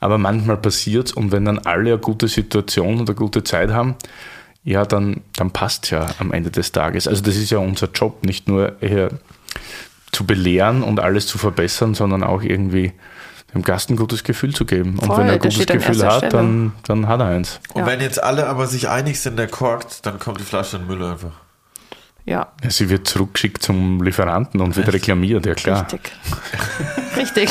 aber 0.00 0.18
manchmal 0.18 0.58
passiert 0.58 1.08
es 1.08 1.12
und 1.12 1.32
wenn 1.32 1.44
dann 1.44 1.58
alle 1.58 1.92
eine 1.92 1.98
gute 1.98 2.28
Situation 2.28 3.00
und 3.00 3.08
eine 3.08 3.16
gute 3.16 3.44
Zeit 3.44 3.70
haben, 3.70 3.96
ja, 4.62 4.84
dann, 4.84 5.22
dann 5.36 5.50
passt 5.50 5.90
ja 5.90 6.06
am 6.18 6.32
Ende 6.32 6.50
des 6.50 6.70
Tages. 6.72 7.08
Also 7.08 7.22
das 7.22 7.36
ist 7.36 7.50
ja 7.50 7.58
unser 7.58 7.88
Job, 7.90 8.24
nicht 8.24 8.46
nur 8.46 8.76
hier 8.80 9.08
zu 10.12 10.24
belehren 10.24 10.82
und 10.82 11.00
alles 11.00 11.26
zu 11.26 11.38
verbessern, 11.38 11.94
sondern 11.94 12.22
auch 12.22 12.42
irgendwie 12.42 12.92
dem 13.54 13.62
Gast 13.62 13.90
ein 13.90 13.96
gutes 13.96 14.22
Gefühl 14.24 14.54
zu 14.54 14.64
geben. 14.64 14.98
Voll, 14.98 15.10
und 15.10 15.16
wenn 15.18 15.26
er 15.26 15.32
ein 15.34 15.38
gutes 15.38 15.66
Gefühl 15.66 16.06
hat, 16.06 16.32
dann, 16.32 16.72
dann 16.86 17.08
hat 17.08 17.20
er 17.20 17.26
eins. 17.26 17.60
Und 17.74 17.80
ja. 17.82 17.86
wenn 17.86 18.00
jetzt 18.00 18.22
alle 18.22 18.46
aber 18.46 18.66
sich 18.66 18.88
einig 18.88 19.20
sind, 19.20 19.38
der 19.38 19.48
korkt, 19.48 20.06
dann 20.06 20.18
kommt 20.18 20.40
die 20.40 20.44
Flasche 20.44 20.76
in 20.76 20.82
den 20.82 20.98
Müll 20.98 21.04
einfach. 21.04 21.41
Ja. 22.24 22.52
ja. 22.62 22.70
Sie 22.70 22.88
wird 22.88 23.08
zurückgeschickt 23.08 23.62
zum 23.62 24.02
Lieferanten 24.02 24.60
und 24.60 24.76
wird 24.76 24.92
reklamiert, 24.92 25.44
ja 25.46 25.54
klar. 25.54 25.82
Richtig. 25.82 26.12
Richtig. 27.16 27.50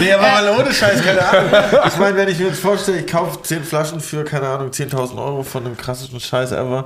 Nee, 0.00 0.12
aber 0.12 0.22
mal 0.22 0.60
ohne 0.60 0.72
Scheiß, 0.72 1.02
keine 1.02 1.26
Ahnung. 1.26 1.50
Ich 1.86 1.96
meine, 1.96 2.16
wenn 2.16 2.28
ich 2.28 2.38
mir 2.38 2.48
jetzt 2.48 2.60
vorstelle, 2.60 3.00
ich 3.00 3.06
kaufe 3.06 3.42
10 3.42 3.64
Flaschen 3.64 4.00
für, 4.00 4.24
keine 4.24 4.48
Ahnung, 4.48 4.70
10.000 4.70 5.16
Euro 5.16 5.42
von 5.42 5.64
dem 5.64 5.76
krassesten 5.76 6.20
Scheiß 6.20 6.52
ever 6.52 6.84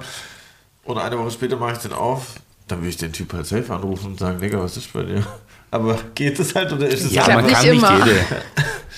und 0.85 0.99
eine 0.99 1.19
Woche 1.19 1.31
später 1.31 1.57
mache 1.57 1.73
ich 1.73 1.79
den 1.79 1.93
auf, 1.93 2.35
dann 2.69 2.79
würde 2.79 2.89
ich 2.91 2.97
den 2.97 3.13
Typ 3.13 3.33
halt 3.33 3.47
safe 3.47 3.73
anrufen 3.73 4.13
und 4.13 4.19
sagen, 4.19 4.41
Digga, 4.41 4.61
was 4.61 4.77
ist 4.77 4.93
bei 4.93 5.03
dir? 5.03 5.27
Aber 5.71 5.99
geht 6.15 6.39
es 6.39 6.55
halt 6.55 6.73
oder 6.73 6.89
ist 6.89 7.05
es 7.05 7.13
Ja, 7.13 7.27
halt 7.27 7.37
man 7.37 7.47
kann 7.47 7.71
nicht 7.71 7.91
jede. 7.91 8.25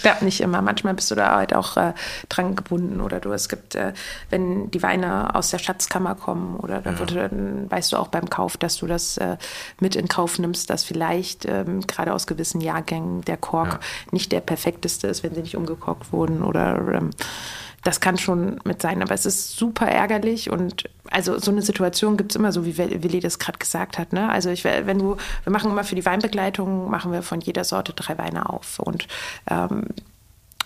Klappt 0.00 0.22
nicht 0.22 0.40
immer. 0.40 0.62
Manchmal 0.62 0.94
bist 0.94 1.10
du 1.10 1.14
da 1.14 1.36
halt 1.36 1.54
auch 1.54 1.76
äh, 1.76 1.92
dran 2.30 2.56
gebunden 2.56 3.00
oder 3.00 3.20
du, 3.20 3.30
es 3.32 3.48
gibt, 3.48 3.74
äh, 3.74 3.92
wenn 4.30 4.70
die 4.70 4.82
Weine 4.82 5.34
aus 5.34 5.50
der 5.50 5.58
Schatzkammer 5.58 6.14
kommen 6.14 6.56
oder 6.56 6.80
dann, 6.80 6.96
ja. 6.96 7.28
dann 7.28 7.70
weißt 7.70 7.92
du 7.92 7.98
auch 7.98 8.08
beim 8.08 8.30
Kauf, 8.30 8.56
dass 8.56 8.78
du 8.78 8.86
das 8.86 9.18
äh, 9.18 9.36
mit 9.80 9.96
in 9.96 10.08
Kauf 10.08 10.38
nimmst, 10.38 10.70
dass 10.70 10.82
vielleicht 10.82 11.44
ähm, 11.44 11.82
gerade 11.86 12.14
aus 12.14 12.26
gewissen 12.26 12.62
Jahrgängen 12.62 13.20
der 13.22 13.36
Kork 13.36 13.72
ja. 13.72 13.78
nicht 14.10 14.32
der 14.32 14.40
perfekteste 14.40 15.08
ist, 15.08 15.22
wenn 15.22 15.34
sie 15.34 15.42
nicht 15.42 15.56
umgekorkt 15.56 16.10
wurden 16.10 16.42
oder 16.42 16.76
ähm, 16.94 17.10
das 17.84 18.00
kann 18.00 18.16
schon 18.16 18.60
mit 18.64 18.80
sein, 18.80 19.02
aber 19.02 19.14
es 19.14 19.26
ist 19.26 19.56
super 19.56 19.86
ärgerlich 19.86 20.50
und 20.50 20.88
also 21.10 21.38
so 21.38 21.50
eine 21.50 21.62
Situation 21.62 22.16
gibt 22.16 22.32
es 22.32 22.36
immer 22.36 22.52
so, 22.52 22.64
wie 22.64 22.78
Willi 22.78 23.20
das 23.20 23.38
gerade 23.38 23.58
gesagt 23.58 23.98
hat. 23.98 24.12
Ne? 24.12 24.30
Also 24.30 24.50
ich, 24.50 24.64
wenn 24.64 24.98
du, 24.98 25.16
wir 25.44 25.52
machen 25.52 25.70
immer 25.70 25.84
für 25.84 25.96
die 25.96 26.06
Weinbegleitung, 26.06 26.90
machen 26.90 27.12
wir 27.12 27.22
von 27.22 27.40
jeder 27.40 27.64
Sorte 27.64 27.92
drei 27.92 28.16
Weine 28.18 28.48
auf 28.48 28.78
und 28.78 29.08
ähm, 29.50 29.86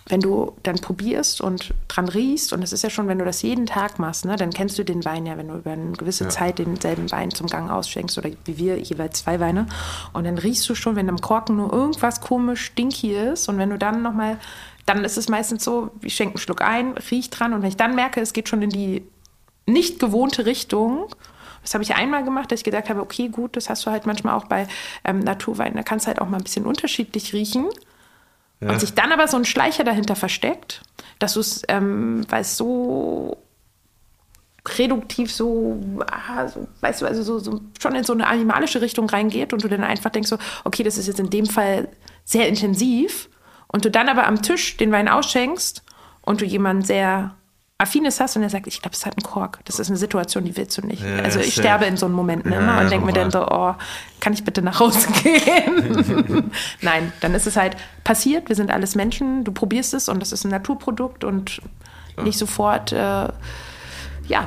wenn 0.08 0.20
du 0.20 0.52
dann 0.62 0.76
probierst 0.76 1.40
und 1.40 1.74
dran 1.88 2.08
riechst, 2.08 2.52
und 2.52 2.62
es 2.62 2.72
ist 2.72 2.82
ja 2.84 2.90
schon, 2.90 3.08
wenn 3.08 3.18
du 3.18 3.24
das 3.24 3.42
jeden 3.42 3.66
Tag 3.66 3.98
machst, 3.98 4.24
ne, 4.24 4.36
dann 4.36 4.50
kennst 4.50 4.78
du 4.78 4.84
den 4.84 5.04
Wein 5.04 5.26
ja, 5.26 5.36
wenn 5.36 5.48
du 5.48 5.56
über 5.56 5.72
eine 5.72 5.92
gewisse 5.92 6.24
ja. 6.24 6.30
Zeit 6.30 6.58
denselben 6.60 7.10
Wein 7.10 7.32
zum 7.32 7.48
Gang 7.48 7.70
ausschenkst 7.70 8.16
oder 8.16 8.30
wie 8.44 8.56
wir 8.56 8.78
jeweils 8.78 9.24
zwei 9.24 9.40
Weine. 9.40 9.66
Und 10.12 10.24
dann 10.24 10.38
riechst 10.38 10.68
du 10.68 10.76
schon, 10.76 10.94
wenn 10.94 11.08
am 11.08 11.20
Korken 11.20 11.56
nur 11.56 11.72
irgendwas 11.72 12.20
komisch 12.20 12.66
stinky 12.66 13.16
ist 13.16 13.48
und 13.48 13.58
wenn 13.58 13.70
du 13.70 13.78
dann 13.78 14.02
nochmal 14.02 14.38
dann 14.86 15.04
ist 15.04 15.18
es 15.18 15.28
meistens 15.28 15.64
so, 15.64 15.90
ich 16.00 16.14
schenke 16.14 16.34
einen 16.34 16.40
Schluck 16.40 16.62
ein, 16.62 16.92
riech 17.10 17.30
dran 17.30 17.52
und 17.52 17.62
wenn 17.62 17.68
ich 17.68 17.76
dann 17.76 17.94
merke, 17.94 18.20
es 18.20 18.32
geht 18.32 18.48
schon 18.48 18.62
in 18.62 18.70
die 18.70 19.06
nicht 19.66 19.98
gewohnte 19.98 20.46
Richtung, 20.46 21.08
das 21.62 21.74
habe 21.74 21.82
ich 21.82 21.96
einmal 21.96 22.24
gemacht, 22.24 22.52
dass 22.52 22.60
ich 22.60 22.64
gedacht 22.64 22.88
habe, 22.88 23.00
okay, 23.00 23.28
gut, 23.28 23.56
das 23.56 23.68
hast 23.68 23.84
du 23.84 23.90
halt 23.90 24.06
manchmal 24.06 24.34
auch 24.34 24.44
bei 24.44 24.68
ähm, 25.04 25.18
Naturwein, 25.18 25.74
da 25.74 25.82
kannst 25.82 26.06
du 26.06 26.08
halt 26.08 26.20
auch 26.20 26.28
mal 26.28 26.36
ein 26.36 26.44
bisschen 26.44 26.64
unterschiedlich 26.64 27.32
riechen. 27.32 27.66
Ja. 28.60 28.70
Und 28.70 28.80
sich 28.80 28.94
dann 28.94 29.12
aber 29.12 29.28
so 29.28 29.36
ein 29.36 29.44
Schleicher 29.44 29.84
dahinter 29.84 30.16
versteckt, 30.16 30.82
dass 31.18 31.34
du 31.34 31.40
es, 31.40 31.62
ähm, 31.68 32.24
weil 32.30 32.40
es 32.40 32.56
so 32.56 33.36
reduktiv 34.78 35.32
so, 35.32 35.80
ah, 36.10 36.48
so, 36.48 36.66
weißt 36.80 37.02
du, 37.02 37.06
also 37.06 37.22
so, 37.22 37.38
so, 37.38 37.60
schon 37.80 37.94
in 37.94 38.04
so 38.04 38.12
eine 38.12 38.26
animalische 38.26 38.80
Richtung 38.80 39.08
reingeht 39.10 39.52
und 39.52 39.62
du 39.62 39.68
dann 39.68 39.84
einfach 39.84 40.10
denkst 40.10 40.28
so, 40.28 40.38
okay, 40.64 40.82
das 40.82 40.98
ist 40.98 41.06
jetzt 41.06 41.20
in 41.20 41.30
dem 41.30 41.46
Fall 41.46 41.88
sehr 42.24 42.48
intensiv 42.48 43.28
und 43.68 43.84
du 43.84 43.90
dann 43.90 44.08
aber 44.08 44.26
am 44.26 44.42
Tisch 44.42 44.76
den 44.76 44.92
Wein 44.92 45.08
ausschenkst 45.08 45.82
und 46.22 46.40
du 46.40 46.44
jemanden 46.44 46.84
sehr 46.84 47.34
Affines 47.78 48.20
hast 48.20 48.36
und 48.36 48.42
der 48.42 48.48
sagt, 48.48 48.66
ich 48.66 48.80
glaube, 48.80 48.94
es 48.94 49.04
hat 49.04 49.18
einen 49.18 49.30
Kork. 49.30 49.60
Das 49.66 49.78
ist 49.78 49.88
eine 49.88 49.98
Situation, 49.98 50.44
die 50.44 50.56
willst 50.56 50.78
du 50.78 50.86
nicht. 50.86 51.02
Ja, 51.02 51.16
also 51.22 51.40
ich 51.40 51.54
safe. 51.54 51.60
sterbe 51.60 51.84
in 51.84 51.98
so 51.98 52.06
einem 52.06 52.14
Moment 52.14 52.46
Ja, 52.46 52.58
immer 52.58 52.80
und 52.80 52.90
denke 52.90 53.04
mir 53.04 53.12
dann 53.12 53.30
so, 53.30 53.46
oh, 53.46 53.74
kann 54.18 54.32
ich 54.32 54.44
bitte 54.44 54.62
nach 54.62 54.80
Hause 54.80 55.08
gehen? 55.22 56.50
Nein, 56.80 57.12
dann 57.20 57.34
ist 57.34 57.46
es 57.46 57.56
halt 57.56 57.76
passiert, 58.02 58.48
wir 58.48 58.56
sind 58.56 58.70
alles 58.70 58.94
Menschen, 58.94 59.44
du 59.44 59.52
probierst 59.52 59.92
es 59.92 60.08
und 60.08 60.20
das 60.20 60.32
ist 60.32 60.44
ein 60.44 60.50
Naturprodukt 60.50 61.22
und 61.22 61.60
nicht 62.22 62.38
sofort, 62.38 62.92
äh, 62.92 63.28
ja, 64.26 64.46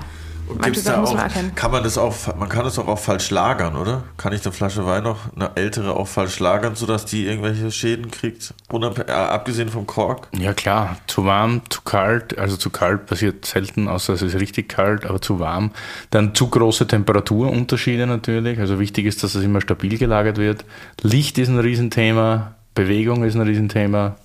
manche 0.56 0.72
Gibt's 0.72 0.84
da 0.84 0.92
Sachen 0.92 1.02
muss 1.02 1.14
man 1.14 1.20
auch, 1.20 1.24
erkennen. 1.24 1.56
kann 1.56 1.72
man 1.72 1.84
das 1.84 1.98
auch, 1.98 2.36
man 2.36 2.50
kann 2.50 2.64
das 2.64 2.78
auch, 2.80 2.88
auch 2.88 3.00
falsch 3.00 3.30
lagern, 3.30 3.76
oder? 3.76 4.04
Kann 4.18 4.34
ich 4.34 4.44
eine 4.44 4.52
Flasche 4.52 4.86
Wein 4.86 5.04
noch, 5.04 5.34
eine 5.36 5.52
ältere 5.56 5.96
auch 5.96 6.08
falsch 6.08 6.40
lagern, 6.40 6.76
sodass 6.76 7.06
die 7.06 7.26
irgendwelche 7.26 7.72
Schäden 7.72 8.12
kriegt? 8.12 8.54
Unab 8.70 9.08
äh, 9.08 9.12
abgesehen 9.12 9.70
vom 9.70 9.88
Kork? 9.88 10.28
Ja 10.38 10.54
klar, 10.54 10.98
zu 11.08 11.26
warm, 11.26 11.62
zu 11.70 11.82
kalt, 11.82 12.38
also 12.38 12.58
zu 12.58 12.70
kalt 12.70 13.06
passiert 13.06 13.46
selten, 13.46 13.88
außer 13.88 14.14
es 14.14 14.22
ist 14.22 14.36
richtig 14.36 14.70
kalt, 14.70 15.06
aber 15.06 15.22
zu 15.22 15.40
warm. 15.40 15.72
Dann 16.10 16.36
zu 16.36 16.50
große 16.50 16.88
Temperaturunterschiede 16.88 18.08
natürlich, 18.08 18.60
also 18.60 18.80
wichtig 18.80 19.06
ist, 19.06 19.24
dass 19.24 19.36
es 19.36 19.44
immer 19.44 19.62
stabil 19.62 19.98
gelagert 19.98 20.38
wird. 20.38 20.66
Licht 21.02 21.38
ist 21.38 21.50
ein 21.50 21.60
Riesenthema, 21.60 22.56
Bewegung 22.76 23.24
ist 23.24 23.36
ein 23.36 23.42
Riesenthema. 23.42 24.16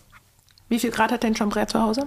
Wie 0.68 0.78
viel 0.78 0.90
Grad 0.90 1.12
hat 1.12 1.24
dein 1.24 1.36
Chambre 1.36 1.66
zu 1.66 1.80
Hause? 1.80 2.06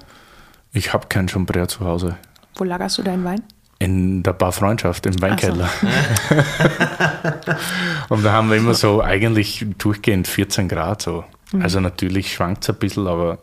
Ich 0.74 0.94
habe 0.94 1.08
kein 1.08 1.30
Chambre 1.30 1.68
zu 1.68 1.82
Hause. 1.82 2.18
Wo 2.56 2.64
lagerst 2.64 2.98
du 2.98 3.04
deinen 3.04 3.24
Wein? 3.24 3.44
In 3.80 4.24
der 4.24 4.34
Bar 4.34 4.52
Freundschaft, 4.52 5.06
im 5.06 5.22
Weinkeller. 5.22 5.70
Und 8.10 8.26
da 8.26 8.32
haben 8.32 8.50
wir 8.50 8.58
immer 8.58 8.74
so 8.74 9.04
eigentlich 9.04 9.68
durchgehend 9.78 10.28
14 10.28 10.68
Grad 10.68 11.04
so. 11.04 11.24
Also 11.60 11.80
natürlich 11.80 12.34
schwankt 12.34 12.64
es 12.64 12.70
ein 12.70 12.78
bisschen, 12.78 13.08
aber 13.08 13.38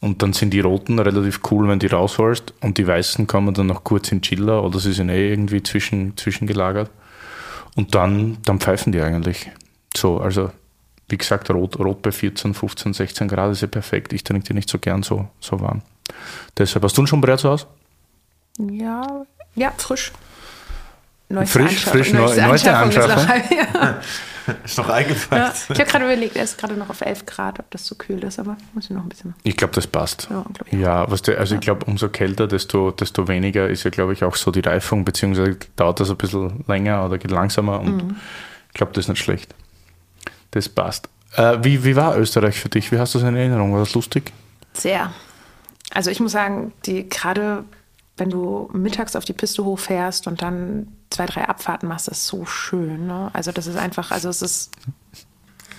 und 0.00 0.22
dann 0.22 0.34
sind 0.34 0.50
die 0.50 0.60
roten 0.60 0.98
relativ 0.98 1.40
cool, 1.50 1.66
wenn 1.66 1.78
die 1.78 1.86
rausholst 1.86 2.52
und 2.60 2.76
die 2.76 2.86
weißen 2.86 3.26
kommen 3.26 3.54
dann 3.54 3.68
noch 3.68 3.84
kurz 3.84 4.12
in 4.12 4.20
Chiller 4.20 4.62
oder 4.62 4.78
sie 4.78 4.92
sind 4.92 5.08
eh 5.08 5.30
irgendwie 5.30 5.62
zwischen, 5.62 6.14
zwischengelagert. 6.18 6.90
Und 7.74 7.94
dann, 7.94 8.36
dann 8.44 8.60
pfeifen 8.60 8.92
die 8.92 9.00
eigentlich. 9.00 9.50
So, 9.96 10.18
also 10.18 10.50
wie 11.08 11.16
gesagt, 11.16 11.50
rot, 11.50 11.78
rot 11.78 12.02
bei 12.02 12.12
14, 12.12 12.52
15, 12.52 12.92
16 12.92 13.28
Grad 13.28 13.52
ist 13.52 13.62
ja 13.62 13.66
perfekt. 13.66 14.12
Ich 14.12 14.22
trinke 14.22 14.46
die 14.46 14.54
nicht 14.54 14.68
so 14.68 14.78
gern 14.78 15.02
so, 15.02 15.28
so 15.40 15.58
warm. 15.60 15.80
Deshalb, 16.58 16.84
hast 16.84 16.98
du 16.98 17.06
schon 17.06 17.22
Brett 17.22 17.40
zu 17.40 17.48
Hause? 17.48 17.66
Ja, 18.58 19.24
ja, 19.54 19.72
frisch. 19.76 20.12
Frisch, 21.46 21.84
frisch, 21.86 22.12
neu- 22.12 22.20
neueste 22.36 22.76
Anschaffung 22.76 22.90
ist 22.90 22.98
Anschaffung. 22.98 23.72
noch- 23.72 23.82
ja. 23.82 24.00
Ist 24.62 24.76
noch 24.76 24.88
Ja. 24.88 24.94
eingepackt. 24.94 25.56
Ich 25.70 25.80
habe 25.80 25.90
gerade 25.90 26.04
überlegt, 26.04 26.36
er 26.36 26.44
ist 26.44 26.58
gerade 26.58 26.74
noch 26.74 26.90
auf 26.90 27.00
11 27.00 27.24
Grad, 27.24 27.58
ob 27.58 27.70
das 27.70 27.84
zu 27.84 27.94
kühl 27.96 28.22
ist, 28.22 28.38
aber 28.38 28.56
muss 28.74 28.84
ich 28.84 28.90
noch 28.90 29.02
ein 29.02 29.08
bisschen. 29.08 29.34
Ich 29.42 29.56
glaube, 29.56 29.72
das 29.74 29.86
passt. 29.86 30.28
Ja, 30.30 30.42
glaub 30.52 30.66
ich 30.70 30.78
Ja, 30.78 31.10
was 31.10 31.22
der, 31.22 31.38
also 31.38 31.54
ich 31.54 31.62
glaube, 31.62 31.86
umso 31.86 32.10
kälter, 32.10 32.46
desto, 32.46 32.90
desto 32.90 33.26
weniger 33.26 33.68
ist 33.68 33.84
ja, 33.84 33.90
glaube 33.90 34.12
ich, 34.12 34.22
auch 34.22 34.36
so 34.36 34.50
die 34.50 34.60
Reifung, 34.60 35.04
beziehungsweise 35.04 35.56
dauert 35.76 35.98
das 36.00 36.10
ein 36.10 36.16
bisschen 36.18 36.62
länger 36.68 37.04
oder 37.06 37.16
geht 37.16 37.30
langsamer 37.30 37.80
und 37.80 38.16
ich 38.68 38.74
glaube, 38.74 38.92
das 38.92 39.06
ist 39.06 39.08
nicht 39.08 39.22
schlecht. 39.24 39.54
Das 40.50 40.68
passt. 40.68 41.08
Äh, 41.36 41.56
wie, 41.62 41.82
wie 41.84 41.96
war 41.96 42.16
Österreich 42.18 42.60
für 42.60 42.68
dich? 42.68 42.92
Wie 42.92 42.98
hast 42.98 43.14
du 43.14 43.18
es 43.18 43.24
in 43.24 43.34
Erinnerung? 43.34 43.72
War 43.72 43.80
das 43.80 43.94
lustig? 43.94 44.30
Sehr. 44.74 45.10
Also 45.92 46.10
ich 46.10 46.20
muss 46.20 46.32
sagen, 46.32 46.72
die 46.84 47.08
gerade 47.08 47.64
wenn 48.16 48.30
du 48.30 48.70
mittags 48.72 49.16
auf 49.16 49.24
die 49.24 49.32
Piste 49.32 49.64
hochfährst 49.64 50.26
und 50.26 50.42
dann 50.42 50.88
zwei, 51.10 51.26
drei 51.26 51.48
Abfahrten 51.48 51.88
machst, 51.88 52.08
das 52.08 52.18
ist 52.18 52.26
so 52.26 52.46
schön. 52.46 53.06
Ne? 53.06 53.30
Also 53.32 53.52
das 53.52 53.66
ist 53.66 53.76
einfach, 53.76 54.10
also 54.10 54.28
es 54.28 54.42
ist 54.42 54.70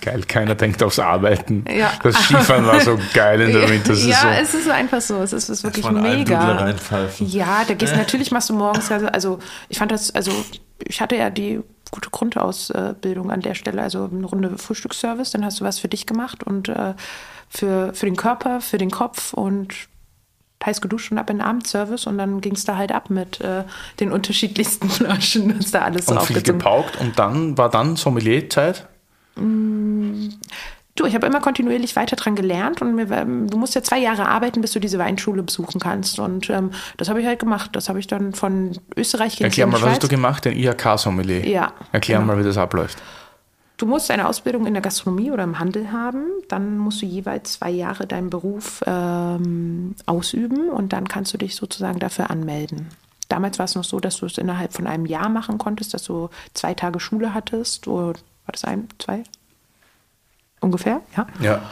Geil, 0.02 0.22
keiner 0.22 0.54
denkt 0.54 0.82
aufs 0.82 0.98
Arbeiten. 0.98 1.64
Ja. 1.68 1.92
Das 2.02 2.14
Skifahren 2.16 2.66
war 2.66 2.80
so 2.80 2.98
geil 3.14 3.40
in 3.40 3.52
der 3.52 3.68
Wintersaison. 3.68 4.10
ja, 4.10 4.38
es 4.38 4.54
ist 4.54 4.68
einfach 4.68 5.00
so. 5.00 5.16
Es 5.16 5.32
ist, 5.32 5.48
es 5.48 5.58
ist 5.58 5.64
wirklich 5.64 5.90
mega. 5.90 6.74
Ja, 7.18 7.64
da 7.66 7.74
gehst 7.74 7.96
natürlich 7.96 8.30
machst 8.30 8.50
du 8.50 8.54
morgens, 8.54 8.90
also, 8.92 9.06
also 9.06 9.38
ich 9.68 9.78
fand 9.78 9.90
das, 9.90 10.14
also 10.14 10.30
ich 10.78 11.00
hatte 11.00 11.16
ja 11.16 11.30
die 11.30 11.60
gute 11.90 12.10
Grundausbildung 12.10 13.30
an 13.30 13.40
der 13.40 13.54
Stelle, 13.54 13.82
also 13.82 14.08
eine 14.12 14.26
Runde 14.26 14.58
Frühstücksservice, 14.58 15.30
dann 15.30 15.44
hast 15.44 15.60
du 15.60 15.64
was 15.64 15.78
für 15.78 15.88
dich 15.88 16.06
gemacht 16.06 16.44
und 16.44 16.68
äh, 16.68 16.94
für, 17.48 17.94
für 17.94 18.06
den 18.06 18.16
Körper, 18.16 18.60
für 18.60 18.78
den 18.78 18.90
Kopf 18.90 19.32
und 19.32 19.74
heiß 20.64 20.80
geduscht 20.80 21.12
und 21.12 21.18
ab 21.18 21.28
in 21.30 21.38
den 21.38 21.46
Abendservice 21.46 22.06
und 22.06 22.18
dann 22.18 22.40
ging 22.40 22.54
es 22.54 22.64
da 22.64 22.76
halt 22.76 22.90
ab 22.92 23.10
mit 23.10 23.40
äh, 23.40 23.64
den 24.00 24.10
unterschiedlichsten 24.12 24.88
Flaschen, 24.90 25.56
das 25.58 25.70
da 25.70 25.82
alles 25.82 26.06
so 26.06 26.14
und 26.14 26.22
viel 26.22 26.40
gepaukt 26.42 26.98
und 27.00 27.18
dann 27.18 27.56
war 27.58 27.68
dann 27.70 27.96
Sommelierzeit. 27.96 28.86
Du, 29.36 31.04
ich 31.04 31.14
habe 31.14 31.26
immer 31.26 31.40
kontinuierlich 31.40 31.94
weiter 31.94 32.16
dran 32.16 32.36
gelernt 32.36 32.80
und 32.80 32.94
mir, 32.94 33.10
war- 33.10 33.26
du 33.26 33.58
musst 33.58 33.74
ja 33.74 33.82
zwei 33.82 33.98
Jahre 33.98 34.26
arbeiten, 34.28 34.62
bis 34.62 34.72
du 34.72 34.80
diese 34.80 34.98
Weinschule 34.98 35.42
besuchen 35.42 35.78
kannst. 35.78 36.18
Und 36.18 36.48
ähm, 36.48 36.70
das 36.96 37.10
habe 37.10 37.20
ich 37.20 37.26
halt 37.26 37.38
gemacht. 37.38 37.70
Das 37.74 37.90
habe 37.90 37.98
ich 38.00 38.06
dann 38.06 38.32
von 38.32 38.78
Österreich 38.96 39.32
gegen 39.36 39.44
Erklär 39.44 39.66
mal, 39.66 39.82
was 39.82 39.90
hast 39.90 40.02
du 40.04 40.08
gemacht? 40.08 40.46
Den 40.46 40.56
IHK-Sommelier. 40.56 41.46
Ja, 41.46 41.72
Erklär 41.92 42.18
genau. 42.20 42.32
mal, 42.32 42.40
wie 42.40 42.44
das 42.46 42.56
abläuft. 42.56 42.96
Du 43.76 43.84
musst 43.84 44.10
eine 44.10 44.26
Ausbildung 44.26 44.66
in 44.66 44.72
der 44.72 44.82
Gastronomie 44.82 45.30
oder 45.30 45.44
im 45.44 45.58
Handel 45.58 45.92
haben. 45.92 46.24
Dann 46.48 46.78
musst 46.78 47.02
du 47.02 47.06
jeweils 47.06 47.54
zwei 47.54 47.70
Jahre 47.70 48.06
deinen 48.06 48.30
Beruf 48.30 48.82
ähm, 48.86 49.94
ausüben 50.06 50.70
und 50.70 50.92
dann 50.94 51.06
kannst 51.06 51.34
du 51.34 51.38
dich 51.38 51.56
sozusagen 51.56 51.98
dafür 51.98 52.30
anmelden. 52.30 52.88
Damals 53.28 53.58
war 53.58 53.64
es 53.64 53.74
noch 53.74 53.84
so, 53.84 54.00
dass 54.00 54.18
du 54.18 54.26
es 54.26 54.38
innerhalb 54.38 54.72
von 54.72 54.86
einem 54.86 55.04
Jahr 55.04 55.28
machen 55.28 55.58
konntest, 55.58 55.92
dass 55.92 56.04
du 56.04 56.30
zwei 56.54 56.74
Tage 56.74 57.00
Schule 57.00 57.34
hattest. 57.34 57.86
Oder 57.86 58.14
war 58.14 58.52
das 58.52 58.64
ein, 58.64 58.88
zwei? 58.98 59.24
Ungefähr, 60.60 61.02
ja. 61.16 61.26
Ja. 61.40 61.62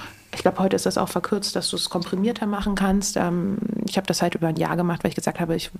Ich 0.45 0.51
glaube, 0.51 0.63
heute 0.63 0.77
ist 0.77 0.85
das 0.85 0.99
auch 0.99 1.09
verkürzt, 1.09 1.57
dass 1.57 1.71
du 1.71 1.77
es 1.77 1.89
komprimierter 1.89 2.45
machen 2.45 2.75
kannst. 2.75 3.17
Ähm, 3.17 3.57
ich 3.89 3.97
habe 3.97 4.07
das 4.07 4.21
halt 4.21 4.35
über 4.35 4.49
ein 4.49 4.57
Jahr 4.57 4.77
gemacht, 4.77 5.03
weil 5.03 5.09
ich 5.09 5.15
gesagt 5.15 5.41
habe, 5.41 5.57
ich, 5.57 5.71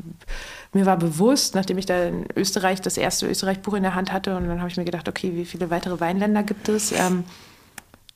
mir 0.73 0.87
war 0.87 0.97
bewusst, 0.97 1.55
nachdem 1.55 1.77
ich 1.77 1.85
da 1.85 2.05
in 2.05 2.25
Österreich 2.35 2.81
das 2.81 2.97
erste 2.97 3.27
Österreich-Buch 3.27 3.75
in 3.75 3.83
der 3.83 3.95
Hand 3.95 4.11
hatte, 4.11 4.35
und 4.35 4.49
dann 4.49 4.61
habe 4.61 4.71
ich 4.71 4.79
mir 4.79 4.87
gedacht, 4.87 5.07
okay, 5.07 5.33
wie 5.35 5.45
viele 5.45 5.69
weitere 5.69 6.01
Weinländer 6.01 6.43
gibt 6.45 6.71
es? 6.71 6.93
Ähm, 6.93 7.25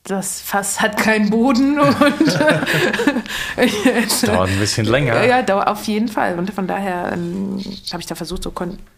das 0.05 0.41
Fass 0.41 0.81
hat 0.81 0.97
keinen 0.97 1.29
Boden 1.29 1.79
und 1.79 1.95
Dauert 4.23 4.49
ein 4.49 4.57
bisschen 4.59 4.87
länger. 4.87 5.23
ja, 5.25 5.43
dau- 5.43 5.61
auf 5.61 5.83
jeden 5.83 6.07
Fall. 6.07 6.39
Und 6.39 6.51
von 6.51 6.65
daher 6.65 7.11
ähm, 7.13 7.59
habe 7.91 8.01
ich 8.01 8.07
da 8.07 8.15
versucht, 8.15 8.41
so 8.41 8.51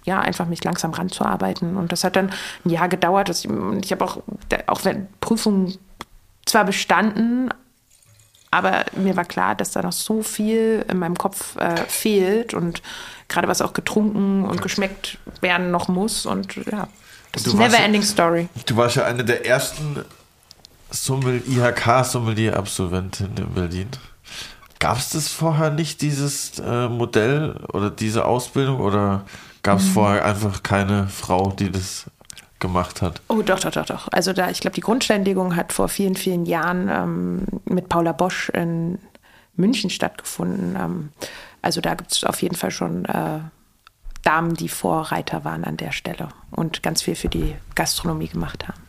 ja, 0.05 0.21
einfach 0.21 0.45
mich 0.47 0.63
langsam 0.63 0.91
ranzuarbeiten. 0.91 1.75
Und 1.75 1.91
das 1.91 2.05
hat 2.05 2.15
dann 2.15 2.29
ein 2.63 2.69
Jahr 2.69 2.87
gedauert. 2.87 3.27
Ich, 3.29 3.45
und 3.49 3.83
ich 3.83 3.91
habe 3.91 4.05
auch, 4.05 4.19
auch 4.67 4.85
wenn 4.85 5.07
Prüfungen 5.19 5.75
zwar 6.51 6.65
bestanden, 6.65 7.49
aber 8.51 8.85
mir 8.95 9.15
war 9.15 9.25
klar, 9.25 9.55
dass 9.55 9.71
da 9.71 9.81
noch 9.81 9.93
so 9.93 10.21
viel 10.23 10.85
in 10.89 10.99
meinem 10.99 11.15
Kopf 11.17 11.55
äh, 11.55 11.77
fehlt 11.87 12.53
und 12.53 12.81
gerade 13.29 13.47
was 13.47 13.61
auch 13.61 13.73
getrunken 13.73 14.43
und 14.43 14.61
geschmeckt 14.61 15.17
werden 15.39 15.71
noch 15.71 15.87
muss. 15.87 16.25
Und 16.25 16.55
ja, 16.69 16.87
das 17.31 17.47
ist 17.47 17.53
never 17.53 17.77
ja- 17.77 17.83
ending 17.85 18.03
story. 18.03 18.49
Du 18.65 18.75
warst 18.75 18.97
ja 18.97 19.05
eine 19.05 19.23
der 19.23 19.45
ersten 19.45 20.03
Sommel 20.89 21.41
IHK-Sommelier-Absolventen 21.47 23.37
in 23.37 23.53
Berlin. 23.53 23.89
Gab 24.79 24.97
es 24.97 25.09
das 25.11 25.27
vorher 25.29 25.69
nicht, 25.71 26.01
dieses 26.01 26.59
äh, 26.59 26.89
Modell 26.89 27.55
oder 27.71 27.89
diese 27.89 28.25
Ausbildung? 28.25 28.79
Oder 28.81 29.23
gab 29.63 29.79
Mhm. 29.79 29.85
es 29.85 29.93
vorher 29.93 30.25
einfach 30.25 30.63
keine 30.63 31.07
Frau, 31.07 31.51
die 31.57 31.71
das 31.71 32.05
gemacht 32.61 33.01
hat? 33.01 33.21
Oh, 33.27 33.41
doch, 33.41 33.59
doch, 33.59 33.71
doch, 33.71 33.85
doch. 33.85 34.07
Also 34.11 34.31
da, 34.31 34.49
ich 34.49 34.61
glaube, 34.61 34.75
die 34.75 34.81
Grundsteinlegung 34.81 35.55
hat 35.57 35.73
vor 35.73 35.89
vielen, 35.89 36.15
vielen 36.15 36.45
Jahren 36.45 36.87
ähm, 36.89 37.45
mit 37.65 37.89
Paula 37.89 38.13
Bosch 38.13 38.49
in 38.49 38.99
München 39.55 39.89
stattgefunden. 39.89 40.77
Ähm, 40.79 41.09
also 41.61 41.81
da 41.81 41.95
gibt 41.95 42.13
es 42.13 42.23
auf 42.23 42.41
jeden 42.41 42.55
Fall 42.55 42.71
schon 42.71 43.05
äh, 43.05 43.39
Damen, 44.23 44.53
die 44.53 44.69
Vorreiter 44.69 45.43
waren 45.43 45.63
an 45.63 45.77
der 45.77 45.91
Stelle 45.91 46.29
und 46.51 46.83
ganz 46.83 47.01
viel 47.01 47.15
für 47.15 47.27
die 47.29 47.55
Gastronomie 47.75 48.27
gemacht 48.27 48.67
haben. 48.67 48.81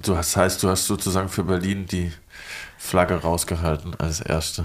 Du 0.00 0.16
hast, 0.16 0.36
heißt, 0.36 0.62
du 0.62 0.68
hast 0.68 0.86
sozusagen 0.86 1.28
für 1.28 1.44
Berlin 1.44 1.86
die 1.86 2.12
Flagge 2.78 3.14
rausgehalten 3.16 3.94
als 3.98 4.20
erste. 4.20 4.64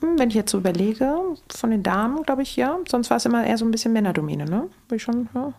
Hm, 0.00 0.18
Wenn 0.18 0.28
ich 0.28 0.34
jetzt 0.34 0.50
so 0.50 0.58
überlege, 0.58 1.16
von 1.54 1.70
den 1.70 1.82
Damen, 1.82 2.22
glaube 2.24 2.42
ich, 2.42 2.56
ja. 2.56 2.78
Sonst 2.88 3.10
war 3.10 3.16
es 3.16 3.24
immer 3.24 3.46
eher 3.46 3.56
so 3.56 3.64
ein 3.64 3.70
bisschen 3.70 3.92
Männerdomäne, 3.92 4.44
ne? 4.44 4.68
Würde 4.88 4.96
ich 4.96 5.02
schon, 5.02 5.28
ja. 5.34 5.52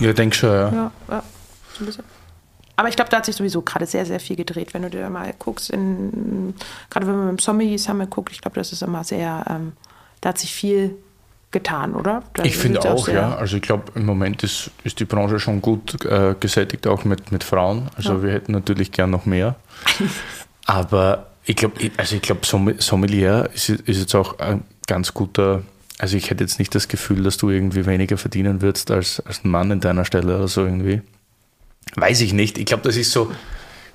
Ja, 0.00 0.10
ich 0.10 0.14
denke 0.16 0.36
schon, 0.36 0.50
ja. 0.50 0.72
Ja, 0.72 0.92
ja. 1.10 1.22
Aber 2.76 2.88
ich 2.88 2.96
glaube, 2.96 3.10
da 3.10 3.18
hat 3.18 3.26
sich 3.26 3.36
sowieso 3.36 3.62
gerade 3.62 3.86
sehr, 3.86 4.04
sehr 4.04 4.18
viel 4.18 4.34
gedreht. 4.36 4.74
Wenn 4.74 4.82
du 4.82 4.90
dir 4.90 5.08
mal 5.08 5.32
guckst, 5.38 5.70
in, 5.70 6.54
gerade 6.90 7.06
wenn 7.06 7.14
wir 7.14 7.22
mit 7.24 7.38
dem 7.38 7.38
Zombie 7.38 7.78
Summit 7.78 8.10
guckt, 8.10 8.32
ich 8.32 8.40
glaube, 8.40 8.56
das 8.56 8.72
ist 8.72 8.82
immer 8.82 9.04
sehr, 9.04 9.44
ähm, 9.48 9.72
da 10.20 10.30
hat 10.30 10.38
sich 10.38 10.52
viel 10.52 10.96
getan, 11.52 11.94
oder? 11.94 12.24
Da 12.34 12.42
Ich 12.44 12.56
finde 12.56 12.80
auch, 12.80 13.06
ja. 13.06 13.36
Also 13.36 13.56
ich 13.56 13.62
glaube, 13.62 13.92
im 13.94 14.04
Moment 14.06 14.42
ist, 14.42 14.72
ist 14.82 14.98
die 14.98 15.04
Branche 15.04 15.38
schon 15.38 15.62
gut 15.62 16.04
äh, 16.04 16.34
gesättigt, 16.40 16.88
auch 16.88 17.04
mit, 17.04 17.30
mit 17.30 17.44
Frauen. 17.44 17.88
Also 17.96 18.14
Ja. 18.14 18.22
wir 18.24 18.32
hätten 18.32 18.50
natürlich 18.50 18.90
gern 18.90 19.10
noch 19.10 19.24
mehr. 19.24 19.54
Aber 20.66 21.28
ich 21.44 21.54
glaube, 21.56 21.76
also 21.96 22.16
ich 22.16 22.22
glaube, 22.22 22.40
Somm- 22.44 22.80
Sommelier 22.80 23.50
ist, 23.54 23.68
ist 23.68 23.98
jetzt 24.00 24.14
auch 24.16 24.38
ein 24.40 24.64
ganz 24.88 25.14
guter. 25.14 25.62
Also 25.98 26.16
ich 26.16 26.30
hätte 26.30 26.42
jetzt 26.42 26.58
nicht 26.58 26.74
das 26.74 26.88
Gefühl, 26.88 27.22
dass 27.22 27.36
du 27.36 27.50
irgendwie 27.50 27.86
weniger 27.86 28.16
verdienen 28.16 28.60
würdest 28.62 28.90
als, 28.90 29.20
als 29.20 29.44
ein 29.44 29.50
Mann 29.50 29.70
in 29.70 29.80
deiner 29.80 30.04
Stelle 30.04 30.36
oder 30.36 30.48
so 30.48 30.64
irgendwie. 30.64 31.02
Weiß 31.94 32.20
ich 32.20 32.32
nicht. 32.32 32.58
Ich 32.58 32.66
glaube, 32.66 32.82
das 32.82 32.96
ist 32.96 33.12
so, 33.12 33.30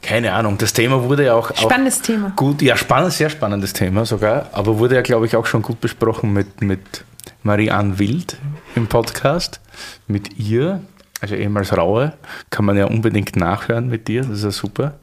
keine 0.02 0.32
Ahnung, 0.34 0.58
das 0.58 0.72
Thema 0.72 1.04
wurde 1.04 1.26
ja 1.26 1.34
auch. 1.34 1.54
Spannendes 1.58 2.00
auch 2.00 2.04
Thema. 2.04 2.32
Gut, 2.36 2.62
ja, 2.62 2.78
spannend, 2.78 3.12
sehr 3.12 3.30
spannendes 3.30 3.74
Thema 3.74 4.06
sogar, 4.06 4.48
aber 4.54 4.78
wurde 4.80 4.96
ja, 4.96 5.02
glaube 5.02 5.26
ich, 5.26 5.36
auch 5.36 5.46
schon 5.46 5.62
gut 5.62 5.82
besprochen 5.82 6.32
mit, 6.32 6.62
mit 6.62 7.04
Marie-Anne 7.44 8.00
Wild 8.00 8.38
im 8.76 8.88
Podcast. 8.88 9.60
Mit 10.08 10.38
ihr, 10.40 10.82
also 11.20 11.36
ehemals 11.36 11.76
Raue, 11.76 12.14
kann 12.50 12.64
man 12.64 12.78
ja 12.78 12.86
unbedingt 12.86 13.36
nachhören 13.36 13.88
mit 13.90 14.08
dir, 14.08 14.22
das 14.22 14.38
ist 14.38 14.44
ja 14.46 14.52
super. 14.52 14.94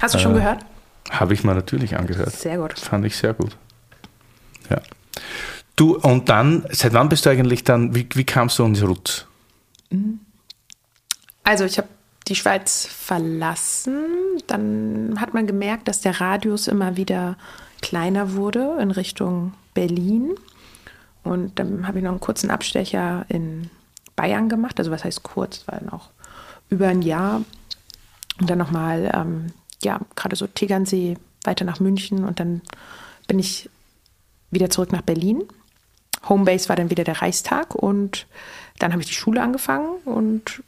Hast 0.00 0.14
du 0.14 0.18
schon 0.18 0.32
Äh, 0.32 0.38
gehört? 0.40 0.64
Habe 1.10 1.34
ich 1.34 1.44
mir 1.44 1.54
natürlich 1.54 1.96
angehört. 1.96 2.32
Sehr 2.32 2.58
gut. 2.58 2.78
Fand 2.78 3.04
ich 3.06 3.16
sehr 3.16 3.34
gut. 3.34 3.56
Ja. 4.68 4.80
Du, 5.78 5.96
und 5.96 6.28
dann, 6.28 6.66
seit 6.72 6.92
wann 6.92 7.08
bist 7.08 7.24
du 7.24 7.30
eigentlich 7.30 7.62
dann, 7.62 7.94
wie, 7.94 8.08
wie 8.14 8.24
kamst 8.24 8.58
du 8.58 8.64
ins 8.64 8.82
Rutz? 8.82 9.26
Also 11.44 11.64
ich 11.64 11.78
habe 11.78 11.86
die 12.26 12.34
Schweiz 12.34 12.84
verlassen. 12.84 14.04
Dann 14.48 15.20
hat 15.20 15.34
man 15.34 15.46
gemerkt, 15.46 15.86
dass 15.86 16.00
der 16.00 16.20
Radius 16.20 16.66
immer 16.66 16.96
wieder 16.96 17.36
kleiner 17.80 18.32
wurde 18.32 18.76
in 18.80 18.90
Richtung 18.90 19.54
Berlin. 19.72 20.34
Und 21.22 21.60
dann 21.60 21.86
habe 21.86 21.98
ich 21.98 22.04
noch 22.04 22.10
einen 22.10 22.18
kurzen 22.18 22.50
Abstecher 22.50 23.24
in 23.28 23.70
Bayern 24.16 24.48
gemacht. 24.48 24.80
Also 24.80 24.90
was 24.90 25.04
heißt 25.04 25.22
kurz, 25.22 25.62
war 25.68 25.78
dann 25.78 25.90
auch 25.90 26.10
über 26.70 26.88
ein 26.88 27.02
Jahr. 27.02 27.44
Und 28.40 28.50
dann 28.50 28.58
nochmal, 28.58 29.12
ähm, 29.14 29.52
ja, 29.84 30.00
gerade 30.16 30.34
so 30.34 30.48
Tegernsee 30.48 31.18
weiter 31.44 31.64
nach 31.64 31.78
München. 31.78 32.24
Und 32.24 32.40
dann 32.40 32.62
bin 33.28 33.38
ich 33.38 33.70
wieder 34.50 34.70
zurück 34.70 34.90
nach 34.90 35.02
Berlin. 35.02 35.44
Homebase 36.28 36.68
war 36.68 36.76
dann 36.76 36.90
wieder 36.90 37.04
der 37.04 37.20
Reichstag. 37.20 37.74
Und 37.74 38.26
dann 38.78 38.92
habe 38.92 39.02
ich 39.02 39.08
die 39.08 39.14
Schule 39.14 39.42
angefangen 39.42 39.96
und 40.04 40.62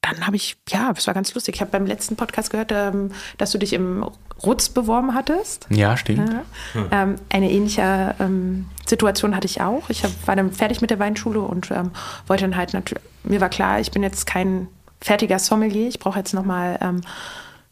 dann 0.00 0.26
habe 0.26 0.36
ich, 0.36 0.56
ja, 0.68 0.92
es 0.96 1.06
war 1.06 1.14
ganz 1.14 1.34
lustig. 1.34 1.56
Ich 1.56 1.60
habe 1.60 1.70
beim 1.70 1.86
letzten 1.86 2.16
Podcast 2.16 2.50
gehört, 2.50 2.72
ähm, 2.72 3.10
dass 3.36 3.50
du 3.50 3.58
dich 3.58 3.72
im 3.72 4.06
Rutz 4.42 4.68
beworben 4.68 5.14
hattest. 5.14 5.66
Ja, 5.70 5.96
stimmt. 5.96 6.32
Ja. 6.74 6.86
Ähm, 6.90 7.16
eine 7.28 7.50
ähnliche 7.50 8.14
ähm, 8.18 8.66
Situation 8.86 9.34
hatte 9.36 9.46
ich 9.46 9.60
auch. 9.60 9.90
Ich 9.90 10.04
hab, 10.04 10.10
war 10.26 10.36
dann 10.36 10.52
fertig 10.52 10.80
mit 10.80 10.90
der 10.90 10.98
Weinschule 10.98 11.40
und 11.40 11.70
ähm, 11.70 11.90
wollte 12.26 12.44
dann 12.44 12.56
halt 12.56 12.72
natürlich, 12.72 13.04
mir 13.24 13.40
war 13.40 13.48
klar, 13.48 13.80
ich 13.80 13.90
bin 13.90 14.02
jetzt 14.02 14.26
kein 14.26 14.68
fertiger 15.00 15.38
Sommelier, 15.38 15.88
ich 15.88 15.98
brauche 15.98 16.18
jetzt 16.18 16.32
nochmal 16.32 16.78
ähm, 16.80 17.00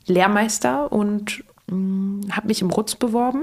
Lehrmeister 0.07 0.93
und 0.93 1.43
habe 1.69 2.47
mich 2.47 2.63
im 2.63 2.71
Rutz 2.71 2.95
beworben. 2.95 3.43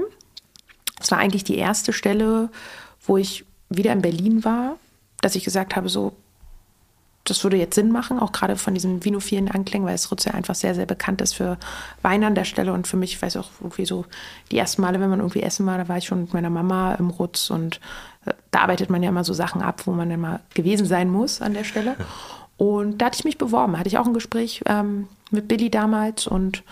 Es 1.04 1.10
war 1.10 1.18
eigentlich 1.18 1.44
die 1.44 1.58
erste 1.58 1.92
Stelle, 1.92 2.48
wo 3.06 3.18
ich 3.18 3.44
wieder 3.68 3.92
in 3.92 4.00
Berlin 4.00 4.42
war, 4.42 4.76
dass 5.20 5.34
ich 5.34 5.44
gesagt 5.44 5.76
habe, 5.76 5.90
so, 5.90 6.16
das 7.24 7.44
würde 7.44 7.58
jetzt 7.58 7.74
Sinn 7.74 7.92
machen, 7.92 8.18
auch 8.18 8.32
gerade 8.32 8.56
von 8.56 8.72
diesen 8.72 9.04
vinophilen 9.04 9.50
Anklängen, 9.50 9.86
weil 9.86 9.94
es 9.94 10.10
Rutz 10.10 10.24
ja 10.24 10.32
einfach 10.32 10.54
sehr, 10.54 10.74
sehr 10.74 10.86
bekannt 10.86 11.20
ist 11.20 11.34
für 11.34 11.58
Wein 12.00 12.24
an 12.24 12.34
der 12.34 12.44
Stelle. 12.44 12.72
Und 12.72 12.86
für 12.86 12.96
mich, 12.96 13.12
ich 13.12 13.22
weiß 13.22 13.36
auch 13.36 13.50
irgendwie 13.60 13.84
so, 13.84 14.06
die 14.50 14.56
ersten 14.56 14.80
Male, 14.80 14.98
wenn 14.98 15.10
man 15.10 15.20
irgendwie 15.20 15.42
essen 15.42 15.66
war, 15.66 15.76
da 15.76 15.88
war 15.88 15.98
ich 15.98 16.06
schon 16.06 16.22
mit 16.22 16.32
meiner 16.32 16.50
Mama 16.50 16.94
im 16.94 17.10
Rutz 17.10 17.50
und 17.50 17.80
äh, 18.24 18.32
da 18.50 18.60
arbeitet 18.60 18.88
man 18.88 19.02
ja 19.02 19.10
immer 19.10 19.24
so 19.24 19.34
Sachen 19.34 19.60
ab, 19.60 19.82
wo 19.86 19.92
man 19.92 20.10
immer 20.10 20.40
gewesen 20.54 20.86
sein 20.86 21.10
muss 21.10 21.42
an 21.42 21.52
der 21.52 21.64
Stelle. 21.64 21.96
Und 22.56 22.98
da 22.98 23.06
hatte 23.06 23.18
ich 23.18 23.24
mich 23.24 23.36
beworben, 23.36 23.76
hatte 23.76 23.88
ich 23.88 23.98
auch 23.98 24.06
ein 24.06 24.14
Gespräch 24.14 24.62
ähm, 24.66 25.08
mit 25.32 25.48
Billy 25.48 25.70
damals 25.70 26.28
und 26.28 26.62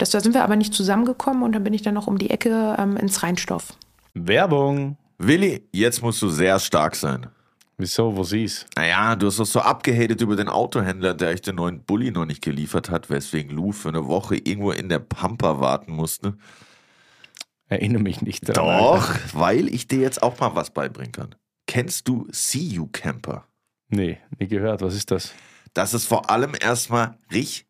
das, 0.00 0.10
da 0.10 0.20
sind 0.20 0.34
wir 0.34 0.44
aber 0.44 0.56
nicht 0.56 0.74
zusammengekommen 0.74 1.42
und 1.42 1.52
dann 1.52 1.64
bin 1.64 1.74
ich 1.74 1.82
dann 1.82 1.94
noch 1.94 2.06
um 2.06 2.18
die 2.18 2.30
Ecke 2.30 2.76
ähm, 2.78 2.96
ins 2.96 3.22
Rheinstoff. 3.22 3.74
Werbung. 4.14 4.96
Willi, 5.18 5.68
jetzt 5.72 6.02
musst 6.02 6.22
du 6.22 6.28
sehr 6.28 6.58
stark 6.58 6.96
sein. 6.96 7.26
Wieso, 7.76 8.14
wo 8.14 8.24
sieh's? 8.24 8.66
Naja, 8.76 9.16
du 9.16 9.26
hast 9.26 9.38
doch 9.38 9.46
so 9.46 9.60
abgehatet 9.60 10.20
über 10.20 10.36
den 10.36 10.48
Autohändler, 10.48 11.14
der 11.14 11.30
euch 11.30 11.40
den 11.40 11.56
neuen 11.56 11.82
Bulli 11.82 12.10
noch 12.10 12.26
nicht 12.26 12.42
geliefert 12.42 12.90
hat, 12.90 13.08
weswegen 13.08 13.56
Lou 13.56 13.72
für 13.72 13.88
eine 13.88 14.06
Woche 14.06 14.36
irgendwo 14.36 14.70
in 14.72 14.88
der 14.88 14.98
Pampa 14.98 15.60
warten 15.60 15.92
musste. 15.92 16.36
Erinnere 17.68 18.02
mich 18.02 18.20
nicht 18.20 18.48
daran. 18.48 18.78
Doch, 18.78 19.10
Alter. 19.10 19.20
weil 19.32 19.68
ich 19.68 19.88
dir 19.88 20.00
jetzt 20.00 20.22
auch 20.22 20.38
mal 20.40 20.54
was 20.54 20.70
beibringen 20.70 21.12
kann. 21.12 21.34
Kennst 21.66 22.08
du 22.08 22.26
See 22.30 22.58
You 22.58 22.88
Camper? 22.92 23.46
Nee, 23.88 24.18
nie 24.38 24.48
gehört. 24.48 24.82
Was 24.82 24.94
ist 24.94 25.10
das? 25.10 25.32
Das 25.72 25.94
ist 25.94 26.06
vor 26.06 26.30
allem 26.30 26.52
erstmal 26.60 27.16
richtig 27.32 27.69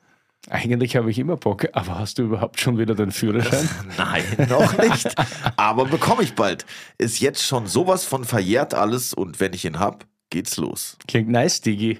Eigentlich 0.49 0.95
habe 0.95 1.11
ich 1.11 1.19
immer 1.19 1.37
Bock, 1.37 1.67
aber 1.73 1.99
hast 1.99 2.17
du 2.17 2.23
überhaupt 2.23 2.59
schon 2.59 2.77
wieder 2.77 2.95
den 2.95 3.11
Führerschein? 3.11 3.69
Nein, 3.97 4.23
noch 4.49 4.75
nicht. 4.77 5.07
Aber 5.55 5.85
bekomme 5.85 6.23
ich 6.23 6.33
bald. 6.33 6.65
Ist 6.97 7.19
jetzt 7.19 7.45
schon 7.45 7.67
sowas 7.67 8.05
von 8.05 8.25
verjährt 8.25 8.73
alles 8.73 9.13
und 9.13 9.39
wenn 9.39 9.53
ich 9.53 9.65
ihn 9.65 9.79
hab, 9.79 10.05
geht's 10.31 10.57
los. 10.57 10.97
Klingt 11.07 11.29
nice, 11.29 11.61
Digi. 11.61 11.99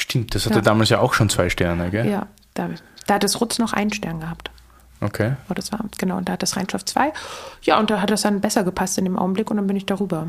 Stimmt, 0.00 0.34
das 0.34 0.46
hatte 0.46 0.56
Ja. 0.56 0.60
damals 0.62 0.88
ja 0.88 0.98
auch 1.00 1.12
schon 1.14 1.28
zwei 1.28 1.48
Sterne, 1.50 1.90
gell? 1.90 2.08
ja, 2.08 2.26
da, 2.54 2.68
da 3.06 3.14
hat 3.14 3.22
das 3.22 3.40
Rutz 3.40 3.58
noch 3.58 3.72
einen 3.72 3.92
Stern 3.92 4.20
gehabt. 4.20 4.50
Okay. 5.02 5.34
Oh, 5.48 5.54
das 5.54 5.72
war, 5.72 5.80
genau, 5.98 6.16
und 6.18 6.28
da 6.28 6.34
hat 6.34 6.42
das 6.42 6.56
Rheinschaft 6.56 6.88
zwei. 6.88 7.12
Ja, 7.62 7.78
und 7.78 7.90
da 7.90 8.00
hat 8.00 8.10
das 8.10 8.22
dann 8.22 8.40
besser 8.40 8.64
gepasst 8.64 8.98
in 8.98 9.04
dem 9.04 9.18
Augenblick 9.18 9.50
und 9.50 9.56
dann 9.56 9.66
bin 9.66 9.76
ich 9.76 9.86
darüber. 9.86 10.26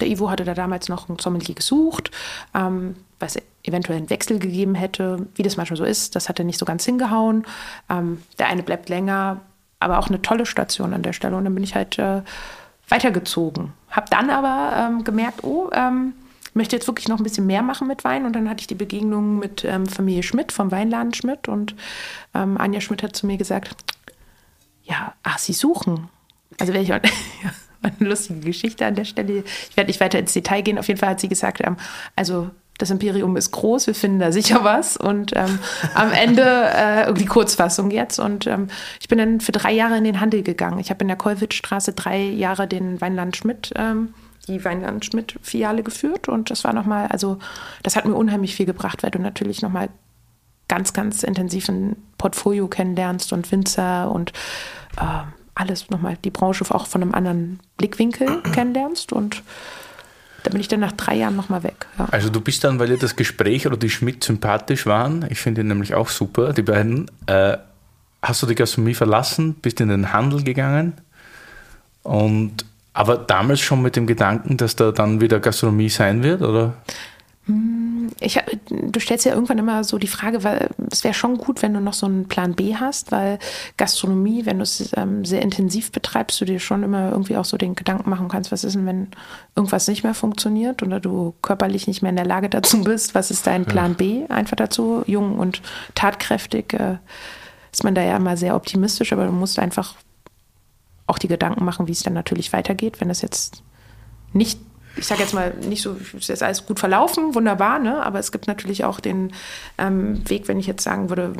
Der 0.00 0.08
Ivo 0.08 0.30
hatte 0.30 0.44
da 0.44 0.54
damals 0.54 0.88
noch 0.88 1.08
einen 1.08 1.18
Sommelier 1.18 1.54
gesucht, 1.54 2.10
ähm, 2.54 2.96
was 3.20 3.38
eventuell 3.62 3.98
einen 3.98 4.10
Wechsel 4.10 4.38
gegeben 4.38 4.74
hätte, 4.74 5.26
wie 5.36 5.42
das 5.42 5.56
manchmal 5.56 5.76
so 5.76 5.84
ist. 5.84 6.16
Das 6.16 6.28
hat 6.28 6.38
er 6.38 6.44
nicht 6.44 6.58
so 6.58 6.64
ganz 6.64 6.84
hingehauen. 6.84 7.46
Ähm, 7.88 8.22
der 8.38 8.48
eine 8.48 8.62
bleibt 8.62 8.88
länger, 8.88 9.40
aber 9.80 9.98
auch 9.98 10.08
eine 10.08 10.20
tolle 10.20 10.46
Station 10.46 10.92
an 10.94 11.02
der 11.02 11.12
Stelle. 11.12 11.36
Und 11.36 11.44
dann 11.44 11.54
bin 11.54 11.62
ich 11.64 11.74
halt 11.74 11.98
äh, 11.98 12.22
weitergezogen. 12.88 13.72
Hab 13.90 14.10
dann 14.10 14.30
aber 14.30 14.72
ähm, 14.76 15.04
gemerkt, 15.04 15.44
oh, 15.44 15.70
ähm, 15.72 16.12
möchte 16.54 16.76
jetzt 16.76 16.86
wirklich 16.86 17.08
noch 17.08 17.18
ein 17.18 17.24
bisschen 17.24 17.46
mehr 17.46 17.62
machen 17.62 17.86
mit 17.88 18.04
Wein. 18.04 18.24
Und 18.24 18.34
dann 18.34 18.48
hatte 18.48 18.62
ich 18.62 18.66
die 18.66 18.74
Begegnung 18.74 19.38
mit 19.38 19.64
ähm, 19.64 19.86
Familie 19.86 20.22
Schmidt 20.22 20.52
vom 20.52 20.70
Weinladen 20.70 21.12
Schmidt. 21.12 21.48
Und 21.48 21.74
ähm, 22.34 22.56
Anja 22.56 22.80
Schmidt 22.80 23.02
hat 23.02 23.14
zu 23.14 23.26
mir 23.26 23.36
gesagt, 23.36 23.74
ja, 24.84 25.14
ach, 25.22 25.38
sie 25.38 25.52
suchen. 25.52 26.08
Also 26.58 26.72
wenn 26.72 26.82
ich 26.82 26.88
ja, 26.88 27.00
eine 27.82 28.08
lustige 28.08 28.40
Geschichte 28.40 28.86
an 28.86 28.94
der 28.94 29.04
Stelle. 29.04 29.44
Ich 29.68 29.76
werde 29.76 29.88
nicht 29.88 30.00
weiter 30.00 30.18
ins 30.18 30.32
Detail 30.32 30.62
gehen. 30.62 30.78
Auf 30.78 30.88
jeden 30.88 30.98
Fall 30.98 31.10
hat 31.10 31.20
sie 31.20 31.28
gesagt, 31.28 31.60
ähm, 31.64 31.76
also 32.16 32.50
das 32.78 32.90
Imperium 32.90 33.36
ist 33.36 33.52
groß, 33.52 33.86
wir 33.86 33.94
finden 33.94 34.18
da 34.18 34.32
sicher 34.32 34.64
was. 34.64 34.96
Und 34.96 35.32
ähm, 35.36 35.58
am 35.94 36.12
Ende 36.12 36.42
äh, 36.42 37.12
die 37.14 37.26
Kurzfassung 37.26 37.90
jetzt. 37.90 38.18
Und 38.18 38.46
ähm, 38.46 38.68
ich 39.00 39.08
bin 39.08 39.18
dann 39.18 39.40
für 39.40 39.52
drei 39.52 39.72
Jahre 39.72 39.96
in 39.96 40.04
den 40.04 40.20
Handel 40.20 40.42
gegangen. 40.42 40.80
Ich 40.80 40.90
habe 40.90 41.02
in 41.02 41.08
der 41.08 41.16
Kollwitzstraße 41.16 41.92
drei 41.92 42.20
Jahre 42.20 42.66
den 42.66 43.00
Weinland 43.00 43.36
Schmidt, 43.36 43.72
ähm, 43.76 44.14
die 44.46 44.64
Weinland 44.64 45.04
Schmidt-Filiale 45.04 45.82
geführt. 45.82 46.28
Und 46.28 46.50
das 46.50 46.64
war 46.64 46.72
nochmal, 46.72 47.06
also 47.08 47.38
das 47.82 47.96
hat 47.96 48.04
mir 48.04 48.14
unheimlich 48.14 48.54
viel 48.54 48.66
gebracht, 48.66 49.02
weil 49.02 49.10
du 49.10 49.18
natürlich 49.18 49.62
nochmal 49.62 49.88
ganz, 50.68 50.92
ganz 50.92 51.22
intensiv 51.22 51.68
ein 51.68 51.96
Portfolio 52.18 52.68
kennenlernst 52.68 53.32
und 53.32 53.50
Winzer 53.52 54.10
und 54.10 54.32
äh, 54.96 55.22
alles 55.54 55.90
nochmal, 55.90 56.16
die 56.24 56.30
Branche 56.30 56.64
auch 56.74 56.86
von 56.86 57.02
einem 57.02 57.14
anderen 57.14 57.60
Blickwinkel 57.76 58.42
kennenlernst. 58.52 59.12
Und 59.12 59.42
da 60.42 60.50
bin 60.50 60.60
ich 60.60 60.68
dann 60.68 60.80
nach 60.80 60.92
drei 60.92 61.16
Jahren 61.16 61.36
nochmal 61.36 61.62
weg. 61.62 61.86
Ja. 61.98 62.06
Also 62.10 62.28
du 62.28 62.40
bist 62.40 62.64
dann, 62.64 62.78
weil 62.78 62.88
dir 62.88 62.98
das 62.98 63.16
Gespräch 63.16 63.66
oder 63.66 63.76
die 63.76 63.90
Schmidt 63.90 64.24
sympathisch 64.24 64.86
waren, 64.86 65.26
ich 65.30 65.40
finde 65.40 65.62
ihn 65.62 65.68
nämlich 65.68 65.94
auch 65.94 66.08
super, 66.08 66.52
die 66.52 66.62
beiden, 66.62 67.10
äh, 67.26 67.56
hast 68.22 68.42
du 68.42 68.46
die 68.46 68.54
Gastronomie 68.54 68.94
verlassen, 68.94 69.54
bist 69.54 69.80
in 69.80 69.88
den 69.88 70.12
Handel 70.12 70.42
gegangen 70.42 70.94
und 72.02 72.64
aber 72.94 73.18
damals 73.18 73.60
schon 73.60 73.82
mit 73.82 73.96
dem 73.96 74.06
Gedanken, 74.06 74.56
dass 74.56 74.76
da 74.76 74.92
dann 74.92 75.20
wieder 75.20 75.40
Gastronomie 75.40 75.88
sein 75.88 76.22
wird, 76.22 76.42
oder? 76.42 76.74
Ich, 78.20 78.40
du 78.70 79.00
stellst 79.00 79.26
ja 79.26 79.34
irgendwann 79.34 79.58
immer 79.58 79.84
so 79.84 79.98
die 79.98 80.06
Frage, 80.06 80.44
weil 80.44 80.70
es 80.90 81.04
wäre 81.04 81.12
schon 81.12 81.36
gut, 81.36 81.60
wenn 81.60 81.74
du 81.74 81.80
noch 81.80 81.92
so 81.92 82.06
einen 82.06 82.26
Plan 82.26 82.54
B 82.54 82.76
hast, 82.76 83.12
weil 83.12 83.38
Gastronomie, 83.76 84.46
wenn 84.46 84.58
du 84.58 84.62
es 84.62 84.92
ähm, 84.96 85.26
sehr 85.26 85.42
intensiv 85.42 85.92
betreibst, 85.92 86.40
du 86.40 86.46
dir 86.46 86.58
schon 86.58 86.84
immer 86.84 87.10
irgendwie 87.10 87.36
auch 87.36 87.44
so 87.44 87.58
den 87.58 87.74
Gedanken 87.74 88.08
machen 88.08 88.28
kannst, 88.28 88.50
was 88.50 88.64
ist 88.64 88.76
denn, 88.76 88.86
wenn 88.86 89.08
irgendwas 89.56 89.88
nicht 89.88 90.04
mehr 90.04 90.14
funktioniert 90.14 90.82
oder 90.82 91.00
du 91.00 91.34
körperlich 91.42 91.86
nicht 91.86 92.00
mehr 92.00 92.10
in 92.10 92.16
der 92.16 92.24
Lage 92.24 92.48
dazu 92.48 92.82
bist, 92.84 93.14
was 93.14 93.30
ist 93.30 93.46
dein 93.46 93.66
Plan 93.66 93.94
B 93.94 94.24
einfach 94.28 94.56
dazu? 94.56 95.02
Jung 95.06 95.38
und 95.38 95.60
tatkräftig 95.94 96.72
äh, 96.72 96.96
ist 97.72 97.84
man 97.84 97.94
da 97.94 98.02
ja 98.02 98.16
immer 98.16 98.38
sehr 98.38 98.54
optimistisch, 98.54 99.12
aber 99.12 99.26
du 99.26 99.32
musst 99.32 99.58
einfach 99.58 99.96
auch 101.06 101.18
die 101.18 101.28
Gedanken 101.28 101.64
machen, 101.64 101.86
wie 101.86 101.92
es 101.92 102.02
dann 102.02 102.14
natürlich 102.14 102.52
weitergeht, 102.52 103.00
wenn 103.00 103.10
es 103.10 103.22
jetzt 103.22 103.62
nicht 104.32 104.58
ich 104.96 105.06
sage 105.06 105.22
jetzt 105.22 105.34
mal, 105.34 105.52
nicht 105.54 105.82
so, 105.82 105.96
ist 106.16 106.28
jetzt 106.28 106.42
alles 106.42 106.66
gut 106.66 106.78
verlaufen, 106.78 107.34
wunderbar, 107.34 107.78
ne? 107.78 108.04
aber 108.04 108.18
es 108.18 108.32
gibt 108.32 108.46
natürlich 108.46 108.84
auch 108.84 109.00
den 109.00 109.32
ähm, 109.78 110.28
Weg, 110.28 110.46
wenn 110.48 110.58
ich 110.58 110.66
jetzt 110.66 110.84
sagen 110.84 111.08
würde, 111.08 111.32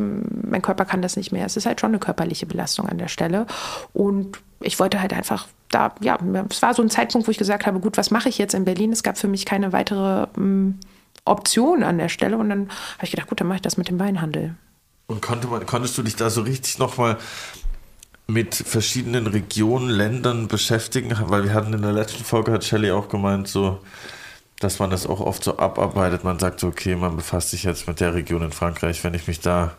mein 0.48 0.62
Körper 0.62 0.84
kann 0.84 1.02
das 1.02 1.16
nicht 1.16 1.32
mehr. 1.32 1.46
Es 1.46 1.56
ist 1.56 1.66
halt 1.66 1.80
schon 1.80 1.90
eine 1.90 1.98
körperliche 1.98 2.46
Belastung 2.46 2.88
an 2.88 2.98
der 2.98 3.08
Stelle. 3.08 3.46
Und 3.92 4.40
ich 4.60 4.78
wollte 4.80 5.00
halt 5.00 5.12
einfach 5.12 5.46
da, 5.70 5.94
ja, 6.00 6.18
es 6.50 6.62
war 6.62 6.74
so 6.74 6.82
ein 6.82 6.90
Zeitpunkt, 6.90 7.26
wo 7.26 7.30
ich 7.30 7.38
gesagt 7.38 7.66
habe, 7.66 7.80
gut, 7.80 7.96
was 7.96 8.10
mache 8.10 8.28
ich 8.28 8.38
jetzt 8.38 8.54
in 8.54 8.64
Berlin? 8.64 8.92
Es 8.92 9.02
gab 9.02 9.18
für 9.18 9.28
mich 9.28 9.44
keine 9.44 9.72
weitere 9.72 10.26
ähm, 10.36 10.78
Option 11.24 11.82
an 11.82 11.98
der 11.98 12.08
Stelle. 12.08 12.36
Und 12.36 12.48
dann 12.48 12.68
habe 12.96 13.04
ich 13.04 13.10
gedacht, 13.10 13.28
gut, 13.28 13.40
dann 13.40 13.48
mache 13.48 13.56
ich 13.56 13.62
das 13.62 13.76
mit 13.76 13.88
dem 13.88 13.98
Weinhandel. 13.98 14.54
Und 15.06 15.20
konnte 15.20 15.48
man, 15.48 15.64
konntest 15.66 15.96
du 15.98 16.02
dich 16.02 16.16
da 16.16 16.30
so 16.30 16.42
richtig 16.42 16.78
nochmal 16.78 17.18
mit 18.26 18.54
verschiedenen 18.54 19.26
Regionen, 19.26 19.90
Ländern 19.90 20.48
beschäftigen, 20.48 21.14
weil 21.26 21.44
wir 21.44 21.54
hatten 21.54 21.72
in 21.72 21.82
der 21.82 21.92
letzten 21.92 22.24
Folge, 22.24 22.52
hat 22.52 22.64
Shelley 22.64 22.90
auch 22.90 23.08
gemeint, 23.08 23.48
so, 23.48 23.80
dass 24.60 24.78
man 24.78 24.90
das 24.90 25.06
auch 25.06 25.20
oft 25.20 25.44
so 25.44 25.58
abarbeitet. 25.58 26.24
Man 26.24 26.38
sagt 26.38 26.60
so, 26.60 26.68
okay, 26.68 26.94
man 26.94 27.16
befasst 27.16 27.50
sich 27.50 27.64
jetzt 27.64 27.86
mit 27.86 28.00
der 28.00 28.14
Region 28.14 28.42
in 28.42 28.52
Frankreich, 28.52 29.04
wenn 29.04 29.14
ich 29.14 29.26
mich 29.26 29.40
da 29.40 29.74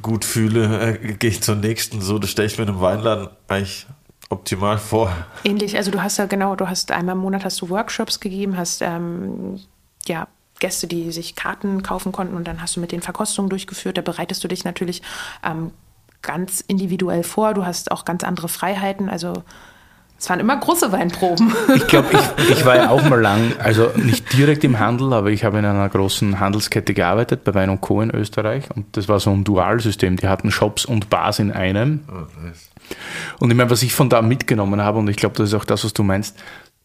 gut 0.00 0.24
fühle, 0.24 0.98
äh, 0.98 1.14
gehe 1.14 1.30
ich 1.30 1.42
zur 1.42 1.56
nächsten. 1.56 2.00
So, 2.00 2.18
das 2.18 2.30
stelle 2.30 2.46
ich 2.46 2.56
mir 2.56 2.64
in 2.64 2.70
einem 2.70 2.80
Weinladen 2.80 3.28
eigentlich 3.48 3.86
optimal 4.30 4.78
vor. 4.78 5.12
Ähnlich, 5.44 5.76
also 5.76 5.90
du 5.90 6.02
hast 6.02 6.16
ja 6.16 6.26
genau, 6.26 6.56
du 6.56 6.68
hast 6.68 6.92
einmal 6.92 7.14
im 7.14 7.20
Monat 7.20 7.44
hast 7.44 7.60
du 7.60 7.68
Workshops 7.68 8.20
gegeben, 8.20 8.56
hast 8.56 8.80
ähm, 8.80 9.60
ja 10.06 10.28
Gäste, 10.60 10.86
die 10.86 11.10
sich 11.10 11.34
Karten 11.34 11.82
kaufen 11.82 12.12
konnten 12.12 12.36
und 12.36 12.46
dann 12.46 12.62
hast 12.62 12.76
du 12.76 12.80
mit 12.80 12.92
den 12.92 13.02
Verkostungen 13.02 13.50
durchgeführt. 13.50 13.98
Da 13.98 14.02
bereitest 14.02 14.44
du 14.44 14.48
dich 14.48 14.64
natürlich 14.64 15.02
ähm, 15.44 15.72
ganz 16.22 16.60
individuell 16.60 17.22
vor. 17.22 17.54
Du 17.54 17.64
hast 17.64 17.90
auch 17.90 18.04
ganz 18.04 18.24
andere 18.24 18.48
Freiheiten. 18.48 19.08
Also 19.08 19.42
es 20.18 20.28
waren 20.28 20.38
immer 20.38 20.56
große 20.56 20.92
Weinproben. 20.92 21.52
Ich 21.74 21.86
glaube, 21.86 22.08
ich, 22.12 22.50
ich, 22.50 22.64
war 22.66 22.76
ja 22.76 22.90
auch 22.90 23.02
mal 23.08 23.20
lang, 23.20 23.54
also 23.58 23.90
nicht 23.96 24.32
direkt 24.34 24.64
im 24.64 24.78
Handel, 24.78 25.12
aber 25.14 25.30
ich 25.30 25.44
habe 25.44 25.58
in 25.58 25.64
einer 25.64 25.88
großen 25.88 26.38
Handelskette 26.38 26.92
gearbeitet, 26.92 27.44
bei 27.44 27.54
Wein 27.54 27.70
und 27.70 27.80
Co. 27.80 28.02
in 28.02 28.10
Österreich. 28.10 28.64
Und 28.74 28.96
das 28.96 29.08
war 29.08 29.18
so 29.18 29.30
ein 29.30 29.44
Dualsystem. 29.44 30.16
Die 30.16 30.28
hatten 30.28 30.50
Shops 30.50 30.84
und 30.84 31.08
Bars 31.08 31.38
in 31.38 31.52
einem. 31.52 32.00
Nice. 32.42 32.68
Und 33.38 33.50
ich 33.50 33.56
meine, 33.56 33.70
was 33.70 33.82
ich 33.82 33.94
von 33.94 34.10
da 34.10 34.20
mitgenommen 34.20 34.82
habe, 34.82 34.98
und 34.98 35.08
ich 35.08 35.16
glaube, 35.16 35.36
das 35.36 35.48
ist 35.48 35.54
auch 35.54 35.64
das, 35.64 35.84
was 35.84 35.92
du 35.92 36.02
meinst, 36.02 36.36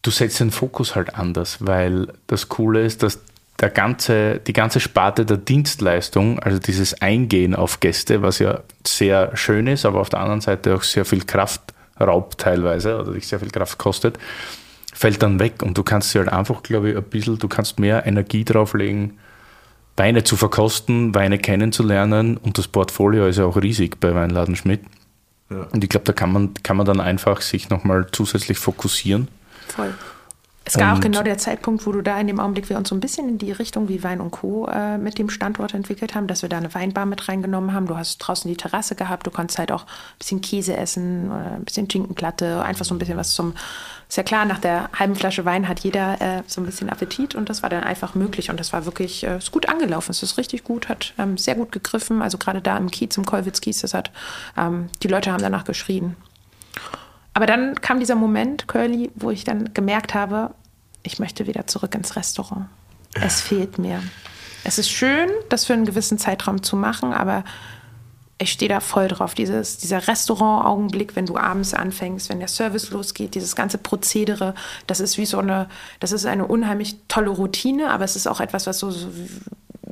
du 0.02 0.10
setzt 0.10 0.40
den 0.40 0.50
Fokus 0.50 0.94
halt 0.94 1.14
anders, 1.14 1.58
weil 1.60 2.08
das 2.28 2.48
Coole 2.48 2.84
ist, 2.84 3.02
dass 3.02 3.20
der 3.60 3.70
ganze, 3.70 4.38
die 4.38 4.52
ganze 4.52 4.80
Sparte 4.80 5.24
der 5.24 5.38
Dienstleistung, 5.38 6.38
also 6.40 6.58
dieses 6.58 7.00
Eingehen 7.00 7.54
auf 7.54 7.80
Gäste, 7.80 8.22
was 8.22 8.38
ja 8.38 8.60
sehr 8.86 9.36
schön 9.36 9.66
ist, 9.66 9.86
aber 9.86 10.00
auf 10.00 10.10
der 10.10 10.20
anderen 10.20 10.40
Seite 10.40 10.74
auch 10.74 10.82
sehr 10.82 11.04
viel 11.04 11.24
Kraft 11.24 11.72
raubt 11.98 12.38
teilweise 12.38 12.98
oder 12.98 13.12
dich 13.12 13.26
sehr 13.26 13.40
viel 13.40 13.50
Kraft 13.50 13.78
kostet, 13.78 14.18
fällt 14.92 15.22
dann 15.22 15.40
weg 15.40 15.62
und 15.62 15.78
du 15.78 15.82
kannst 15.82 16.14
dir 16.14 16.18
halt 16.20 16.32
einfach, 16.32 16.62
glaube 16.62 16.90
ich, 16.90 16.96
ein 16.96 17.02
bisschen, 17.04 17.38
du 17.38 17.48
kannst 17.48 17.78
mehr 17.78 18.06
Energie 18.06 18.44
drauflegen, 18.44 19.18
Weine 19.96 20.24
zu 20.24 20.36
verkosten, 20.36 21.14
Weine 21.14 21.38
kennenzulernen 21.38 22.36
und 22.36 22.58
das 22.58 22.68
Portfolio 22.68 23.26
ist 23.26 23.38
ja 23.38 23.46
auch 23.46 23.56
riesig 23.56 23.98
bei 23.98 24.14
Weinladen 24.14 24.54
Schmidt. 24.54 24.82
Ja. 25.48 25.66
Und 25.72 25.82
ich 25.82 25.88
glaube, 25.88 26.04
da 26.04 26.12
kann 26.12 26.32
man, 26.32 26.52
kann 26.62 26.76
man 26.76 26.84
dann 26.84 27.00
einfach 27.00 27.40
sich 27.40 27.70
nochmal 27.70 28.06
zusätzlich 28.12 28.58
fokussieren. 28.58 29.28
Voll. 29.68 29.94
Es 30.68 30.76
war 30.78 30.94
auch 30.94 31.00
genau 31.00 31.22
der 31.22 31.38
Zeitpunkt, 31.38 31.86
wo 31.86 31.92
du 31.92 32.02
da 32.02 32.18
in 32.18 32.26
dem 32.26 32.40
Augenblick 32.40 32.68
wir 32.68 32.76
uns 32.76 32.88
so 32.88 32.96
ein 32.96 33.00
bisschen 33.00 33.28
in 33.28 33.38
die 33.38 33.52
Richtung 33.52 33.88
wie 33.88 34.02
Wein 34.02 34.20
und 34.20 34.32
Co. 34.32 34.66
Äh, 34.66 34.98
mit 34.98 35.16
dem 35.16 35.30
Standort 35.30 35.74
entwickelt 35.74 36.16
haben, 36.16 36.26
dass 36.26 36.42
wir 36.42 36.48
da 36.48 36.56
eine 36.56 36.74
Weinbar 36.74 37.06
mit 37.06 37.28
reingenommen 37.28 37.72
haben. 37.72 37.86
Du 37.86 37.96
hast 37.96 38.18
draußen 38.18 38.50
die 38.50 38.56
Terrasse 38.56 38.96
gehabt, 38.96 39.28
du 39.28 39.30
konntest 39.30 39.60
halt 39.60 39.70
auch 39.70 39.84
ein 39.84 40.18
bisschen 40.18 40.40
Käse 40.40 40.76
essen, 40.76 41.30
oder 41.30 41.52
ein 41.52 41.64
bisschen 41.64 41.88
Schinkenplatte, 41.88 42.62
einfach 42.62 42.84
so 42.84 42.96
ein 42.96 42.98
bisschen 42.98 43.16
was 43.16 43.30
zum. 43.30 43.54
Ist 44.08 44.16
ja 44.16 44.24
klar, 44.24 44.44
nach 44.44 44.58
der 44.58 44.90
halben 44.92 45.14
Flasche 45.14 45.44
Wein 45.44 45.68
hat 45.68 45.80
jeder 45.80 46.20
äh, 46.20 46.42
so 46.48 46.60
ein 46.60 46.66
bisschen 46.66 46.88
Appetit 46.88 47.36
und 47.36 47.48
das 47.48 47.62
war 47.62 47.70
dann 47.70 47.84
einfach 47.84 48.16
möglich 48.16 48.50
und 48.50 48.58
das 48.58 48.72
war 48.72 48.86
wirklich 48.86 49.24
äh, 49.24 49.38
ist 49.38 49.52
gut 49.52 49.68
angelaufen. 49.68 50.10
Es 50.10 50.22
ist 50.24 50.36
richtig 50.36 50.64
gut, 50.64 50.88
hat 50.88 51.14
ähm, 51.16 51.38
sehr 51.38 51.54
gut 51.54 51.70
gegriffen. 51.70 52.22
Also 52.22 52.38
gerade 52.38 52.60
da 52.60 52.76
im 52.76 52.90
Kiez, 52.90 53.16
im 53.16 53.24
Kollwitz-Kiez, 53.24 53.82
das 53.82 53.94
hat 53.94 54.10
ähm, 54.56 54.88
die 55.02 55.08
Leute 55.08 55.30
haben 55.30 55.42
danach 55.42 55.64
geschrien. 55.64 56.16
Aber 57.36 57.44
dann 57.44 57.74
kam 57.82 58.00
dieser 58.00 58.14
Moment, 58.14 58.66
Curly, 58.66 59.10
wo 59.14 59.30
ich 59.30 59.44
dann 59.44 59.74
gemerkt 59.74 60.14
habe, 60.14 60.54
ich 61.02 61.18
möchte 61.18 61.46
wieder 61.46 61.66
zurück 61.66 61.94
ins 61.94 62.16
Restaurant. 62.16 62.64
Es 63.12 63.42
fehlt 63.42 63.78
mir. 63.78 64.02
Es 64.64 64.78
ist 64.78 64.88
schön, 64.88 65.28
das 65.50 65.66
für 65.66 65.74
einen 65.74 65.84
gewissen 65.84 66.16
Zeitraum 66.16 66.62
zu 66.62 66.76
machen, 66.76 67.12
aber 67.12 67.44
ich 68.38 68.52
stehe 68.52 68.70
da 68.70 68.80
voll 68.80 69.08
drauf. 69.08 69.34
Dieses, 69.34 69.76
dieser 69.76 70.08
Restaurant-Augenblick, 70.08 71.14
wenn 71.14 71.26
du 71.26 71.36
abends 71.36 71.74
anfängst, 71.74 72.30
wenn 72.30 72.38
der 72.38 72.48
Service 72.48 72.88
losgeht, 72.88 73.34
dieses 73.34 73.54
ganze 73.54 73.76
Prozedere, 73.76 74.54
das 74.86 75.00
ist 75.00 75.18
wie 75.18 75.26
so 75.26 75.38
eine, 75.38 75.68
das 76.00 76.12
ist 76.12 76.24
eine 76.24 76.46
unheimlich 76.46 76.96
tolle 77.06 77.28
Routine, 77.28 77.90
aber 77.90 78.04
es 78.04 78.16
ist 78.16 78.26
auch 78.26 78.40
etwas, 78.40 78.66
was 78.66 78.78
so, 78.78 78.90
so 78.90 79.08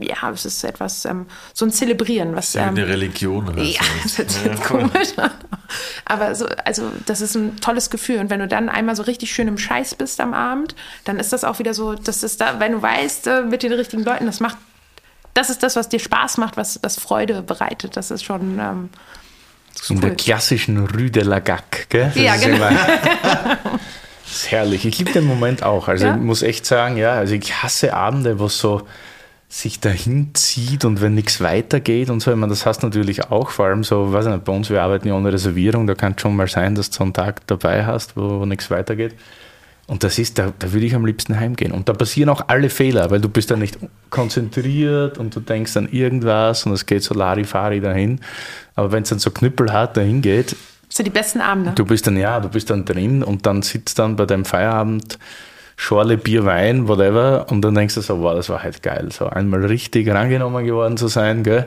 ja, 0.00 0.30
es 0.30 0.44
ist 0.44 0.64
etwas, 0.64 1.04
ähm, 1.04 1.26
so 1.52 1.64
ein 1.64 1.70
Zelebrieren. 1.70 2.34
Was, 2.34 2.54
ähm, 2.54 2.70
eine 2.70 2.88
Religion. 2.88 3.48
Oder 3.48 3.62
ja, 3.62 3.80
das 4.02 4.18
ist 4.18 4.44
ja, 4.44 4.54
komisch. 4.56 5.10
Aber 6.04 6.34
so, 6.34 6.46
also 6.64 6.90
das 7.06 7.20
ist 7.20 7.36
ein 7.36 7.56
tolles 7.60 7.90
Gefühl. 7.90 8.18
Und 8.18 8.30
wenn 8.30 8.40
du 8.40 8.48
dann 8.48 8.68
einmal 8.68 8.96
so 8.96 9.04
richtig 9.04 9.32
schön 9.32 9.48
im 9.48 9.58
Scheiß 9.58 9.94
bist 9.94 10.20
am 10.20 10.34
Abend, 10.34 10.74
dann 11.04 11.18
ist 11.18 11.32
das 11.32 11.44
auch 11.44 11.58
wieder 11.58 11.74
so, 11.74 11.94
das 11.94 12.22
ist 12.22 12.40
da, 12.40 12.58
wenn 12.58 12.72
du 12.72 12.82
weißt, 12.82 13.26
äh, 13.28 13.42
mit 13.42 13.62
den 13.62 13.72
richtigen 13.72 14.04
Leuten, 14.04 14.26
das 14.26 14.40
macht, 14.40 14.56
das 15.32 15.50
ist 15.50 15.62
das, 15.62 15.76
was 15.76 15.88
dir 15.88 16.00
Spaß 16.00 16.38
macht, 16.38 16.56
was, 16.56 16.80
was 16.82 16.98
Freude 16.98 17.42
bereitet. 17.42 17.96
Das 17.96 18.10
ist 18.10 18.24
schon. 18.24 18.58
Ähm, 18.58 18.90
das 19.76 19.90
In 19.90 19.96
cool. 19.96 20.02
der 20.02 20.16
klassischen 20.16 20.86
Rue 20.86 21.10
de 21.10 21.24
la 21.24 21.40
Gac, 21.40 21.88
gell? 21.88 22.12
Das 22.14 22.16
ja, 22.16 22.36
genau. 22.36 22.68
das 24.24 24.32
ist 24.32 24.50
herrlich. 24.50 24.86
Ich 24.86 24.98
liebe 24.98 25.12
den 25.12 25.24
Moment 25.24 25.62
auch. 25.62 25.88
Also 25.88 26.06
ja? 26.06 26.14
ich 26.14 26.20
muss 26.20 26.42
echt 26.42 26.64
sagen, 26.64 26.96
ja, 26.96 27.12
also 27.12 27.34
ich 27.34 27.62
hasse 27.62 27.94
Abende, 27.94 28.38
wo 28.38 28.48
so 28.48 28.86
sich 29.54 29.78
dahin 29.78 30.30
zieht 30.34 30.84
und 30.84 31.00
wenn 31.00 31.14
nichts 31.14 31.40
weitergeht 31.40 32.10
und 32.10 32.18
so, 32.18 32.32
ich 32.32 32.36
meine, 32.36 32.50
das 32.50 32.66
hast 32.66 32.82
du 32.82 32.88
natürlich 32.88 33.30
auch, 33.30 33.50
vor 33.50 33.66
allem 33.66 33.84
so, 33.84 34.12
weiß 34.12 34.26
ich 34.26 34.32
nicht, 34.32 34.44
bei 34.44 34.52
uns, 34.52 34.68
wir 34.68 34.82
arbeiten 34.82 35.06
ja 35.06 35.14
ohne 35.14 35.32
Reservierung, 35.32 35.86
da 35.86 35.94
kann 35.94 36.14
es 36.16 36.22
schon 36.22 36.34
mal 36.34 36.48
sein, 36.48 36.74
dass 36.74 36.90
du 36.90 36.96
so 36.96 37.04
einen 37.04 37.12
Tag 37.12 37.46
dabei 37.46 37.86
hast, 37.86 38.16
wo, 38.16 38.40
wo 38.40 38.46
nichts 38.46 38.68
weitergeht. 38.72 39.14
Und 39.86 40.02
das 40.02 40.18
ist, 40.18 40.38
da, 40.38 40.52
da 40.58 40.72
würde 40.72 40.86
ich 40.86 40.94
am 40.96 41.06
liebsten 41.06 41.38
heimgehen. 41.38 41.70
Und 41.70 41.88
da 41.88 41.92
passieren 41.92 42.30
auch 42.30 42.48
alle 42.48 42.68
Fehler, 42.68 43.10
weil 43.12 43.20
du 43.20 43.28
bist 43.28 43.50
dann 43.50 43.60
nicht 43.60 43.78
konzentriert 44.10 45.18
und 45.18 45.36
du 45.36 45.40
denkst 45.40 45.76
an 45.76 45.88
irgendwas 45.88 46.66
und 46.66 46.72
es 46.72 46.86
geht 46.86 47.04
so 47.04 47.14
Larifari 47.14 47.80
dahin. 47.80 48.20
Aber 48.74 48.90
wenn 48.90 49.04
es 49.04 49.10
dann 49.10 49.18
so 49.20 49.30
knüppelhart 49.30 49.96
dahin 49.96 50.20
geht, 50.20 50.56
so 50.88 51.04
die 51.04 51.10
besten 51.10 51.40
Abende. 51.40 51.72
Du 51.76 51.84
bist 51.84 52.06
dann, 52.06 52.16
ja, 52.16 52.40
du 52.40 52.48
bist 52.48 52.70
dann 52.70 52.84
drin 52.84 53.22
und 53.22 53.46
dann 53.46 53.62
sitzt 53.62 53.98
dann 53.98 54.16
bei 54.16 54.26
deinem 54.26 54.44
Feierabend 54.46 55.18
Schorle 55.76 56.16
Bier, 56.16 56.44
Wein, 56.44 56.88
whatever. 56.88 57.46
Und 57.50 57.62
dann 57.62 57.74
denkst 57.74 57.94
du 57.94 58.00
so, 58.00 58.20
wow, 58.20 58.34
das 58.34 58.48
war 58.48 58.62
halt 58.62 58.82
geil. 58.82 59.08
So 59.12 59.26
einmal 59.26 59.64
richtig 59.64 60.08
rangenommen 60.08 60.64
geworden 60.64 60.96
zu 60.96 61.08
sein, 61.08 61.42
gell? 61.42 61.66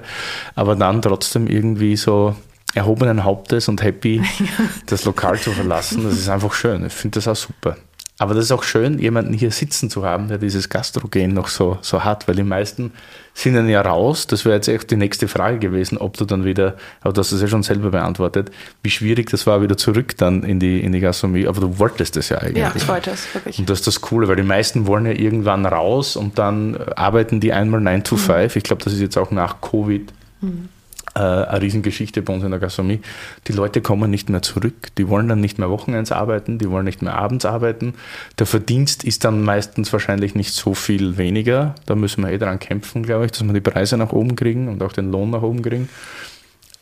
aber 0.56 0.76
dann 0.76 1.02
trotzdem 1.02 1.48
irgendwie 1.48 1.96
so 1.98 2.36
erhobenen 2.74 3.24
Hauptes 3.24 3.68
und 3.68 3.82
happy 3.82 4.22
das 4.86 5.06
Lokal 5.06 5.40
zu 5.40 5.52
verlassen. 5.52 6.04
Das 6.04 6.14
ist 6.14 6.30
einfach 6.30 6.54
schön. 6.54 6.86
Ich 6.86 6.94
finde 6.94 7.16
das 7.16 7.28
auch 7.28 7.36
super. 7.36 7.78
Aber 8.20 8.34
das 8.34 8.46
ist 8.46 8.52
auch 8.52 8.64
schön, 8.64 8.98
jemanden 8.98 9.32
hier 9.32 9.52
sitzen 9.52 9.92
zu 9.92 10.04
haben, 10.04 10.28
der 10.28 10.40
dieses 10.40 10.70
Gastrogen 10.70 11.34
noch 11.34 11.50
so, 11.50 11.78
so 11.82 12.04
hat, 12.04 12.28
weil 12.28 12.36
die 12.36 12.44
meisten 12.44 12.92
sind 13.36 13.54
dann 13.54 13.70
ja 13.70 13.82
raus. 13.82 14.26
Das 14.26 14.44
wäre 14.44 14.56
jetzt 14.56 14.68
echt 14.68 14.90
die 14.90 14.96
nächste 14.96 15.28
Frage 15.28 15.60
gewesen, 15.60 16.00
ob 16.00 16.18
du 16.18 16.26
dann 16.26 16.44
wieder, 16.44 16.78
aber 17.02 17.14
du 17.14 17.20
hast 17.20 17.32
es 17.32 17.42
ja 17.42 17.48
schon 17.48 17.62
selber 17.62 17.92
beantwortet, 17.92 18.50
wie 18.82 18.90
schwierig 18.90 19.30
das 19.30 19.46
war, 19.46 19.62
wieder 19.62 19.78
zurück 19.78 20.18
dann 20.18 20.42
in 20.42 20.60
die, 20.60 20.82
in 20.82 20.94
die 20.94 21.00
Gastronomie. 21.00 21.48
Aber 21.48 21.62
du 21.62 21.78
wolltest 21.78 22.18
es 22.18 22.30
ja 22.30 22.40
eigentlich. 22.40 22.58
Ja, 22.58 22.74
ich 22.76 22.88
wollte 22.88 23.12
es, 23.12 23.32
wirklich. 23.36 23.60
Und 23.60 23.70
das 23.70 23.80
ist 23.80 23.88
das 23.88 24.02
Coole, 24.02 24.28
weil 24.28 24.36
die 24.36 24.44
meisten 24.44 24.88
wollen 24.88 25.06
ja 25.06 25.12
irgendwann 25.12 25.68
raus 25.68 26.16
und 26.16 26.40
dann 26.40 26.76
arbeiten 26.96 27.40
die 27.40 27.54
einmal 27.54 27.82
9 27.82 28.04
to 28.04 28.18
5. 28.18 28.56
Mhm. 28.56 28.58
Ich 28.58 28.64
glaube, 28.64 28.84
das 28.84 28.94
ist 28.94 29.00
jetzt 29.00 29.18
auch 29.18 29.30
nach 29.30 29.62
Covid. 29.62 30.12
Mhm 30.42 30.70
eine 31.16 31.62
Riesengeschichte 31.62 32.22
bei 32.22 32.34
uns 32.34 32.44
in 32.44 32.52
der 32.52 32.60
Gastronomie. 32.60 33.02
Die 33.48 33.54
Leute 33.54 33.82
kommen 33.82 34.12
nicht 34.12 34.30
mehr 34.30 34.42
zurück, 34.42 34.96
die 34.98 35.08
wollen 35.08 35.28
dann 35.28 35.40
nicht 35.40 35.58
mehr 35.58 35.70
Wochenends 35.70 36.12
arbeiten, 36.12 36.58
die 36.60 36.70
wollen 36.70 36.86
nicht 36.86 37.02
mehr 37.02 37.16
abends 37.16 37.46
arbeiten. 37.46 37.96
Der 38.40 38.46
Verdienst 38.46 39.04
ist 39.04 39.24
dann 39.24 39.42
meistens 39.42 39.92
wahrscheinlich 39.94 40.36
nicht 40.36 40.54
so 40.54 40.74
viel 40.74 41.18
weniger. 41.18 41.76
Da 41.86 41.96
müssen 41.96 42.24
wir 42.24 42.32
eh 42.32 42.38
dran 42.38 42.60
kämpfen, 42.60 43.04
glaube 43.04 43.26
ich, 43.26 43.32
dass 43.32 43.44
wir 43.44 43.54
die 43.54 43.62
Preise 43.62 43.98
nach 43.98 44.12
oben 44.12 44.36
kriegen 44.36 44.68
und 44.68 44.82
auch 44.84 44.94
den 44.94 45.12
Lohn 45.12 45.30
nach 45.30 45.42
oben 45.42 45.62
kriegen. 45.62 45.90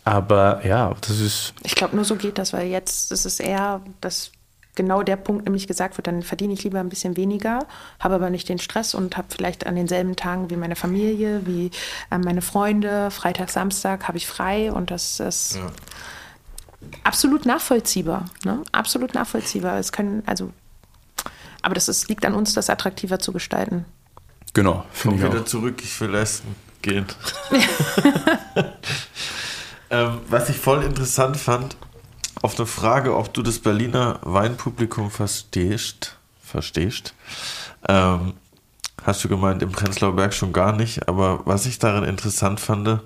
Aber 0.04 0.66
ja, 0.66 0.94
das 1.02 1.20
ist. 1.20 1.54
Ich 1.64 1.76
glaube, 1.76 1.96
nur 1.96 2.06
so 2.06 2.16
geht 2.16 2.38
das, 2.38 2.54
weil 2.54 2.68
jetzt 2.68 3.12
ist 3.12 3.26
es 3.26 3.40
eher 3.40 3.82
das 4.02 4.32
genau 4.76 5.04
der 5.04 5.16
Punkt 5.16 5.46
nämlich 5.46 5.68
gesagt 5.68 5.98
wird, 5.98 6.08
dann 6.08 6.22
verdiene 6.22 6.54
ich 6.54 6.64
lieber 6.64 6.80
ein 6.80 6.90
bisschen 6.90 7.18
weniger, 7.18 7.66
habe 8.00 8.16
aber 8.16 8.30
nicht 8.30 8.48
den 8.50 8.60
Stress 8.60 8.94
und 8.94 9.18
habe 9.18 9.28
vielleicht 9.30 9.66
an 9.66 9.76
denselben 9.76 10.16
Tagen 10.16 10.50
wie 10.50 10.56
meine 10.56 10.76
Familie, 10.76 11.42
wie 11.46 11.72
äh, 12.12 12.18
meine 12.18 12.42
Freunde, 12.42 13.12
Freitag, 13.12 13.50
Samstag 13.50 14.08
habe 14.08 14.18
ich 14.18 14.28
frei 14.28 14.72
und 14.72 14.92
das 14.92 15.20
ist 15.20 15.56
ja. 15.56 15.72
absolut 17.04 17.46
nachvollziehbar. 17.46 18.26
Ne? 18.44 18.62
Absolut 18.72 19.14
nachvollziehbar. 19.14 19.80
Es 19.80 19.92
können, 19.92 20.24
also, 20.26 20.52
aber 21.62 21.76
das 21.76 21.88
ist, 21.88 22.10
liegt 22.10 22.26
an 22.26 22.34
uns, 22.34 22.54
das 22.54 22.70
attraktiver 22.70 23.20
zu 23.20 23.32
gestalten. 23.32 23.86
Genau. 24.54 24.86
Komm 25.02 25.22
wieder 25.22 25.42
auch. 25.42 25.46
zurück, 25.46 25.82
ich 25.84 26.00
will 26.00 26.16
essen 26.16 26.56
gehen. 26.82 27.06
ähm, 29.90 30.20
was 30.30 30.50
ich 30.50 30.58
voll 30.58 30.84
interessant 30.84 31.38
fand, 31.38 31.76
auf 32.46 32.60
eine 32.60 32.68
Frage, 32.68 33.18
ob 33.18 33.34
du 33.34 33.42
das 33.42 33.58
Berliner 33.58 34.20
Weinpublikum 34.22 35.10
verstehst, 35.10 36.16
verstehst, 36.44 37.16
ähm, 37.90 38.34
hast 39.04 39.24
du 39.24 39.28
gemeint, 39.28 39.64
im 39.64 39.72
Prenzlauer 39.72 40.16
Berg 40.16 40.32
schon 40.32 40.54
gar 40.54 40.72
nicht. 40.72 41.08
Aber 41.08 41.42
was 41.46 41.66
ich 41.66 41.80
darin 41.80 42.04
interessant 42.04 42.60
fand, 42.60 43.02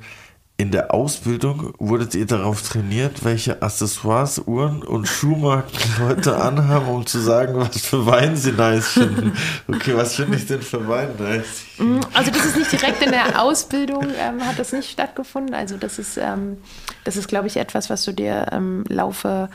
in 0.59 0.71
der 0.71 0.93
Ausbildung 0.93 1.73
wurdet 1.79 2.15
ihr 2.15 2.25
darauf 2.25 2.61
trainiert, 2.61 3.23
welche 3.23 3.61
Accessoires, 3.61 4.39
Uhren 4.45 4.83
und 4.83 5.07
Schuhmarken 5.07 5.79
Leute 5.99 6.35
anhaben, 6.35 6.89
um 6.89 7.05
zu 7.05 7.19
sagen, 7.19 7.55
was 7.55 7.79
für 7.79 8.05
Wein 8.05 8.35
sie 8.35 8.51
nice 8.51 8.89
finden. 8.89 9.37
Okay, 9.69 9.95
was 9.95 10.15
finde 10.15 10.35
ich 10.35 10.47
denn 10.47 10.61
für 10.61 10.85
Wein 10.85 11.11
nice? 11.17 11.63
Mm, 11.77 12.01
also 12.13 12.29
das 12.29 12.45
ist 12.45 12.57
nicht 12.57 12.73
direkt 12.73 13.01
in 13.01 13.11
der 13.11 13.41
Ausbildung, 13.41 14.07
ähm, 14.19 14.45
hat 14.45 14.59
das 14.59 14.73
nicht 14.73 14.91
stattgefunden. 14.91 15.55
Also 15.55 15.77
das 15.77 15.97
ist, 15.97 16.17
ähm, 16.17 16.57
das 17.05 17.15
ist, 17.15 17.29
glaube 17.29 17.47
ich, 17.47 17.55
etwas, 17.55 17.89
was 17.89 18.03
du 18.03 18.11
dir 18.11 18.47
im 18.51 18.83
Laufe 18.89 19.47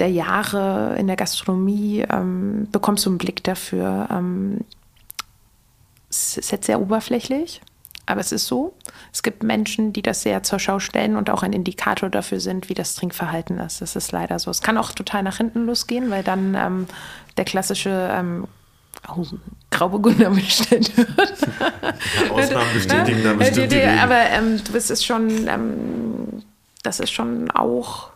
der 0.00 0.10
Jahre 0.10 0.96
in 0.98 1.06
der 1.06 1.14
Gastronomie 1.14 2.04
ähm, 2.10 2.66
bekommst 2.72 3.06
du 3.06 3.10
einen 3.10 3.18
Blick 3.18 3.44
dafür. 3.44 4.08
Ähm, 4.10 4.62
es 6.10 6.36
ist 6.36 6.50
jetzt 6.50 6.66
sehr 6.66 6.80
oberflächlich 6.80 7.60
aber 8.06 8.20
es 8.20 8.32
ist 8.32 8.46
so. 8.46 8.74
Es 9.12 9.22
gibt 9.22 9.42
Menschen, 9.42 9.92
die 9.92 10.02
das 10.02 10.22
sehr 10.22 10.42
zur 10.44 10.58
Schau 10.60 10.78
stellen 10.78 11.16
und 11.16 11.28
auch 11.28 11.42
ein 11.42 11.52
Indikator 11.52 12.08
dafür 12.08 12.38
sind, 12.38 12.68
wie 12.68 12.74
das 12.74 12.94
Trinkverhalten 12.94 13.58
ist. 13.58 13.80
Das 13.80 13.96
ist 13.96 14.12
leider 14.12 14.38
so. 14.38 14.50
Es 14.50 14.62
kann 14.62 14.78
auch 14.78 14.92
total 14.92 15.24
nach 15.24 15.36
hinten 15.36 15.66
losgehen, 15.66 16.10
weil 16.10 16.22
dann 16.22 16.54
ähm, 16.54 16.86
der 17.36 17.44
klassische 17.44 18.10
ähm, 18.12 18.46
oh, 19.08 19.24
Grauburgunder 19.70 20.30
bestellt 20.30 20.96
wird. 20.96 21.08
Ja, 21.60 22.30
Ausnahmen 22.30 22.72
bestätigen 22.74 23.24
da 23.24 23.32
bestimmt 23.34 23.74
Aber 23.74 24.20
ähm, 24.30 24.62
du 24.64 24.72
bist 24.72 24.90
es 24.90 25.04
schon, 25.04 25.48
ähm, 25.48 26.42
das 26.84 27.00
ist 27.00 27.10
schon 27.10 27.50
auch 27.50 28.10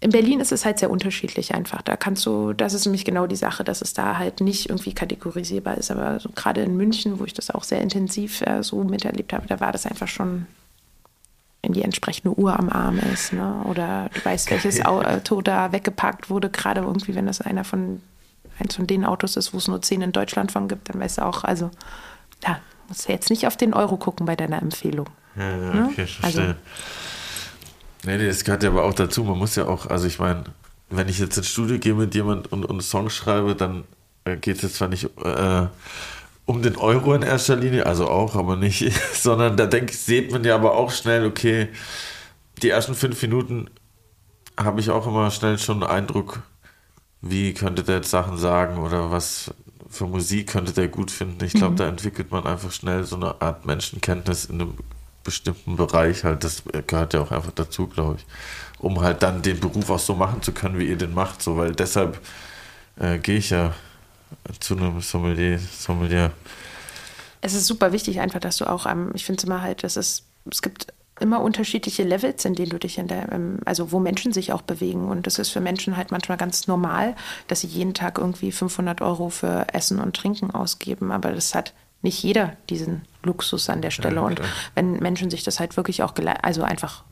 in 0.00 0.10
Berlin 0.10 0.40
ist 0.40 0.50
es 0.50 0.64
halt 0.64 0.78
sehr 0.78 0.90
unterschiedlich 0.90 1.54
einfach. 1.54 1.82
Da 1.82 1.96
kannst 1.96 2.24
du, 2.24 2.54
das 2.54 2.72
ist 2.72 2.86
nämlich 2.86 3.04
genau 3.04 3.26
die 3.26 3.36
Sache, 3.36 3.64
dass 3.64 3.82
es 3.82 3.92
da 3.92 4.16
halt 4.16 4.40
nicht 4.40 4.70
irgendwie 4.70 4.94
kategorisierbar 4.94 5.76
ist. 5.76 5.90
Aber 5.90 6.18
so 6.20 6.30
gerade 6.34 6.62
in 6.62 6.76
München, 6.76 7.20
wo 7.20 7.24
ich 7.24 7.34
das 7.34 7.50
auch 7.50 7.64
sehr 7.64 7.82
intensiv 7.82 8.40
äh, 8.42 8.62
so 8.62 8.82
miterlebt 8.82 9.32
habe, 9.34 9.46
da 9.46 9.60
war 9.60 9.72
das 9.72 9.86
einfach 9.86 10.08
schon 10.08 10.46
wenn 11.62 11.72
die 11.74 11.82
entsprechende 11.82 12.38
Uhr 12.38 12.58
am 12.58 12.70
Arm 12.70 12.98
ist, 13.12 13.34
ne? 13.34 13.62
Oder 13.64 14.08
du 14.14 14.24
weißt, 14.24 14.50
welches 14.50 14.82
Auto 14.84 15.42
da 15.42 15.72
weggepackt 15.72 16.30
wurde, 16.30 16.48
gerade 16.48 16.80
irgendwie, 16.80 17.14
wenn 17.14 17.26
das 17.26 17.42
einer 17.42 17.64
von 17.64 18.00
eins 18.58 18.76
von 18.76 18.86
den 18.86 19.04
Autos 19.04 19.36
ist, 19.36 19.52
wo 19.52 19.58
es 19.58 19.68
nur 19.68 19.82
zehn 19.82 20.02
in 20.02 20.12
Deutschland 20.12 20.52
von 20.52 20.68
gibt, 20.68 20.88
dann 20.88 21.00
weißt 21.00 21.18
du 21.18 21.22
auch, 21.22 21.44
also 21.44 21.70
ja, 22.46 22.60
musst 22.88 23.08
du 23.08 23.12
jetzt 23.12 23.30
nicht 23.30 23.46
auf 23.46 23.56
den 23.56 23.74
Euro 23.74 23.96
gucken 23.96 24.26
bei 24.26 24.36
deiner 24.36 24.60
Empfehlung. 24.60 25.06
Ja, 25.36 25.50
ja 25.50 25.56
ne? 25.56 25.88
okay, 25.90 26.06
verstehe. 26.06 26.24
Also, 26.24 26.54
Nee, 28.04 28.16
nee, 28.16 28.26
das 28.26 28.44
gehört 28.44 28.62
ja 28.62 28.70
aber 28.70 28.84
auch 28.84 28.94
dazu. 28.94 29.24
Man 29.24 29.38
muss 29.38 29.56
ja 29.56 29.66
auch, 29.66 29.86
also 29.86 30.06
ich 30.06 30.18
meine, 30.18 30.44
wenn 30.88 31.08
ich 31.08 31.18
jetzt 31.18 31.36
ins 31.36 31.48
Studio 31.48 31.78
gehe 31.78 31.94
mit 31.94 32.14
jemand 32.14 32.50
und, 32.52 32.64
und 32.64 32.82
Songs 32.82 33.14
schreibe, 33.14 33.54
dann 33.54 33.84
äh, 34.24 34.36
geht 34.36 34.56
es 34.56 34.62
jetzt 34.62 34.76
zwar 34.76 34.88
nicht 34.88 35.04
äh, 35.22 35.66
um 36.46 36.62
den 36.62 36.76
Euro 36.76 37.14
in 37.14 37.22
erster 37.22 37.56
Linie, 37.56 37.86
also 37.86 38.08
auch, 38.08 38.34
aber 38.34 38.56
nicht, 38.56 38.92
sondern 39.14 39.56
da 39.56 39.66
denke 39.66 39.92
ich, 39.92 39.98
sieht 39.98 40.32
man 40.32 40.44
ja 40.44 40.54
aber 40.54 40.74
auch 40.74 40.90
schnell, 40.90 41.26
okay, 41.26 41.68
die 42.62 42.70
ersten 42.70 42.94
fünf 42.94 43.20
Minuten 43.22 43.70
habe 44.58 44.80
ich 44.80 44.90
auch 44.90 45.06
immer 45.06 45.30
schnell 45.30 45.58
schon 45.58 45.82
einen 45.82 45.90
Eindruck, 45.90 46.42
wie 47.22 47.54
könnte 47.54 47.82
der 47.82 47.96
jetzt 47.96 48.10
Sachen 48.10 48.36
sagen 48.36 48.78
oder 48.78 49.10
was 49.10 49.54
für 49.88 50.06
Musik 50.06 50.48
könnte 50.48 50.72
der 50.72 50.88
gut 50.88 51.10
finden. 51.10 51.44
Ich 51.44 51.52
glaube, 51.52 51.72
mhm. 51.72 51.76
da 51.76 51.88
entwickelt 51.88 52.30
man 52.30 52.46
einfach 52.46 52.72
schnell 52.72 53.04
so 53.04 53.16
eine 53.16 53.40
Art 53.40 53.66
Menschenkenntnis 53.66 54.44
in 54.44 54.60
einem 54.60 54.74
bestimmten 55.30 55.76
Bereich 55.76 56.24
halt, 56.24 56.42
das 56.42 56.64
gehört 56.88 57.14
ja 57.14 57.20
auch 57.20 57.30
einfach 57.30 57.52
dazu, 57.52 57.86
glaube 57.86 58.16
ich, 58.18 58.26
um 58.80 59.00
halt 59.00 59.22
dann 59.22 59.42
den 59.42 59.60
Beruf 59.60 59.88
auch 59.88 59.98
so 60.00 60.16
machen 60.16 60.42
zu 60.42 60.50
können, 60.50 60.78
wie 60.78 60.88
ihr 60.88 60.96
den 60.96 61.14
macht, 61.14 61.40
so, 61.40 61.56
weil 61.56 61.72
deshalb 61.72 62.20
äh, 62.96 63.18
gehe 63.18 63.38
ich 63.38 63.50
ja 63.50 63.72
zu 64.58 64.76
einem 64.76 65.00
Sommelier, 65.00 65.58
Sommelier. 65.58 66.32
Es 67.42 67.54
ist 67.54 67.66
super 67.66 67.92
wichtig 67.92 68.18
einfach, 68.18 68.40
dass 68.40 68.56
du 68.56 68.68
auch, 68.68 68.86
ähm, 68.86 69.12
ich 69.14 69.24
finde 69.24 69.38
es 69.38 69.44
immer 69.44 69.62
halt, 69.62 69.84
dass 69.84 69.96
es, 69.96 70.24
es 70.50 70.62
gibt 70.62 70.92
immer 71.20 71.40
unterschiedliche 71.40 72.02
Levels, 72.02 72.44
in 72.44 72.54
denen 72.54 72.70
du 72.70 72.78
dich 72.78 72.98
in 72.98 73.06
der, 73.06 73.28
also 73.66 73.92
wo 73.92 74.00
Menschen 74.00 74.32
sich 74.32 74.52
auch 74.52 74.62
bewegen. 74.62 75.08
Und 75.08 75.26
das 75.26 75.38
ist 75.38 75.50
für 75.50 75.60
Menschen 75.60 75.96
halt 75.96 76.10
manchmal 76.10 76.38
ganz 76.38 76.66
normal, 76.66 77.14
dass 77.46 77.60
sie 77.60 77.68
jeden 77.68 77.94
Tag 77.94 78.18
irgendwie 78.18 78.50
500 78.50 79.00
Euro 79.02 79.28
für 79.28 79.66
Essen 79.72 80.00
und 80.00 80.16
Trinken 80.16 80.50
ausgeben. 80.50 81.12
Aber 81.12 81.30
das 81.32 81.54
hat 81.54 81.74
nicht 82.02 82.22
jeder 82.22 82.56
diesen 82.68 83.02
Luxus 83.22 83.68
an 83.68 83.82
der 83.82 83.90
Stelle. 83.90 84.16
Ja, 84.16 84.22
und 84.22 84.40
wenn 84.74 84.94
Menschen 84.94 85.30
sich 85.30 85.42
das 85.42 85.60
halt 85.60 85.76
wirklich 85.76 86.02
auch, 86.02 86.14
also 86.42 86.62
einfach 86.62 87.04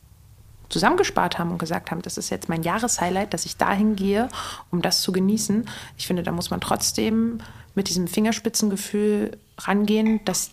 zusammengespart 0.69 1.39
haben 1.39 1.51
und 1.51 1.59
gesagt 1.59 1.91
haben, 1.91 2.03
das 2.03 2.19
ist 2.19 2.31
jetzt 2.31 2.49
mein 2.49 2.63
Jahreshighlight, 2.63 3.33
dass 3.33 3.47
ich 3.47 3.57
dahin 3.57 3.97
gehe, 3.97 4.29
um 4.71 4.83
das 4.83 5.01
zu 5.01 5.13
genießen. 5.13 5.69
Ich 5.97 6.07
finde, 6.07 6.23
da 6.23 6.33
muss 6.33 6.51
man 6.51 6.61
trotzdem 6.61 7.39
mit 7.75 7.89
diesem 7.89 8.09
Fingerspitzengefühl 8.09 9.39
rangehen, 9.59 10.21
dass 10.25 10.51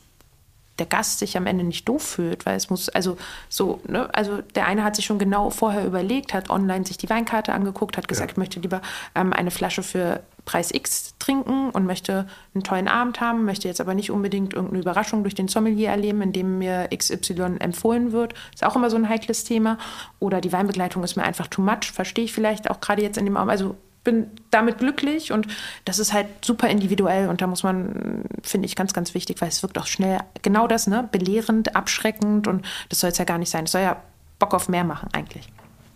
der 0.80 0.86
Gast 0.86 1.20
sich 1.20 1.38
am 1.38 1.46
Ende 1.48 1.64
nicht 1.64 1.88
doof 1.88 2.04
fühlt, 2.04 2.46
weil 2.46 2.58
es 2.58 2.70
muss, 2.70 2.90
also 2.90 3.18
so, 3.50 3.80
ne, 3.88 4.10
also 4.14 4.42
der 4.56 4.66
eine 4.68 4.84
hat 4.84 4.96
sich 4.96 5.06
schon 5.06 5.20
genau 5.20 5.50
vorher 5.50 5.86
überlegt, 5.86 6.34
hat 6.34 6.50
online 6.50 6.86
sich 6.86 6.98
die 6.98 7.10
Weinkarte 7.10 7.54
angeguckt, 7.54 7.98
hat 7.98 8.08
gesagt, 8.08 8.32
ja. 8.32 8.34
ich 8.34 8.38
möchte 8.38 8.60
lieber 8.60 8.82
ähm, 9.16 9.32
eine 9.32 9.52
Flasche 9.52 9.84
für 9.84 10.22
Preis 10.46 10.72
X 10.72 11.16
trinken 11.18 11.72
und 11.72 11.86
möchte 11.86 12.28
einen 12.54 12.64
tollen 12.64 12.88
Abend 12.88 13.20
haben, 13.20 13.46
möchte 13.46 13.68
jetzt 13.68 13.82
aber 13.82 13.96
nicht 13.96 14.12
unbedingt 14.12 14.54
irgendeine 14.54 14.82
Überraschung 14.82 15.24
durch 15.24 15.36
den 15.36 15.48
Sommelier 15.48 15.90
erleben, 15.90 16.22
indem 16.22 16.60
mir 16.60 16.90
XY 16.96 17.58
empfohlen 17.60 18.12
wird. 18.12 18.34
Ist 18.54 18.64
auch 18.64 18.76
immer 18.76 18.90
so 18.90 18.98
ein 18.98 19.10
heikles 19.10 19.44
Thema. 19.44 19.78
Oder 20.20 20.42
die 20.42 20.54
Weinbegleitung 20.54 21.04
ist 21.04 21.16
mir 21.16 21.24
einfach 21.24 21.48
too 21.48 21.62
much, 21.62 21.92
verstehe 21.92 22.26
ich 22.26 22.34
vielleicht 22.34 22.70
auch 22.70 22.80
gerade 22.80 23.02
jetzt 23.02 23.18
in 23.18 23.26
dem 23.26 23.38
Abend. 23.38 23.52
Also 23.52 23.76
bin 24.06 24.28
damit 24.52 24.78
glücklich 24.78 25.34
und 25.34 25.48
das 25.84 26.00
ist 26.00 26.14
halt 26.14 26.28
super 26.42 26.70
individuell 26.70 27.28
und 27.28 27.42
da 27.42 27.48
muss 27.48 27.64
man, 27.64 28.24
finde 28.42 28.68
ich, 28.68 28.78
ganz, 28.78 28.94
ganz 28.94 29.14
wichtig, 29.14 29.42
weil 29.42 29.50
es 29.50 29.62
wirkt 29.62 29.78
auch 29.78 29.88
schnell 29.88 30.20
genau 30.42 30.68
das, 30.68 30.88
ne? 30.88 31.10
Belehrend, 31.12 31.76
abschreckend 31.76 32.48
und 32.48 32.66
das 32.88 33.02
soll 33.02 33.10
es 33.10 33.18
ja 33.18 33.26
gar 33.26 33.38
nicht 33.38 33.50
sein. 33.50 33.66
Es 33.66 33.74
soll 33.74 33.82
ja 33.82 33.98
Bock 34.40 34.54
auf 34.54 34.70
mehr 34.70 34.86
machen 34.86 35.10
eigentlich. 35.12 35.50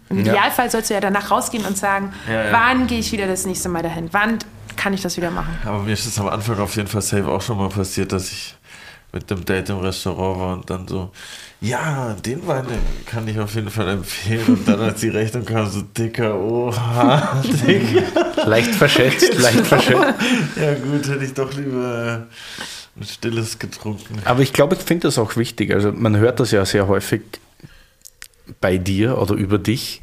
Im 0.10 0.26
ja. 0.26 0.34
Idealfall 0.34 0.70
sollst 0.70 0.90
du 0.90 0.96
ja 0.96 1.00
danach 1.00 1.32
rausgehen 1.32 1.66
und 1.66 1.78
sagen, 1.78 2.12
ja, 2.28 2.46
ja. 2.46 2.52
wann 2.52 2.88
gehe 2.88 3.00
ich 3.00 3.12
wieder 3.14 3.28
das 3.28 3.46
nächste 3.46 3.70
Mal 3.70 3.84
dahin? 3.84 4.10
Wann 4.12 4.40
kann 4.76 4.94
ich 4.94 5.02
das 5.02 5.16
wieder 5.18 5.32
machen? 5.32 5.56
Aber 5.66 5.80
mir 5.80 5.94
ist 5.94 6.06
es 6.06 6.20
am 6.20 6.28
Anfang 6.28 6.60
auf 6.60 6.76
jeden 6.76 6.88
Fall 6.88 7.02
safe 7.02 7.28
auch 7.28 7.42
schon 7.42 7.58
mal 7.58 7.70
passiert, 7.70 8.12
dass 8.12 8.32
ich 8.32 8.56
mit 9.12 9.30
dem 9.30 9.44
Date 9.44 9.70
im 9.70 9.80
Restaurant 9.80 10.40
war 10.40 10.54
und 10.54 10.70
dann 10.70 10.88
so, 10.88 11.12
ja, 11.62 12.16
den 12.26 12.46
Wein 12.48 12.66
kann 13.06 13.28
ich 13.28 13.40
auf 13.40 13.56
jeden 13.56 13.70
Fall 13.70 13.90
empfehlen. 13.90 14.46
Und 14.48 14.68
dann, 14.68 14.80
als 14.80 15.02
die 15.02 15.10
Rechnung 15.10 15.46
kam, 15.46 15.70
so 15.70 15.82
dicker, 15.82 16.36
oha, 16.40 17.42
dicker. 17.68 18.46
leicht 18.46 18.74
verschätzt, 18.76 19.38
leicht 19.40 19.66
verschätzt. 19.66 20.14
Ja, 20.56 20.74
gut, 20.76 21.08
hätte 21.08 21.26
ich 21.26 21.34
doch 21.34 21.54
lieber 21.54 22.28
ein 22.98 23.04
stilles 23.04 23.60
getrunken. 23.60 24.20
Aber 24.26 24.42
ich 24.42 24.54
glaube, 24.54 24.76
ich 24.76 24.82
finde 24.82 25.08
das 25.08 25.18
auch 25.18 25.36
wichtig. 25.36 25.74
Also, 25.74 25.92
man 25.92 26.16
hört 26.18 26.40
das 26.40 26.52
ja 26.52 26.64
sehr 26.66 26.88
häufig 26.88 27.22
bei 28.62 28.78
dir 28.78 29.18
oder 29.18 29.34
über 29.36 29.58
dich. 29.58 30.02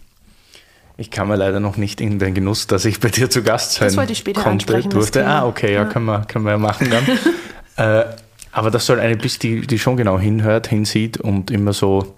Ich 0.98 1.10
kam 1.10 1.28
mir 1.28 1.36
leider 1.36 1.60
noch 1.60 1.76
nicht 1.76 2.00
in 2.00 2.18
den 2.18 2.34
Genuss, 2.34 2.66
dass 2.66 2.84
ich 2.86 3.00
bei 3.00 3.08
dir 3.08 3.28
zu 3.28 3.42
Gast 3.42 3.74
sein 3.74 3.88
Das 3.88 3.96
wollte 3.96 4.12
ich 4.12 4.18
später 4.18 4.42
konnte, 4.42 4.82
durfte. 4.82 5.26
Ah, 5.26 5.46
okay, 5.46 5.72
ja, 5.74 5.82
Ja. 5.82 5.88
Können, 5.88 6.06
wir, 6.06 6.24
können 6.26 6.44
wir 6.44 6.52
ja 6.52 6.58
machen 6.58 6.90
dann. 6.90 7.06
äh, 7.76 8.25
aber 8.56 8.70
das 8.70 8.86
soll 8.86 9.00
eine 9.00 9.18
bist, 9.18 9.42
die, 9.42 9.66
die 9.66 9.78
schon 9.78 9.98
genau 9.98 10.18
hinhört, 10.18 10.68
hinsieht 10.68 11.18
und 11.18 11.50
immer 11.50 11.74
so 11.74 12.14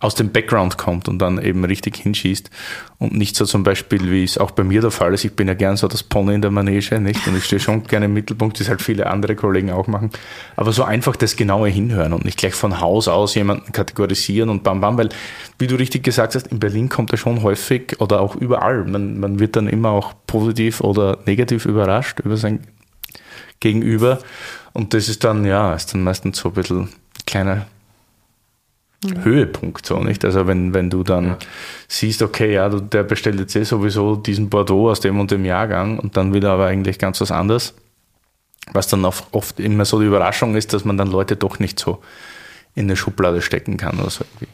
aus 0.00 0.14
dem 0.14 0.32
Background 0.32 0.78
kommt 0.78 1.06
und 1.06 1.18
dann 1.18 1.38
eben 1.42 1.66
richtig 1.66 1.96
hinschießt 1.96 2.48
und 2.96 3.12
nicht 3.12 3.36
so 3.36 3.44
zum 3.44 3.62
Beispiel, 3.62 4.10
wie 4.10 4.24
es 4.24 4.38
auch 4.38 4.52
bei 4.52 4.64
mir 4.64 4.80
der 4.80 4.90
Fall 4.90 5.12
ist. 5.12 5.26
Ich 5.26 5.36
bin 5.36 5.46
ja 5.46 5.52
gern 5.52 5.76
so 5.76 5.86
das 5.86 6.02
Pony 6.02 6.34
in 6.34 6.40
der 6.40 6.50
Manege, 6.50 6.98
nicht? 6.98 7.26
Und 7.26 7.36
ich 7.36 7.44
stehe 7.44 7.60
schon 7.60 7.82
gerne 7.82 8.06
im 8.06 8.14
Mittelpunkt, 8.14 8.58
das 8.58 8.70
halt 8.70 8.80
viele 8.80 9.06
andere 9.06 9.36
Kollegen 9.36 9.70
auch 9.70 9.86
machen. 9.86 10.08
Aber 10.56 10.72
so 10.72 10.82
einfach 10.82 11.14
das 11.14 11.36
genaue 11.36 11.68
Hinhören 11.68 12.14
und 12.14 12.24
nicht 12.24 12.38
gleich 12.38 12.54
von 12.54 12.80
Haus 12.80 13.06
aus 13.06 13.34
jemanden 13.34 13.70
kategorisieren 13.72 14.48
und 14.48 14.62
bam 14.62 14.80
bam, 14.80 14.96
weil, 14.96 15.10
wie 15.58 15.66
du 15.66 15.74
richtig 15.74 16.04
gesagt 16.04 16.36
hast, 16.36 16.46
in 16.46 16.58
Berlin 16.58 16.88
kommt 16.88 17.12
er 17.12 17.18
schon 17.18 17.42
häufig 17.42 18.00
oder 18.00 18.22
auch 18.22 18.34
überall. 18.34 18.84
Man, 18.84 19.20
man 19.20 19.40
wird 19.40 19.56
dann 19.56 19.68
immer 19.68 19.90
auch 19.90 20.14
positiv 20.26 20.80
oder 20.80 21.18
negativ 21.26 21.66
überrascht 21.66 22.20
über 22.20 22.38
sein 22.38 22.60
Gegenüber. 23.60 24.20
Und 24.78 24.94
das 24.94 25.08
ist 25.08 25.24
dann, 25.24 25.44
ja, 25.44 25.74
ist 25.74 25.92
dann 25.92 26.04
meistens 26.04 26.38
so 26.38 26.50
ein 26.50 26.54
bisschen 26.54 26.82
ein 26.82 26.88
kleiner 27.26 27.66
Höhepunkt, 29.24 29.84
so 29.84 29.98
nicht? 30.04 30.24
Also 30.24 30.46
wenn, 30.46 30.72
wenn 30.72 30.88
du 30.88 31.02
dann 31.02 31.34
siehst, 31.88 32.22
okay, 32.22 32.52
ja, 32.54 32.68
du, 32.68 32.78
der 32.78 33.02
bestellt 33.02 33.40
jetzt 33.40 33.56
eh 33.56 33.64
sowieso 33.64 34.14
diesen 34.14 34.48
Bordeaux 34.48 34.88
aus 34.88 35.00
dem 35.00 35.18
und 35.18 35.32
dem 35.32 35.44
Jahrgang 35.44 35.98
und 35.98 36.16
dann 36.16 36.32
will 36.32 36.44
er 36.44 36.52
aber 36.52 36.66
eigentlich 36.66 37.00
ganz 37.00 37.20
was 37.20 37.32
anderes. 37.32 37.74
Was 38.72 38.86
dann 38.86 39.04
oft, 39.04 39.26
oft 39.32 39.58
immer 39.58 39.84
so 39.84 39.98
die 39.98 40.06
Überraschung 40.06 40.54
ist, 40.54 40.72
dass 40.72 40.84
man 40.84 40.96
dann 40.96 41.10
Leute 41.10 41.34
doch 41.34 41.58
nicht 41.58 41.80
so 41.80 42.00
in 42.76 42.84
eine 42.84 42.94
Schublade 42.94 43.42
stecken 43.42 43.78
kann 43.78 43.98
oder 43.98 44.10
so 44.10 44.24
irgendwie. 44.24 44.52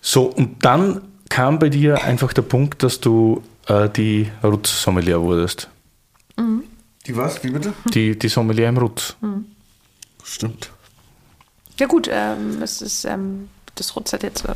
So, 0.00 0.24
und 0.24 0.64
dann 0.64 1.00
kam 1.28 1.60
bei 1.60 1.68
dir 1.68 2.02
einfach 2.02 2.32
der 2.32 2.42
Punkt, 2.42 2.82
dass 2.82 2.98
du 2.98 3.44
äh, 3.68 3.88
die 3.88 4.32
Rutz-Sommelier 4.42 5.20
wurdest. 5.20 5.68
Die 7.06 7.16
was? 7.16 7.42
Wie 7.42 7.50
bitte? 7.50 7.72
Die, 7.92 8.18
die 8.18 8.28
Sommelier 8.28 8.68
im 8.68 8.78
Rutz. 8.78 9.16
Stimmt. 10.22 10.70
Ja 11.78 11.86
gut, 11.86 12.08
ähm, 12.10 12.62
es 12.62 12.80
ist, 12.80 13.04
ähm, 13.04 13.48
das 13.74 13.96
Rutz 13.96 14.12
hat 14.12 14.22
jetzt 14.22 14.44
äh, 14.44 14.54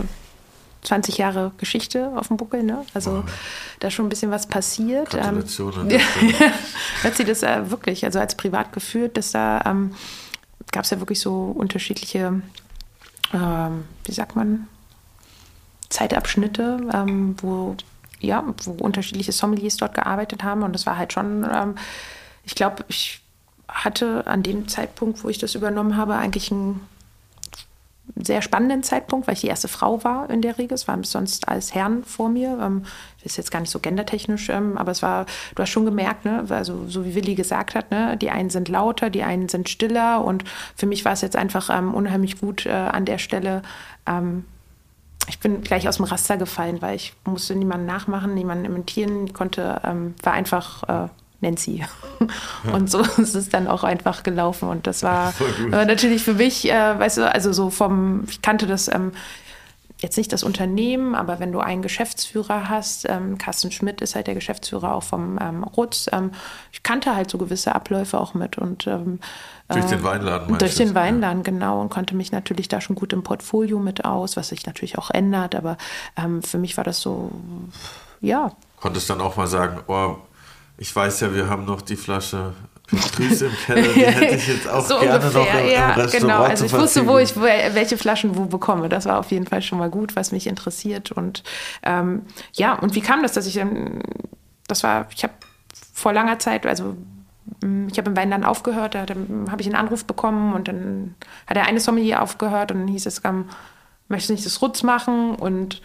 20 0.83 1.19
Jahre 1.19 1.53
Geschichte 1.59 2.13
auf 2.15 2.29
dem 2.29 2.37
Buckel, 2.37 2.63
ne? 2.63 2.85
Also 2.95 3.25
da 3.81 3.89
ist 3.89 3.95
schon 3.95 4.07
ein 4.07 4.11
bisschen 4.11 4.31
was 4.31 4.47
passiert. 4.47 5.15
Ähm, 5.15 5.21
Gratulation 5.21 5.75
an 5.79 5.91
ja, 5.91 5.99
Stelle. 5.99 6.53
hat 7.03 7.17
sie 7.17 7.25
das 7.25 7.43
äh, 7.43 7.71
wirklich, 7.71 8.05
also 8.05 8.21
als 8.21 8.37
privat 8.37 8.73
geführt, 8.73 9.17
dass 9.17 9.33
da 9.33 9.63
ähm, 9.67 9.95
gab 10.71 10.85
es 10.85 10.91
ja 10.91 11.01
wirklich 11.01 11.19
so 11.21 11.53
unterschiedliche, 11.57 12.41
ähm, 13.33 13.85
wie 14.05 14.13
sagt 14.13 14.37
man, 14.37 14.69
Zeitabschnitte, 15.89 16.81
ähm, 16.93 17.37
wo 17.41 17.77
ja, 18.21 18.45
wo 18.65 18.73
unterschiedliche 18.73 19.33
Sommeliers 19.33 19.77
dort 19.77 19.95
gearbeitet 19.95 20.43
haben 20.43 20.63
und 20.63 20.73
das 20.73 20.87
war 20.87 20.97
halt 20.97 21.13
schon, 21.13 21.47
ähm, 21.53 21.75
ich 22.47 22.55
glaube, 22.55 22.85
ich 22.89 23.21
hatte 23.69 24.27
an 24.27 24.43
dem 24.43 24.69
Zeitpunkt, 24.69 25.23
wo 25.23 25.29
ich 25.29 25.39
das 25.39 25.55
übernommen 25.55 25.97
habe, 25.97 26.15
eigentlich 26.15 26.51
einen 26.51 26.81
sehr 28.15 28.41
spannenden 28.41 28.85
Zeitpunkt, 28.85 29.27
weil 29.27 29.35
ich 29.35 29.41
die 29.41 29.49
erste 29.49 29.69
Frau 29.69 30.05
war 30.05 30.31
in 30.31 30.41
der 30.41 30.57
Regel. 30.59 30.75
Es 30.75 30.87
waren 30.87 31.03
sonst 31.03 31.49
alles 31.49 31.75
Herren 31.75 32.05
vor 32.05 32.29
mir. 32.29 32.59
Ähm, 32.63 32.85
ist 33.25 33.37
jetzt 33.37 33.51
gar 33.51 33.59
nicht 33.59 33.71
so 33.71 33.81
gendertechnisch, 33.81 34.49
ähm, 34.49 34.79
aber 34.79 34.93
es 34.93 35.03
war, 35.03 35.27
du 35.55 35.63
hast 35.63 35.71
schon 35.71 35.85
gemerkt, 35.85 36.25
ne, 36.25 36.45
also 36.49 36.87
so 36.87 37.05
wie 37.05 37.17
Willi 37.17 37.35
gesagt 37.35 37.75
hat, 37.75 37.91
ne, 37.91 38.17
die 38.17 38.31
einen 38.31 38.51
sind 38.51 38.69
lauter, 38.69 39.11
die 39.11 39.25
einen 39.25 39.49
sind 39.49 39.69
stiller 39.69 40.25
und 40.25 40.45
für 40.77 40.87
mich 40.87 41.05
war 41.05 41.13
es 41.13 41.23
jetzt 41.23 41.35
einfach 41.35 41.69
ähm, 41.77 41.93
unheimlich 41.93 42.39
gut 42.39 42.67
äh, 42.67 42.71
an 42.71 43.05
der 43.05 43.19
Stelle. 43.19 43.63
Ähm, 44.07 44.45
ich 45.29 45.41
bin 45.41 45.63
gleich 45.63 45.89
aus 45.89 45.97
dem 45.97 46.05
Raster 46.05 46.37
gefallen, 46.37 46.81
weil 46.81 46.95
ich 46.95 47.15
musste 47.25 47.57
niemanden 47.57 47.87
nachmachen, 47.87 48.33
niemanden 48.35 48.65
imitieren, 48.65 49.33
konnte, 49.33 49.81
ähm, 49.83 50.15
war 50.23 50.33
einfach 50.33 51.07
äh, 51.07 51.09
Nancy. 51.41 51.84
Und 52.72 52.91
so 52.91 53.01
ist 53.01 53.34
es 53.34 53.49
dann 53.49 53.68
auch 53.68 53.84
einfach 53.84 54.22
gelaufen. 54.22 54.68
Und 54.68 54.87
das 54.87 55.03
war 55.03 55.34
äh, 55.72 55.84
natürlich 55.84 56.22
für 56.22 56.34
mich, 56.34 56.70
äh, 56.70 56.99
weißt 56.99 57.18
du, 57.18 57.32
also 57.32 57.53
so 57.53 57.70
vom, 57.70 58.24
ich 58.28 58.43
kannte 58.43 58.66
das 58.66 58.89
ähm, 58.89 59.12
jetzt 59.99 60.18
nicht 60.18 60.32
das 60.32 60.43
Unternehmen, 60.43 61.14
aber 61.14 61.41
wenn 61.41 61.53
du 61.53 61.61
einen 61.61 61.80
Geschäftsführer 61.80 62.68
hast, 62.68 63.09
ähm, 63.09 63.39
Carsten 63.39 63.70
Schmidt 63.70 64.03
ist 64.03 64.14
halt 64.14 64.26
der 64.26 64.34
Geschäftsführer 64.34 64.95
auch 64.95 65.03
vom 65.03 65.39
ähm, 65.41 65.64
Rutz, 65.64 66.07
ähm, 66.12 66.32
ich 66.70 66.82
kannte 66.82 67.16
halt 67.16 67.30
so 67.30 67.39
gewisse 67.39 67.74
Abläufe 67.74 68.20
auch 68.20 68.34
mit 68.34 68.59
und 68.59 68.87
ähm, 68.87 69.20
Durch 69.68 69.87
den 69.87 70.01
äh, 70.01 70.05
Weinladen 70.05 70.59
Durch 70.59 70.74
du? 70.74 70.84
den 70.84 70.95
Weinladen, 70.95 71.43
genau, 71.43 71.80
und 71.80 71.89
konnte 71.89 72.14
mich 72.14 72.30
natürlich 72.30 72.68
da 72.68 72.82
schon 72.82 72.95
gut 72.95 73.14
im 73.14 73.22
Portfolio 73.22 73.78
mit 73.78 74.05
aus, 74.05 74.37
was 74.37 74.49
sich 74.49 74.66
natürlich 74.66 74.99
auch 74.99 75.11
ändert, 75.11 75.55
aber 75.55 75.78
ähm, 76.16 76.43
für 76.43 76.59
mich 76.59 76.76
war 76.76 76.84
das 76.84 77.01
so, 77.01 77.30
ja, 78.20 78.53
Konntest 78.78 79.09
dann 79.09 79.22
auch 79.22 79.37
mal 79.37 79.47
sagen, 79.47 79.80
oh, 79.87 80.16
ich 80.79 80.95
weiß 80.95 81.20
ja, 81.20 81.35
wir 81.35 81.49
haben 81.49 81.64
noch 81.64 81.83
die 81.83 81.97
Flasche 81.97 82.55
Grüße 82.89 83.47
im 83.47 83.53
Keller, 83.64 83.83
die 83.83 84.07
hätte 84.07 84.37
ich 84.37 84.47
jetzt 84.47 84.68
auch 84.68 84.85
so 84.87 85.01
gerne 85.01 85.16
ungefähr, 85.16 85.43
noch 85.43 85.61
im, 85.61 85.70
ja, 85.70 85.93
im 85.93 86.01
Restaurant 86.01 86.12
genau. 86.12 86.43
Also 86.43 86.64
ich 86.66 86.72
wusste, 86.72 87.07
wo 87.07 87.18
ich 87.18 87.35
welche 87.41 87.99
Flaschen 87.99 88.37
wo 88.37 88.45
bekomme. 88.45 88.89
Das 88.89 89.07
war 89.07 89.18
auf 89.18 89.31
jeden 89.33 89.47
Fall 89.47 89.62
schon 89.62 89.79
mal 89.79 89.91
gut, 89.91 90.14
was 90.14 90.31
mich 90.31 90.47
interessiert. 90.47 91.11
Und 91.11 91.43
ähm, 91.83 92.22
ja, 92.53 92.74
und 92.74 92.95
wie 92.95 93.01
kam 93.01 93.22
das, 93.22 93.33
dass 93.33 93.47
ich 93.47 93.61
das 94.68 94.83
war, 94.85 95.09
ich 95.14 95.24
habe 95.24 95.35
vor 95.93 96.12
langer 96.12 96.39
Zeit, 96.39 96.64
also 96.64 96.97
mm, 97.64 97.89
ich 97.89 97.99
habe 97.99 98.11
im 98.11 98.16
Weinland 98.16 98.45
aufgehört, 98.45 98.95
da 98.95 99.05
dann 99.05 99.49
habe 99.51 99.62
ich 99.62 99.66
einen 99.66 99.77
Anruf 99.77 100.05
bekommen 100.05 100.55
und 100.55 100.68
dann 100.68 101.16
hat 101.47 101.57
der 101.57 101.66
eine 101.66 101.81
Sommelier 101.81 102.22
aufgehört 102.22 102.70
und 102.70 102.81
dann 102.81 102.89
hieß 102.89 103.07
es, 103.07 103.22
ähm, 103.24 103.47
möchtest 104.09 104.31
du 104.31 104.35
nicht 104.35 104.47
das 104.47 104.62
Rutz 104.62 104.85
machen? 104.85 105.35
Und 105.35 105.83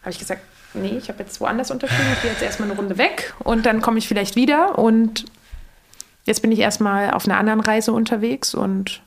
habe 0.00 0.10
ich 0.10 0.18
gesagt, 0.18 0.42
nee, 0.74 0.96
ich 0.98 1.08
habe 1.08 1.20
jetzt 1.22 1.40
woanders 1.40 1.70
unterschrieben, 1.70 2.08
ich 2.14 2.22
gehe 2.22 2.30
jetzt 2.30 2.42
erstmal 2.42 2.68
eine 2.70 2.78
Runde 2.78 2.98
weg 2.98 3.34
und 3.44 3.66
dann 3.66 3.80
komme 3.82 3.98
ich 3.98 4.08
vielleicht 4.08 4.36
wieder 4.36 4.78
und 4.78 5.24
Jetzt 6.28 6.42
bin 6.42 6.52
ich 6.52 6.58
erstmal 6.58 7.12
auf 7.12 7.24
einer 7.26 7.38
anderen 7.38 7.60
Reise 7.60 7.90
unterwegs 7.90 8.54
und 8.54 9.00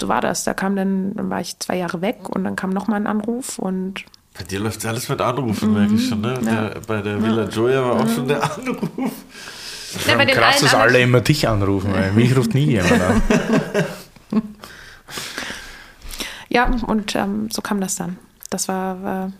so 0.00 0.06
war 0.06 0.20
das. 0.20 0.44
Da 0.44 0.54
kam 0.54 0.76
dann, 0.76 1.12
dann 1.16 1.28
war 1.28 1.40
ich 1.40 1.58
zwei 1.58 1.76
Jahre 1.76 2.00
weg 2.00 2.28
und 2.28 2.44
dann 2.44 2.54
kam 2.54 2.70
nochmal 2.70 3.00
ein 3.00 3.08
Anruf 3.08 3.58
und 3.58 4.04
Bei 4.38 4.44
dir 4.44 4.60
läuft 4.60 4.86
alles 4.86 5.08
mit 5.08 5.20
Anrufen, 5.20 5.72
merke 5.74 5.94
ich 5.94 6.06
schon. 6.08 6.20
Ne? 6.20 6.38
Mhm. 6.40 6.46
ja. 6.46 6.68
Der, 6.68 6.80
bei 6.86 7.02
der 7.02 7.20
Villa 7.20 7.46
Gioia 7.46 7.82
war 7.84 8.00
auch 8.00 8.08
schon 8.08 8.28
der 8.28 8.44
Anruf. 8.44 9.10
Ja, 10.06 10.14
bei 10.14 10.24
den 10.24 10.36
Krass, 10.36 10.60
dass 10.60 10.72
anderen- 10.72 10.82
alle 10.90 11.00
immer 11.00 11.20
dich 11.20 11.48
anrufen, 11.48 11.92
weil 11.92 12.12
mich 12.12 12.36
ruft 12.36 12.54
nie 12.54 12.66
jemand 12.66 12.92
an. 13.02 13.22
ja, 16.48 16.70
und 16.86 17.16
ähm, 17.16 17.50
so 17.50 17.60
kam 17.60 17.80
das 17.80 17.96
dann. 17.96 18.18
Das 18.50 18.68
war, 18.68 19.26
äh, 19.26 19.30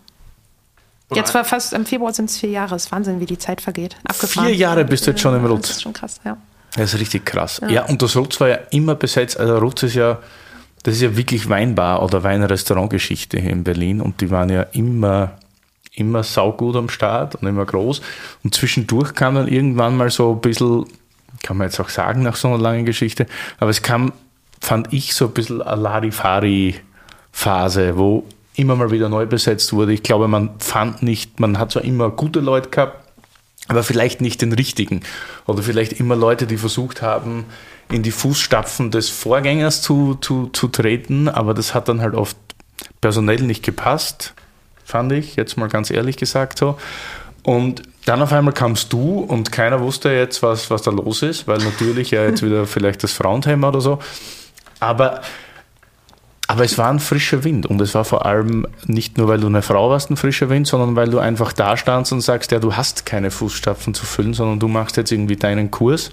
Und 1.13 1.17
jetzt 1.17 1.33
war 1.33 1.45
fast, 1.45 1.73
im 1.73 1.85
Februar 1.85 2.13
sind 2.13 2.29
es 2.29 2.37
vier 2.37 2.49
Jahre. 2.49 2.75
Es 2.75 2.85
ist 2.85 2.91
Wahnsinn, 2.91 3.19
wie 3.19 3.25
die 3.25 3.37
Zeit 3.37 3.61
vergeht. 3.61 3.95
Abgefahren. 4.03 4.47
Vier 4.47 4.55
Jahre 4.55 4.83
bist 4.85 5.05
du 5.07 5.11
jetzt 5.11 5.21
schon 5.21 5.35
im 5.35 5.43
Ja, 5.43 5.49
Rutz. 5.49 5.67
Das 5.67 5.77
ist 5.77 5.83
schon 5.83 5.93
krass, 5.93 6.19
ja. 6.25 6.37
Das 6.75 6.93
ist 6.93 6.99
richtig 6.99 7.25
krass. 7.25 7.61
Ja. 7.69 7.85
und 7.85 8.01
das 8.01 8.15
Rutz 8.15 8.39
war 8.39 8.47
ja 8.49 8.57
immer 8.71 8.95
besetzt. 8.95 9.39
Also 9.39 9.57
Rutz 9.59 9.83
ist 9.83 9.93
ja, 9.95 10.17
das 10.83 10.95
ist 10.95 11.01
ja 11.01 11.15
wirklich 11.15 11.47
Weinbar- 11.47 12.01
oder 12.03 12.23
Weinrestaurantgeschichte 12.23 13.39
hier 13.39 13.51
in 13.51 13.63
Berlin 13.63 14.01
und 14.01 14.21
die 14.21 14.31
waren 14.31 14.49
ja 14.49 14.63
immer, 14.73 15.33
immer 15.93 16.23
saugut 16.23 16.75
am 16.75 16.89
Start 16.89 17.35
und 17.35 17.47
immer 17.47 17.65
groß. 17.65 18.01
Und 18.43 18.55
zwischendurch 18.55 19.13
kam 19.13 19.35
dann 19.35 19.47
irgendwann 19.47 19.95
mal 19.95 20.09
so 20.09 20.31
ein 20.33 20.41
bisschen, 20.41 20.85
kann 21.43 21.57
man 21.57 21.67
jetzt 21.67 21.79
auch 21.79 21.89
sagen 21.89 22.23
nach 22.23 22.35
so 22.35 22.47
einer 22.47 22.57
langen 22.57 22.85
Geschichte, 22.85 23.27
aber 23.59 23.69
es 23.69 23.83
kam, 23.83 24.11
fand 24.59 24.91
ich, 24.91 25.13
so 25.13 25.25
ein 25.25 25.31
bisschen 25.31 25.61
eine 25.61 25.79
Larifari-Phase, 25.79 27.95
wo 27.97 28.23
immer 28.55 28.75
mal 28.75 28.91
wieder 28.91 29.09
neu 29.09 29.25
besetzt 29.25 29.73
wurde. 29.73 29.93
Ich 29.93 30.03
glaube, 30.03 30.27
man 30.27 30.51
fand 30.59 31.03
nicht, 31.03 31.39
man 31.39 31.57
hat 31.57 31.71
zwar 31.71 31.83
immer 31.83 32.09
gute 32.09 32.39
Leute 32.39 32.69
gehabt, 32.69 33.07
aber 33.67 33.83
vielleicht 33.83 34.21
nicht 34.21 34.41
den 34.41 34.53
richtigen. 34.53 35.01
Oder 35.47 35.63
vielleicht 35.63 35.93
immer 35.93 36.15
Leute, 36.15 36.47
die 36.47 36.57
versucht 36.57 37.01
haben, 37.01 37.45
in 37.89 38.03
die 38.03 38.11
Fußstapfen 38.11 38.91
des 38.91 39.09
Vorgängers 39.09 39.81
zu, 39.81 40.15
zu, 40.15 40.47
zu 40.47 40.67
treten, 40.67 41.27
aber 41.27 41.53
das 41.53 41.73
hat 41.73 41.87
dann 41.87 42.01
halt 42.01 42.15
oft 42.15 42.37
personell 43.01 43.41
nicht 43.41 43.63
gepasst, 43.63 44.33
fand 44.83 45.11
ich, 45.11 45.35
jetzt 45.35 45.57
mal 45.57 45.69
ganz 45.69 45.89
ehrlich 45.89 46.17
gesagt 46.17 46.59
so. 46.59 46.77
Und 47.43 47.83
dann 48.05 48.21
auf 48.21 48.31
einmal 48.33 48.53
kamst 48.53 48.91
du 48.93 49.19
und 49.19 49.51
keiner 49.51 49.79
wusste 49.81 50.09
jetzt, 50.09 50.43
was, 50.43 50.69
was 50.69 50.81
da 50.81 50.91
los 50.91 51.21
ist, 51.21 51.47
weil 51.47 51.57
natürlich 51.59 52.11
ja 52.11 52.23
jetzt 52.23 52.43
wieder 52.45 52.65
vielleicht 52.65 53.03
das 53.03 53.13
Frauenthema 53.13 53.69
oder 53.69 53.81
so. 53.81 53.99
Aber 54.79 55.21
aber 56.53 56.65
es 56.65 56.77
war 56.77 56.91
ein 56.91 56.99
frischer 56.99 57.43
Wind 57.43 57.65
und 57.65 57.81
es 57.81 57.95
war 57.95 58.05
vor 58.05 58.27
allem 58.27 58.67
nicht 58.85 59.17
nur, 59.17 59.27
weil 59.27 59.39
du 59.39 59.47
eine 59.47 59.63
Frau 59.63 59.89
warst, 59.89 60.11
ein 60.11 60.17
frischer 60.17 60.51
Wind, 60.51 60.67
sondern 60.67 60.95
weil 60.95 61.09
du 61.09 61.17
einfach 61.17 61.51
da 61.51 61.75
standst 61.75 62.13
und 62.13 62.21
sagst, 62.21 62.51
ja, 62.51 62.59
du 62.59 62.75
hast 62.75 63.07
keine 63.07 63.31
Fußstapfen 63.31 63.95
zu 63.95 64.05
füllen, 64.05 64.35
sondern 64.35 64.59
du 64.59 64.67
machst 64.67 64.95
jetzt 64.95 65.11
irgendwie 65.11 65.35
deinen 65.35 65.71
Kurs. 65.71 66.11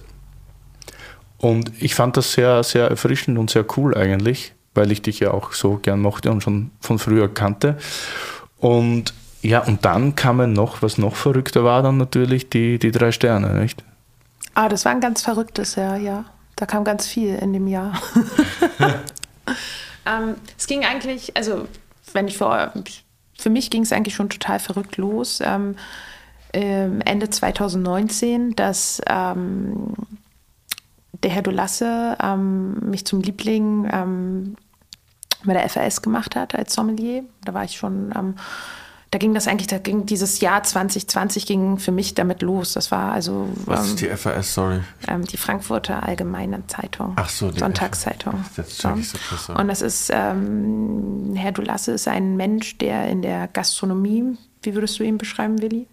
Und 1.36 1.70
ich 1.78 1.94
fand 1.94 2.16
das 2.16 2.32
sehr, 2.32 2.62
sehr 2.62 2.88
erfrischend 2.88 3.36
und 3.36 3.50
sehr 3.50 3.66
cool 3.76 3.94
eigentlich, 3.94 4.54
weil 4.74 4.90
ich 4.90 5.02
dich 5.02 5.20
ja 5.20 5.30
auch 5.32 5.52
so 5.52 5.76
gern 5.76 6.00
mochte 6.00 6.30
und 6.30 6.42
schon 6.42 6.70
von 6.80 6.98
früher 6.98 7.28
kannte. 7.28 7.76
Und 8.60 9.12
ja, 9.42 9.62
und 9.62 9.84
dann 9.84 10.16
kamen 10.16 10.54
noch, 10.54 10.80
was 10.80 10.96
noch 10.96 11.16
verrückter 11.16 11.64
war, 11.64 11.82
dann 11.82 11.98
natürlich 11.98 12.48
die, 12.48 12.78
die 12.78 12.92
drei 12.92 13.12
Sterne, 13.12 13.60
nicht? 13.60 13.84
Ah, 14.54 14.70
das 14.70 14.86
war 14.86 14.92
ein 14.92 15.00
ganz 15.02 15.20
verrücktes 15.20 15.74
Jahr, 15.74 15.98
ja. 15.98 16.24
Da 16.56 16.64
kam 16.64 16.84
ganz 16.84 17.06
viel 17.06 17.34
in 17.34 17.52
dem 17.52 17.68
Jahr. 17.68 17.92
ähm, 20.06 20.34
es 20.58 20.66
ging 20.66 20.84
eigentlich, 20.84 21.36
also 21.36 21.66
wenn 22.12 22.28
ich 22.28 22.38
vor 22.38 22.72
für 23.38 23.50
mich 23.50 23.70
ging 23.70 23.82
es 23.82 23.92
eigentlich 23.92 24.14
schon 24.14 24.28
total 24.28 24.58
verrückt 24.58 24.96
los. 24.96 25.40
Ähm, 25.42 25.76
Ende 26.52 27.30
2019, 27.30 28.56
dass 28.56 29.00
ähm, 29.06 29.94
der 31.22 31.30
Herr 31.30 31.42
Dolasse 31.42 32.16
ähm, 32.22 32.90
mich 32.90 33.04
zum 33.04 33.20
Liebling 33.20 33.88
ähm, 33.92 34.56
bei 35.44 35.54
der 35.54 35.68
FAS 35.68 36.02
gemacht 36.02 36.36
hat 36.36 36.54
als 36.54 36.74
Sommelier. 36.74 37.24
Da 37.44 37.54
war 37.54 37.64
ich 37.64 37.76
schon 37.76 38.14
am. 38.14 38.34
Da 39.10 39.18
ging 39.18 39.34
das 39.34 39.48
eigentlich, 39.48 39.66
da 39.66 39.78
ging 39.78 40.06
dieses 40.06 40.40
Jahr 40.40 40.62
2020 40.62 41.44
ging 41.44 41.78
für 41.78 41.90
mich 41.90 42.14
damit 42.14 42.42
los. 42.42 42.74
Das 42.74 42.92
war 42.92 43.12
also. 43.12 43.48
Was 43.64 43.88
ist 43.88 44.00
die 44.00 44.06
FAS, 44.06 44.54
sorry? 44.54 44.80
Ähm, 45.08 45.24
die 45.24 45.36
Frankfurter 45.36 46.04
Allgemeine 46.04 46.64
Zeitung. 46.68 47.14
Ach 47.16 47.28
so, 47.28 47.50
die 47.50 47.58
Sonntagszeitung. 47.58 48.44
Das 48.54 48.78
check 48.78 48.96
ich 48.98 49.08
so 49.08 49.18
krass. 49.18 49.48
Und 49.48 49.66
das 49.66 49.82
ist, 49.82 50.10
ähm, 50.14 51.32
Herr 51.34 51.50
Dulasse 51.50 51.92
ist 51.92 52.06
ein 52.06 52.36
Mensch, 52.36 52.78
der 52.78 53.08
in 53.08 53.22
der 53.22 53.48
Gastronomie, 53.48 54.36
wie 54.62 54.74
würdest 54.74 55.00
du 55.00 55.02
ihn 55.02 55.18
beschreiben, 55.18 55.60
Willi? 55.60 55.88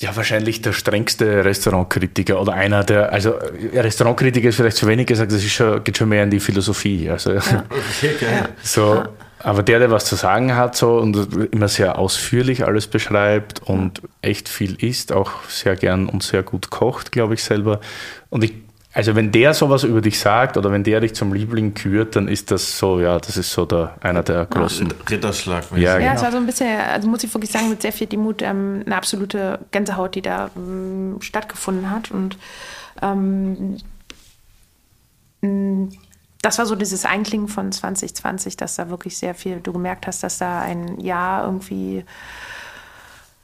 Ja, 0.00 0.14
wahrscheinlich 0.14 0.60
der 0.60 0.74
strengste 0.74 1.42
Restaurantkritiker 1.46 2.38
oder 2.38 2.52
einer 2.52 2.84
der, 2.84 3.12
also 3.14 3.32
Restaurantkritiker 3.72 4.50
ist 4.50 4.56
vielleicht 4.56 4.76
zu 4.76 4.86
wenig 4.86 5.06
gesagt, 5.06 5.32
das 5.32 5.42
ist 5.42 5.52
schon, 5.52 5.82
geht 5.84 5.96
schon 5.96 6.10
mehr 6.10 6.24
in 6.24 6.30
die 6.30 6.40
Philosophie. 6.40 7.08
Also, 7.08 7.32
ja. 7.32 7.40
Okay, 7.70 8.14
geil. 8.20 8.48
so, 8.62 9.04
aber 9.46 9.62
der, 9.62 9.78
der 9.78 9.92
was 9.92 10.06
zu 10.06 10.16
sagen 10.16 10.56
hat 10.56 10.74
so 10.74 10.96
und 10.96 11.52
immer 11.52 11.68
sehr 11.68 12.00
ausführlich 12.00 12.66
alles 12.66 12.88
beschreibt 12.88 13.62
und 13.62 14.02
echt 14.20 14.48
viel 14.48 14.74
isst, 14.82 15.12
auch 15.12 15.44
sehr 15.48 15.76
gern 15.76 16.08
und 16.08 16.24
sehr 16.24 16.42
gut 16.42 16.70
kocht, 16.70 17.12
glaube 17.12 17.34
ich 17.34 17.44
selber. 17.44 17.80
Und 18.28 18.42
ich 18.42 18.54
also 18.92 19.14
wenn 19.14 19.30
der 19.30 19.54
sowas 19.54 19.84
über 19.84 20.00
dich 20.00 20.18
sagt 20.18 20.56
oder 20.56 20.72
wenn 20.72 20.82
der 20.82 21.00
dich 21.00 21.14
zum 21.14 21.32
Liebling 21.32 21.74
kürt, 21.74 22.16
dann 22.16 22.28
ist 22.28 22.50
das 22.50 22.78
so, 22.78 22.98
ja, 22.98 23.18
das 23.18 23.36
ist 23.36 23.52
so 23.52 23.66
der, 23.66 23.94
einer 24.00 24.22
der 24.22 24.46
großen. 24.46 24.92
Ritterschlag. 25.08 25.64
Ja, 25.72 25.76
Ja, 25.76 25.98
genau. 25.98 26.14
es 26.14 26.22
war 26.22 26.32
so 26.32 26.38
ein 26.38 26.46
bisschen, 26.46 26.80
also 26.80 27.06
muss 27.06 27.22
ich 27.22 27.32
wirklich 27.32 27.52
sagen, 27.52 27.68
mit 27.68 27.82
sehr 27.82 27.92
viel 27.92 28.06
Demut 28.06 28.40
ähm, 28.40 28.82
eine 28.86 28.96
absolute 28.96 29.58
Gänsehaut, 29.70 30.14
die 30.14 30.22
da 30.22 30.50
ähm, 30.56 31.18
stattgefunden 31.20 31.90
hat. 31.90 32.10
Und 32.10 32.38
ähm, 33.02 33.76
das 36.46 36.58
war 36.58 36.66
so 36.66 36.76
dieses 36.76 37.04
Einklingen 37.04 37.48
von 37.48 37.72
2020, 37.72 38.56
dass 38.56 38.76
da 38.76 38.88
wirklich 38.88 39.18
sehr 39.18 39.34
viel, 39.34 39.58
du 39.58 39.72
gemerkt 39.72 40.06
hast, 40.06 40.22
dass 40.22 40.38
da 40.38 40.60
ein 40.60 41.00
Jahr 41.00 41.44
irgendwie, 41.44 42.04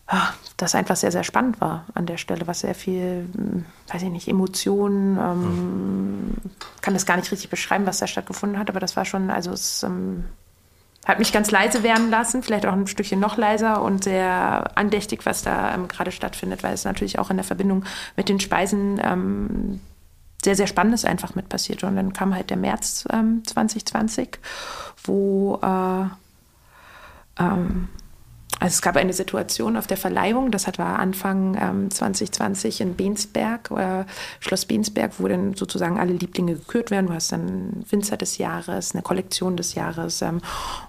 ah, 0.06 0.28
das 0.56 0.76
einfach 0.76 0.94
sehr, 0.94 1.10
sehr 1.10 1.24
spannend 1.24 1.60
war 1.60 1.84
an 1.94 2.06
der 2.06 2.16
Stelle, 2.16 2.46
was 2.46 2.60
sehr 2.60 2.76
viel, 2.76 3.28
mh, 3.34 3.64
weiß 3.92 4.02
ich 4.02 4.08
nicht, 4.08 4.28
Emotionen, 4.28 5.18
ähm, 5.18 6.34
kann 6.80 6.94
das 6.94 7.04
gar 7.04 7.16
nicht 7.16 7.32
richtig 7.32 7.50
beschreiben, 7.50 7.86
was 7.86 7.98
da 7.98 8.06
stattgefunden 8.06 8.56
hat, 8.56 8.70
aber 8.70 8.78
das 8.78 8.94
war 8.94 9.04
schon, 9.04 9.30
also 9.30 9.50
es 9.50 9.82
ähm, 9.82 10.26
hat 11.04 11.18
mich 11.18 11.32
ganz 11.32 11.50
leise 11.50 11.82
werden 11.82 12.08
lassen, 12.08 12.44
vielleicht 12.44 12.66
auch 12.66 12.72
ein 12.72 12.86
Stückchen 12.86 13.18
noch 13.18 13.36
leiser 13.36 13.82
und 13.82 14.04
sehr 14.04 14.70
andächtig, 14.76 15.26
was 15.26 15.42
da 15.42 15.74
ähm, 15.74 15.88
gerade 15.88 16.12
stattfindet, 16.12 16.62
weil 16.62 16.74
es 16.74 16.84
natürlich 16.84 17.18
auch 17.18 17.30
in 17.30 17.36
der 17.36 17.44
Verbindung 17.44 17.84
mit 18.16 18.28
den 18.28 18.38
Speisen 18.38 19.00
ähm, 19.02 19.80
sehr, 20.44 20.56
sehr 20.56 20.66
Spannendes 20.66 21.04
einfach 21.04 21.34
mit 21.34 21.48
passiert. 21.48 21.84
Und 21.84 21.96
dann 21.96 22.12
kam 22.12 22.34
halt 22.34 22.50
der 22.50 22.56
März 22.56 23.06
ähm, 23.12 23.42
2020, 23.44 24.38
wo 25.04 25.58
äh, 25.62 26.04
ähm, 27.38 27.88
also 28.62 28.74
es 28.74 28.82
gab 28.82 28.96
eine 28.96 29.12
Situation 29.12 29.76
auf 29.76 29.88
der 29.88 29.96
Verleihung, 29.96 30.52
das 30.52 30.66
war 30.78 31.00
Anfang 31.00 31.58
ähm, 31.60 31.90
2020 31.90 32.80
in 32.80 32.94
Bensberg, 32.94 33.72
äh, 33.72 34.04
Schloss 34.38 34.66
Bensberg, 34.66 35.14
wo 35.18 35.26
dann 35.26 35.54
sozusagen 35.54 35.98
alle 35.98 36.12
Lieblinge 36.12 36.54
gekürt 36.54 36.92
werden. 36.92 37.08
Du 37.08 37.12
hast 37.12 37.32
dann 37.32 37.84
Winzer 37.90 38.16
des 38.16 38.38
Jahres, 38.38 38.94
eine 38.94 39.02
Kollektion 39.02 39.56
des 39.56 39.74
Jahres. 39.74 40.22
Ähm, 40.22 40.40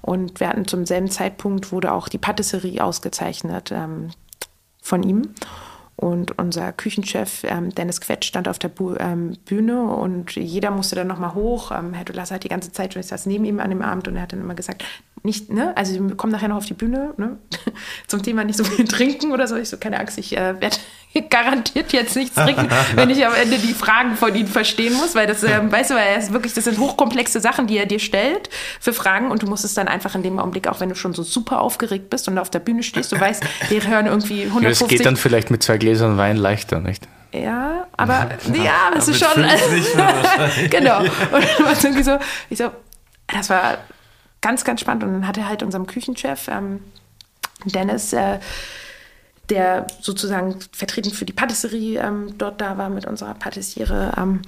und 0.04 0.40
wir 0.40 0.50
hatten 0.50 0.68
zum 0.68 0.86
selben 0.86 1.10
Zeitpunkt 1.10 1.72
wurde 1.72 1.94
auch 1.94 2.10
die 2.10 2.20
Patisserie 2.20 2.84
ausgezeichnet 2.84 3.72
ähm, 3.74 4.10
von 4.80 5.02
ihm. 5.02 5.34
Und 6.04 6.38
unser 6.38 6.74
Küchenchef 6.74 7.46
ähm, 7.46 7.70
Dennis 7.70 8.02
Quetsch 8.02 8.26
stand 8.26 8.50
auf 8.50 8.60
der 8.60 8.68
Bu 8.68 8.96
ähm, 9.00 9.38
Bühne 9.46 9.84
und 9.84 10.36
jeder 10.36 10.70
musste 10.70 10.96
dann 10.98 11.08
nochmal 11.08 11.34
hoch. 11.34 11.72
Ähm, 11.72 11.94
Herr 11.94 12.04
Dulasse 12.04 12.36
hat 12.36 12.44
die 12.44 12.50
ganze 12.50 12.74
Zeit, 12.74 12.94
ich 12.98 13.06
saß 13.06 13.26
neben 13.26 13.46
ihm 13.46 13.62
an 13.62 13.70
dem 13.70 13.82
Abend 13.82 14.10
und 14.10 14.18
er 14.18 14.24
hat 14.24 14.34
dann 14.34 14.42
immer 14.42 14.54
gesagt, 14.54 14.84
nicht, 15.26 15.50
ne, 15.50 15.76
also 15.78 15.94
wir 15.94 16.16
kommen 16.18 16.34
nachher 16.34 16.50
noch 16.50 16.58
auf 16.58 16.66
die 16.66 16.74
Bühne, 16.74 17.14
ne, 17.16 17.38
zum 18.08 18.22
Thema 18.22 18.44
nicht 18.44 18.58
so 18.58 18.66
viel 18.66 18.86
trinken 18.86 19.32
oder 19.32 19.48
so. 19.48 19.56
Ich 19.56 19.70
so, 19.70 19.78
keine 19.78 19.98
Angst, 20.00 20.18
ich 20.18 20.36
äh, 20.36 20.60
werde 20.60 20.78
garantiert 21.30 21.94
jetzt 21.94 22.16
nichts 22.18 22.36
trinken, 22.36 22.68
wenn 22.96 23.10
ich 23.10 23.26
am 23.26 23.34
Ende 23.34 23.58
die 23.58 23.74
Fragen 23.74 24.16
von 24.18 24.36
ihm 24.36 24.48
verstehen 24.48 24.94
muss, 24.94 25.16
weil 25.16 25.26
das, 25.26 25.44
ähm, 25.44 25.72
weißt 25.72 25.92
du, 25.92 25.96
weil 25.96 26.08
er 26.08 26.18
ist 26.18 26.34
wirklich, 26.34 26.54
das 26.54 26.66
sind 26.66 26.78
hochkomplexe 26.78 27.40
Sachen, 27.40 27.68
die 27.68 27.78
er 27.78 27.86
dir 27.86 28.00
stellt 28.00 28.50
für 28.82 28.92
Fragen 28.92 29.32
und 29.32 29.44
du 29.44 29.48
musst 29.48 29.64
es 29.64 29.74
dann 29.74 29.88
einfach 29.88 30.14
in 30.16 30.24
dem 30.24 30.40
Augenblick, 30.40 30.68
auch 30.68 30.82
wenn 30.82 30.90
du 30.90 30.96
schon 30.96 31.14
so 31.14 31.24
super 31.24 31.62
aufgeregt 31.62 32.10
bist 32.10 32.28
und 32.28 32.38
auf 32.38 32.50
der 32.50 32.60
Bühne 32.60 32.84
stehst, 32.84 33.14
du 33.14 33.20
weißt, 33.20 33.44
wir 33.70 33.88
hören 33.88 34.08
irgendwie 34.08 34.42
Ja, 34.42 34.48
150 34.50 34.84
es 34.84 34.90
geht 34.90 35.06
dann 35.06 35.16
vielleicht 35.16 35.52
mit 35.52 35.64
zwei 35.64 35.78
Gläsern 35.78 36.18
Wein 36.18 36.36
leichter, 36.36 36.82
nicht? 36.82 37.08
ja, 37.32 37.88
aber 37.98 38.30
ja, 38.54 38.92
das 38.94 39.08
ist 39.08 39.24
schon. 39.24 39.44
genau. 40.70 41.00
Und 41.00 41.10
dann 41.12 41.66
war 41.66 41.72
es 41.72 41.84
irgendwie 41.84 42.04
so, 42.04 42.20
ich 42.50 42.58
so, 42.58 42.72
das 43.28 43.50
war 43.50 43.78
ganz, 44.44 44.64
ganz 44.64 44.82
spannend. 44.82 45.04
Und 45.04 45.14
dann 45.14 45.28
hat 45.28 45.38
er 45.38 45.48
halt 45.48 45.64
unserem 45.64 45.88
Küchenchef, 45.88 46.48
ähm, 46.50 46.82
Dennis, 47.66 48.14
äh, 48.14 48.40
der 49.50 49.88
sozusagen 50.02 50.60
vertretend 50.72 51.16
für 51.16 51.26
die 51.26 51.34
Patisserie 51.34 52.00
ähm, 52.00 52.38
dort 52.38 52.62
da 52.62 52.78
war 52.78 52.90
mit 52.90 53.06
unserer 53.06 53.34
Patissiere, 53.34 54.14
ähm, 54.18 54.42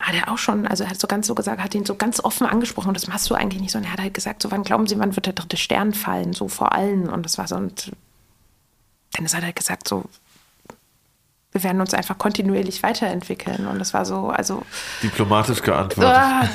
hat 0.00 0.14
er 0.14 0.30
auch 0.30 0.38
schon, 0.38 0.66
also 0.66 0.84
er 0.84 0.90
hat 0.90 1.00
so 1.00 1.06
ganz 1.06 1.26
so 1.26 1.34
gesagt, 1.34 1.62
hat 1.62 1.74
ihn 1.74 1.86
so 1.86 1.94
ganz 1.94 2.20
offen 2.22 2.46
angesprochen, 2.46 2.88
und 2.88 2.96
das 2.96 3.06
machst 3.06 3.28
du 3.30 3.34
eigentlich 3.34 3.60
nicht 3.60 3.72
so. 3.72 3.78
Und 3.78 3.84
er 3.84 3.92
hat 3.92 4.00
halt 4.00 4.14
gesagt, 4.14 4.42
so 4.42 4.50
wann 4.50 4.62
glauben 4.62 4.86
Sie, 4.86 4.98
wann 4.98 5.16
wird 5.16 5.26
der 5.26 5.32
dritte 5.32 5.56
Stern 5.56 5.94
fallen, 5.94 6.32
so 6.32 6.48
vor 6.48 6.72
allen. 6.72 7.08
Und 7.08 7.24
das 7.24 7.38
war 7.38 7.46
so, 7.46 7.56
und 7.56 7.92
Dennis 9.16 9.34
hat 9.34 9.44
halt 9.44 9.56
gesagt, 9.56 9.88
so, 9.88 10.04
wir 11.52 11.62
werden 11.62 11.80
uns 11.80 11.94
einfach 11.94 12.18
kontinuierlich 12.18 12.82
weiterentwickeln. 12.82 13.66
Und 13.66 13.78
das 13.78 13.94
war 13.94 14.04
so, 14.04 14.28
also 14.28 14.62
Diplomatisch 15.02 15.62
geantwortet. 15.62 16.12
ah, 16.12 16.48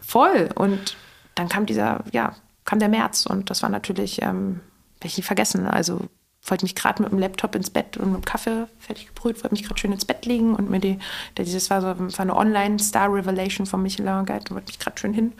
voll. 0.00 0.48
Und 0.54 0.96
dann 1.38 1.48
kam 1.48 1.66
dieser, 1.66 2.04
ja, 2.12 2.34
kam 2.64 2.78
der 2.78 2.88
März 2.88 3.26
und 3.26 3.50
das 3.50 3.62
war 3.62 3.70
natürlich, 3.70 4.22
ähm, 4.22 4.60
ich 5.02 5.16
nie 5.16 5.22
vergessen. 5.22 5.66
Also 5.66 6.00
wollte 6.42 6.64
mich 6.64 6.74
gerade 6.74 7.02
mit 7.02 7.12
dem 7.12 7.18
Laptop 7.18 7.54
ins 7.54 7.70
Bett 7.70 7.96
und 7.96 8.12
mit 8.12 8.22
dem 8.22 8.24
Kaffee 8.24 8.66
fertig 8.78 9.08
gebrüht, 9.08 9.36
wollte 9.36 9.54
mich 9.54 9.64
gerade 9.64 9.78
schön 9.78 9.92
ins 9.92 10.04
Bett 10.04 10.24
legen 10.26 10.54
und 10.54 10.70
mir 10.70 10.80
die, 10.80 10.98
dieses 11.36 11.70
war 11.70 11.80
so 11.80 11.88
war 11.88 12.20
eine 12.20 12.36
Online-Star-Revelation 12.36 13.66
von 13.66 13.82
Michelin 13.82 14.24
Guide, 14.24 14.50
wollte 14.50 14.66
mich 14.66 14.78
gerade 14.78 14.98
schön 14.98 15.12
hin 15.12 15.32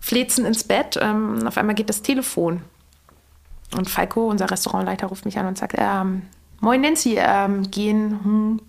flezen 0.00 0.44
ins 0.44 0.64
Bett. 0.64 0.98
Ähm, 1.00 1.46
auf 1.46 1.58
einmal 1.58 1.74
geht 1.74 1.88
das 1.88 2.02
Telefon. 2.02 2.62
Und 3.76 3.90
Falco, 3.90 4.28
unser 4.28 4.50
Restaurantleiter, 4.50 5.08
ruft 5.08 5.24
mich 5.24 5.38
an 5.38 5.46
und 5.46 5.58
sagt, 5.58 5.74
ähm, 5.76 6.22
Moin 6.60 6.80
Nancy, 6.80 7.16
ähm, 7.18 7.70
gehen, 7.70 8.20
hm, 8.24 8.60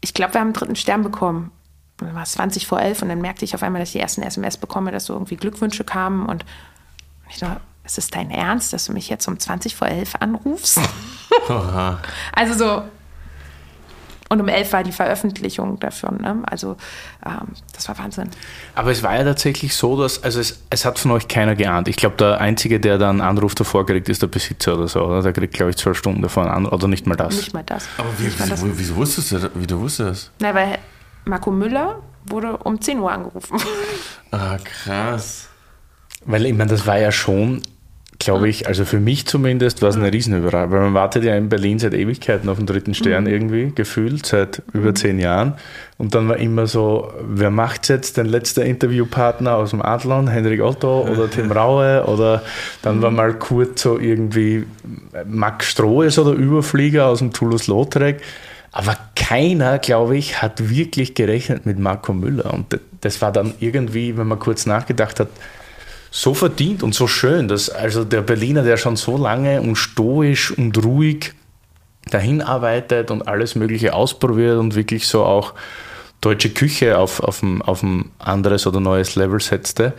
ich 0.00 0.14
glaube, 0.14 0.34
wir 0.34 0.40
haben 0.40 0.48
einen 0.48 0.54
dritten 0.54 0.76
Stern 0.76 1.02
bekommen. 1.02 1.50
Und 2.00 2.08
dann 2.08 2.16
war 2.16 2.24
es 2.24 2.32
20 2.32 2.66
vor 2.66 2.80
11 2.80 3.02
und 3.02 3.08
dann 3.08 3.20
merkte 3.20 3.44
ich 3.44 3.54
auf 3.54 3.62
einmal, 3.62 3.80
dass 3.80 3.90
ich 3.90 3.94
die 3.94 4.00
ersten 4.00 4.22
SMS 4.22 4.56
bekomme, 4.56 4.90
dass 4.90 5.06
so 5.06 5.12
irgendwie 5.12 5.36
Glückwünsche 5.36 5.84
kamen 5.84 6.26
und 6.26 6.44
ich 7.30 7.38
dachte, 7.38 7.60
ist 7.84 7.98
es 7.98 8.08
dein 8.08 8.30
Ernst, 8.30 8.72
dass 8.72 8.86
du 8.86 8.92
mich 8.92 9.08
jetzt 9.08 9.28
um 9.28 9.38
20 9.38 9.76
vor 9.76 9.88
11 9.88 10.14
anrufst? 10.20 10.80
Oha. 11.48 11.98
also 12.32 12.54
so, 12.54 12.82
und 14.30 14.40
um 14.40 14.48
11 14.48 14.72
war 14.72 14.82
die 14.82 14.92
Veröffentlichung 14.92 15.78
dafür, 15.78 16.10
ne? 16.10 16.42
also 16.46 16.76
ähm, 17.24 17.48
das 17.72 17.86
war 17.88 17.98
Wahnsinn. 17.98 18.30
Aber 18.74 18.90
es 18.90 19.02
war 19.02 19.14
ja 19.14 19.22
tatsächlich 19.22 19.76
so, 19.76 20.00
dass, 20.00 20.22
also 20.24 20.40
es, 20.40 20.62
es 20.70 20.84
hat 20.84 20.98
von 20.98 21.10
euch 21.10 21.28
keiner 21.28 21.54
geahnt. 21.54 21.88
Ich 21.88 21.96
glaube, 21.96 22.16
der 22.16 22.40
Einzige, 22.40 22.80
der 22.80 22.96
da 22.98 23.10
einen 23.10 23.20
Anruf 23.20 23.54
davor 23.54 23.84
kriegt, 23.84 24.08
ist 24.08 24.22
der 24.22 24.28
Besitzer 24.28 24.74
oder 24.74 24.88
so, 24.88 25.02
oder? 25.02 25.22
Der 25.22 25.32
kriegt, 25.32 25.54
glaube 25.54 25.70
ich, 25.70 25.76
zwölf 25.76 25.98
Stunden 25.98 26.22
davor 26.22 26.44
einen 26.44 26.52
Anruf, 26.52 26.72
oder 26.72 26.88
nicht 26.88 27.06
mal 27.06 27.16
das. 27.16 27.36
Nicht 27.36 27.54
mal 27.54 27.62
das. 27.64 27.86
Aber 27.98 28.08
wie, 28.18 28.24
das. 28.24 28.50
wieso, 28.50 28.78
wieso 28.78 28.96
wusstest 28.96 29.30
du 29.32 29.38
das? 29.38 29.50
Wie 29.54 29.66
du 29.66 29.78
wusstest? 29.78 30.30
Na, 30.40 30.54
weil 30.54 30.78
Marco 31.24 31.50
Müller 31.50 32.02
wurde 32.26 32.56
um 32.58 32.80
10 32.80 32.98
Uhr 32.98 33.12
angerufen. 33.12 33.58
Ah, 34.30 34.58
krass. 34.62 35.48
Weil 36.24 36.46
ich 36.46 36.54
meine, 36.54 36.70
das 36.70 36.86
war 36.86 36.98
ja 36.98 37.12
schon, 37.12 37.62
glaube 38.18 38.48
ich, 38.48 38.66
also 38.66 38.84
für 38.84 38.98
mich 38.98 39.26
zumindest 39.26 39.82
war 39.82 39.90
es 39.90 39.96
eine 39.96 40.12
Riesenüberraschung, 40.12 40.72
weil 40.72 40.80
man 40.80 40.94
wartet 40.94 41.24
ja 41.24 41.36
in 41.36 41.48
Berlin 41.48 41.78
seit 41.78 41.94
Ewigkeiten 41.94 42.48
auf 42.48 42.56
den 42.56 42.66
dritten 42.66 42.94
Stern 42.94 43.26
irgendwie, 43.26 43.72
gefühlt, 43.74 44.24
seit 44.24 44.62
über 44.72 44.94
zehn 44.94 45.18
Jahren. 45.18 45.54
Und 45.98 46.14
dann 46.14 46.28
war 46.28 46.38
immer 46.38 46.66
so, 46.66 47.12
wer 47.22 47.50
macht 47.50 47.88
jetzt 47.88 48.16
den 48.16 48.26
letzten 48.26 48.62
Interviewpartner 48.62 49.54
aus 49.54 49.70
dem 49.70 49.82
Adlon, 49.82 50.28
Henrik 50.28 50.62
Otto 50.62 51.02
oder 51.02 51.30
Tim 51.30 51.52
Raue 51.52 52.04
oder 52.06 52.42
dann 52.82 53.02
war 53.02 53.10
mal 53.10 53.34
kurz 53.34 53.82
so 53.82 53.98
irgendwie 53.98 54.64
Max 55.26 55.70
Strohes 55.70 56.18
oder 56.18 56.32
Überflieger 56.32 57.06
aus 57.06 57.18
dem 57.18 57.32
Toulouse-Lautrec. 57.32 58.20
Aber 58.76 58.96
keiner, 59.14 59.78
glaube 59.78 60.16
ich, 60.16 60.42
hat 60.42 60.68
wirklich 60.68 61.14
gerechnet 61.14 61.64
mit 61.64 61.78
Marco 61.78 62.12
Müller. 62.12 62.52
Und 62.52 62.80
das 63.02 63.22
war 63.22 63.30
dann 63.30 63.54
irgendwie, 63.60 64.16
wenn 64.16 64.26
man 64.26 64.40
kurz 64.40 64.66
nachgedacht 64.66 65.20
hat, 65.20 65.28
so 66.10 66.34
verdient 66.34 66.82
und 66.82 66.92
so 66.92 67.06
schön, 67.06 67.46
dass 67.46 67.70
also 67.70 68.04
der 68.04 68.22
Berliner, 68.22 68.64
der 68.64 68.76
schon 68.76 68.96
so 68.96 69.16
lange 69.16 69.62
und 69.62 69.76
stoisch 69.76 70.50
und 70.50 70.84
ruhig 70.84 71.34
dahin 72.10 72.42
arbeitet 72.42 73.12
und 73.12 73.28
alles 73.28 73.54
Mögliche 73.54 73.94
ausprobiert 73.94 74.58
und 74.58 74.74
wirklich 74.74 75.06
so 75.06 75.22
auch 75.22 75.54
deutsche 76.20 76.50
Küche 76.50 76.98
auf, 76.98 77.20
auf, 77.20 77.44
ein, 77.44 77.62
auf 77.62 77.84
ein 77.84 78.10
anderes 78.18 78.66
oder 78.66 78.80
neues 78.80 79.14
Level 79.14 79.40
setzte. 79.40 79.92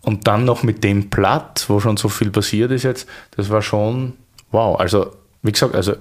Und 0.00 0.26
dann 0.26 0.46
noch 0.46 0.62
mit 0.62 0.82
dem 0.82 1.10
Platt, 1.10 1.66
wo 1.68 1.78
schon 1.78 1.98
so 1.98 2.08
viel 2.08 2.30
passiert 2.30 2.70
ist 2.70 2.84
jetzt, 2.84 3.06
das 3.36 3.50
war 3.50 3.60
schon 3.60 4.14
wow. 4.50 4.80
Also, 4.80 5.12
wie 5.42 5.52
gesagt, 5.52 5.74
also 5.74 5.96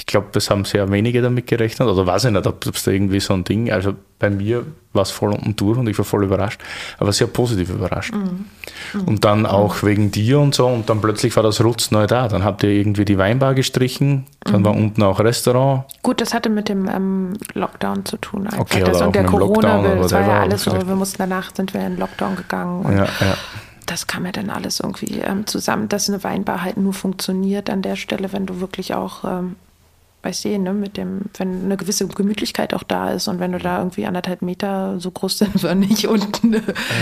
ich 0.00 0.06
glaube, 0.06 0.28
das 0.32 0.48
haben 0.48 0.64
sehr 0.64 0.90
wenige 0.90 1.20
damit 1.20 1.46
gerechnet. 1.46 1.86
Oder 1.86 2.06
weiß 2.06 2.24
ich 2.24 2.30
nicht, 2.30 2.46
ob 2.46 2.64
es 2.64 2.84
da 2.84 2.90
irgendwie 2.90 3.20
so 3.20 3.34
ein 3.34 3.44
Ding. 3.44 3.70
Also 3.70 3.92
bei 4.18 4.30
mir 4.30 4.64
war 4.94 5.02
es 5.02 5.10
voll 5.10 5.30
unten 5.30 5.54
durch 5.56 5.76
und 5.76 5.86
ich 5.90 5.98
war 5.98 6.06
voll 6.06 6.24
überrascht, 6.24 6.58
aber 6.98 7.12
sehr 7.12 7.26
positiv 7.26 7.68
überrascht. 7.68 8.14
Mhm. 8.14 8.46
Mhm. 8.94 9.00
Und 9.04 9.24
dann 9.26 9.44
auch 9.44 9.82
wegen 9.82 10.10
dir 10.10 10.40
und 10.40 10.54
so. 10.54 10.66
Und 10.68 10.88
dann 10.88 11.02
plötzlich 11.02 11.36
war 11.36 11.42
das 11.42 11.62
Rutz 11.62 11.90
neu 11.90 12.06
da. 12.06 12.28
Dann 12.28 12.44
habt 12.44 12.62
ihr 12.62 12.70
irgendwie 12.70 13.04
die 13.04 13.18
Weinbar 13.18 13.52
gestrichen. 13.52 14.24
Dann 14.40 14.62
mhm. 14.62 14.64
war 14.64 14.74
unten 14.74 15.02
auch 15.02 15.20
Restaurant. 15.20 15.84
Gut, 16.02 16.22
das 16.22 16.32
hatte 16.32 16.48
mit 16.48 16.70
dem 16.70 16.88
ähm, 16.88 17.34
Lockdown 17.52 18.06
zu 18.06 18.16
tun. 18.16 18.46
Einfach. 18.46 18.60
Okay, 18.60 18.82
das 18.82 19.02
und 19.02 19.14
der 19.14 19.24
Corona, 19.24 19.96
das 19.96 20.12
war 20.12 20.22
ja 20.22 20.40
alles 20.40 20.62
so. 20.62 20.72
Wir 20.72 20.96
mussten 20.96 21.18
danach 21.18 21.54
sind 21.54 21.74
wir 21.74 21.86
in 21.86 21.98
Lockdown 21.98 22.36
gegangen. 22.36 22.90
Ja, 22.96 23.04
ja 23.04 23.36
das 23.84 24.06
kam 24.06 24.24
ja 24.24 24.30
dann 24.32 24.50
alles 24.50 24.78
irgendwie 24.78 25.18
ähm, 25.18 25.46
zusammen, 25.46 25.88
dass 25.88 26.08
eine 26.08 26.22
Weinbar 26.22 26.62
halt 26.62 26.76
nur 26.76 26.92
funktioniert 26.92 27.68
an 27.68 27.82
der 27.82 27.96
Stelle, 27.96 28.32
wenn 28.32 28.46
du 28.46 28.60
wirklich 28.60 28.94
auch 28.94 29.24
ähm, 29.24 29.56
weißt 30.22 30.44
du, 30.44 30.58
ne, 30.58 30.72
mit 30.72 30.96
dem, 30.96 31.22
wenn 31.38 31.64
eine 31.64 31.76
gewisse 31.76 32.06
Gemütlichkeit 32.06 32.74
auch 32.74 32.82
da 32.82 33.10
ist 33.10 33.28
und 33.28 33.40
wenn 33.40 33.52
du 33.52 33.58
da 33.58 33.78
irgendwie 33.78 34.06
anderthalb 34.06 34.42
Meter 34.42 34.98
so 34.98 35.10
groß 35.10 35.38
sind 35.38 35.62
wir 35.62 35.74
nicht 35.74 36.06
unten. 36.06 36.52
Ja, 36.52 36.60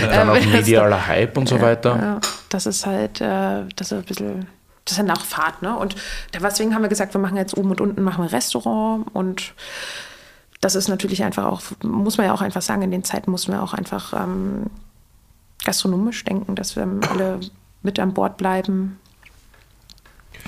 dann 0.09 0.29
äh, 0.29 0.31
auch 0.31 0.45
medialer 0.45 1.07
Hype 1.07 1.37
und 1.37 1.49
so 1.49 1.59
weiter. 1.61 1.95
Ja, 2.01 2.21
das 2.49 2.65
ist 2.65 2.85
halt, 2.85 3.21
äh, 3.21 3.65
das 3.75 3.91
ist 3.91 3.93
ein 3.93 4.03
bisschen, 4.03 4.47
das 4.85 4.93
ist 4.93 4.97
ja 4.97 5.03
Nachfahrt, 5.03 5.61
ne? 5.61 5.77
Und 5.77 5.95
deswegen 6.33 6.73
haben 6.73 6.81
wir 6.81 6.89
gesagt, 6.89 7.13
wir 7.13 7.21
machen 7.21 7.37
jetzt 7.37 7.57
oben 7.57 7.71
und 7.71 7.81
unten 7.81 8.01
machen 8.01 8.23
wir 8.23 8.31
Restaurant 8.31 9.05
und 9.13 9.53
das 10.61 10.75
ist 10.75 10.89
natürlich 10.89 11.23
einfach 11.23 11.45
auch, 11.45 11.61
muss 11.83 12.17
man 12.17 12.27
ja 12.27 12.33
auch 12.33 12.41
einfach 12.41 12.61
sagen, 12.61 12.81
in 12.81 12.91
den 12.91 13.03
Zeiten 13.03 13.31
muss 13.31 13.47
man 13.47 13.59
auch 13.59 13.73
einfach 13.73 14.13
ähm, 14.13 14.67
gastronomisch 15.63 16.23
denken, 16.25 16.55
dass 16.55 16.75
wir 16.75 16.87
alle 17.09 17.39
mit 17.81 17.99
an 17.99 18.13
Bord 18.13 18.37
bleiben, 18.37 18.99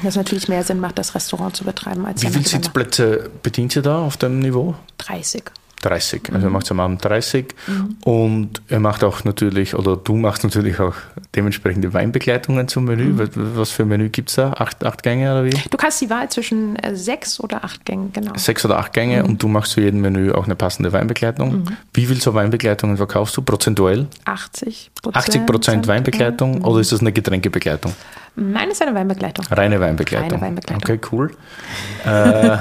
das 0.03 0.15
natürlich 0.15 0.47
mehr 0.47 0.63
Sinn 0.63 0.80
macht, 0.80 0.97
das 0.97 1.15
Restaurant 1.15 1.55
zu 1.55 1.63
betreiben. 1.63 2.05
Als 2.05 2.22
Wie 2.22 2.27
viele 2.27 2.47
Sitzplätze 2.47 3.30
bedient 3.43 3.76
ihr 3.76 3.81
da 3.81 3.99
auf 3.99 4.18
dem 4.18 4.39
Niveau? 4.39 4.76
30. 4.97 5.43
30. 5.81 6.29
Also 6.33 6.39
mhm. 6.39 6.43
ihr 6.43 6.49
macht 6.49 6.71
am 6.71 6.79
Abend 6.79 7.03
30 7.03 7.53
mhm. 7.67 7.97
und 8.03 8.61
er 8.67 8.79
macht 8.79 9.03
auch 9.03 9.23
natürlich, 9.23 9.75
oder 9.75 9.97
du 9.97 10.15
machst 10.15 10.43
natürlich 10.43 10.79
auch 10.79 10.95
dementsprechende 11.35 11.93
Weinbegleitungen 11.93 12.67
zum 12.67 12.85
Menü. 12.85 13.05
Mhm. 13.05 13.29
Was 13.55 13.71
für 13.71 13.83
ein 13.83 13.89
Menü 13.89 14.09
gibt 14.09 14.29
es 14.29 14.35
da? 14.35 14.53
Acht, 14.53 14.83
acht 14.85 15.03
Gänge 15.03 15.31
oder 15.31 15.45
wie? 15.45 15.69
Du 15.69 15.77
kannst 15.77 16.01
die 16.01 16.09
Wahl 16.09 16.29
zwischen 16.29 16.75
äh, 16.77 16.95
sechs 16.95 17.39
oder 17.39 17.63
acht 17.63 17.85
Gängen, 17.85 18.13
genau. 18.13 18.33
Sechs 18.35 18.63
oder 18.65 18.77
acht 18.77 18.93
Gänge 18.93 19.23
mhm. 19.23 19.29
und 19.29 19.43
du 19.43 19.47
machst 19.47 19.73
zu 19.73 19.81
jedem 19.81 20.01
Menü 20.01 20.31
auch 20.31 20.45
eine 20.45 20.55
passende 20.55 20.91
Weinbegleitung. 20.93 21.59
Mhm. 21.59 21.77
Wie 21.93 22.05
viel 22.05 22.21
so 22.21 22.33
Weinbegleitungen 22.33 22.97
verkaufst 22.97 23.35
du 23.37 23.41
prozentuell? 23.41 24.07
80 24.25 24.91
Prozent. 25.01 25.17
80 25.17 25.45
Prozent 25.45 25.87
Weinbegleitung 25.87 26.59
mhm. 26.59 26.65
oder 26.65 26.79
ist 26.79 26.91
das 26.91 27.01
eine 27.01 27.11
Getränkebegleitung? 27.11 27.93
Nein, 28.35 28.69
ist 28.69 28.81
eine 28.81 28.95
Weinbegleitung. 28.95 29.45
Reine 29.51 29.79
Weinbegleitung. 29.79 30.29
Reine 30.29 30.41
Weinbegleitung. 30.41 30.83
Okay, 30.83 30.99
cool. 31.11 31.31
äh, 32.05 32.57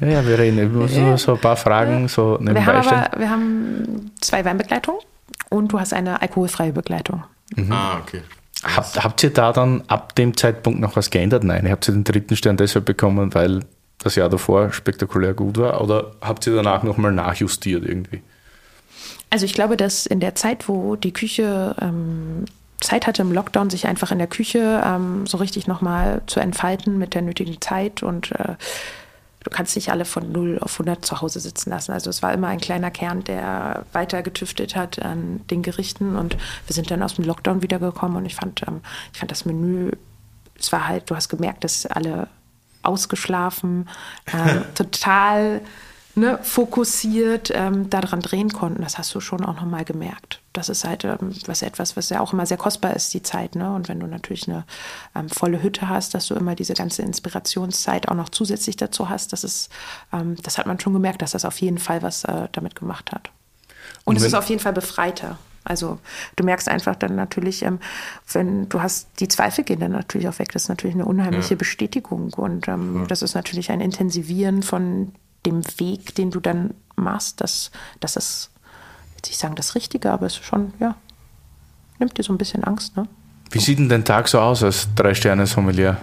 ja, 0.00 0.06
ja, 0.06 0.26
wir 0.26 0.38
reden 0.38 0.58
über 0.58 0.88
so, 0.88 1.16
so 1.16 1.34
ein 1.34 1.40
paar 1.40 1.56
Fragen 1.56 2.08
so 2.08 2.38
nebenbei 2.40 2.66
wir 2.66 2.66
haben, 2.66 2.88
aber, 2.88 3.18
wir 3.18 3.30
haben 3.30 4.10
zwei 4.20 4.44
Weinbegleitungen 4.44 5.00
und 5.50 5.72
du 5.72 5.80
hast 5.80 5.92
eine 5.92 6.22
alkoholfreie 6.22 6.72
Begleitung. 6.72 7.24
Mhm. 7.56 7.72
Ah, 7.72 7.98
okay. 7.98 8.22
Habt, 8.62 9.02
habt 9.02 9.22
ihr 9.22 9.32
da 9.32 9.52
dann 9.52 9.84
ab 9.86 10.14
dem 10.16 10.36
Zeitpunkt 10.36 10.80
noch 10.80 10.96
was 10.96 11.10
geändert? 11.10 11.44
Nein, 11.44 11.70
habt 11.70 11.88
ihr 11.88 11.94
den 11.94 12.04
dritten 12.04 12.36
Stern 12.36 12.56
deshalb 12.56 12.84
bekommen, 12.84 13.34
weil 13.34 13.60
das 13.98 14.16
Jahr 14.16 14.28
davor 14.28 14.72
spektakulär 14.72 15.34
gut 15.34 15.58
war? 15.58 15.80
Oder 15.80 16.12
habt 16.20 16.46
ihr 16.46 16.54
danach 16.54 16.82
nochmal 16.82 17.12
nachjustiert 17.12 17.84
irgendwie? 17.84 18.22
Also 19.30 19.44
ich 19.44 19.54
glaube, 19.54 19.76
dass 19.76 20.06
in 20.06 20.20
der 20.20 20.34
Zeit, 20.34 20.68
wo 20.68 20.96
die 20.96 21.12
Küche 21.12 21.76
ähm, 21.80 22.46
Zeit 22.80 23.06
hatte 23.06 23.22
im 23.22 23.32
Lockdown, 23.32 23.70
sich 23.70 23.86
einfach 23.86 24.10
in 24.10 24.18
der 24.18 24.26
Küche 24.26 24.82
ähm, 24.84 25.26
so 25.26 25.38
richtig 25.38 25.66
nochmal 25.66 26.22
zu 26.26 26.40
entfalten 26.40 26.98
mit 26.98 27.14
der 27.14 27.22
nötigen 27.22 27.60
Zeit 27.60 28.02
und 28.02 28.32
äh, 28.32 28.54
du 29.44 29.50
kannst 29.50 29.76
nicht 29.76 29.90
alle 29.90 30.04
von 30.04 30.30
0 30.32 30.58
auf 30.60 30.74
100 30.74 31.04
zu 31.04 31.20
Hause 31.20 31.40
sitzen 31.40 31.70
lassen. 31.70 31.92
Also 31.92 32.10
es 32.10 32.22
war 32.22 32.32
immer 32.32 32.48
ein 32.48 32.60
kleiner 32.60 32.90
Kern, 32.90 33.24
der 33.24 33.84
weiter 33.92 34.22
getüftet 34.22 34.76
hat 34.76 35.00
an 35.00 35.40
den 35.50 35.62
Gerichten 35.62 36.16
und 36.16 36.36
wir 36.66 36.74
sind 36.74 36.90
dann 36.90 37.02
aus 37.02 37.14
dem 37.14 37.24
Lockdown 37.24 37.62
wiedergekommen 37.62 38.16
und 38.16 38.26
ich 38.26 38.34
fand, 38.34 38.62
ähm, 38.66 38.80
ich 39.12 39.18
fand 39.18 39.30
das 39.30 39.44
Menü, 39.44 39.92
es 40.58 40.72
war 40.72 40.88
halt, 40.88 41.10
du 41.10 41.16
hast 41.16 41.28
gemerkt, 41.28 41.64
dass 41.64 41.86
alle 41.86 42.28
ausgeschlafen, 42.82 43.88
äh, 44.26 44.60
total 44.74 45.60
ne, 46.14 46.38
fokussiert 46.42 47.50
ähm, 47.54 47.90
daran 47.90 48.20
drehen 48.20 48.52
konnten. 48.52 48.82
Das 48.82 48.98
hast 48.98 49.14
du 49.14 49.20
schon 49.20 49.44
auch 49.44 49.56
nochmal 49.56 49.84
gemerkt. 49.84 50.40
Das 50.58 50.68
ist 50.68 50.84
halt 50.84 51.04
ähm, 51.04 51.32
was 51.46 51.62
etwas, 51.62 51.96
was 51.96 52.08
ja 52.08 52.18
auch 52.20 52.32
immer 52.32 52.44
sehr 52.44 52.56
kostbar 52.56 52.94
ist, 52.94 53.14
die 53.14 53.22
Zeit. 53.22 53.54
Ne? 53.54 53.72
Und 53.72 53.88
wenn 53.88 54.00
du 54.00 54.08
natürlich 54.08 54.48
eine 54.48 54.64
ähm, 55.14 55.28
volle 55.28 55.62
Hütte 55.62 55.88
hast, 55.88 56.14
dass 56.14 56.26
du 56.26 56.34
immer 56.34 56.56
diese 56.56 56.74
ganze 56.74 57.02
Inspirationszeit 57.02 58.08
auch 58.08 58.14
noch 58.14 58.28
zusätzlich 58.28 58.76
dazu 58.76 59.08
hast, 59.08 59.32
das 59.32 59.44
ist, 59.44 59.70
ähm, 60.12 60.34
das 60.42 60.58
hat 60.58 60.66
man 60.66 60.80
schon 60.80 60.92
gemerkt, 60.92 61.22
dass 61.22 61.30
das 61.30 61.44
auf 61.44 61.60
jeden 61.60 61.78
Fall 61.78 62.02
was 62.02 62.24
äh, 62.24 62.48
damit 62.50 62.74
gemacht 62.74 63.12
hat. 63.12 63.30
Und, 64.04 64.14
Und 64.14 64.16
es 64.16 64.24
ist 64.24 64.34
auf 64.34 64.48
jeden 64.48 64.60
Fall 64.60 64.72
befreiter. 64.72 65.38
Also 65.62 65.98
du 66.34 66.44
merkst 66.44 66.68
einfach 66.68 66.96
dann 66.96 67.14
natürlich, 67.14 67.62
ähm, 67.62 67.78
wenn 68.32 68.68
du 68.68 68.82
hast, 68.82 69.08
die 69.20 69.28
Zweifel 69.28 69.62
gehen 69.62 69.78
dann 69.78 69.92
natürlich 69.92 70.28
auch 70.28 70.40
weg. 70.40 70.50
Das 70.52 70.64
ist 70.64 70.68
natürlich 70.68 70.96
eine 70.96 71.04
unheimliche 71.04 71.54
ja. 71.54 71.56
Bestätigung 71.56 72.32
und 72.34 72.66
ähm, 72.66 73.02
ja. 73.02 73.06
das 73.06 73.22
ist 73.22 73.34
natürlich 73.34 73.70
ein 73.70 73.80
Intensivieren 73.80 74.62
von 74.64 75.12
dem 75.46 75.62
Weg, 75.78 76.14
den 76.14 76.30
du 76.30 76.40
dann 76.40 76.74
machst, 76.96 77.40
dass, 77.40 77.70
dass 78.00 78.14
das, 78.14 78.50
jetzt 79.18 79.28
ich 79.30 79.36
sagen 79.36 79.54
das 79.54 79.74
Richtige, 79.74 80.10
aber 80.10 80.26
es 80.26 80.34
ist 80.34 80.44
schon, 80.44 80.72
ja, 80.80 80.94
nimmt 81.98 82.16
dir 82.16 82.22
so 82.22 82.32
ein 82.32 82.38
bisschen 82.38 82.64
Angst, 82.64 82.96
ne? 82.96 83.06
Wie 83.50 83.60
sieht 83.60 83.78
denn 83.78 83.88
dein 83.88 84.04
Tag 84.04 84.28
so 84.28 84.40
aus 84.40 84.62
als 84.62 84.88
Drei-Sterne-Sommelier? 84.94 85.96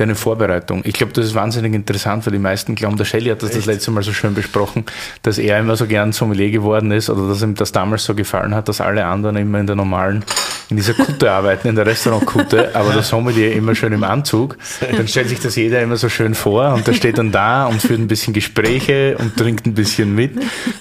deine 0.00 0.14
Vorbereitung. 0.14 0.82
Ich 0.84 0.94
glaube, 0.94 1.12
das 1.12 1.26
ist 1.26 1.34
wahnsinnig 1.34 1.74
interessant, 1.74 2.24
weil 2.26 2.32
die 2.32 2.38
meisten 2.38 2.74
glauben, 2.74 2.96
der 2.96 3.04
Shelley 3.04 3.30
hat 3.30 3.42
das 3.42 3.50
Echt? 3.50 3.58
das 3.58 3.66
letzte 3.66 3.90
Mal 3.90 4.02
so 4.02 4.12
schön 4.12 4.34
besprochen, 4.34 4.86
dass 5.22 5.38
er 5.38 5.58
immer 5.58 5.76
so 5.76 5.86
gern 5.86 6.12
Sommelier 6.12 6.50
geworden 6.50 6.90
ist 6.90 7.10
oder 7.10 7.28
dass 7.28 7.42
ihm 7.42 7.54
das 7.54 7.72
damals 7.72 8.04
so 8.04 8.14
gefallen 8.14 8.54
hat, 8.54 8.68
dass 8.68 8.80
alle 8.80 9.04
anderen 9.04 9.36
immer 9.36 9.60
in 9.60 9.66
der 9.66 9.76
normalen, 9.76 10.24
in 10.70 10.76
dieser 10.76 10.94
Kutte 10.94 11.30
arbeiten, 11.30 11.68
in 11.68 11.74
der 11.74 11.84
Restaurantkutte, 11.84 12.74
aber 12.74 12.92
der 12.92 13.02
Sommelier 13.02 13.52
immer 13.54 13.74
schön 13.74 13.92
im 13.92 14.04
Anzug. 14.04 14.56
Dann 14.80 15.08
stellt 15.08 15.28
sich 15.28 15.40
das 15.40 15.56
jeder 15.56 15.80
immer 15.82 15.96
so 15.96 16.08
schön 16.08 16.34
vor 16.34 16.72
und 16.74 16.86
der 16.86 16.94
steht 16.94 17.18
dann 17.18 17.32
da 17.32 17.66
und 17.66 17.82
führt 17.82 17.98
ein 17.98 18.08
bisschen 18.08 18.32
Gespräche 18.32 19.16
und 19.18 19.36
trinkt 19.36 19.66
ein 19.66 19.74
bisschen 19.74 20.14
mit. 20.14 20.32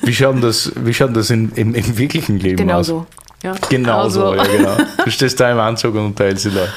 Wie 0.04 0.14
schaut 0.14 0.44
das, 0.44 0.72
wie 0.76 0.94
schaut 0.94 1.16
das 1.16 1.32
in, 1.32 1.52
im, 1.56 1.74
im 1.74 1.98
wirklichen 1.98 2.40
Leben 2.40 2.58
genau 2.58 2.80
aus? 2.80 2.88
So. 2.88 3.08
Ja. 3.44 3.56
Genau 3.70 4.04
also. 4.04 4.32
so, 4.32 4.36
ja 4.36 4.44
genau. 4.44 4.78
Du 5.04 5.10
stehst 5.10 5.40
da 5.40 5.52
im 5.52 5.60
Anzug 5.60 5.96
und 5.96 6.06
unterhältst 6.08 6.44
sie 6.44 6.52
da. 6.52 6.68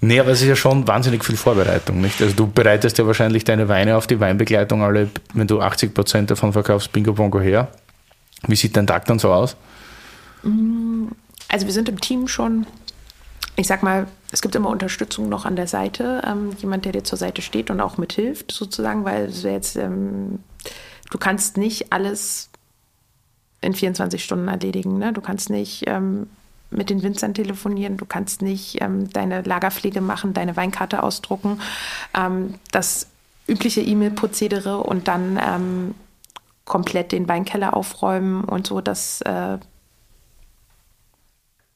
Nee, 0.00 0.20
aber 0.20 0.30
es 0.30 0.42
ist 0.42 0.48
ja 0.48 0.56
schon 0.56 0.86
wahnsinnig 0.86 1.24
viel 1.24 1.36
Vorbereitung, 1.36 2.00
nicht? 2.00 2.20
Also 2.20 2.34
du 2.34 2.46
bereitest 2.46 2.98
ja 2.98 3.06
wahrscheinlich 3.06 3.44
deine 3.44 3.68
Weine 3.68 3.96
auf 3.96 4.06
die 4.06 4.20
Weinbegleitung 4.20 4.82
alle, 4.82 5.08
wenn 5.32 5.46
du 5.46 5.60
80 5.60 5.94
Prozent 5.94 6.30
davon 6.30 6.52
verkaufst, 6.52 6.92
Bingo 6.92 7.12
Bongo 7.12 7.40
her. 7.40 7.68
Wie 8.46 8.56
sieht 8.56 8.76
dein 8.76 8.86
Tag 8.86 9.06
dann 9.06 9.18
so 9.18 9.32
aus? 9.32 9.56
Also 11.54 11.66
wir 11.66 11.72
sind 11.72 11.88
im 11.88 12.00
Team 12.00 12.26
schon, 12.26 12.66
ich 13.54 13.68
sag 13.68 13.84
mal, 13.84 14.08
es 14.32 14.42
gibt 14.42 14.56
immer 14.56 14.70
Unterstützung 14.70 15.28
noch 15.28 15.44
an 15.44 15.54
der 15.54 15.68
Seite, 15.68 16.20
ähm, 16.26 16.50
jemand, 16.58 16.84
der 16.84 16.90
dir 16.90 17.04
zur 17.04 17.16
Seite 17.16 17.42
steht 17.42 17.70
und 17.70 17.80
auch 17.80 17.96
mithilft 17.96 18.50
sozusagen, 18.50 19.04
weil 19.04 19.30
jetzt, 19.30 19.76
ähm, 19.76 20.40
du 21.12 21.18
kannst 21.18 21.56
nicht 21.56 21.92
alles 21.92 22.50
in 23.60 23.72
24 23.72 24.24
Stunden 24.24 24.48
erledigen. 24.48 24.98
Ne? 24.98 25.12
Du 25.12 25.20
kannst 25.20 25.48
nicht 25.48 25.84
ähm, 25.86 26.26
mit 26.70 26.90
den 26.90 27.04
Winzern 27.04 27.34
telefonieren, 27.34 27.98
du 27.98 28.04
kannst 28.04 28.42
nicht 28.42 28.82
ähm, 28.82 29.08
deine 29.12 29.42
Lagerpflege 29.42 30.00
machen, 30.00 30.34
deine 30.34 30.56
Weinkarte 30.56 31.04
ausdrucken, 31.04 31.60
ähm, 32.18 32.54
das 32.72 33.06
übliche 33.46 33.80
E-Mail-Prozedere 33.80 34.78
und 34.78 35.06
dann 35.06 35.40
ähm, 35.40 35.94
komplett 36.64 37.12
den 37.12 37.28
Weinkeller 37.28 37.76
aufräumen 37.76 38.42
und 38.42 38.66
so, 38.66 38.80
das, 38.80 39.20
äh, 39.20 39.58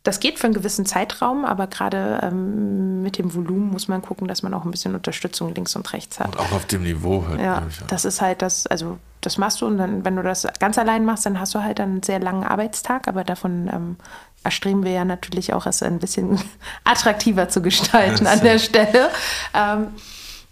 das 0.09 0.21
geht 0.21 0.39
für 0.39 0.47
einen 0.47 0.55
gewissen 0.55 0.87
Zeitraum, 0.87 1.45
aber 1.45 1.67
gerade 1.67 2.21
ähm, 2.23 3.03
mit 3.03 3.19
dem 3.19 3.35
Volumen 3.35 3.69
muss 3.69 3.89
man 3.89 4.01
gucken, 4.01 4.27
dass 4.27 4.43
man 4.43 4.55
auch 4.55 4.65
ein 4.65 4.71
bisschen 4.71 4.95
Unterstützung 4.95 5.55
links 5.55 5.77
und 5.77 5.93
rechts 5.93 6.19
hat. 6.19 6.29
Und 6.29 6.39
auch 6.39 6.53
auf 6.53 6.65
dem 6.65 6.83
Niveau 6.83 7.27
halt. 7.29 7.39
Ja, 7.39 7.67
das 7.89 8.07
ist 8.07 8.23
halt 8.23 8.41
das, 8.41 8.67
also 8.67 8.99
das 9.21 9.37
machst 9.37 9.61
du 9.61 9.67
und 9.67 9.77
dann, 9.77 10.07
wenn 10.07 10.17
du 10.17 10.23
das 10.23 10.47
ganz 10.61 10.79
allein 10.79 11.05
machst, 11.05 11.27
dann 11.27 11.39
hast 11.39 11.55
du 11.55 11.63
halt 11.63 11.79
einen 11.79 12.03
sehr 12.03 12.21
langen 12.21 12.43
Arbeitstag, 12.43 13.07
aber 13.07 13.23
davon 13.23 13.69
ähm, 13.71 13.97
erstreben 14.45 14.83
wir 14.83 14.93
ja 14.93 15.05
natürlich 15.05 15.53
auch, 15.53 15.67
es 15.67 15.83
ein 15.83 15.99
bisschen 15.99 16.39
attraktiver 16.85 17.51
zu 17.51 17.61
gestalten 17.61 18.27
an 18.27 18.41
der 18.41 18.59
Stelle. 18.59 19.11
Ähm, 19.53 19.89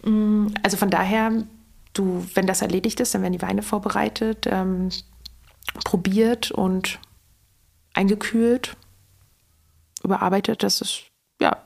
mm, 0.04 0.54
also 0.62 0.76
von 0.76 0.90
daher, 0.90 1.32
du, 1.94 2.26
wenn 2.34 2.46
das 2.46 2.60
erledigt 2.60 3.00
ist, 3.00 3.14
dann 3.14 3.22
werden 3.22 3.32
die 3.32 3.40
Weine 3.40 3.62
vorbereitet, 3.62 4.46
ähm, 4.50 4.90
probiert 5.82 6.50
und 6.50 6.98
eingekühlt, 7.94 8.76
überarbeitet. 10.06 10.62
Das 10.62 10.80
ist, 10.80 11.02
ja. 11.40 11.56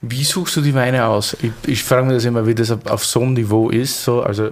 Wie 0.00 0.24
suchst 0.24 0.56
du 0.56 0.60
die 0.60 0.74
Weine 0.74 1.06
aus? 1.06 1.36
Ich, 1.42 1.52
ich 1.66 1.84
frage 1.84 2.06
mich 2.06 2.14
das 2.14 2.24
immer, 2.24 2.46
wie 2.46 2.54
das 2.54 2.70
auf, 2.70 2.86
auf 2.86 3.04
so 3.04 3.20
einem 3.20 3.34
Niveau 3.34 3.70
ist. 3.70 4.02
So, 4.02 4.22
also 4.22 4.50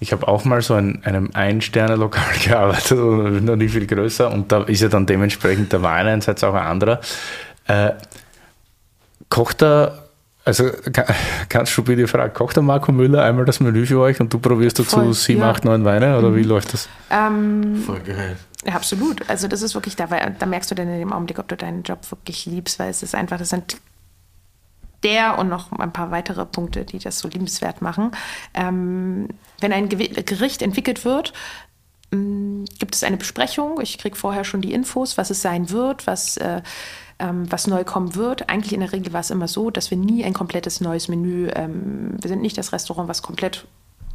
ich 0.00 0.12
habe 0.12 0.26
auch 0.28 0.44
mal 0.44 0.60
so 0.62 0.76
in 0.76 1.02
einem 1.04 1.30
Ein-Sterne-Lokal 1.32 2.34
gearbeitet, 2.44 2.98
noch 3.42 3.56
nie 3.56 3.68
viel 3.68 3.86
größer, 3.86 4.30
und 4.30 4.52
da 4.52 4.62
ist 4.64 4.82
ja 4.82 4.88
dann 4.88 5.06
dementsprechend 5.06 5.72
der 5.72 5.82
Weineinsatz 5.82 6.42
auch 6.44 6.54
ein 6.54 6.66
anderer. 6.66 7.00
Äh, 7.66 7.92
kocht 9.30 9.62
da 9.62 10.04
also 10.44 10.70
kannst 11.48 11.74
du 11.78 11.82
bitte 11.82 12.06
fragen, 12.06 12.34
kocht 12.34 12.56
der 12.56 12.62
Marco 12.62 12.92
Müller 12.92 13.22
einmal 13.22 13.44
das 13.44 13.60
Menü 13.60 13.86
für 13.86 13.98
euch 14.00 14.20
und 14.20 14.32
du 14.32 14.38
probierst 14.38 14.78
dazu 14.78 14.96
Voll, 14.96 15.14
7, 15.14 15.40
ja. 15.40 15.50
8, 15.50 15.64
9 15.64 15.84
Weine 15.84 16.18
oder 16.18 16.30
mhm. 16.30 16.36
wie 16.36 16.42
läuft 16.42 16.74
das? 16.74 16.88
Ähm, 17.10 17.82
Voll 17.84 18.00
geil. 18.00 18.36
Ja, 18.66 18.74
absolut. 18.74 19.28
Also 19.28 19.48
das 19.48 19.62
ist 19.62 19.74
wirklich, 19.74 19.96
da, 19.96 20.06
da 20.06 20.46
merkst 20.46 20.70
du 20.70 20.74
dann 20.74 20.88
in 20.88 20.98
dem 20.98 21.12
Augenblick, 21.12 21.38
ob 21.38 21.48
du 21.48 21.56
deinen 21.56 21.82
Job 21.82 22.10
wirklich 22.10 22.46
liebst, 22.46 22.78
weil 22.78 22.90
es 22.90 23.02
ist 23.02 23.14
einfach, 23.14 23.38
das 23.38 23.50
sind 23.50 23.76
der 25.02 25.38
und 25.38 25.48
noch 25.48 25.70
ein 25.72 25.92
paar 25.92 26.10
weitere 26.10 26.46
Punkte, 26.46 26.84
die 26.84 26.98
das 26.98 27.18
so 27.18 27.28
liebenswert 27.28 27.82
machen. 27.82 28.12
Ähm, 28.54 29.28
wenn 29.60 29.72
ein 29.72 29.90
Gericht 29.90 30.62
entwickelt 30.62 31.04
wird, 31.04 31.34
ähm, 32.10 32.64
gibt 32.78 32.94
es 32.94 33.04
eine 33.04 33.18
Besprechung. 33.18 33.80
Ich 33.82 33.98
kriege 33.98 34.16
vorher 34.16 34.44
schon 34.44 34.62
die 34.62 34.72
Infos, 34.72 35.18
was 35.18 35.28
es 35.28 35.42
sein 35.42 35.68
wird, 35.68 36.06
was 36.06 36.38
äh, 36.38 36.62
ähm, 37.18 37.50
was 37.50 37.66
neu 37.66 37.84
kommen 37.84 38.14
wird. 38.14 38.48
Eigentlich 38.48 38.72
in 38.72 38.80
der 38.80 38.92
Regel 38.92 39.12
war 39.12 39.20
es 39.20 39.30
immer 39.30 39.48
so, 39.48 39.70
dass 39.70 39.90
wir 39.90 39.98
nie 39.98 40.24
ein 40.24 40.34
komplettes 40.34 40.80
neues 40.80 41.08
Menü, 41.08 41.48
ähm, 41.54 42.16
wir 42.20 42.28
sind 42.28 42.42
nicht 42.42 42.58
das 42.58 42.72
Restaurant, 42.72 43.08
was 43.08 43.22
komplett 43.22 43.66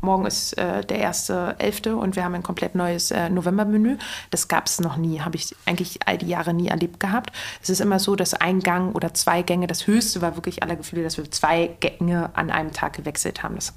Morgen 0.01 0.25
ist 0.25 0.57
äh, 0.57 0.83
der 0.83 0.99
erste 0.99 1.55
Elfte 1.59 1.95
und 1.95 2.15
wir 2.15 2.23
haben 2.23 2.35
ein 2.35 2.43
komplett 2.43 2.75
neues 2.75 3.11
äh, 3.11 3.29
Novembermenü. 3.29 3.97
Das 4.31 4.47
gab 4.47 4.67
es 4.67 4.79
noch 4.79 4.97
nie, 4.97 5.21
habe 5.21 5.35
ich 5.35 5.55
eigentlich 5.65 5.99
all 6.05 6.17
die 6.17 6.27
Jahre 6.27 6.53
nie 6.53 6.67
erlebt 6.67 6.99
gehabt. 6.99 7.31
Es 7.61 7.69
ist 7.69 7.81
immer 7.81 7.99
so, 7.99 8.15
dass 8.15 8.33
ein 8.33 8.61
Gang 8.61 8.95
oder 8.95 9.13
zwei 9.13 9.41
Gänge, 9.41 9.67
das 9.67 9.87
höchste 9.87 10.21
war 10.21 10.35
wirklich 10.35 10.63
aller 10.63 10.75
Gefühle, 10.75 11.03
dass 11.03 11.17
wir 11.17 11.29
zwei 11.31 11.75
Gänge 11.79 12.29
an 12.33 12.49
einem 12.49 12.71
Tag 12.71 12.93
gewechselt 12.93 13.43
haben. 13.43 13.55
Das 13.55 13.73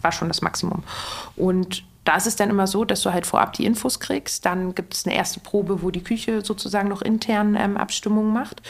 war 0.00 0.12
schon 0.12 0.28
das 0.28 0.40
Maximum. 0.40 0.82
Und 1.36 1.84
da 2.04 2.16
ist 2.16 2.26
es 2.26 2.36
dann 2.36 2.50
immer 2.50 2.66
so, 2.66 2.84
dass 2.84 3.02
du 3.02 3.12
halt 3.12 3.26
vorab 3.26 3.52
die 3.52 3.66
Infos 3.66 4.00
kriegst. 4.00 4.46
Dann 4.46 4.74
gibt 4.74 4.94
es 4.94 5.06
eine 5.06 5.14
erste 5.14 5.40
Probe, 5.40 5.82
wo 5.82 5.90
die 5.90 6.02
Küche 6.02 6.42
sozusagen 6.42 6.88
noch 6.88 7.02
intern 7.02 7.54
ähm, 7.56 7.76
Abstimmungen 7.76 8.32
macht. 8.32 8.62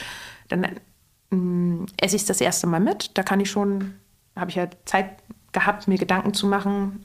Dann 0.48 0.66
ähm, 1.30 1.86
esse 1.96 2.16
ich 2.16 2.22
es 2.22 2.26
das 2.26 2.40
erste 2.40 2.66
Mal 2.66 2.80
mit. 2.80 3.16
Da 3.16 3.22
kann 3.22 3.40
ich 3.40 3.50
schon, 3.50 3.94
habe 4.34 4.50
ich 4.50 4.56
ja 4.56 4.68
Zeit 4.84 5.16
gehabt, 5.52 5.88
mir 5.88 5.98
Gedanken 5.98 6.34
zu 6.34 6.46
machen. 6.46 7.04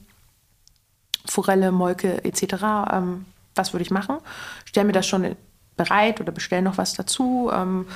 Forelle, 1.25 1.71
Molke 1.71 2.23
etc. 2.23 2.43
Ähm, 2.91 3.25
was 3.55 3.73
würde 3.73 3.83
ich 3.83 3.91
machen? 3.91 4.17
Stell 4.65 4.83
mir 4.83 4.91
das 4.91 5.07
schon 5.07 5.35
bereit 5.77 6.21
oder 6.21 6.31
bestell 6.31 6.61
noch 6.61 6.77
was 6.77 6.93
dazu. 6.93 7.49
Ähm, 7.53 7.87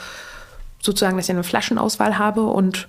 sozusagen, 0.82 1.18
dass 1.18 1.26
ich 1.26 1.32
eine 1.32 1.44
Flaschenauswahl 1.44 2.18
habe 2.18 2.44
und 2.44 2.88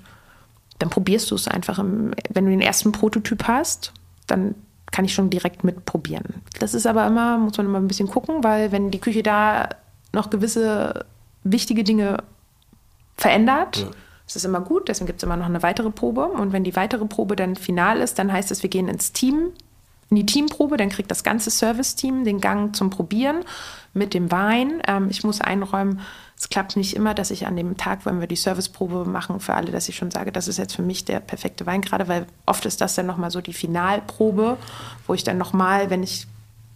dann 0.78 0.90
probierst 0.90 1.30
du 1.30 1.34
es 1.34 1.48
einfach. 1.48 1.78
Im, 1.78 2.12
wenn 2.30 2.44
du 2.44 2.50
den 2.50 2.60
ersten 2.60 2.92
Prototyp 2.92 3.44
hast, 3.46 3.92
dann 4.26 4.54
kann 4.90 5.04
ich 5.04 5.14
schon 5.14 5.30
direkt 5.30 5.62
mitprobieren. 5.62 6.42
Das 6.58 6.74
ist 6.74 6.86
aber 6.86 7.06
immer, 7.06 7.38
muss 7.38 7.56
man 7.56 7.66
immer 7.66 7.78
ein 7.78 7.88
bisschen 7.88 8.08
gucken, 8.08 8.42
weil 8.42 8.72
wenn 8.72 8.90
die 8.90 8.98
Küche 8.98 9.22
da 9.22 9.68
noch 10.12 10.30
gewisse 10.30 11.04
wichtige 11.44 11.84
Dinge 11.84 12.22
verändert, 13.16 13.78
ja. 13.78 13.86
Ist 14.30 14.36
es 14.36 14.44
immer 14.44 14.60
gut. 14.60 14.88
Deswegen 14.88 15.06
gibt 15.06 15.18
es 15.18 15.24
immer 15.24 15.36
noch 15.36 15.46
eine 15.46 15.64
weitere 15.64 15.90
Probe. 15.90 16.26
Und 16.26 16.52
wenn 16.52 16.62
die 16.62 16.76
weitere 16.76 17.04
Probe 17.04 17.34
dann 17.34 17.56
final 17.56 17.98
ist, 17.98 18.16
dann 18.18 18.32
heißt 18.32 18.52
es, 18.52 18.62
wir 18.62 18.70
gehen 18.70 18.86
ins 18.86 19.10
Team, 19.10 19.50
in 20.08 20.16
die 20.16 20.26
Teamprobe. 20.26 20.76
Dann 20.76 20.88
kriegt 20.88 21.10
das 21.10 21.24
ganze 21.24 21.50
Service-Team 21.50 22.22
den 22.22 22.40
Gang 22.40 22.74
zum 22.76 22.90
Probieren 22.90 23.44
mit 23.92 24.14
dem 24.14 24.30
Wein. 24.30 24.82
Ähm, 24.86 25.08
ich 25.10 25.24
muss 25.24 25.40
einräumen, 25.40 26.00
es 26.38 26.48
klappt 26.48 26.76
nicht 26.76 26.94
immer, 26.94 27.12
dass 27.12 27.32
ich 27.32 27.48
an 27.48 27.56
dem 27.56 27.76
Tag, 27.76 28.06
wenn 28.06 28.20
wir 28.20 28.28
die 28.28 28.36
Serviceprobe 28.36 29.04
machen 29.04 29.40
für 29.40 29.54
alle, 29.54 29.72
dass 29.72 29.88
ich 29.88 29.96
schon 29.96 30.12
sage, 30.12 30.30
das 30.30 30.46
ist 30.46 30.58
jetzt 30.58 30.76
für 30.76 30.82
mich 30.82 31.04
der 31.04 31.18
perfekte 31.18 31.66
Wein 31.66 31.80
gerade, 31.80 32.06
weil 32.06 32.26
oft 32.46 32.64
ist 32.66 32.80
das 32.80 32.94
dann 32.94 33.06
nochmal 33.06 33.32
so 33.32 33.40
die 33.40 33.52
Finalprobe, 33.52 34.58
wo 35.08 35.14
ich 35.14 35.24
dann 35.24 35.38
nochmal, 35.38 35.90
wenn 35.90 36.04
ich 36.04 36.28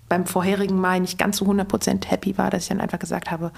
beim 0.08 0.26
vorherigen 0.26 0.80
Mal 0.80 0.98
nicht 1.00 1.18
ganz 1.18 1.36
so 1.36 1.44
100% 1.44 2.04
happy 2.06 2.36
war, 2.36 2.50
dass 2.50 2.64
ich 2.64 2.68
dann 2.68 2.80
einfach 2.80 2.98
gesagt 2.98 3.30
habe, 3.30 3.52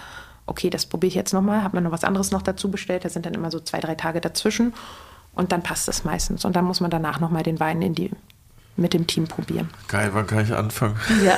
okay, 0.46 0.70
das 0.70 0.86
probiere 0.86 1.08
ich 1.08 1.14
jetzt 1.14 1.32
nochmal, 1.32 1.62
habe 1.62 1.76
mir 1.76 1.82
noch 1.82 1.92
was 1.92 2.04
anderes 2.04 2.30
noch 2.30 2.42
dazu 2.42 2.70
bestellt, 2.70 3.04
da 3.04 3.08
sind 3.08 3.26
dann 3.26 3.34
immer 3.34 3.50
so 3.50 3.60
zwei, 3.60 3.80
drei 3.80 3.94
Tage 3.94 4.20
dazwischen 4.20 4.74
und 5.34 5.52
dann 5.52 5.62
passt 5.62 5.88
das 5.88 6.04
meistens 6.04 6.44
und 6.44 6.56
dann 6.56 6.64
muss 6.64 6.80
man 6.80 6.90
danach 6.90 7.20
nochmal 7.20 7.42
den 7.42 7.60
Wein 7.60 7.82
in 7.82 7.94
die 7.94 8.10
mit 8.76 8.92
dem 8.92 9.06
Team 9.06 9.26
probieren. 9.26 9.70
Geil, 9.88 10.10
wann 10.12 10.26
kann 10.26 10.44
ich 10.44 10.52
anfangen? 10.52 10.96
Ja. 11.24 11.34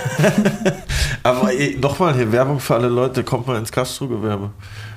Aber 1.22 1.51
nochmal 1.78 2.14
hier, 2.14 2.32
Werbung 2.32 2.59
für 2.59 2.74
alle 2.74 2.89
Leute, 2.89 3.22
kommt 3.22 3.47
mal 3.47 3.56
ins 3.56 3.70
Gastrogewerbe. 3.70 4.51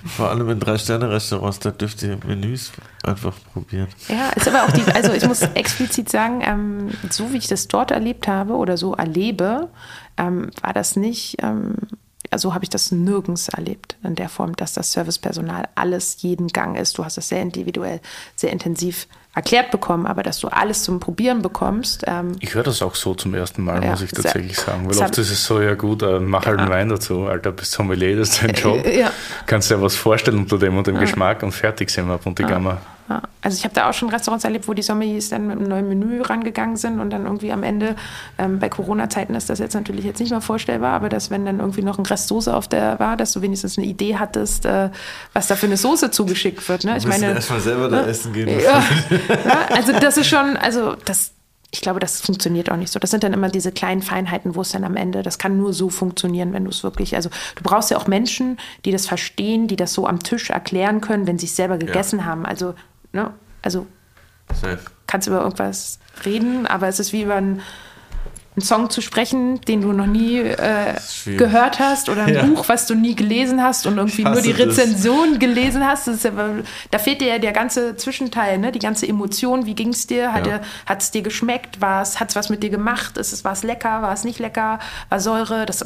Vor 0.06 0.30
allem 0.30 0.50
in 0.50 0.60
Drei-Sterne-Restaurants, 0.60 1.60
da 1.60 1.72
dürft 1.72 2.02
ihr 2.02 2.18
Menüs 2.26 2.72
einfach 3.04 3.36
probieren. 3.54 3.88
Ja, 4.08 4.30
ist 4.30 4.48
aber 4.48 4.64
auch 4.64 4.72
die, 4.72 4.84
also 4.92 5.14
ich 5.14 5.28
muss 5.28 5.42
explizit 5.42 6.10
sagen, 6.10 6.42
ähm, 6.44 6.90
so 7.10 7.32
wie 7.32 7.38
ich 7.38 7.48
das 7.48 7.68
dort 7.68 7.92
erlebt 7.92 8.28
habe 8.28 8.54
oder 8.54 8.78
so 8.78 8.96
erlebe, 8.96 9.70
ähm, 10.18 10.50
war 10.62 10.74
das 10.74 10.96
nicht, 10.96 11.38
ähm, 11.44 11.76
also 12.32 12.54
habe 12.54 12.64
ich 12.64 12.70
das 12.70 12.92
nirgends 12.92 13.50
erlebt 13.50 13.98
in 14.04 14.16
der 14.16 14.30
Form, 14.30 14.56
dass 14.56 14.74
das 14.74 14.94
Servicepersonal 14.94 15.68
alles 15.76 16.22
jeden 16.22 16.48
Gang 16.48 16.78
ist. 16.78 16.98
Du 16.98 17.06
hast 17.06 17.18
es 17.18 17.30
sehr 17.30 17.42
individuell, 17.42 18.00
sehr 18.36 18.52
intensiv 18.52 19.08
erklärt 19.34 19.72
bekommen, 19.72 20.06
aber 20.06 20.24
dass 20.24 20.40
du 20.40 20.48
alles 20.48 20.84
zum 20.84 21.00
Probieren 21.00 21.42
bekommst. 21.42 22.04
Ähm, 22.08 22.34
ich 22.40 22.54
höre 22.54 22.64
das 22.64 22.82
auch 22.82 22.96
so 22.96 23.14
zum 23.14 23.34
ersten 23.34 23.64
Mal, 23.64 23.84
ja, 23.84 23.92
muss 23.92 24.02
ich 24.02 24.12
tatsächlich 24.12 24.58
sehr, 24.58 24.66
sagen. 24.66 24.90
Weil 24.90 24.98
oft 24.98 25.18
ist 25.18 25.32
es 25.32 25.46
so, 25.46 25.62
ja 25.62 25.76
gut, 25.76 26.04
äh, 26.04 26.20
mach 26.20 26.46
halt 26.46 26.58
ja. 26.58 26.66
einen 26.66 26.72
Wein 26.72 26.90
dazu, 26.90 27.28
Alter, 27.28 27.52
bist 27.52 27.72
Sommelier, 27.72 28.18
das 28.18 28.30
ist 28.30 28.44
dein 28.44 28.56
Job. 28.56 28.86
Ja. 28.86 29.12
Kannst 29.46 29.72
dir 29.72 29.82
was 29.82 29.96
vorstellen 29.96 30.40
unter 30.40 30.58
dem 30.58 30.78
und 30.78 30.88
dem 30.88 31.00
Geschmack 31.00 31.44
und 31.44 31.54
fertig 31.54 31.90
sind 31.90 32.08
wir 32.08 32.16
ab 32.16 32.26
und 32.26 32.40
die 32.40 32.44
Gamma. 32.44 32.82
Ja. 33.12 33.22
Also 33.42 33.58
ich 33.58 33.64
habe 33.64 33.74
da 33.74 33.90
auch 33.90 33.94
schon 33.94 34.10
Restaurants 34.10 34.44
erlebt, 34.44 34.68
wo 34.68 34.74
die 34.74 34.82
Sommeliers 34.82 35.30
dann 35.30 35.48
mit 35.48 35.58
einem 35.58 35.68
neuen 35.68 35.88
Menü 35.90 36.22
rangegangen 36.22 36.78
sind 36.78 37.00
und 37.00 37.10
dann 37.10 37.26
irgendwie 37.26 37.52
am 37.52 37.64
Ende, 37.64 37.96
ähm, 38.38 38.60
bei 38.60 38.70
Corona-Zeiten 38.70 39.36
ist 39.36 39.50
das 39.50 39.60
jetzt 39.60 39.74
natürlich 39.74 40.06
jetzt 40.06 40.20
nicht 40.20 40.30
mehr 40.30 40.42
vorstellbar, 40.42 40.94
aber 40.94 41.10
dass 41.10 41.30
wenn 41.30 41.46
dann 41.46 41.60
irgendwie 41.60 41.82
noch 41.82 41.98
ein 41.98 42.06
Rest 42.06 42.28
Soße 42.28 42.56
auf 42.56 42.68
der 42.68 43.00
war, 43.00 43.18
dass 43.18 43.34
du 43.34 43.42
wenigstens 43.42 43.78
eine 43.78 43.88
Idee 43.88 44.18
hattest, 44.18 44.66
äh, 44.66 44.90
was 45.34 45.48
da 45.48 45.56
für 45.56 45.66
eine 45.66 45.78
Soße 45.78 46.12
zugeschickt 46.12 46.68
wird. 46.70 46.84
Ne? 46.84 46.98
Ich 46.98 47.08
meine, 47.08 47.34
erstmal 47.34 47.60
selber 47.60 47.90
ne? 47.90 47.98
da 47.98 48.06
essen 48.08 48.34
gehen. 48.34 48.48
Ja, 48.48 48.84
ja, 49.20 49.66
also 49.76 49.94
das 49.94 50.18
ist 50.18 50.28
schon, 50.28 50.58
also 50.58 50.96
das, 51.06 51.32
ich 51.72 51.82
glaube, 51.82 52.00
das 52.00 52.22
funktioniert 52.22 52.70
auch 52.70 52.76
nicht 52.76 52.92
so. 52.92 53.00
Das 53.00 53.12
sind 53.12 53.24
dann 53.24 53.34
immer 53.34 53.50
diese 53.50 53.72
kleinen 53.72 54.02
Feinheiten, 54.02 54.56
wo 54.56 54.62
es 54.62 54.72
dann 54.72 54.84
am 54.84 54.98
Ende, 54.98 55.24
das 55.24 55.38
kann 55.38 55.58
nur 55.58 55.74
so 55.74 55.90
funktionieren, 55.90 56.54
wenn 56.54 56.66
du 56.66 56.70
es 56.70 56.84
wirklich, 56.84 57.16
also 57.16 57.30
du 57.56 57.64
brauchst 57.64 57.92
ja 57.92 57.98
auch 57.98 58.08
Menschen, 58.08 58.58
die 58.86 58.92
das 58.92 59.08
verstehen, 59.08 59.68
die 59.68 59.78
das 59.78 59.94
so 59.94 60.06
am 60.06 60.20
Tisch 60.20 60.50
erklären 60.50 61.02
können, 61.02 61.28
wenn 61.28 61.40
sie 61.40 61.46
es 61.46 61.56
selber 61.56 61.78
gegessen 61.78 62.20
ja. 62.20 62.26
haben. 62.26 62.46
Also 62.46 62.76
ne? 63.14 63.34
Also 63.62 63.88
Safe. 64.54 64.80
kannst 65.08 65.28
über 65.28 65.42
irgendwas 65.42 66.00
reden, 66.26 66.68
aber 66.68 66.88
es 66.88 67.00
ist 67.00 67.14
wie 67.14 67.24
über 67.24 67.36
einen, 67.36 67.62
einen 68.56 68.64
Song 68.64 68.90
zu 68.90 69.02
sprechen, 69.02 69.62
den 69.62 69.82
du 69.82 69.94
noch 69.94 70.08
nie 70.08 70.40
äh, 70.40 70.96
gehört 71.38 71.80
hast 71.80 72.10
oder 72.10 72.26
ein 72.26 72.34
ja. 72.34 72.44
Buch, 72.44 72.68
was 72.68 72.86
du 72.88 72.96
nie 72.96 73.16
gelesen 73.16 73.64
hast 73.64 73.86
und 73.86 73.98
irgendwie 73.98 74.24
nur 74.24 74.42
die 74.42 74.52
Rezension 74.52 75.32
das. 75.32 75.40
gelesen 75.40 75.86
hast. 75.86 76.08
Ja, 76.08 76.32
da 76.90 77.00
fehlt 77.00 77.22
dir 77.22 77.28
ja 77.28 77.40
der 77.40 77.54
ganze 77.54 77.96
Zwischenteil, 77.96 78.58
ne? 78.58 78.72
die 78.72 78.80
ganze 78.80 79.08
Emotion. 79.08 79.66
Wie 79.66 79.76
ging 79.76 79.90
es 79.90 80.08
dir? 80.08 80.34
Hat 80.34 80.48
ja. 80.48 80.62
es 80.98 81.12
dir 81.12 81.22
geschmeckt? 81.22 81.80
Hat 81.82 82.30
es 82.30 82.36
was 82.36 82.50
mit 82.50 82.64
dir 82.64 82.70
gemacht? 82.70 83.18
Ist 83.18 83.32
es 83.32 83.46
was 83.46 83.64
lecker? 83.64 84.02
War 84.02 84.14
es 84.14 84.24
nicht 84.24 84.40
lecker? 84.40 84.80
War 85.10 85.20
Säure? 85.20 85.66
Das 85.66 85.86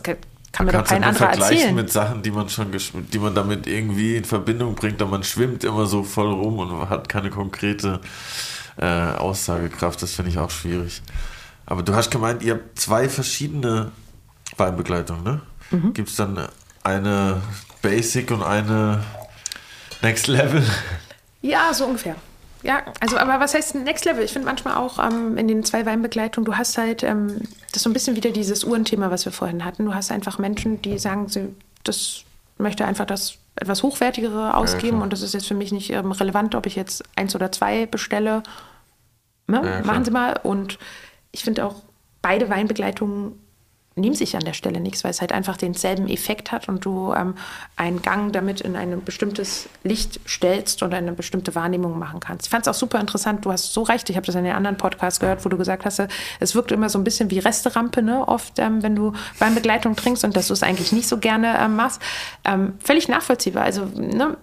kann 0.56 0.66
mir 0.68 0.72
doch 0.72 0.86
kein 0.86 1.04
anderer 1.04 1.32
erzählen. 1.32 1.76
mit 1.76 1.92
Sachen, 1.92 2.22
die 2.22 2.32
man 2.32 2.48
schon, 2.48 2.72
die 2.72 3.20
man 3.20 3.36
damit 3.36 3.68
irgendwie 3.68 4.16
in 4.16 4.24
Verbindung 4.24 4.76
bringt, 4.76 5.02
und 5.02 5.10
man 5.10 5.24
schwimmt 5.24 5.66
immer 5.66 5.86
so 5.86 6.04
voll 6.04 6.32
rum 6.32 6.60
und 6.60 6.90
hat 6.90 7.10
keine 7.10 7.30
konkrete 7.30 8.00
äh, 8.78 8.86
Aussagekraft. 8.86 10.02
Das 10.02 10.14
finde 10.14 10.32
ich 10.32 10.38
auch 10.38 10.50
schwierig. 10.50 11.02
Aber 11.66 11.84
du 11.84 11.94
hast 11.94 12.10
gemeint, 12.10 12.42
ihr 12.42 12.54
habt 12.54 12.80
zwei 12.80 13.10
verschiedene 13.10 13.92
Weinbegleitungen, 14.56 15.24
ne? 15.24 15.42
Mhm. 15.72 15.94
Gibt 15.94 16.10
es 16.10 16.16
dann 16.16 16.48
eine 16.84 17.42
Basic 17.82 18.32
und 18.32 18.44
eine 18.44 19.04
Next 20.02 20.28
Level? 20.28 20.64
Ja, 21.42 21.74
so 21.74 21.86
ungefähr. 21.86 22.16
Ja, 22.66 22.84
also 23.00 23.18
aber 23.18 23.40
was 23.40 23.54
heißt 23.54 23.76
Next 23.76 24.06
Level? 24.06 24.24
Ich 24.24 24.34
finde 24.34 24.48
manchmal 24.48 24.76
auch 24.76 24.98
ähm, 24.98 25.38
in 25.38 25.48
den 25.48 25.64
zwei 25.64 25.86
Weinbegleitungen, 25.86 26.46
du 26.46 26.58
hast 26.58 26.78
halt, 26.80 27.04
ähm, 27.04 27.42
das 27.68 27.78
ist 27.78 27.84
so 27.84 27.90
ein 27.90 27.94
bisschen 27.94 28.16
wieder 28.16 28.32
dieses 28.32 28.64
Uhrenthema, 28.64 29.12
was 29.12 29.26
wir 29.26 29.32
vorhin 29.32 29.64
hatten. 29.64 29.86
Du 29.86 29.94
hast 29.94 30.12
einfach 30.12 30.40
Menschen, 30.40 30.82
die 30.82 30.98
sagen, 30.98 31.30
sie, 31.30 31.56
das 31.84 32.24
möchte 32.58 32.86
einfach 32.86 33.06
das 33.06 33.38
etwas 33.56 33.84
Hochwertigere 33.84 34.56
ausgeben 34.56 34.98
ja, 34.98 35.04
und 35.04 35.14
das 35.14 35.22
ist 35.22 35.34
jetzt 35.34 35.48
für 35.48 35.54
mich 35.54 35.72
nicht 35.72 35.92
ähm, 35.92 36.12
relevant, 36.12 36.56
ob 36.56 36.66
ich 36.66 36.76
jetzt 36.76 37.04
eins 37.16 37.36
oder 37.36 37.52
zwei 37.52 37.86
bestelle. 37.86 38.42
Ne? 39.48 39.62
Ja, 39.64 39.86
Machen 39.86 40.04
Sie 40.04 40.12
mal. 40.12 40.40
Und 40.42 40.80
ich 41.32 41.44
finde 41.44 41.66
auch 41.66 41.76
beide 42.24 42.50
Weinbegleitungen 42.50 43.40
nehmen 43.96 44.16
sich 44.16 44.36
an 44.36 44.44
der 44.44 44.54
Stelle 44.54 44.82
nichts, 44.82 45.04
weil 45.04 45.12
es 45.12 45.22
halt 45.22 45.32
einfach 45.32 45.56
denselben 45.56 46.10
Effekt 46.10 46.52
hat 46.52 46.68
und 46.68 46.84
du 46.84 47.14
ähm, 47.14 47.36
einen 47.78 48.02
Gang 48.02 48.34
damit 48.34 48.60
in 48.60 48.76
ein 48.76 49.04
bestimmtes 49.04 49.70
Licht 49.84 50.20
stellst 50.28 50.84
oder 50.84 50.98
eine 50.98 51.14
bestimmte 51.14 51.56
Wahrnehmung 51.56 51.98
machen 51.98 52.20
kannst. 52.20 52.48
Ich 52.48 52.50
fand 52.50 52.68
es 52.68 52.68
auch 52.68 52.78
super 52.78 53.00
interessant, 53.00 53.46
du 53.46 53.52
hast 53.54 53.72
so 53.72 53.84
recht, 53.84 54.10
ich 54.10 54.18
habe 54.18 54.26
das 54.26 54.36
in 54.36 54.44
den 54.44 54.54
anderen 54.54 54.76
Podcasts 54.76 55.22
gehört, 55.22 55.46
wo 55.46 55.50
du 55.50 55.58
gesagt 55.58 55.86
hast, 55.86 56.02
es 56.42 56.56
wirkt 56.56 56.74
immer 56.74 56.90
so 56.90 57.00
ein 57.00 57.06
bisschen 57.06 57.32
wie 57.32 57.40
Resterampe, 57.40 58.02
ne? 58.02 58.28
oft, 58.28 58.60
ähm, 58.60 58.84
wenn 58.84 58.96
du 58.96 59.14
Weinbegleitung 59.40 59.96
trinkst 59.96 60.26
und 60.26 60.36
dass 60.36 60.48
du 60.48 60.54
es 60.54 60.64
eigentlich 60.64 60.92
nicht 60.92 61.08
so 61.08 61.18
gerne 61.18 61.58
ähm, 61.58 61.78
machst. 61.78 62.02
Ähm, 62.44 62.74
völlig 62.84 63.08
nachvollziehbar. 63.08 63.64
Also 63.64 63.86
ne? 63.86 64.36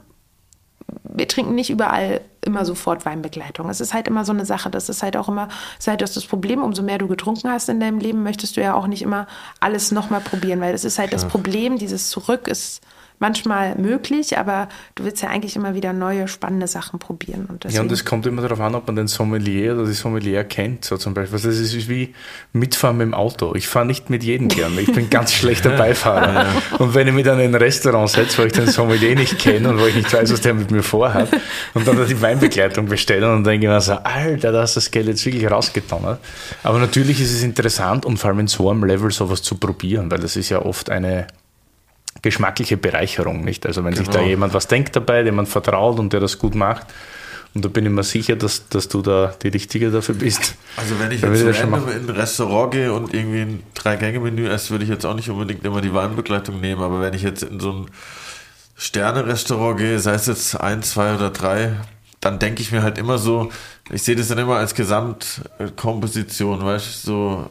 Wir 1.05 1.29
trinken 1.29 1.55
nicht 1.55 1.71
überall 1.71 2.21
immer 2.45 2.65
sofort 2.65 3.07
Weinbegleitung. 3.07 3.69
Es 3.69 3.81
ist 3.81 3.95
halt 3.95 4.09
immer 4.09 4.25
so 4.25 4.33
eine 4.33 4.45
Sache. 4.45 4.71
Das 4.71 4.89
ist 4.89 5.03
halt 5.03 5.17
auch 5.17 5.29
immer, 5.29 5.49
ist 5.79 5.89
halt 5.89 6.03
das, 6.03 6.25
Problem, 6.27 6.63
umso 6.63 6.83
mehr 6.83 6.99
du 6.99 7.09
getrunken 7.09 7.51
hast 7.51 7.69
in 7.69 7.81
deinem 7.81 7.99
Leben, 7.99 8.23
möchtest 8.23 8.57
du 8.57 8.61
ja 8.61 8.75
auch 8.75 8.87
nicht 8.87 9.03
immer 9.03 9.27
alles 9.61 9.93
nochmal 9.93 10.21
probieren, 10.21 10.61
weil 10.61 10.73
das 10.73 10.85
ist 10.85 10.99
halt 10.99 11.13
das 11.13 11.27
Problem, 11.27 11.79
dieses 11.79 12.09
Zurück 12.11 12.49
ist 12.49 12.83
manchmal 13.23 13.77
möglich, 13.77 14.37
aber 14.37 14.69
du 14.97 15.05
willst 15.05 15.23
ja 15.23 15.31
eigentlich 15.31 15.55
immer 15.55 15.75
wieder 15.75 15.93
neue, 15.93 16.27
spannende 16.27 16.67
Sachen 16.67 16.99
probieren. 16.99 17.47
Und 17.47 17.73
ja, 17.73 17.81
und 17.81 17.91
es 17.93 18.05
kommt 18.05 18.27
immer 18.27 18.43
darauf 18.43 18.61
an, 18.61 18.75
ob 18.75 18.89
man 18.89 18.97
den 18.97 19.07
Sommelier 19.07 19.75
oder 19.75 19.87
die 19.87 19.93
Sommelier 19.93 20.43
kennt. 20.43 20.85
So 20.85 20.97
zum 20.97 21.15
Beispiel. 21.15 21.37
Also 21.37 21.49
das 21.49 21.59
ist 21.59 21.89
wie 21.89 22.15
mitfahren 22.53 22.99
mit 22.99 23.07
dem 23.07 23.15
Auto. 23.15 23.55
Ich 23.55 23.69
fahre 23.69 23.87
nicht 23.87 24.11
mit 24.11 24.25
jedem 24.25 24.49
gern. 24.49 24.77
Ich 24.77 24.93
bin 24.93 25.09
ganz 25.09 25.33
schlechter 25.41 25.71
Beifahrer. 25.71 26.47
Und 26.79 26.95
wenn 26.95 27.07
ich 27.07 27.15
mich 27.15 27.25
dann 27.25 27.39
in 27.39 27.55
ein 27.55 27.55
Restaurant 27.55 28.11
setze, 28.11 28.43
wo 28.43 28.47
ich 28.47 28.53
den 28.53 28.67
Sommelier 28.67 29.15
nicht 29.15 29.39
kenne 29.39 29.71
und 29.71 29.81
wo 29.81 29.87
ich 29.87 29.95
nicht 29.95 30.13
weiß, 30.13 30.33
was 30.33 30.41
der 30.41 30.55
mit 30.55 30.73
mir 30.73 30.83
vorhat, 30.83 31.29
und 31.75 31.87
dann 31.87 32.05
die 32.05 32.21
Weinbegleitung 32.21 32.87
bestelle 32.87 33.27
und 33.29 33.45
dann 33.45 33.45
denke 33.45 33.67
ich 33.67 33.73
mir 33.73 33.81
so, 33.81 33.93
Alter, 33.93 34.51
da 34.51 34.63
hast 34.63 34.77
das 34.77 34.91
Geld 34.91 35.07
jetzt 35.07 35.25
wirklich 35.25 35.49
rausgetan. 35.49 36.19
Aber 36.65 36.79
natürlich 36.81 37.21
ist 37.21 37.33
es 37.33 37.45
interessant 37.45 38.05
und 38.05 38.17
vor 38.17 38.31
allem 38.31 38.41
in 38.41 38.49
so 38.49 38.69
einem 38.69 38.85
Level 38.85 39.13
sowas 39.13 39.43
zu 39.43 39.55
probieren, 39.55 40.11
weil 40.11 40.19
das 40.19 40.35
ist 40.35 40.49
ja 40.49 40.61
oft 40.61 40.91
eine 40.91 41.29
geschmackliche 42.23 42.77
Bereicherung, 42.77 43.45
nicht? 43.45 43.67
Also 43.67 43.85
wenn 43.85 43.93
genau. 43.93 44.05
sich 44.05 44.09
da 44.09 44.21
genau. 44.21 44.31
jemand 44.31 44.55
was 44.55 44.69
denkt 44.69 44.97
dabei, 44.97 45.23
dem 45.23 45.35
man 45.35 45.47
vertraut 45.47 45.99
und 45.99 46.13
der 46.13 46.21
das 46.21 46.39
gut 46.39 46.55
macht, 46.55 46.87
und 47.55 47.65
da 47.65 47.69
bin 47.69 47.85
ich 47.85 47.93
mir 47.93 48.03
sicher, 48.03 48.35
dass, 48.35 48.69
dass 48.69 48.89
du 48.89 49.03
da 49.03 49.35
die 49.43 49.49
Richtige 49.49 49.91
dafür 49.91 50.15
bist. 50.15 50.55
Also 50.77 50.99
wenn 50.99 51.11
ich 51.11 51.21
jetzt 51.21 51.39
so 51.39 51.49
in 51.49 51.75
ein 51.75 52.09
Restaurant 52.09 52.73
gehe 52.73 52.93
und 52.93 53.13
irgendwie 53.13 53.41
ein 53.43 53.63
Drei-Gänge-Menü 53.75 54.49
esse, 54.49 54.71
würde 54.71 54.85
ich 54.85 54.91
jetzt 54.91 55.05
auch 55.05 55.15
nicht 55.15 55.29
unbedingt 55.29 55.63
immer 55.65 55.83
die 55.83 55.93
Weinbegleitung 55.93 56.61
nehmen, 56.61 56.81
aber 56.81 57.01
wenn 57.01 57.13
ich 57.13 57.23
jetzt 57.23 57.43
in 57.43 57.61
so 57.61 57.73
ein 57.73 57.87
Sterne-Restaurant 58.77 59.79
gehe, 59.79 59.99
sei 59.99 60.15
es 60.15 60.27
jetzt 60.27 60.59
ein, 60.59 60.83
zwei 60.83 61.15
oder 61.15 61.29
drei, 61.29 61.75
dann 62.21 62.39
denke 62.39 62.63
ich 62.63 62.73
mir 62.73 62.83
halt 62.83 62.97
immer 62.97 63.19
so, 63.19 63.51
ich 63.91 64.03
sehe 64.03 64.17
das 64.17 64.29
dann 64.29 64.39
immer 64.39 64.57
als 64.57 64.75
Gesamtkomposition, 64.75 66.65
weißt 66.65 67.07
du, 67.07 67.11
so, 67.11 67.51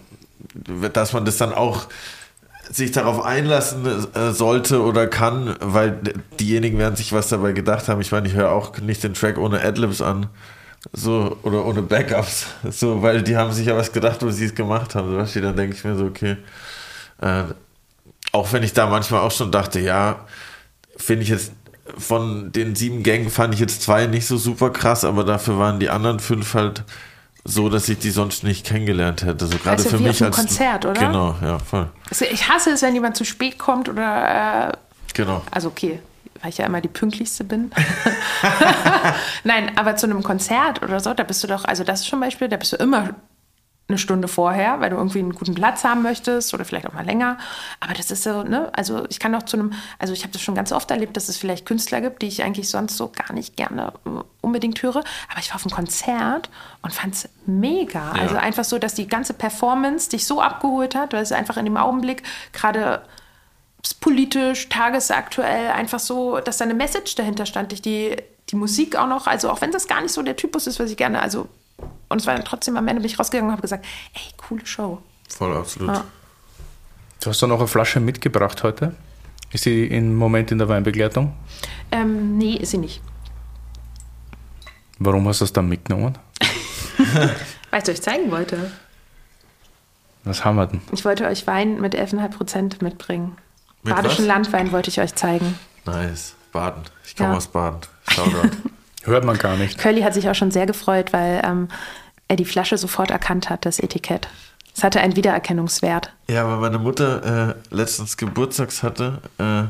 dass 0.91 1.13
man 1.13 1.25
das 1.25 1.37
dann 1.37 1.53
auch 1.53 1.85
sich 2.71 2.91
darauf 2.91 3.23
einlassen 3.23 3.85
äh, 4.13 4.31
sollte 4.31 4.81
oder 4.81 5.07
kann, 5.07 5.55
weil 5.59 5.99
diejenigen 6.39 6.77
werden 6.77 6.95
sich 6.95 7.11
was 7.11 7.27
dabei 7.27 7.51
gedacht 7.51 7.87
haben. 7.87 7.99
Ich 8.01 8.11
meine, 8.11 8.27
ich 8.27 8.33
höre 8.33 8.51
auch 8.51 8.79
nicht 8.79 9.03
den 9.03 9.13
Track 9.13 9.37
ohne 9.37 9.61
Adlibs 9.61 10.01
an. 10.01 10.27
So, 10.93 11.37
oder 11.43 11.65
ohne 11.65 11.81
Backups. 11.81 12.47
So, 12.71 13.01
weil 13.01 13.21
die 13.21 13.35
haben 13.35 13.51
sich 13.51 13.67
ja 13.67 13.75
was 13.75 13.91
gedacht, 13.91 14.23
wo 14.23 14.29
sie 14.29 14.45
es 14.45 14.55
gemacht 14.55 14.95
haben. 14.95 15.25
So, 15.25 15.41
dann 15.41 15.55
denke 15.55 15.75
ich 15.75 15.83
mir 15.83 15.95
so, 15.95 16.05
okay. 16.05 16.37
Äh, 17.21 17.43
auch 18.31 18.51
wenn 18.53 18.63
ich 18.63 18.73
da 18.73 18.87
manchmal 18.87 19.21
auch 19.21 19.31
schon 19.31 19.51
dachte, 19.51 19.79
ja, 19.79 20.25
finde 20.95 21.23
ich 21.23 21.29
jetzt 21.29 21.51
von 21.97 22.51
den 22.53 22.75
sieben 22.75 23.03
Gängen 23.03 23.29
fand 23.29 23.53
ich 23.53 23.59
jetzt 23.59 23.81
zwei 23.81 24.07
nicht 24.07 24.25
so 24.25 24.37
super 24.37 24.69
krass, 24.69 25.03
aber 25.03 25.25
dafür 25.25 25.57
waren 25.57 25.79
die 25.79 25.89
anderen 25.89 26.19
fünf 26.19 26.53
halt 26.53 26.85
so, 27.43 27.69
dass 27.69 27.89
ich 27.89 27.99
die 27.99 28.11
sonst 28.11 28.43
nicht 28.43 28.65
kennengelernt 28.65 29.23
hätte. 29.23 29.47
So 29.47 29.57
gerade 29.57 29.77
also 29.77 29.89
für 29.89 29.99
mich 29.99 30.23
als 30.23 30.35
Konzert, 30.35 30.85
oder? 30.85 30.99
Genau, 30.99 31.35
ja, 31.41 31.59
voll. 31.59 31.89
Also 32.09 32.25
ich 32.25 32.47
hasse 32.47 32.71
es, 32.71 32.81
wenn 32.81 32.93
jemand 32.93 33.17
zu 33.17 33.25
spät 33.25 33.57
kommt 33.57 33.89
oder. 33.89 34.69
Äh, 34.69 34.71
genau. 35.13 35.41
Also 35.49 35.69
okay, 35.69 35.99
weil 36.41 36.49
ich 36.49 36.59
ja 36.59 36.65
immer 36.65 36.81
die 36.81 36.87
pünktlichste 36.87 37.43
bin. 37.43 37.71
Nein, 39.43 39.71
aber 39.75 39.95
zu 39.95 40.05
einem 40.05 40.23
Konzert 40.23 40.83
oder 40.83 40.99
so, 40.99 41.13
da 41.13 41.23
bist 41.23 41.43
du 41.43 41.47
doch, 41.47 41.65
also 41.65 41.83
das 41.83 42.01
ist 42.01 42.09
zum 42.09 42.19
Beispiel, 42.19 42.47
da 42.47 42.57
bist 42.57 42.73
du 42.73 42.77
immer 42.77 43.09
eine 43.87 43.97
Stunde 43.97 44.27
vorher, 44.27 44.79
weil 44.79 44.89
du 44.89 44.95
irgendwie 44.95 45.19
einen 45.19 45.33
guten 45.33 45.53
Platz 45.53 45.83
haben 45.83 46.01
möchtest 46.01 46.53
oder 46.53 46.63
vielleicht 46.65 46.87
auch 46.87 46.93
mal 46.93 47.05
länger. 47.05 47.37
Aber 47.79 47.93
das 47.93 48.09
ist 48.09 48.23
so, 48.23 48.43
ne? 48.43 48.71
Also 48.73 49.05
ich 49.09 49.19
kann 49.19 49.35
auch 49.35 49.43
zu 49.43 49.57
einem, 49.57 49.73
also 49.99 50.13
ich 50.13 50.23
habe 50.23 50.31
das 50.31 50.41
schon 50.41 50.55
ganz 50.55 50.71
oft 50.71 50.89
erlebt, 50.91 51.17
dass 51.17 51.29
es 51.29 51.37
vielleicht 51.37 51.65
Künstler 51.65 52.01
gibt, 52.01 52.21
die 52.21 52.27
ich 52.27 52.43
eigentlich 52.43 52.69
sonst 52.69 52.97
so 52.97 53.09
gar 53.09 53.33
nicht 53.33 53.57
gerne 53.57 53.93
äh, 54.05 54.09
unbedingt 54.41 54.81
höre. 54.81 55.03
Aber 55.29 55.39
ich 55.39 55.49
war 55.49 55.57
auf 55.57 55.65
einem 55.65 55.75
Konzert 55.75 56.49
und 56.81 56.93
fand 56.93 57.15
es 57.15 57.29
mega. 57.45 58.15
Ja. 58.15 58.21
Also 58.21 58.37
einfach 58.37 58.63
so, 58.63 58.79
dass 58.79 58.93
die 58.93 59.07
ganze 59.07 59.33
Performance 59.33 60.09
dich 60.09 60.25
so 60.25 60.41
abgeholt 60.41 60.95
hat, 60.95 61.13
weil 61.13 61.21
es 61.21 61.31
einfach 61.31 61.57
in 61.57 61.65
dem 61.65 61.77
Augenblick 61.77 62.23
gerade 62.53 63.03
politisch, 63.99 64.69
tagesaktuell, 64.69 65.71
einfach 65.71 65.99
so, 65.99 66.39
dass 66.39 66.57
da 66.57 66.65
eine 66.65 66.73
Message 66.75 67.15
dahinter 67.15 67.45
stand, 67.45 67.73
ich 67.73 67.81
die, 67.81 68.15
die 68.49 68.55
Musik 68.55 68.95
auch 68.95 69.07
noch, 69.07 69.27
also 69.27 69.49
auch 69.49 69.61
wenn 69.61 69.71
das 69.71 69.87
gar 69.87 70.01
nicht 70.01 70.11
so 70.11 70.21
der 70.21 70.35
Typus 70.35 70.67
ist, 70.67 70.79
was 70.79 70.91
ich 70.91 70.97
gerne, 70.97 71.21
also 71.21 71.47
und 72.09 72.21
es 72.21 72.27
war 72.27 72.35
dann 72.35 72.45
trotzdem 72.45 72.77
am 72.77 72.87
Ende 72.87 73.01
bin 73.01 73.09
ich 73.09 73.19
rausgegangen 73.19 73.49
und 73.49 73.53
habe 73.53 73.61
gesagt, 73.61 73.85
ey, 74.13 74.21
coole 74.37 74.65
Show. 74.65 75.01
Voll, 75.29 75.55
absolut. 75.55 75.95
Ja. 75.95 76.03
Du 77.21 77.29
hast 77.29 77.41
dann 77.41 77.51
auch 77.51 77.59
eine 77.59 77.67
Flasche 77.67 77.99
mitgebracht 77.99 78.63
heute. 78.63 78.95
Ist 79.51 79.63
sie 79.63 79.85
im 79.85 80.15
Moment 80.15 80.51
in 80.51 80.57
der 80.57 80.69
Weinbegleitung? 80.69 81.33
Ähm, 81.91 82.37
nee, 82.37 82.55
ist 82.55 82.71
sie 82.71 82.77
nicht. 82.77 83.01
Warum 84.99 85.27
hast 85.27 85.41
du 85.41 85.45
es 85.45 85.53
dann 85.53 85.67
mitgenommen? 85.67 86.17
Weil 87.69 87.81
ich 87.81 87.83
es 87.83 87.89
euch 87.89 88.01
zeigen 88.01 88.31
wollte. 88.31 88.71
Was 90.23 90.45
haben 90.45 90.57
wir 90.57 90.67
denn? 90.67 90.81
Ich 90.91 91.03
wollte 91.03 91.25
euch 91.25 91.47
Wein 91.47 91.81
mit 91.81 91.95
11,5% 91.95 92.83
mitbringen. 92.83 93.37
Mit 93.83 93.95
Badischen 93.95 94.25
was? 94.25 94.27
Landwein 94.27 94.71
wollte 94.71 94.89
ich 94.89 94.99
euch 94.99 95.15
zeigen. 95.15 95.57
Nice. 95.85 96.35
Baden. 96.51 96.83
Ich 97.05 97.15
komme 97.15 97.31
ja. 97.31 97.37
aus 97.37 97.47
Baden. 97.47 97.81
Shoutout. 98.09 98.49
Hört 99.03 99.25
man 99.25 99.37
gar 99.37 99.57
nicht. 99.57 99.77
Curly 99.77 100.01
hat 100.01 100.13
sich 100.13 100.29
auch 100.29 100.35
schon 100.35 100.51
sehr 100.51 100.65
gefreut, 100.65 101.13
weil 101.13 101.41
ähm, 101.43 101.67
er 102.27 102.35
die 102.35 102.45
Flasche 102.45 102.77
sofort 102.77 103.11
erkannt 103.11 103.49
hat, 103.49 103.65
das 103.65 103.79
Etikett. 103.79 104.27
Es 104.75 104.83
hatte 104.83 105.01
einen 105.01 105.15
Wiedererkennungswert. 105.15 106.13
Ja, 106.29 106.47
weil 106.47 106.57
meine 106.57 106.79
Mutter 106.79 107.49
äh, 107.49 107.75
letztens 107.75 108.15
Geburtstags 108.15 108.83
hatte 108.83 109.19
äh, 109.37 109.63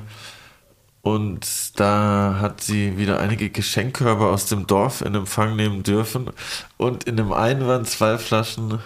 und 1.01 1.79
da 1.79 2.37
hat 2.39 2.61
sie 2.61 2.97
wieder 2.97 3.19
einige 3.19 3.49
Geschenkkörbe 3.49 4.27
aus 4.27 4.45
dem 4.45 4.67
Dorf 4.67 5.01
in 5.01 5.15
Empfang 5.15 5.55
nehmen 5.55 5.81
dürfen 5.81 6.29
und 6.77 7.05
in 7.05 7.17
dem 7.17 7.33
einen 7.33 7.65
waren 7.65 7.85
zwei 7.85 8.19
Flaschen 8.19 8.79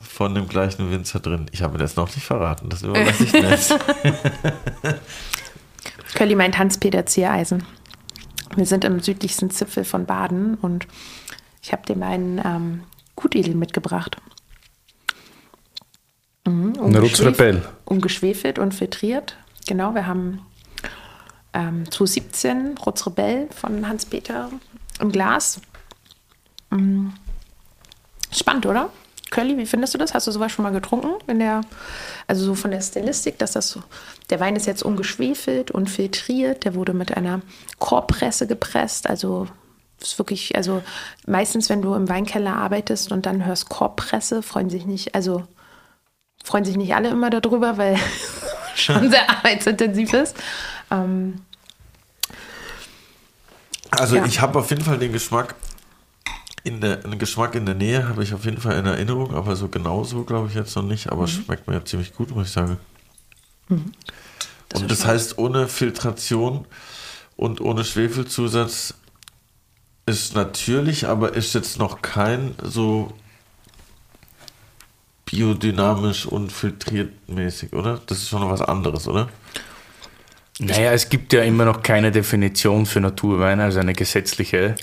von 0.00 0.34
dem 0.34 0.48
gleichen 0.48 0.92
Winzer 0.92 1.18
drin. 1.18 1.46
Ich 1.50 1.62
habe 1.62 1.72
mir 1.72 1.78
das 1.80 1.96
noch 1.96 2.14
nicht 2.14 2.24
verraten, 2.24 2.68
das 2.68 2.82
überlasse 2.84 3.24
ich 3.24 3.32
nicht. 3.32 3.74
Curly 6.14 6.36
meint 6.36 6.56
Hans-Peter 6.56 7.04
Ziereisen. 7.04 7.64
Wir 8.56 8.66
sind 8.66 8.84
im 8.84 9.00
südlichsten 9.00 9.50
Zipfel 9.50 9.84
von 9.84 10.06
Baden 10.06 10.54
und 10.54 10.86
ich 11.62 11.72
habe 11.72 11.86
dem 11.86 12.02
einen 12.02 12.40
ähm, 12.44 12.82
Gutedel 13.16 13.54
mitgebracht. 13.54 14.16
Mhm, 16.46 16.74
Eine 16.82 17.00
Rutzrebell. 17.00 17.62
Ungeschwefelt 17.84 18.58
und 18.58 18.74
filtriert. 18.74 19.36
Genau, 19.66 19.94
wir 19.94 20.06
haben 20.06 20.40
ähm, 21.52 21.90
2017 21.90 22.78
Rutzrebell 22.78 23.48
von 23.54 23.86
Hans-Peter 23.86 24.50
im 25.00 25.12
Glas. 25.12 25.60
Mhm. 26.70 27.12
Spannend, 28.32 28.66
oder? 28.66 28.90
Curly, 29.30 29.58
wie 29.58 29.66
findest 29.66 29.94
du 29.94 29.98
das? 29.98 30.14
Hast 30.14 30.26
du 30.26 30.30
sowas 30.30 30.52
schon 30.52 30.62
mal 30.62 30.72
getrunken? 30.72 31.10
In 31.26 31.38
der, 31.38 31.60
also 32.26 32.44
so 32.44 32.54
von 32.54 32.70
der 32.70 32.80
Stilistik, 32.80 33.38
dass 33.38 33.52
das 33.52 33.68
so, 33.68 33.82
der 34.30 34.40
Wein 34.40 34.56
ist 34.56 34.66
jetzt 34.66 34.82
ungeschwefelt 34.82 35.70
und 35.70 35.90
filtriert, 35.90 36.64
der 36.64 36.74
wurde 36.74 36.94
mit 36.94 37.16
einer 37.16 37.42
Korbpresse 37.78 38.46
gepresst, 38.46 39.08
also 39.08 39.46
ist 40.00 40.18
wirklich, 40.18 40.56
also 40.56 40.82
meistens, 41.26 41.68
wenn 41.68 41.82
du 41.82 41.94
im 41.94 42.08
Weinkeller 42.08 42.54
arbeitest 42.54 43.10
und 43.10 43.26
dann 43.26 43.44
hörst 43.44 43.68
Korbpresse, 43.68 44.42
freuen 44.42 44.70
sich 44.70 44.86
nicht, 44.86 45.14
also 45.14 45.44
freuen 46.44 46.64
sich 46.64 46.76
nicht 46.76 46.94
alle 46.94 47.08
immer 47.08 47.30
darüber, 47.30 47.78
weil 47.78 47.98
schon 48.76 49.10
sehr 49.10 49.28
arbeitsintensiv 49.36 50.12
ist. 50.12 50.36
Ähm, 50.90 51.42
also 53.90 54.16
ja. 54.16 54.24
ich 54.24 54.40
habe 54.40 54.58
auf 54.58 54.70
jeden 54.70 54.84
Fall 54.84 54.98
den 54.98 55.12
Geschmack 55.12 55.54
in 56.68 56.80
der, 56.80 57.04
einen 57.04 57.18
Geschmack 57.18 57.54
in 57.54 57.66
der 57.66 57.74
Nähe 57.74 58.08
habe 58.08 58.22
ich 58.22 58.32
auf 58.34 58.44
jeden 58.44 58.60
Fall 58.60 58.78
in 58.78 58.86
Erinnerung, 58.86 59.34
aber 59.34 59.56
so 59.56 59.68
genauso 59.68 60.24
glaube 60.24 60.48
ich 60.48 60.54
jetzt 60.54 60.76
noch 60.76 60.82
nicht. 60.82 61.10
Aber 61.10 61.22
mhm. 61.22 61.28
schmeckt 61.28 61.66
mir 61.66 61.74
ja 61.74 61.84
ziemlich 61.84 62.14
gut, 62.14 62.30
muss 62.30 62.48
ich 62.48 62.52
sagen. 62.52 62.78
Mhm. 63.68 63.92
Das 64.68 64.82
und 64.82 64.90
das 64.90 65.06
heißt, 65.06 65.38
ohne 65.38 65.66
Filtration 65.66 66.66
und 67.36 67.60
ohne 67.60 67.84
Schwefelzusatz 67.84 68.94
ist 70.06 70.34
natürlich, 70.34 71.06
aber 71.06 71.34
ist 71.34 71.54
jetzt 71.54 71.78
noch 71.78 72.02
kein 72.02 72.54
so 72.62 73.12
biodynamisch 75.24 76.26
und 76.26 76.52
filtriert 76.52 77.12
mäßig, 77.28 77.72
oder? 77.72 78.00
Das 78.06 78.18
ist 78.18 78.28
schon 78.28 78.40
noch 78.40 78.50
was 78.50 78.62
anderes, 78.62 79.06
oder? 79.08 79.28
Naja, 80.58 80.92
es 80.92 81.08
gibt 81.08 81.32
ja 81.32 81.42
immer 81.42 81.64
noch 81.64 81.82
keine 81.82 82.10
Definition 82.10 82.86
für 82.86 83.00
Naturwein, 83.00 83.60
also 83.60 83.78
eine 83.78 83.92
gesetzliche. 83.92 84.74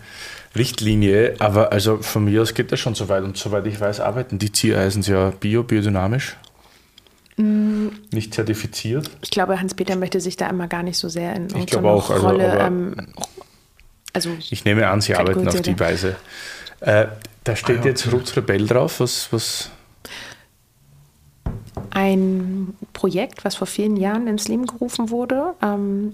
Richtlinie, 0.56 1.36
aber 1.40 1.72
also 1.72 1.98
von 1.98 2.26
mir 2.26 2.42
aus 2.42 2.54
geht 2.54 2.72
das 2.72 2.80
schon 2.80 2.96
so 2.96 3.10
weit 3.10 3.24
und 3.24 3.38
soweit 3.38 3.66
ich 3.68 3.80
weiß, 3.80 4.00
arbeiten 4.00 4.40
die 4.40 4.52
Ziereisen 4.52 5.02
ja 5.04 5.32
bio, 5.32 5.64
biodynamisch. 5.64 6.38
Mm. 7.38 7.88
Nicht 8.12 8.34
zertifiziert. 8.34 9.10
Ich 9.22 9.32
glaube, 9.32 9.60
Hans-Peter 9.60 9.96
möchte 9.96 10.22
sich 10.22 10.38
da 10.38 10.50
immer 10.50 10.68
gar 10.68 10.84
nicht 10.84 10.98
so 10.98 11.10
sehr 11.10 11.36
in 11.36 11.48
ich 11.56 11.66
glaube 11.68 11.90
auch, 11.90 12.10
also, 12.10 12.28
Rolle. 12.28 12.60
Ähm, 12.60 12.96
also 14.14 14.30
ich 14.50 14.64
nehme 14.64 14.88
an, 14.88 15.02
sie 15.02 15.16
arbeiten 15.16 15.48
auf 15.48 15.62
die 15.62 15.78
Weise. 15.78 16.16
Äh, 16.80 17.08
da 17.44 17.56
steht 17.56 17.82
ah, 17.82 17.86
jetzt 17.86 18.12
Rutz 18.12 18.36
Rebell 18.38 18.66
drauf. 18.66 19.00
Was, 19.02 19.32
was? 19.32 19.70
Ein 21.92 22.74
Projekt, 22.94 23.44
was 23.44 23.56
vor 23.56 23.68
vielen 23.68 23.98
Jahren 23.98 24.28
ins 24.28 24.48
Leben 24.48 24.66
gerufen 24.66 25.10
wurde. 25.10 25.54
Ähm, 25.62 26.14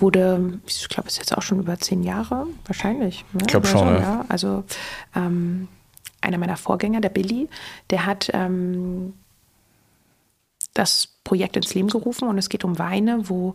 wurde, 0.00 0.60
ich 0.66 0.88
glaube, 0.88 1.08
ist 1.08 1.18
jetzt 1.18 1.36
auch 1.36 1.42
schon 1.42 1.60
über 1.60 1.78
zehn 1.78 2.02
Jahre, 2.02 2.46
wahrscheinlich. 2.66 3.24
Ne? 3.32 3.40
Ich 3.42 3.46
glaube 3.46 3.66
schon, 3.66 3.80
so, 3.80 3.94
ja. 3.94 4.00
ja. 4.00 4.24
Also 4.28 4.64
ähm, 5.14 5.68
einer 6.20 6.38
meiner 6.38 6.56
Vorgänger, 6.56 7.00
der 7.00 7.08
Billy, 7.10 7.48
der 7.90 8.06
hat 8.06 8.30
ähm, 8.32 9.14
das 10.74 11.08
Projekt 11.24 11.56
ins 11.56 11.74
Leben 11.74 11.88
gerufen 11.88 12.28
und 12.28 12.38
es 12.38 12.48
geht 12.48 12.64
um 12.64 12.78
Weine, 12.78 13.28
wo 13.28 13.54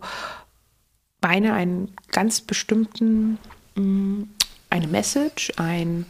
Weine 1.20 1.54
einen 1.54 1.94
ganz 2.12 2.40
bestimmten, 2.40 3.38
mm, 3.74 4.24
eine 4.70 4.86
Message, 4.86 5.52
ein, 5.56 6.06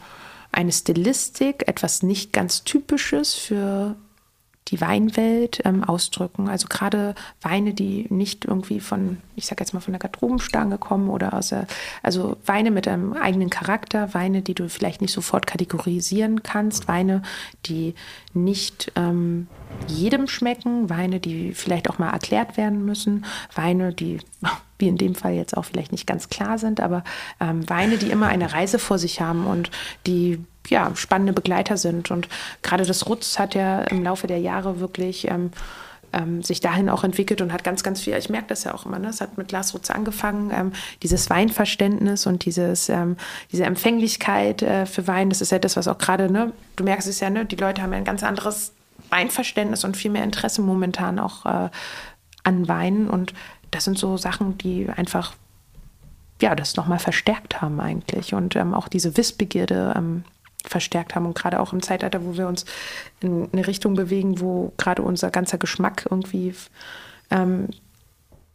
eine 0.51 0.71
Stilistik, 0.71 1.67
etwas 1.67 2.03
nicht 2.03 2.33
ganz 2.33 2.63
Typisches 2.63 3.33
für 3.33 3.95
die 4.69 4.81
Weinwelt 4.81 5.61
ähm, 5.63 5.83
ausdrücken. 5.83 6.49
Also 6.49 6.67
gerade 6.67 7.13
Weine, 7.41 7.73
die 7.73 8.07
nicht 8.09 8.45
irgendwie 8.45 8.79
von, 8.79 9.17
ich 9.35 9.45
sage 9.45 9.61
jetzt 9.61 9.73
mal 9.73 9.79
von 9.79 9.93
der 9.93 9.99
Garderobenstange 9.99 10.77
kommen 10.77 11.09
oder 11.09 11.33
aus 11.33 11.49
der, 11.49 11.67
also 12.01 12.37
Weine 12.45 12.71
mit 12.71 12.87
einem 12.87 13.13
eigenen 13.13 13.51
Charakter, 13.51 14.13
Weine, 14.13 14.41
die 14.41 14.55
du 14.55 14.67
vielleicht 14.67 15.01
nicht 15.01 15.13
sofort 15.13 15.45
kategorisieren 15.45 16.41
kannst, 16.41 16.87
Weine, 16.87 17.21
die 17.67 17.93
nicht 18.33 18.91
ähm, 18.95 19.47
jedem 19.87 20.27
schmecken, 20.27 20.89
Weine, 20.89 21.19
die 21.19 21.53
vielleicht 21.53 21.89
auch 21.89 21.99
mal 21.99 22.11
erklärt 22.11 22.57
werden 22.57 22.85
müssen, 22.85 23.25
Weine, 23.53 23.93
die 23.93 24.19
wie 24.79 24.87
in 24.87 24.97
dem 24.97 25.15
Fall 25.15 25.33
jetzt 25.33 25.55
auch 25.55 25.65
vielleicht 25.65 25.91
nicht 25.91 26.07
ganz 26.07 26.27
klar 26.27 26.57
sind, 26.57 26.81
aber 26.81 27.03
ähm, 27.39 27.69
Weine, 27.69 27.97
die 27.97 28.09
immer 28.09 28.27
eine 28.27 28.51
Reise 28.51 28.79
vor 28.79 28.97
sich 28.97 29.21
haben 29.21 29.45
und 29.45 29.71
die 30.05 30.43
ja, 30.69 30.91
spannende 30.95 31.33
Begleiter 31.33 31.77
sind. 31.77 32.11
Und 32.11 32.27
gerade 32.61 32.85
das 32.85 33.07
Rutz 33.07 33.39
hat 33.39 33.55
ja 33.55 33.81
im 33.81 34.03
Laufe 34.03 34.27
der 34.27 34.39
Jahre 34.39 34.79
wirklich 34.79 35.27
ähm, 35.29 35.51
ähm, 36.15 36.41
sich 36.41 36.61
dahin 36.61 36.89
auch 36.89 37.03
entwickelt 37.03 37.41
und 37.41 37.51
hat 37.51 37.63
ganz, 37.63 37.83
ganz 37.83 38.01
viel, 38.01 38.15
ich 38.15 38.29
merke 38.29 38.47
das 38.47 38.63
ja 38.63 38.73
auch 38.73 38.85
immer, 38.85 38.99
ne? 38.99 39.09
es 39.09 39.21
hat 39.21 39.37
mit 39.37 39.51
Lars 39.51 39.73
Rutz 39.73 39.89
angefangen, 39.89 40.51
ähm, 40.51 40.71
dieses 41.03 41.29
Weinverständnis 41.29 42.25
und 42.25 42.45
dieses, 42.45 42.89
ähm, 42.89 43.17
diese 43.51 43.65
Empfänglichkeit 43.65 44.61
äh, 44.61 44.85
für 44.85 45.07
Wein, 45.07 45.29
das 45.29 45.41
ist 45.41 45.51
ja 45.51 45.59
das, 45.59 45.75
was 45.75 45.87
auch 45.87 45.97
gerade, 45.97 46.31
ne, 46.31 46.53
du 46.77 46.83
merkst 46.83 47.07
es 47.07 47.19
ja, 47.19 47.29
ne, 47.29 47.45
die 47.45 47.57
Leute 47.57 47.81
haben 47.81 47.91
ja 47.91 47.97
ein 47.97 48.05
ganz 48.05 48.23
anderes 48.23 48.71
Weinverständnis 49.09 49.83
und 49.83 49.97
viel 49.97 50.11
mehr 50.11 50.23
Interesse 50.23 50.61
momentan 50.61 51.19
auch 51.19 51.45
äh, 51.45 51.69
an 52.43 52.67
Weinen 52.67 53.09
und 53.09 53.33
das 53.71 53.83
sind 53.83 53.97
so 53.97 54.15
Sachen, 54.15 54.57
die 54.57 54.87
einfach 54.89 55.33
ja, 56.41 56.55
das 56.55 56.75
nochmal 56.75 56.99
verstärkt 56.99 57.61
haben 57.61 57.79
eigentlich 57.79 58.33
und 58.33 58.55
ähm, 58.55 58.73
auch 58.73 58.87
diese 58.87 59.17
Wissbegierde 59.17 59.93
ähm, 59.95 60.23
verstärkt 60.67 61.15
haben 61.15 61.25
und 61.25 61.35
gerade 61.35 61.59
auch 61.59 61.73
im 61.73 61.81
Zeitalter, 61.81 62.25
wo 62.25 62.37
wir 62.37 62.47
uns 62.47 62.65
in 63.21 63.49
eine 63.51 63.67
Richtung 63.67 63.93
bewegen, 63.95 64.39
wo 64.39 64.73
gerade 64.77 65.01
unser 65.01 65.29
ganzer 65.31 65.57
Geschmack 65.57 66.07
irgendwie 66.09 66.53
ähm, 67.31 67.69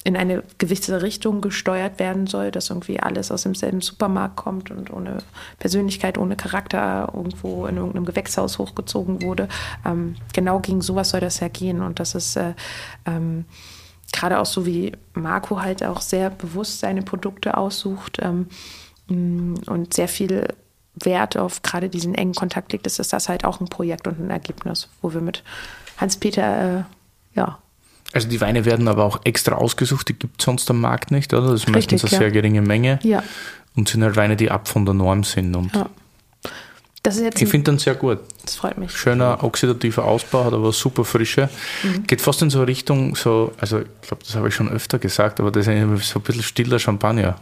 in 0.03 0.16
eine 0.16 0.43
gewisse 0.57 1.03
Richtung 1.03 1.43
gesteuert 1.43 1.99
werden 1.99 2.27
soll, 2.27 2.51
dass 2.51 2.70
irgendwie 2.70 3.01
alles 3.01 3.31
aus 3.31 3.43
demselben 3.43 3.82
Supermarkt 3.82 4.37
kommt 4.37 4.70
und 4.70 4.91
ohne 4.91 5.19
Persönlichkeit, 5.59 6.16
ohne 6.16 6.37
Charakter 6.37 7.12
irgendwo 7.15 7.66
in 7.66 7.77
irgendeinem 7.77 8.07
Gewächshaus 8.07 8.59
hochgezogen 8.59 9.20
wurde. 9.23 9.49
Ähm, 9.85 10.16
genau 10.32 10.61
gegen 10.61 10.81
sowas 10.81 11.11
soll 11.11 11.20
das 11.20 11.41
ja 11.41 11.49
gehen 11.49 11.82
und 11.82 12.01
das 12.01 12.15
ist 12.15 12.37
äh, 12.37 12.55
ähm, 13.05 13.45
gerade 14.12 14.39
auch 14.39 14.47
so 14.47 14.65
wie 14.65 14.93
Marco 15.12 15.61
halt 15.61 15.85
auch 15.85 16.01
sehr 16.01 16.31
bewusst 16.31 16.81
seine 16.81 17.03
Produkte 17.03 17.57
aussucht 17.57 18.19
ähm, 18.23 18.47
und 19.09 19.93
sehr 19.93 20.09
viel 20.09 20.49
Wert 21.05 21.37
auf 21.37 21.63
gerade 21.63 21.89
diesen 21.89 22.15
engen 22.15 22.35
Kontakt 22.35 22.73
legt, 22.73 22.87
ist, 22.87 22.99
ist 22.99 23.13
das 23.13 23.29
halt 23.29 23.45
auch 23.45 23.61
ein 23.61 23.69
Projekt 23.69 24.07
und 24.07 24.21
ein 24.21 24.31
Ergebnis, 24.31 24.89
wo 25.03 25.13
wir 25.13 25.21
mit 25.21 25.43
Hans-Peter, 25.99 26.79
äh, 26.79 27.39
ja. 27.39 27.59
Also 28.13 28.29
die 28.29 28.41
Weine 28.41 28.65
werden 28.65 28.89
aber 28.89 29.05
auch 29.05 29.21
extra 29.25 29.57
ausgesucht, 29.57 30.09
die 30.09 30.15
gibt 30.15 30.41
es 30.41 30.45
sonst 30.45 30.69
am 30.71 30.81
Markt 30.81 31.11
nicht, 31.11 31.33
oder? 31.33 31.53
Das 31.53 31.61
ist 31.61 31.69
Richtig, 31.69 31.93
meistens 31.93 32.05
eine 32.05 32.13
ja. 32.13 32.19
sehr 32.19 32.31
geringe 32.31 32.63
Menge. 32.63 32.99
Ja. 33.03 33.23
Und 33.77 33.89
sind 33.89 34.03
halt 34.03 34.17
Weine, 34.17 34.37
die 34.37 34.51
ab 34.51 34.67
von 34.67 34.85
der 34.85 34.95
Norm 34.95 35.23
sind. 35.23 35.55
Und 35.55 35.75
ja. 35.75 35.89
Das 37.03 37.17
ist 37.17 37.23
jetzt 37.23 37.41
ich 37.41 37.49
finde 37.49 37.71
den 37.71 37.79
sehr 37.79 37.95
gut. 37.95 38.19
Das 38.45 38.57
freut 38.57 38.77
mich. 38.77 38.93
Schöner 38.93 39.43
oxidativer 39.43 40.05
Ausbau, 40.05 40.45
hat 40.45 40.53
aber 40.53 40.73
super 40.73 41.05
Frische. 41.05 41.49
Mhm. 41.83 42.07
Geht 42.07 42.21
fast 42.21 42.43
in 42.43 42.51
so 42.51 42.63
Richtung, 42.63 43.17
so, 43.17 43.53
also 43.59 43.81
ich 43.81 43.87
glaube, 44.03 44.23
das 44.25 44.35
habe 44.35 44.49
ich 44.49 44.55
schon 44.55 44.69
öfter 44.69 44.99
gesagt, 44.99 45.41
aber 45.41 45.51
das 45.51 45.67
ist 45.67 46.09
so 46.09 46.19
ein 46.19 46.23
bisschen 46.23 46.43
stiller 46.43 46.79
Champagner. 46.79 47.37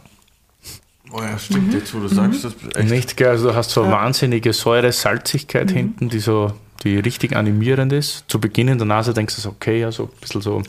Oh 1.11 1.21
ja, 1.21 1.37
stimmt, 1.39 1.67
mhm. 1.67 1.73
jetzt 1.73 1.93
wo 1.93 1.99
du 1.99 2.07
sagst, 2.07 2.43
das 2.43 2.53
ist 2.53 2.75
echt. 2.75 2.89
Nicht, 2.89 3.17
gell, 3.17 3.29
also 3.29 3.49
du 3.49 3.55
hast 3.55 3.71
so 3.71 3.83
ja. 3.83 3.91
wahnsinnige 3.91 4.53
Säure, 4.53 4.91
Salzigkeit 4.91 5.71
mhm. 5.71 5.75
hinten, 5.75 6.09
die 6.09 6.19
so, 6.19 6.53
die 6.83 6.97
richtig 6.99 7.35
animierend 7.35 7.91
ist. 7.93 8.25
Zu 8.27 8.39
Beginn 8.39 8.67
in 8.67 8.77
der 8.77 8.85
Nase 8.85 9.13
denkst 9.13 9.41
du, 9.41 9.49
okay, 9.49 9.79
ja, 9.79 9.91
so 9.91 10.03
ein 10.03 10.09
bisschen 10.21 10.41
so 10.41 10.61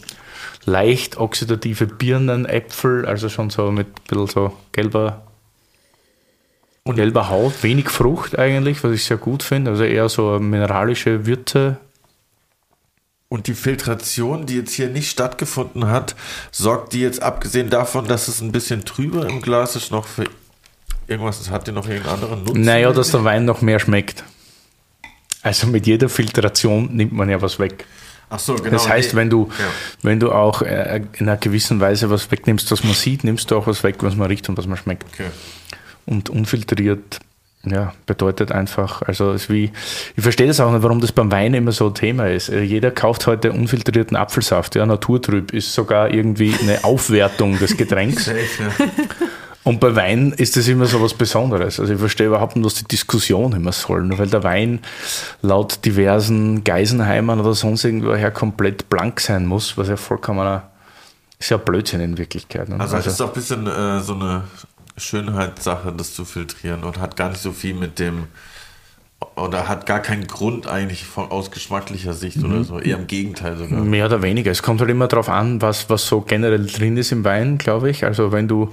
leicht 0.65 1.19
oxidative 1.19 1.87
Birnen, 1.87 2.47
Äpfel, 2.47 3.05
also 3.07 3.29
schon 3.29 3.51
so 3.51 3.71
mit 3.71 3.89
ein 3.89 3.93
bisschen 4.09 4.27
so 4.27 4.57
gelber, 4.73 5.23
und 6.85 6.97
gelber 6.97 7.29
Haut, 7.29 7.63
wenig 7.63 7.91
Frucht 7.91 8.39
eigentlich, 8.39 8.83
was 8.83 8.93
ich 8.93 9.05
sehr 9.05 9.19
gut 9.19 9.43
finde, 9.43 9.71
also 9.73 9.85
eher 9.85 10.09
so 10.09 10.39
mineralische 10.39 11.27
Würze 11.27 11.77
und 13.31 13.47
die 13.47 13.55
Filtration, 13.55 14.45
die 14.45 14.57
jetzt 14.57 14.73
hier 14.75 14.89
nicht 14.89 15.09
stattgefunden 15.09 15.87
hat, 15.87 16.17
sorgt 16.51 16.93
die 16.93 17.01
jetzt 17.01 17.23
abgesehen 17.23 17.71
davon, 17.71 18.09
dass 18.09 18.27
es 18.27 18.41
ein 18.41 18.51
bisschen 18.51 18.85
trüber 18.85 19.29
im 19.29 19.41
Glas 19.41 19.77
ist, 19.77 19.93
noch 19.93 20.07
für 20.07 20.25
irgendwas, 21.07 21.49
hat 21.49 21.69
die 21.69 21.73
noch 21.73 21.89
irgendeinen 21.89 22.15
anderen 22.15 22.45
Nutzen? 22.45 22.61
Naja, 22.63 22.93
dass 22.93 23.13
der 23.13 23.23
Wein 23.23 23.45
noch 23.45 23.63
mehr 23.63 23.79
schmeckt. 23.79 24.25
Also 25.43 25.69
mit 25.69 25.87
jeder 25.87 26.09
Filtration 26.09 26.95
nimmt 26.95 27.13
man 27.13 27.31
ja 27.31 27.41
was 27.41 27.61
weg. 27.61 27.87
Ach 28.31 28.41
so, 28.41 28.57
genau. 28.57 28.71
Das 28.71 28.89
heißt, 28.89 29.15
wenn 29.15 29.31
du, 29.31 29.49
ja. 29.59 29.65
wenn 30.03 30.19
du 30.19 30.33
auch 30.33 30.63
äh, 30.63 31.03
in 31.19 31.29
einer 31.29 31.37
gewissen 31.37 31.81
Weise 31.81 32.11
was 32.11 32.31
wegnimmst, 32.33 32.71
was 32.73 32.83
man 32.83 32.95
sieht, 32.95 33.23
nimmst 33.23 33.51
du 33.51 33.57
auch 33.57 33.67
was 33.69 33.85
weg, 33.85 33.97
was 34.01 34.17
man 34.17 34.27
riecht 34.27 34.49
und 34.49 34.59
was 34.59 34.67
man 34.67 34.77
schmeckt. 34.77 35.07
Okay. 35.15 35.31
Und 36.05 36.31
unfiltriert 36.31 37.21
ja, 37.65 37.93
bedeutet 38.07 38.53
einfach, 38.53 39.03
also 39.03 39.33
es 39.33 39.51
wie, 39.51 39.71
ich 40.17 40.23
verstehe 40.23 40.47
das 40.47 40.61
auch 40.61 40.73
nicht, 40.73 40.83
warum 40.83 41.01
das 41.01 41.13
beim 41.13 41.31
Wein 41.31 41.53
immer 41.53 41.73
so 41.73 41.89
ein 41.89 41.95
Thema 41.95 42.29
ist. 42.29 42.49
Äh, 42.49 42.63
jeder 42.63 42.91
kauft 42.91 43.27
heute 43.27 43.53
unfiltrierten 43.53 44.17
Apfelsaft, 44.17 44.77
ja, 44.77 44.87
naturtrüb 44.87 45.53
ist 45.53 45.75
sogar 45.75 46.11
irgendwie 46.11 46.55
eine 46.61 46.85
Aufwertung 46.85 47.59
des 47.59 47.77
Getränks. 47.77 48.31
Und 49.63 49.79
bei 49.79 49.95
Wein 49.95 50.33
ist 50.33 50.57
das 50.57 50.69
immer 50.69 50.87
so 50.87 51.03
was 51.03 51.13
Besonderes. 51.13 51.79
Also 51.79 51.93
ich 51.93 51.99
verstehe 51.99 52.29
überhaupt 52.29 52.57
nicht, 52.57 52.65
was 52.65 52.75
die 52.75 52.85
Diskussion 52.85 53.53
immer 53.53 53.73
soll. 53.73 54.05
Nur 54.05 54.19
weil 54.19 54.29
der 54.29 54.43
Wein 54.43 54.81
laut 55.43 55.85
diversen 55.85 56.65
Geisenheimern 56.65 57.41
oder 57.41 57.53
sonst 57.53 57.85
irgendwoher 57.85 58.31
komplett 58.31 58.89
blank 58.89 59.21
sein 59.21 59.45
muss, 59.47 59.77
was 59.77 59.89
ja 59.89 59.97
vollkommener, 59.97 60.71
ist 61.39 61.51
ja 61.51 61.59
Blödsinn 61.59 62.01
in 62.01 62.17
Wirklichkeit. 62.17 62.71
Ne? 62.71 62.81
Also, 62.81 62.97
also 62.97 63.11
ist 63.11 63.21
doch 63.21 63.29
ein 63.29 63.35
bisschen 63.35 63.67
äh, 63.67 64.01
so 64.01 64.15
eine 64.15 64.45
Schönheitssache, 65.01 65.93
das 65.93 66.15
zu 66.15 66.25
filtrieren 66.25 66.85
und 66.85 66.99
hat 66.99 67.17
gar 67.17 67.31
nicht 67.31 67.41
so 67.41 67.53
viel 67.53 67.75
mit 67.75 67.99
dem 67.99 68.29
oder 69.37 69.69
hat 69.69 69.87
gar 69.87 70.01
keinen 70.01 70.27
Grund 70.27 70.67
eigentlich 70.67 71.05
von, 71.05 71.31
aus 71.31 71.51
geschmacklicher 71.51 72.15
Sicht 72.15 72.39
mhm. 72.39 72.45
oder 72.45 72.65
so. 72.65 72.79
Eher 72.79 72.97
im 72.97 73.07
Gegenteil 73.07 73.57
sogar. 73.57 73.81
Mehr 73.81 74.07
oder 74.07 74.23
weniger. 74.23 74.51
Es 74.51 74.63
kommt 74.63 74.81
halt 74.81 74.91
immer 74.91 75.09
darauf 75.09 75.29
an, 75.29 75.61
was, 75.61 75.91
was 75.91 76.07
so 76.07 76.23
generell 76.23 76.67
drin 76.67 76.97
ist 76.97 77.13
im 77.13 77.25
Wein, 77.25 77.59
glaube 77.59 77.91
ich. 77.91 78.05
Also 78.05 78.33
wenn 78.33 78.49
du 78.49 78.71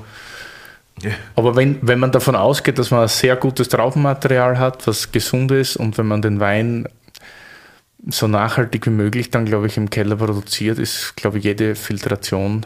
ja. 1.03 1.11
Aber 1.35 1.55
wenn, 1.55 1.77
wenn 1.81 1.99
man 1.99 2.11
davon 2.11 2.35
ausgeht, 2.35 2.79
dass 2.79 2.89
man 2.89 3.01
ein 3.01 3.07
sehr 3.07 3.35
gutes 3.35 3.69
Traubenmaterial 3.69 4.57
hat, 4.57 4.87
was 4.87 5.11
gesund 5.11 5.51
ist 5.51 5.77
und 5.77 5.97
wenn 5.97 6.07
man 6.07 6.23
den 6.23 6.39
Wein 6.39 6.87
so 8.09 8.27
nachhaltig 8.27 8.85
wie 8.87 8.91
möglich 8.91 9.29
dann, 9.29 9.45
glaube 9.45 9.67
ich, 9.67 9.77
im 9.77 9.89
Keller 9.89 10.15
produziert, 10.15 10.79
ist, 10.79 11.15
glaube 11.15 11.37
ich, 11.37 11.43
jede 11.43 11.75
Filtration 11.75 12.65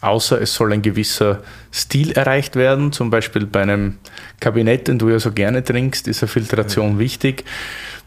außer 0.00 0.40
es 0.40 0.54
soll 0.54 0.72
ein 0.72 0.82
gewisser 0.82 1.42
Stil 1.72 2.12
erreicht 2.12 2.56
werden. 2.56 2.92
Zum 2.92 3.10
Beispiel 3.10 3.46
bei 3.46 3.62
einem 3.62 3.98
Kabinett, 4.40 4.88
den 4.88 4.98
du 4.98 5.08
ja 5.08 5.18
so 5.18 5.32
gerne 5.32 5.62
trinkst, 5.62 6.08
ist 6.08 6.22
eine 6.22 6.28
Filtration 6.28 6.94
ja. 6.94 6.98
wichtig, 6.98 7.44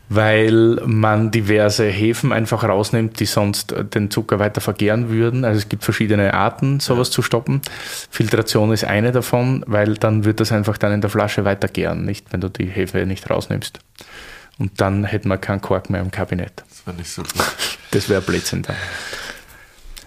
weil 0.09 0.81
man 0.85 1.31
diverse 1.31 1.85
Hefen 1.85 2.31
einfach 2.31 2.63
rausnimmt, 2.63 3.19
die 3.19 3.25
sonst 3.25 3.73
den 3.93 4.11
Zucker 4.11 4.39
weiter 4.39 4.61
vergären 4.61 5.09
würden. 5.09 5.45
Also 5.45 5.59
es 5.59 5.69
gibt 5.69 5.83
verschiedene 5.83 6.33
Arten, 6.33 6.79
sowas 6.79 7.09
ja. 7.09 7.13
zu 7.13 7.21
stoppen. 7.21 7.61
Filtration 8.09 8.71
ist 8.71 8.83
eine 8.83 9.11
davon, 9.11 9.63
weil 9.67 9.95
dann 9.95 10.25
wird 10.25 10.39
das 10.39 10.51
einfach 10.51 10.77
dann 10.77 10.93
in 10.93 11.01
der 11.01 11.09
Flasche 11.09 11.45
weiter 11.45 11.67
gären, 11.67 12.05
nicht, 12.05 12.31
wenn 12.31 12.41
du 12.41 12.49
die 12.49 12.65
Hefe 12.65 13.05
nicht 13.05 13.29
rausnimmst. 13.29 13.79
Und 14.59 14.79
dann 14.81 15.03
hätten 15.03 15.29
wir 15.29 15.37
keinen 15.37 15.61
Kork 15.61 15.89
mehr 15.89 16.01
im 16.01 16.11
Kabinett. 16.11 16.63
Das 16.69 16.85
wäre 16.85 16.95
nicht 16.95 17.09
so 17.09 17.23
gut. 17.23 17.33
Das 17.91 18.09
wäre 18.09 18.21
Blödsinn 18.21 18.61
dann. 18.61 18.75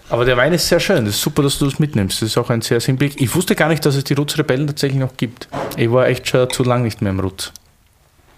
Aber 0.09 0.23
der 0.23 0.37
Wein 0.37 0.53
ist 0.53 0.67
sehr 0.67 0.79
schön. 0.79 1.05
Es 1.05 1.15
ist 1.15 1.21
super, 1.21 1.43
dass 1.43 1.59
du 1.59 1.65
das 1.65 1.79
mitnimmst. 1.79 2.21
Das 2.21 2.29
ist 2.29 2.37
auch 2.37 2.49
ein 2.49 2.61
sehr 2.61 2.79
Blick. 2.79 3.19
Ich 3.19 3.33
wusste 3.35 3.55
gar 3.55 3.67
nicht, 3.67 3.85
dass 3.85 3.95
es 3.95 4.03
die 4.05 4.13
Rutz-Rebellen 4.13 4.67
tatsächlich 4.67 4.99
noch 4.99 5.17
gibt. 5.17 5.49
Ich 5.75 5.91
war 5.91 6.07
echt 6.07 6.27
schon 6.27 6.49
zu 6.49 6.63
lange 6.63 6.83
nicht 6.83 7.01
mehr 7.01 7.11
im 7.11 7.19
Rutz. 7.19 7.51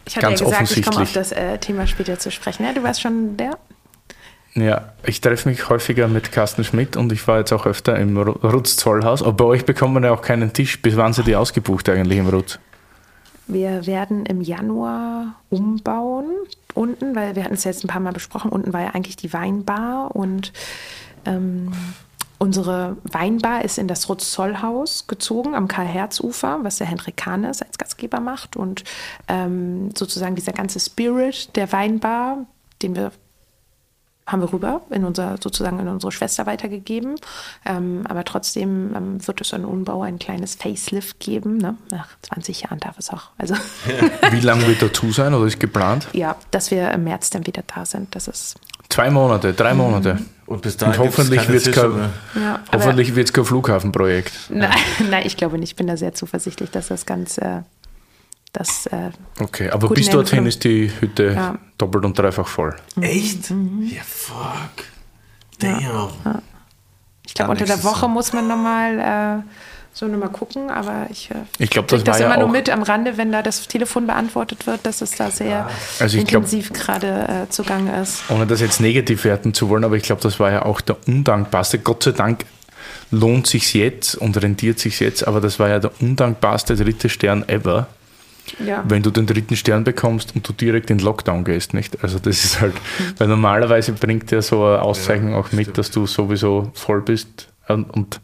Ich 0.06 0.16
hatte 0.16 0.28
Ganz 0.28 0.40
ja 0.40 0.48
gesagt, 0.48 0.78
ich 0.78 0.84
komme 0.84 1.02
auf 1.04 1.14
das 1.14 1.32
äh, 1.32 1.60
Thema 1.60 1.86
später 1.86 2.18
zu 2.18 2.32
sprechen. 2.32 2.66
Ja, 2.66 2.74
du 2.74 2.82
warst 2.82 3.02
schon 3.02 3.38
der? 3.38 3.58
Ja, 4.56 4.94
ich 5.06 5.22
treffe 5.22 5.48
mich 5.48 5.70
häufiger 5.70 6.08
mit 6.08 6.32
Carsten 6.32 6.64
Schmidt 6.64 6.98
und 6.98 7.12
ich 7.12 7.28
war 7.28 7.38
jetzt 7.38 7.54
auch 7.54 7.68
öfter 7.68 7.96
im 7.98 8.18
Rutz 8.18 8.76
Zollhaus. 8.76 9.22
Aber 9.22 9.34
bei 9.34 9.46
euch 9.46 9.66
bekommt 9.66 9.94
man 9.94 10.04
ja 10.04 10.12
auch 10.12 10.24
keinen 10.24 10.52
Tisch. 10.52 10.82
Bis 10.82 10.98
wann 10.98 11.14
sind 11.14 11.28
die 11.28 11.36
ausgebucht 11.36 11.88
eigentlich 11.90 12.18
im 12.18 12.28
Rutz? 12.28 12.58
Wir 13.48 13.86
werden 13.86 14.26
im 14.26 14.42
Januar 14.42 15.36
umbauen 15.50 16.26
unten, 16.74 17.16
weil 17.16 17.36
wir 17.36 17.44
hatten 17.44 17.56
es 17.56 17.64
jetzt 17.64 17.84
ein 17.84 17.88
paar 17.88 18.00
Mal 18.00 18.14
besprochen. 18.14 18.52
Unten 18.52 18.74
war 18.74 18.82
ja 18.82 18.90
eigentlich 18.90 19.16
die 19.16 19.34
Weinbar 19.34 20.16
und 20.16 20.52
ähm, 21.26 21.72
Unsere 22.42 22.96
Weinbar 23.04 23.66
ist 23.66 23.78
in 23.78 23.90
das 23.90 24.08
Rutz-Zoll-Haus 24.08 25.08
gezogen 25.08 25.56
am 25.56 25.68
Karl-Herz-Ufer, 25.68 26.60
was 26.64 26.78
der 26.78 26.88
Hendrik 26.88 27.18
Kahnes 27.18 27.62
als 27.62 27.78
Gastgeber 27.78 28.22
macht. 28.22 28.56
Und 28.56 28.86
ähm, 29.28 29.90
sozusagen 29.94 30.36
dieser 30.36 30.54
ganze 30.54 30.80
Spirit 30.80 31.54
der 31.58 31.70
Weinbar, 31.74 32.46
den 32.82 32.96
wir 32.96 33.12
haben 34.26 34.42
wir 34.42 34.54
rüber 34.54 34.82
in 34.92 35.06
unser, 35.06 35.38
sozusagen 35.42 35.80
in 35.80 35.88
unsere 35.88 36.12
Schwester 36.12 36.46
weitergegeben. 36.46 37.16
Ähm, 37.66 38.04
aber 38.08 38.24
trotzdem 38.24 38.96
ähm, 38.96 39.28
wird 39.28 39.42
es 39.42 39.54
einen 39.54 39.66
Umbau, 39.66 40.04
ein 40.04 40.20
kleines 40.20 40.56
Facelift 40.56 41.20
geben. 41.20 41.58
Ne? 41.58 41.78
Nach 41.90 42.10
20 42.22 42.62
Jahren 42.62 42.80
darf 42.80 42.98
es 43.00 43.10
auch. 43.10 43.32
Also 43.38 43.56
Wie 44.32 44.40
lange 44.40 44.68
wird 44.68 44.82
dazu 44.82 45.12
sein 45.12 45.34
oder 45.34 45.48
ist 45.48 45.60
geplant? 45.60 46.08
ja, 46.14 46.36
dass 46.52 46.70
wir 46.70 46.92
im 46.92 47.04
März 47.06 47.32
dann 47.32 47.48
wieder 47.48 47.64
da 47.66 47.86
sind. 47.86 48.16
Das 48.16 48.28
ist 48.28 48.56
Zwei 48.90 49.10
Monate, 49.12 49.54
drei 49.54 49.74
Monate. 49.74 50.18
Und 50.48 50.64
bis 50.64 50.78
dahin 50.78 51.00
Und 51.00 51.08
hoffentlich 51.08 51.48
wird's 51.48 51.72
keine 51.72 52.10
kein- 52.34 52.42
ja, 52.42 52.60
Hoffentlich 52.74 53.16
wird 53.16 53.28
es 53.28 53.34
kein 53.34 53.46
Flughafenprojekt. 53.46 54.34
Nein, 54.50 54.72
nein, 55.12 55.24
ich 55.26 55.38
glaube 55.38 55.60
nicht. 55.60 55.70
Ich 55.72 55.76
bin 55.76 55.86
da 55.88 55.96
sehr 55.96 56.14
zuversichtlich, 56.16 56.72
dass 56.72 56.88
das 56.88 57.06
ganz, 57.06 57.38
äh, 57.38 57.62
das, 58.52 58.88
äh, 58.88 59.12
Okay, 59.40 59.70
aber 59.70 59.90
bis 59.90 60.10
dorthin 60.10 60.48
ist 60.48 60.64
die 60.64 60.92
Hütte 61.00 61.34
Ja. 61.36 61.60
doppelt 61.78 62.04
und 62.04 62.18
dreifach 62.18 62.48
voll. 62.48 62.76
Echt? 63.00 63.52
Mhm. 63.52 63.84
Ja, 63.94 64.02
fuck. 64.04 64.86
Damn. 65.60 66.10
ich 67.28 67.34
glaube, 67.36 67.52
unter 67.52 67.66
der 67.66 67.84
Woche 67.84 68.02
Jahr. 68.02 68.10
muss 68.10 68.34
man 68.34 68.48
nochmal 68.48 69.44
äh, 69.44 69.44
so 70.00 70.08
nochmal 70.08 70.30
gucken, 70.30 70.70
aber 70.70 71.08
ich, 71.12 71.30
äh, 71.32 71.36
Ich 71.58 71.70
glaube, 71.70 71.88
krieg 71.90 72.06
das 72.06 72.16
das 72.18 72.20
immer 72.26 72.36
ja 72.36 72.40
nur 72.40 72.48
auch. 72.48 72.52
mit 72.52 72.70
am 72.70 72.84
Rande, 72.84 73.18
wenn 73.18 73.32
da 73.32 73.42
das 73.42 73.68
Telefon 73.68 74.08
beantwortet 74.08 74.66
wird, 74.66 74.86
dass 74.86 75.02
es 75.02 75.12
da 75.12 75.30
sehr 75.30 75.70
Also 76.00 76.18
intensiv 76.18 76.72
gerade 76.74 77.08
äh, 77.48 77.50
zugange 77.50 78.02
ist. 78.02 78.24
ohne 78.30 78.48
das 78.48 78.62
jetzt 78.62 78.80
negativ 78.80 79.26
werten 79.26 79.54
zu 79.54 79.68
wollen, 79.70 79.84
aber 79.84 79.98
ich 79.98 80.04
glaube, 80.04 80.22
das 80.22 80.40
war 80.40 80.52
ja 80.52 80.64
auch 80.66 80.80
der 80.82 80.96
undankbarste. 81.08 81.80
Gott 81.80 82.04
sei 82.04 82.12
Dank 82.12 82.46
lohnt 83.12 83.48
sich 83.48 83.74
jetzt 83.74 84.16
und 84.16 84.42
rentiert 84.42 84.80
sich 84.80 85.00
jetzt, 85.00 85.28
aber 85.28 85.42
das 85.42 85.60
war 85.60 85.68
ja 85.70 85.80
der 85.80 85.92
undankbarste 86.02 86.76
dritte 86.76 87.10
Stern 87.10 87.44
ever, 87.50 87.88
Ja. 88.64 88.84
wenn 88.88 89.04
du 89.04 89.10
den 89.12 89.26
dritten 89.26 89.56
Stern 89.56 89.84
bekommst 89.84 90.36
und 90.36 90.48
du 90.48 90.54
direkt 90.54 90.90
in 90.92 91.00
Lockdown 91.00 91.44
gehst, 91.44 91.74
nicht? 91.74 92.04
Also 92.04 92.20
das 92.20 92.44
ist 92.46 92.62
halt, 92.62 92.74
weil 93.18 93.28
normalerweise 93.28 93.92
bringt 93.94 94.32
ja 94.32 94.42
so 94.42 94.64
eine 94.64 94.82
Auszeichnung 94.82 95.36
auch 95.36 95.52
mit, 95.52 95.78
dass 95.78 95.92
du 95.92 96.06
sowieso 96.08 96.72
voll 96.74 97.02
bist 97.02 97.50
und, 97.68 97.84
und 97.92 98.20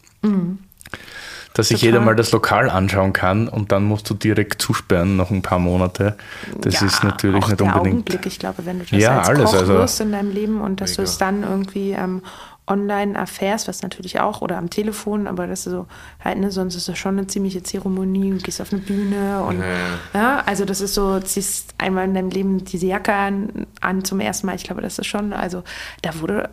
dass 1.56 1.68
sich 1.68 1.80
jeder 1.80 2.00
mal 2.00 2.14
das 2.14 2.32
Lokal 2.32 2.68
anschauen 2.68 3.12
kann 3.14 3.48
und 3.48 3.72
dann 3.72 3.84
musst 3.84 4.10
du 4.10 4.14
direkt 4.14 4.60
zusperren 4.60 5.16
noch 5.16 5.30
ein 5.30 5.40
paar 5.40 5.58
Monate. 5.58 6.16
Das 6.60 6.80
ja, 6.80 6.86
ist 6.86 7.02
natürlich 7.02 7.42
auch 7.42 7.48
nicht 7.48 7.60
der 7.60 7.66
unbedingt. 7.68 7.94
Augenblick, 7.94 8.26
ich 8.26 8.38
glaube, 8.38 8.66
wenn 8.66 8.78
du 8.78 8.84
das 8.84 9.00
Ja, 9.00 9.18
als 9.20 9.28
alles, 9.28 9.44
Koch 9.50 9.54
also- 9.54 9.74
wirst 9.74 10.00
in 10.00 10.12
deinem 10.12 10.30
Leben 10.32 10.60
und 10.60 10.80
dass 10.82 10.94
du 10.94 11.02
es 11.02 11.16
dann 11.16 11.42
irgendwie 11.42 11.92
ähm, 11.92 12.22
online 12.66 13.16
erfährst, 13.16 13.68
was 13.68 13.82
natürlich 13.82 14.18
auch, 14.20 14.42
oder 14.42 14.58
am 14.58 14.70
Telefon, 14.70 15.28
aber 15.28 15.46
das 15.46 15.66
ist 15.66 15.72
so, 15.72 15.86
halt, 16.22 16.38
ne, 16.38 16.50
sonst 16.50 16.74
ist 16.74 16.88
das 16.88 16.98
schon 16.98 17.16
eine 17.16 17.26
ziemliche 17.28 17.62
Zeremonie, 17.62 18.32
du 18.32 18.38
gehst 18.38 18.60
auf 18.60 18.72
eine 18.72 18.82
Bühne 18.82 19.42
und, 19.44 19.60
Ja, 19.60 20.20
ja, 20.20 20.42
also 20.46 20.64
das 20.64 20.80
ist 20.80 20.94
so, 20.94 21.20
ziehst 21.20 21.74
einmal 21.78 22.04
in 22.06 22.14
deinem 22.14 22.30
Leben 22.30 22.64
diese 22.64 22.86
Jacke 22.86 23.14
an, 23.14 23.66
an 23.80 24.04
zum 24.04 24.18
ersten 24.20 24.48
Mal, 24.48 24.56
ich 24.56 24.64
glaube, 24.64 24.82
das 24.82 24.98
ist 24.98 25.06
schon, 25.06 25.32
also 25.32 25.62
da 26.02 26.18
wurde, 26.20 26.50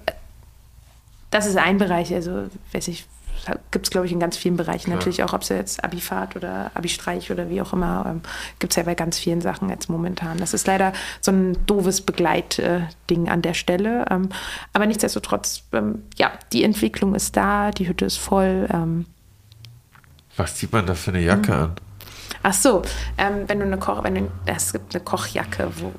das 1.31 1.47
ist 1.47 1.57
ein 1.57 1.79
Bereich, 1.79 2.13
also, 2.13 2.43
weiß 2.73 2.87
ich, 2.89 3.05
gibt 3.71 3.85
es, 3.87 3.91
glaube 3.91 4.05
ich, 4.07 4.11
in 4.13 4.19
ganz 4.19 4.37
vielen 4.37 4.55
Bereichen. 4.57 4.91
Natürlich 4.91 5.23
auch, 5.23 5.33
ob 5.33 5.41
es 5.41 5.49
jetzt 5.49 5.83
Abifahrt 5.83 6.35
oder 6.35 6.71
Abi-Streich 6.73 7.31
oder 7.31 7.49
wie 7.49 7.61
auch 7.61 7.73
immer, 7.73 8.05
ähm, 8.07 8.21
gibt 8.59 8.73
es 8.73 8.77
ja 8.77 8.83
bei 8.83 8.95
ganz 8.95 9.19
vielen 9.19 9.41
Sachen 9.41 9.69
jetzt 9.69 9.89
momentan. 9.89 10.37
Das 10.37 10.53
ist 10.53 10.65
leider 10.67 10.93
so 11.21 11.31
ein 11.31 11.57
doofes 11.65 12.01
Begleitding 12.01 13.29
an 13.29 13.41
der 13.41 13.53
Stelle. 13.53 14.05
Ähm, 14.09 14.29
aber 14.73 14.85
nichtsdestotrotz, 14.85 15.63
ähm, 15.73 16.03
ja, 16.17 16.31
die 16.53 16.63
Entwicklung 16.63 17.15
ist 17.15 17.35
da, 17.35 17.71
die 17.71 17.87
Hütte 17.87 18.05
ist 18.05 18.17
voll. 18.17 18.67
Ähm, 18.71 19.05
Was 20.37 20.55
zieht 20.55 20.71
man 20.71 20.85
da 20.85 20.95
für 20.95 21.11
eine 21.11 21.21
Jacke 21.21 21.51
Mhm. 21.51 21.57
an? 21.63 21.75
ach 22.45 22.53
so, 22.53 22.81
ähm, 23.17 23.43
wenn 23.47 23.59
du 23.59 23.65
eine 23.65 23.77
Koch, 23.77 24.03
wenn 24.03 24.15
du, 24.15 24.31
es 24.45 24.73
gibt 24.73 24.93
eine 24.95 25.03
Kochjacke, 25.03 25.69
wo 25.77 25.91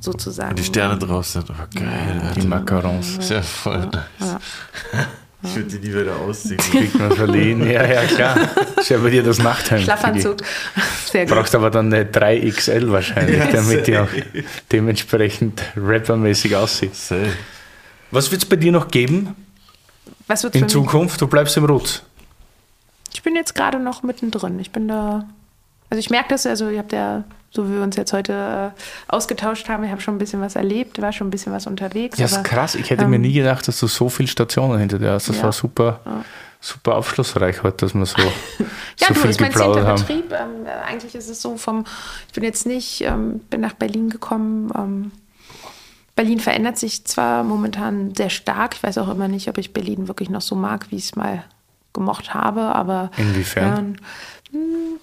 sozusagen. 0.00 0.50
Und 0.50 0.58
die 0.58 0.64
Sterne 0.64 0.98
drauf 0.98 1.26
sind. 1.26 1.50
Oh, 1.50 1.54
geil. 1.74 2.20
Die 2.36 2.40
Alter. 2.40 2.44
Macarons. 2.46 3.16
Ist 3.18 3.30
ja 3.30 3.42
voll 3.42 3.86
nice. 3.86 4.36
Ich 5.42 5.54
würde 5.54 5.78
die 5.78 5.88
nie 5.88 5.94
wieder 5.94 6.16
ausziehen. 6.16 6.56
Kriegt 6.58 6.98
man 6.98 7.12
verliehen. 7.12 7.64
Ja, 7.70 7.86
ja, 7.86 8.02
klar. 8.06 8.36
Ist 8.76 8.88
ja 8.88 8.98
bei 8.98 9.10
dir 9.10 9.22
das 9.22 9.38
Nachthemd. 9.38 9.82
Schlafanzug. 9.82 10.38
Sehr 11.06 11.26
gut. 11.26 11.34
Brauchst 11.34 11.54
aber 11.54 11.70
dann 11.70 11.92
eine 11.92 12.04
3XL 12.04 12.90
wahrscheinlich, 12.90 13.38
Ja, 13.38 13.46
damit 13.46 13.86
die 13.86 13.98
auch 13.98 14.08
dementsprechend 14.72 15.62
rappermäßig 15.76 16.56
aussieht. 16.56 16.96
Safe. 16.96 17.32
Was 18.10 18.30
wird 18.32 18.42
es 18.42 18.48
bei 18.48 18.56
dir 18.56 18.72
noch 18.72 18.88
geben 18.88 19.36
Was 20.26 20.42
wird 20.42 20.56
in 20.56 20.68
Zukunft? 20.68 21.20
Du 21.20 21.28
bleibst 21.28 21.56
im 21.56 21.64
Rutz. 21.66 22.02
Ich 23.12 23.22
bin 23.22 23.36
jetzt 23.36 23.54
gerade 23.54 23.78
noch 23.78 24.02
mittendrin. 24.02 24.58
Ich 24.58 24.70
bin 24.70 24.88
da. 24.88 25.28
Also 25.90 26.00
ich 26.00 26.10
merke 26.10 26.30
das, 26.30 26.46
also 26.46 26.68
ihr 26.68 26.80
habt 26.80 26.92
ja, 26.92 27.24
so 27.50 27.68
wie 27.68 27.74
wir 27.74 27.82
uns 27.82 27.96
jetzt 27.96 28.12
heute 28.12 28.72
äh, 28.76 29.12
ausgetauscht 29.12 29.68
haben, 29.68 29.84
ich 29.84 29.90
habe 29.90 30.00
schon 30.00 30.14
ein 30.14 30.18
bisschen 30.18 30.40
was 30.40 30.54
erlebt, 30.56 31.00
war 31.00 31.12
schon 31.12 31.28
ein 31.28 31.30
bisschen 31.30 31.52
was 31.52 31.66
unterwegs. 31.66 32.18
Ja, 32.18 32.26
ist 32.26 32.34
aber, 32.34 32.42
krass. 32.42 32.74
Ich 32.74 32.90
hätte 32.90 33.04
ähm, 33.04 33.10
mir 33.10 33.18
nie 33.18 33.32
gedacht, 33.32 33.66
dass 33.68 33.80
du 33.80 33.86
so 33.86 34.08
viele 34.08 34.28
Stationen 34.28 34.78
hinter 34.78 34.98
dir 34.98 35.12
hast. 35.12 35.28
Das 35.28 35.38
Ja. 35.38 35.44
war 35.44 35.52
super, 35.52 36.00
super 36.60 36.96
aufschlussreich 36.96 37.62
heute, 37.62 37.86
dass 37.86 37.94
wir 37.94 38.04
so, 38.06 38.16
Ja, 38.98 39.08
so 39.08 39.14
du, 39.14 39.20
viel 39.20 39.30
ist 39.30 39.40
mein 39.40 39.50
geplaudert 39.50 39.76
zehnter 39.76 39.88
haben. 39.88 40.00
Betrieb. 40.02 40.32
Ähm, 40.32 40.66
äh, 40.66 40.70
eigentlich 40.90 41.14
ist 41.14 41.28
es 41.30 41.40
so 41.40 41.56
vom, 41.56 41.84
ich 42.26 42.32
bin 42.34 42.44
jetzt 42.44 42.66
nicht, 42.66 43.00
ähm, 43.02 43.40
bin 43.50 43.60
nach 43.60 43.74
Berlin 43.74 44.10
gekommen. 44.10 44.70
Ähm, 44.76 45.12
Berlin 46.16 46.40
verändert 46.40 46.76
sich 46.78 47.04
zwar 47.04 47.44
momentan 47.44 48.12
sehr 48.14 48.28
stark. 48.28 48.74
Ich 48.74 48.82
weiß 48.82 48.98
auch 48.98 49.08
immer 49.08 49.28
nicht, 49.28 49.48
ob 49.48 49.56
ich 49.56 49.72
Berlin 49.72 50.08
wirklich 50.08 50.28
noch 50.30 50.40
so 50.42 50.54
mag, 50.56 50.90
wie 50.90 50.96
ich 50.96 51.04
es 51.04 51.16
mal 51.16 51.44
gemocht 51.92 52.34
habe, 52.34 52.60
aber 52.74 53.10
Inwiefern? 53.16 53.96
Ja, 54.50 54.58
hm, 54.58 55.00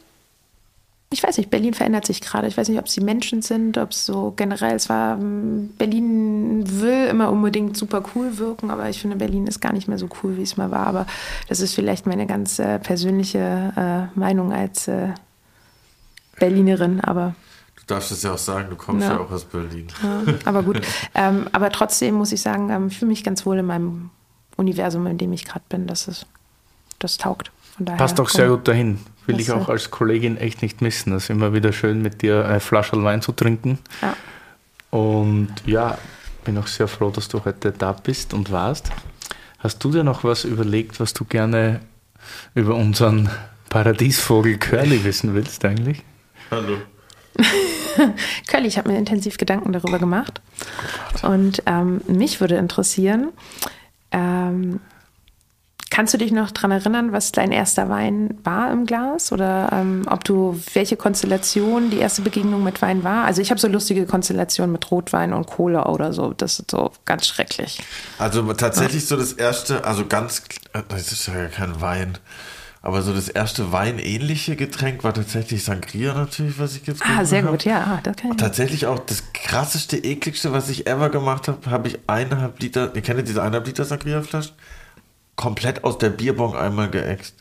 ich 1.15 1.23
weiß 1.23 1.37
nicht, 1.37 1.49
Berlin 1.49 1.73
verändert 1.73 2.05
sich 2.05 2.19
gerade. 2.19 2.45
Ich 2.47 2.57
weiß 2.57 2.67
nicht, 2.67 2.77
ob 2.77 2.87
es 2.87 2.93
die 2.93 2.99
Menschen 3.01 3.41
sind, 3.41 3.77
ob 3.77 3.91
es 3.91 4.05
so 4.05 4.33
generell, 4.35 4.75
es 4.75 4.89
war, 4.89 5.17
hm, 5.17 5.69
Berlin 5.77 6.63
will 6.81 7.07
immer 7.07 7.31
unbedingt 7.31 7.77
super 7.77 8.03
cool 8.13 8.37
wirken, 8.37 8.69
aber 8.69 8.89
ich 8.89 8.99
finde, 8.99 9.15
Berlin 9.15 9.47
ist 9.47 9.61
gar 9.61 9.71
nicht 9.71 9.87
mehr 9.87 9.97
so 9.97 10.09
cool, 10.21 10.35
wie 10.35 10.41
es 10.41 10.57
mal 10.57 10.71
war. 10.71 10.87
Aber 10.87 11.07
das 11.47 11.61
ist 11.61 11.73
vielleicht 11.73 12.05
meine 12.05 12.27
ganz 12.27 12.59
äh, 12.59 12.79
persönliche 12.79 14.09
äh, 14.13 14.19
Meinung 14.19 14.51
als 14.51 14.89
äh, 14.89 15.13
Berlinerin, 16.37 16.99
aber 16.99 17.33
Du 17.77 17.93
darfst 17.93 18.11
es 18.11 18.23
ja 18.23 18.33
auch 18.33 18.37
sagen, 18.37 18.69
du 18.71 18.75
kommst 18.75 19.07
ja, 19.07 19.13
Ja. 19.13 19.19
auch 19.19 19.31
aus 19.31 19.45
Berlin. 19.45 19.87
ja, 20.03 20.23
aber 20.43 20.63
gut. 20.63 20.81
ähm, 21.15 21.47
aber 21.53 21.69
trotzdem 21.69 22.15
muss 22.15 22.31
ich 22.33 22.41
sagen, 22.41 22.69
ähm, 22.71 22.87
ich 22.87 22.97
fühle 22.97 23.09
mich 23.09 23.23
ganz 23.23 23.45
wohl 23.45 23.57
in 23.59 23.65
meinem 23.65 24.09
Universum, 24.57 25.07
in 25.07 25.17
dem 25.17 25.31
ich 25.31 25.45
gerade 25.45 25.63
bin. 25.69 25.87
Das 25.87 26.07
ist, 26.09 26.25
das 26.99 27.17
taugt. 27.17 27.51
Von 27.75 27.85
daher, 27.85 27.97
Passt 27.97 28.19
auch 28.19 28.29
sehr 28.29 28.47
gut 28.47 28.67
dahin. 28.67 28.99
Will 29.25 29.35
Das, 29.35 29.47
ich 29.47 29.51
auch 29.51 29.67
als 29.67 29.91
Kollegin 29.91 30.37
echt 30.37 30.61
nicht 30.61 30.81
missen. 30.81 31.13
Es 31.13 31.23
ist 31.23 31.29
immer 31.29 31.53
wieder 31.53 31.73
schön, 31.73 32.01
mit 32.01 32.21
dir 32.21 32.45
eine 32.45 32.59
Flasche 32.59 33.01
Wein 33.03 33.21
zu 33.21 33.33
trinken. 33.33 33.79
Ja. 34.01 34.15
Und 34.91 35.49
ja, 35.65 35.97
bin 36.45 36.57
auch 36.57 36.67
sehr 36.67 36.87
froh, 36.87 37.09
dass 37.09 37.27
du 37.27 37.43
heute 37.43 37.73
da 37.73 37.91
bist 37.91 38.33
und 38.33 38.51
warst. 38.51 38.91
Hast 39.59 39.83
du 39.83 39.91
dir 39.91 40.03
noch 40.03 40.23
was 40.23 40.45
überlegt, 40.45 40.99
was 40.99 41.13
du 41.13 41.25
gerne 41.25 41.81
über 42.53 42.75
unseren 42.75 43.29
Paradiesvogel 43.69 44.57
Curly 44.57 45.03
wissen 45.03 45.33
willst 45.33 45.65
eigentlich? 45.65 46.01
Hallo. 46.51 46.77
Curly, 48.47 48.67
ich 48.67 48.77
habe 48.77 48.89
mir 48.89 48.97
intensiv 48.97 49.37
Gedanken 49.37 49.73
darüber 49.73 49.99
gemacht. 49.99 50.39
Und 51.23 51.61
ähm, 51.65 51.99
mich 52.07 52.39
würde 52.39 52.55
interessieren, 52.55 53.33
ähm, 54.11 54.79
kannst 55.95 56.13
du 56.13 56.17
dich 56.17 56.33
noch 56.33 56.51
daran 56.51 56.71
erinnern, 56.71 57.13
was 57.13 57.31
dein 57.31 57.53
erster 57.53 57.87
Wein 57.87 58.37
war 58.43 58.69
im 58.69 58.85
Glas? 58.85 59.31
Oder 59.31 59.69
ähm, 59.71 60.01
ob 60.09 60.25
du, 60.25 60.59
welche 60.73 60.97
Konstellation 60.97 61.89
die 61.89 61.99
erste 61.99 62.21
Begegnung 62.21 62.65
mit 62.65 62.81
Wein 62.81 63.05
war? 63.05 63.23
Also 63.23 63.41
ich 63.41 63.49
habe 63.49 63.61
so 63.61 63.69
lustige 63.69 64.05
Konstellationen 64.05 64.73
mit 64.73 64.91
Rotwein 64.91 65.31
und 65.31 65.47
Cola 65.47 65.85
oder 65.85 66.11
so. 66.11 66.33
Das 66.33 66.59
ist 66.59 66.71
so 66.71 66.91
ganz 67.05 67.25
schrecklich. 67.27 67.81
Also 68.19 68.51
tatsächlich 68.51 69.05
so 69.05 69.15
das 69.15 69.31
erste, 69.31 69.85
also 69.85 70.05
ganz, 70.05 70.43
das 70.89 71.13
ist 71.13 71.27
ja 71.27 71.47
kein 71.47 71.79
Wein, 71.79 72.17
aber 72.81 73.01
so 73.01 73.13
das 73.13 73.29
erste 73.29 73.71
weinähnliche 73.71 74.57
Getränk 74.57 75.05
war 75.05 75.13
tatsächlich 75.13 75.63
Sangria 75.63 76.13
natürlich, 76.13 76.59
was 76.59 76.75
ich 76.75 76.85
jetzt 76.87 77.03
Ah, 77.05 77.23
sehr 77.23 77.41
hab. 77.43 77.51
gut, 77.51 77.63
ja, 77.63 77.77
ah, 77.77 77.99
das 78.03 78.17
kann 78.17 78.31
ich. 78.31 78.37
Tatsächlich 78.37 78.85
auch 78.85 78.99
das 78.99 79.23
krasseste, 79.33 79.95
ekligste, 79.95 80.51
was 80.51 80.67
ich 80.67 80.87
ever 80.87 81.09
gemacht 81.09 81.47
habe, 81.47 81.71
habe 81.71 81.87
ich 81.87 81.99
eineinhalb 82.05 82.59
Liter, 82.59 82.93
ihr 82.93 83.01
kennt 83.01 83.25
diese 83.25 83.41
eineinhalb 83.41 83.65
Liter 83.65 83.85
Sangria-Flaschen? 83.85 84.51
Komplett 85.35 85.83
aus 85.83 85.97
der 85.97 86.09
Bierbong 86.09 86.55
einmal 86.55 86.89
geäxt. 86.89 87.35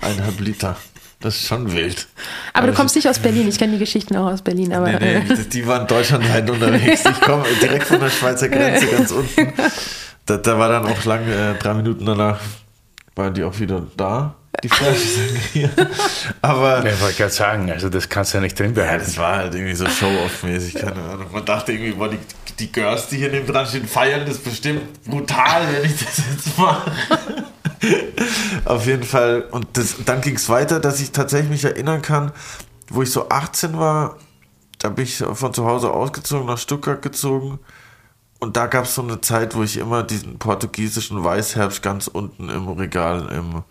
Eineinhalb 0.00 0.40
Liter. 0.40 0.76
Das 1.20 1.36
ist 1.36 1.46
schon 1.46 1.72
wild. 1.72 2.06
Aber 2.52 2.66
du 2.66 2.70
Also 2.72 2.80
kommst 2.82 2.94
nicht 2.96 3.08
aus 3.08 3.18
Berlin. 3.18 3.48
Ich 3.48 3.58
kenne 3.58 3.72
die 3.74 3.78
Geschichten 3.78 4.16
auch 4.16 4.26
aus 4.32 4.42
Berlin. 4.42 4.72
Aber 4.74 4.90
Nee, 4.92 5.20
nee, 5.20 5.34
die- 5.34 5.48
die 5.48 5.66
waren 5.66 5.86
deutschlandweit 5.86 6.48
unterwegs. 6.48 7.04
Ich 7.04 7.20
komme 7.20 7.44
direkt 7.62 7.84
von 7.84 8.00
der 8.00 8.10
Schweizer 8.10 8.48
Grenze 8.48 8.86
ganz 8.86 9.10
unten. 9.10 9.52
Da, 10.26 10.36
da 10.38 10.58
war 10.58 10.68
dann 10.68 10.84
auch 10.86 11.04
lang, 11.04 11.22
äh, 11.28 11.54
drei 11.54 11.72
Minuten 11.74 12.04
danach, 12.04 12.40
waren 13.14 13.32
die 13.32 13.44
auch 13.44 13.56
wieder 13.60 13.86
da, 13.96 14.34
die 14.62 14.68
Flasche 14.68 15.06
Sangria. 15.06 15.70
Aber 16.42 16.84
Ich 16.84 17.00
wollte 17.00 17.16
gerade 17.16 17.32
sagen, 17.32 17.70
also 17.70 17.88
das 17.88 18.08
kannst 18.08 18.32
du 18.32 18.38
ja 18.38 18.42
nicht 18.42 18.58
drin 18.58 18.74
ja, 18.74 18.82
behalten. 18.82 19.04
das 19.04 19.18
war 19.18 19.36
halt 19.36 19.54
irgendwie 19.54 19.74
so 19.74 19.86
Show-Off-mäßig, 19.86 20.74
keine 20.74 21.02
Ahnung. 21.02 21.26
Man 21.32 21.44
dachte 21.44 21.72
irgendwie, 21.72 21.92
boah, 21.92 22.08
die, 22.08 22.18
die 22.58 22.72
Girls, 22.72 23.08
die 23.08 23.18
hier 23.18 23.30
neben 23.30 23.46
dran 23.46 23.66
stehen, 23.66 23.86
feiern 23.86 24.26
das 24.26 24.38
bestimmt 24.38 25.04
brutal, 25.04 25.66
wenn 25.72 25.84
ich 25.90 25.98
das 25.98 26.18
jetzt 26.18 26.58
mache. 26.58 26.92
Auf 28.64 28.86
jeden 28.86 29.04
Fall. 29.04 29.42
Und 29.50 29.68
das, 29.74 29.96
dann 30.04 30.20
ging 30.20 30.36
es 30.36 30.48
weiter, 30.48 30.80
dass 30.80 31.00
ich 31.00 31.12
tatsächlich 31.12 31.50
mich 31.50 31.64
erinnern 31.64 32.02
kann, 32.02 32.32
wo 32.88 33.02
ich 33.02 33.10
so 33.10 33.28
18 33.28 33.78
war, 33.78 34.16
da 34.78 34.88
bin 34.88 35.04
ich 35.04 35.16
von 35.16 35.54
zu 35.54 35.64
Hause 35.66 35.90
ausgezogen, 35.90 36.46
nach 36.46 36.58
Stuttgart 36.58 37.02
gezogen. 37.02 37.58
Und 38.38 38.56
da 38.56 38.66
gab 38.66 38.84
es 38.84 38.94
so 38.94 39.02
eine 39.02 39.20
Zeit, 39.20 39.54
wo 39.54 39.62
ich 39.62 39.78
immer 39.78 40.02
diesen 40.02 40.38
portugiesischen 40.38 41.24
Weißherbst 41.24 41.82
ganz 41.82 42.06
unten 42.06 42.50
im 42.50 42.68
Regal 42.68 43.28
im 43.32 43.62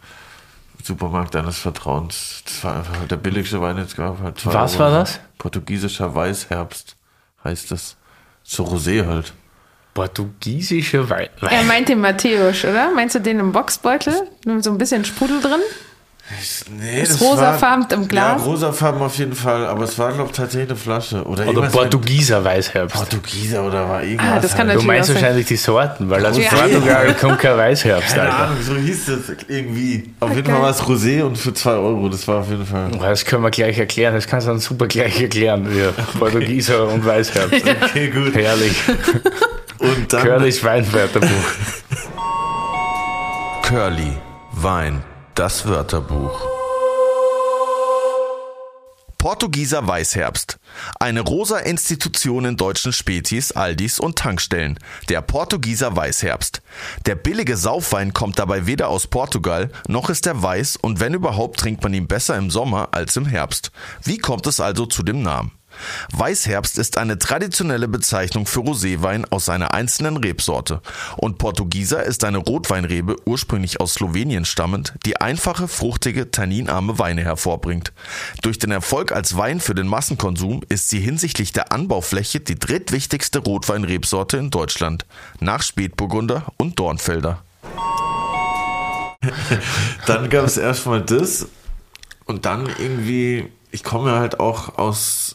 Supermarkt 0.85 1.33
deines 1.35 1.57
Vertrauens. 1.57 2.43
Das 2.45 2.63
war 2.63 2.75
einfach 2.77 3.07
der 3.07 3.17
billigste 3.17 3.59
Wein, 3.61 3.77
jetzt 3.77 3.95
gab 3.97 4.19
halt 4.21 4.45
Was 4.45 4.73
Euro. 4.73 4.83
war 4.83 4.91
das? 4.99 5.19
Portugiesischer 5.37 6.13
Weißherbst 6.13 6.95
heißt 7.43 7.71
das. 7.71 7.97
So 8.43 8.63
Rosé 8.65 9.05
halt. 9.05 9.33
Portugiesischer 9.95 11.09
Wein. 11.09 11.29
Er 11.41 11.63
meint 11.63 11.89
den 11.89 12.01
Matthäus, 12.01 12.63
oder? 12.63 12.91
Meinst 12.91 13.15
du 13.15 13.19
den 13.19 13.39
im 13.39 13.51
Boxbeutel? 13.51 14.13
Mit 14.45 14.63
so 14.63 14.71
ein 14.71 14.77
bisschen 14.77 15.05
Sprudel 15.05 15.41
drin? 15.41 15.61
Nee, 16.71 17.01
Ist 17.01 17.21
rosafarben 17.21 17.85
im 17.91 18.07
Glas? 18.07 18.39
Ja, 18.41 18.45
rosafarben 18.45 18.99
auf 18.99 19.15
jeden 19.19 19.35
Fall, 19.35 19.67
aber 19.67 19.83
es 19.83 19.99
war, 19.99 20.11
glaube 20.11 20.31
ich, 20.31 20.35
tatsächlich 20.35 20.71
eine 20.71 20.79
Flasche. 20.79 21.23
Oder, 21.23 21.47
Oder 21.47 21.69
Portugieser 21.69 22.43
Weißherbst. 22.43 22.95
Portugieser 22.95 23.63
oder 23.63 23.87
war 23.87 24.01
irgendwas. 24.03 24.27
Ah, 24.27 24.39
das 24.39 24.55
kann 24.55 24.67
halt. 24.67 24.81
Du 24.81 24.85
meinst 24.85 25.05
sein. 25.07 25.17
wahrscheinlich 25.17 25.45
die 25.45 25.55
Sorten, 25.55 26.09
weil 26.09 26.25
aus 26.25 26.35
Ja. 26.35 26.49
Portugal 26.49 27.13
kommt 27.21 27.39
kein 27.39 27.55
Weißherbst, 27.57 28.15
Keine 28.15 28.21
Alter. 28.31 28.37
Ahnung, 28.45 28.57
so 28.63 28.75
hieß 28.75 29.05
das 29.05 29.19
irgendwie. 29.47 30.11
Auf 30.19 30.29
jeden 30.29 30.41
Okay. 30.41 30.51
Fall 30.51 30.61
war 30.63 30.69
es 30.71 30.81
Rosé 30.81 31.21
und 31.21 31.37
für 31.37 31.53
2 31.53 31.71
Euro, 31.73 32.09
das 32.09 32.27
war 32.27 32.39
auf 32.39 32.49
jeden 32.49 32.65
Fall. 32.65 32.89
Das 32.99 33.23
können 33.23 33.43
wir 33.43 33.51
gleich 33.51 33.77
erklären, 33.77 34.15
das 34.15 34.25
kannst 34.25 34.47
du 34.47 34.51
dann 34.51 34.59
super 34.59 34.87
gleich 34.87 35.21
erklären, 35.21 35.67
wir 35.75 35.93
Portugieser 36.17 36.87
und 36.87 37.05
Weißherbst. 37.05 37.63
Okay, 37.85 38.09
gut. 38.09 38.33
Herrlich. 38.35 38.75
Und 39.77 40.11
dann 40.11 40.23
Curlys 40.23 40.63
Weinwörterbuch. 40.63 41.27
Curly, 43.61 44.11
Wein, 44.53 45.03
das 45.35 45.67
Wörterbuch. 45.67 46.47
Portugieser 49.17 49.85
Weißherbst. 49.85 50.57
Eine 50.97 51.19
rosa 51.21 51.57
Institution 51.57 52.45
in 52.45 52.55
deutschen 52.55 52.93
Spätis, 52.93 53.51
Aldis 53.51 53.99
und 53.99 54.17
Tankstellen. 54.17 54.79
Der 55.09 55.21
Portugieser 55.21 55.93
Weißherbst. 55.93 56.61
Der 57.05 57.15
billige 57.15 57.57
Saufwein 57.57 58.13
kommt 58.13 58.39
dabei 58.39 58.65
weder 58.65 58.87
aus 58.87 59.07
Portugal, 59.07 59.71
noch 59.89 60.09
ist 60.09 60.25
er 60.25 60.41
weiß 60.41 60.77
und 60.77 61.01
wenn 61.01 61.13
überhaupt 61.13 61.59
trinkt 61.59 61.83
man 61.83 61.93
ihn 61.93 62.07
besser 62.07 62.37
im 62.37 62.49
Sommer 62.49 62.89
als 62.91 63.17
im 63.17 63.25
Herbst. 63.25 63.71
Wie 64.03 64.19
kommt 64.19 64.47
es 64.47 64.61
also 64.61 64.85
zu 64.85 65.03
dem 65.03 65.21
Namen? 65.21 65.51
Weißherbst 66.13 66.77
ist 66.77 66.97
eine 66.97 67.19
traditionelle 67.19 67.87
Bezeichnung 67.87 68.45
für 68.45 68.61
Roséwein 68.61 69.25
aus 69.29 69.49
einer 69.49 69.73
einzelnen 69.73 70.17
Rebsorte. 70.17 70.81
Und 71.17 71.37
Portugieser 71.37 72.03
ist 72.03 72.23
eine 72.23 72.37
Rotweinrebe, 72.37 73.15
ursprünglich 73.25 73.79
aus 73.79 73.95
Slowenien 73.95 74.45
stammend, 74.45 74.93
die 75.05 75.17
einfache, 75.17 75.67
fruchtige, 75.67 76.31
tanninarme 76.31 76.99
Weine 76.99 77.23
hervorbringt. 77.23 77.93
Durch 78.41 78.59
den 78.59 78.71
Erfolg 78.71 79.11
als 79.11 79.37
Wein 79.37 79.59
für 79.59 79.75
den 79.75 79.87
Massenkonsum 79.87 80.61
ist 80.69 80.89
sie 80.89 80.99
hinsichtlich 80.99 81.51
der 81.53 81.71
Anbaufläche 81.71 82.39
die 82.39 82.59
drittwichtigste 82.59 83.39
Rotweinrebsorte 83.39 84.37
in 84.37 84.49
Deutschland, 84.51 85.05
nach 85.39 85.61
Spätburgunder 85.61 86.45
und 86.57 86.79
Dornfelder. 86.79 87.41
Dann 90.05 90.29
gab 90.29 90.45
es 90.45 90.57
erstmal 90.57 91.01
das 91.01 91.47
und 92.25 92.45
dann 92.45 92.67
irgendwie, 92.79 93.51
ich 93.71 93.83
komme 93.83 94.13
halt 94.13 94.39
auch 94.39 94.77
aus 94.77 95.34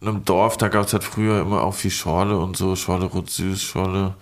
einem 0.00 0.24
Dorf, 0.24 0.56
da 0.56 0.68
gab 0.68 0.86
es 0.86 0.92
halt 0.92 1.04
früher 1.04 1.40
immer 1.40 1.62
auch 1.62 1.74
viel 1.74 1.90
Schorle 1.90 2.38
und 2.38 2.56
so, 2.56 2.76
Schorle 2.76 3.06
rot 3.06 3.30
süß, 3.30 3.62
Schorle, 3.62 4.14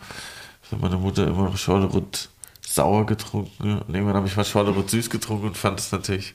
hat 0.71 0.81
meine 0.81 0.97
Mutter 0.97 1.27
immer 1.27 1.55
Schorle 1.57 1.87
rot 1.87 2.29
sauer 2.67 3.07
getrunken 3.07 3.79
und 3.81 3.95
irgendwann 3.95 4.17
habe 4.17 4.27
ich 4.27 4.37
mal 4.37 4.45
Schorle 4.45 4.71
rot 4.71 4.91
süß 4.91 5.11
getrunken 5.11 5.49
und 5.49 5.57
fand 5.57 5.81
es 5.81 5.93
natürlich 5.93 6.35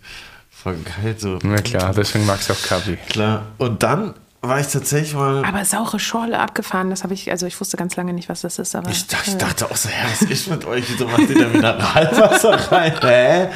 voll 0.50 0.78
geil, 0.78 1.16
so. 1.18 1.40
Na 1.44 1.62
klar, 1.62 1.94
deswegen 1.94 2.26
magst 2.26 2.50
du 2.50 2.54
auch 2.54 2.62
Kaffee. 2.62 2.98
Klar. 3.10 3.44
Und 3.58 3.82
dann 3.84 4.14
war 4.42 4.60
ich 4.60 4.68
tatsächlich 4.68 5.14
mal, 5.14 5.46
Aber 5.46 5.64
saure 5.66 6.00
Schorle 6.00 6.40
abgefahren, 6.40 6.90
das 6.90 7.04
habe 7.04 7.14
ich, 7.14 7.30
also 7.30 7.46
ich 7.46 7.60
wusste 7.60 7.78
ganz 7.78 7.96
lange 7.96 8.12
nicht, 8.14 8.28
was 8.28 8.42
das 8.42 8.58
ist, 8.58 8.76
aber. 8.76 8.90
ich 8.90 9.06
dachte, 9.06 9.32
ich 9.32 9.38
dachte 9.38 9.70
auch 9.70 9.76
so, 9.76 9.90
ja, 9.90 10.10
was 10.10 10.24
ist 10.24 10.50
mit 10.50 10.66
euch, 10.66 10.86
wieso 10.90 11.06
macht 11.08 11.30
ihr 11.30 11.40
da 11.40 11.48
Mineralwasser 11.48 12.72
rein, 12.72 12.94
hä? 13.02 13.48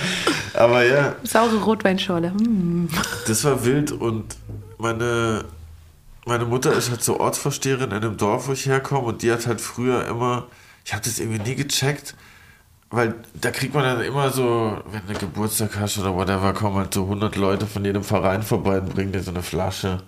Aber 0.53 0.84
ja, 0.84 1.16
Saure 1.24 1.57
Rotweinschorle. 1.57 2.32
Hm. 2.32 2.90
Das 3.28 3.44
war 3.44 3.66
wild 3.66 3.91
und 3.91 4.36
meine, 4.78 5.45
meine 6.26 6.45
Mutter 6.45 6.73
ist 6.73 6.89
halt 6.89 7.03
so 7.03 7.19
Ortsvorsteherin 7.19 7.91
in 7.91 7.97
einem 7.97 8.18
Dorf, 8.18 8.47
wo 8.47 8.53
ich 8.53 8.65
herkomme 8.65 9.07
und 9.07 9.22
die 9.22 9.31
hat 9.31 9.47
halt 9.47 9.61
früher 9.61 10.06
immer, 10.07 10.47
ich 10.84 10.93
habe 10.93 11.03
das 11.03 11.19
irgendwie 11.19 11.41
nie 11.41 11.56
gecheckt, 11.56 12.15
weil 12.89 13.15
da 13.34 13.52
kriegt 13.52 13.73
man 13.73 13.84
dann 13.84 14.02
immer 14.02 14.31
so, 14.31 14.77
wenn 14.91 15.02
du 15.07 15.19
Geburtstag 15.19 15.77
hast 15.80 15.97
oder 15.99 16.15
whatever, 16.15 16.53
kommen 16.53 16.77
halt 16.77 16.93
so 16.93 17.03
100 17.03 17.35
Leute 17.35 17.68
von 17.68 17.85
jedem 17.85 18.03
Verein 18.03 18.43
vorbei 18.43 18.80
und 18.80 18.93
bringen 18.93 19.11
dir 19.11 19.22
so 19.22 19.31
eine 19.31 19.43
Flasche 19.43 20.02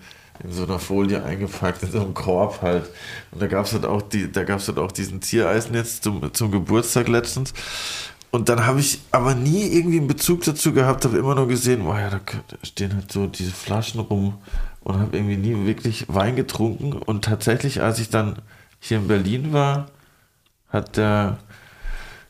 in 0.43 0.51
so 0.51 0.63
einer 0.63 0.79
Folie 0.79 1.23
eingepackt, 1.23 1.83
in 1.83 1.91
so 1.91 1.99
einem 1.99 2.13
Korb 2.13 2.61
halt. 2.61 2.85
Und 3.31 3.41
da 3.41 3.47
gab 3.47 3.65
es 3.65 3.73
halt 3.73 3.85
auch 3.85 4.03
halt 4.11 4.77
auch 4.77 4.91
diesen 4.91 5.21
Ziereisen 5.21 5.73
jetzt 5.73 6.03
zum, 6.03 6.33
zum 6.33 6.51
Geburtstag 6.51 7.07
letztens. 7.07 7.53
Und 8.29 8.49
dann 8.49 8.65
habe 8.65 8.79
ich 8.79 8.99
aber 9.11 9.35
nie 9.35 9.67
irgendwie 9.67 9.97
einen 9.97 10.07
Bezug 10.07 10.43
dazu 10.43 10.73
gehabt, 10.73 11.05
habe 11.05 11.17
immer 11.17 11.33
nur 11.33 11.47
gesehen, 11.47 11.83
boah 11.83 11.99
ja, 11.99 12.09
da 12.09 12.19
stehen 12.61 12.93
halt 12.93 13.11
so 13.11 13.25
diese 13.25 13.51
Flaschen 13.51 13.99
rum 13.99 14.35
und 14.87 15.01
habe 15.01 15.17
irgendwie 15.17 15.35
nie 15.35 15.65
wirklich 15.65 16.05
Wein 16.07 16.37
getrunken. 16.37 16.93
Und 16.93 17.25
tatsächlich, 17.25 17.81
als 17.81 17.99
ich 17.99 18.09
dann 18.09 18.37
hier 18.79 18.99
in 18.99 19.09
Berlin 19.09 19.51
war, 19.51 19.87
hat 20.69 20.95
der 20.95 21.39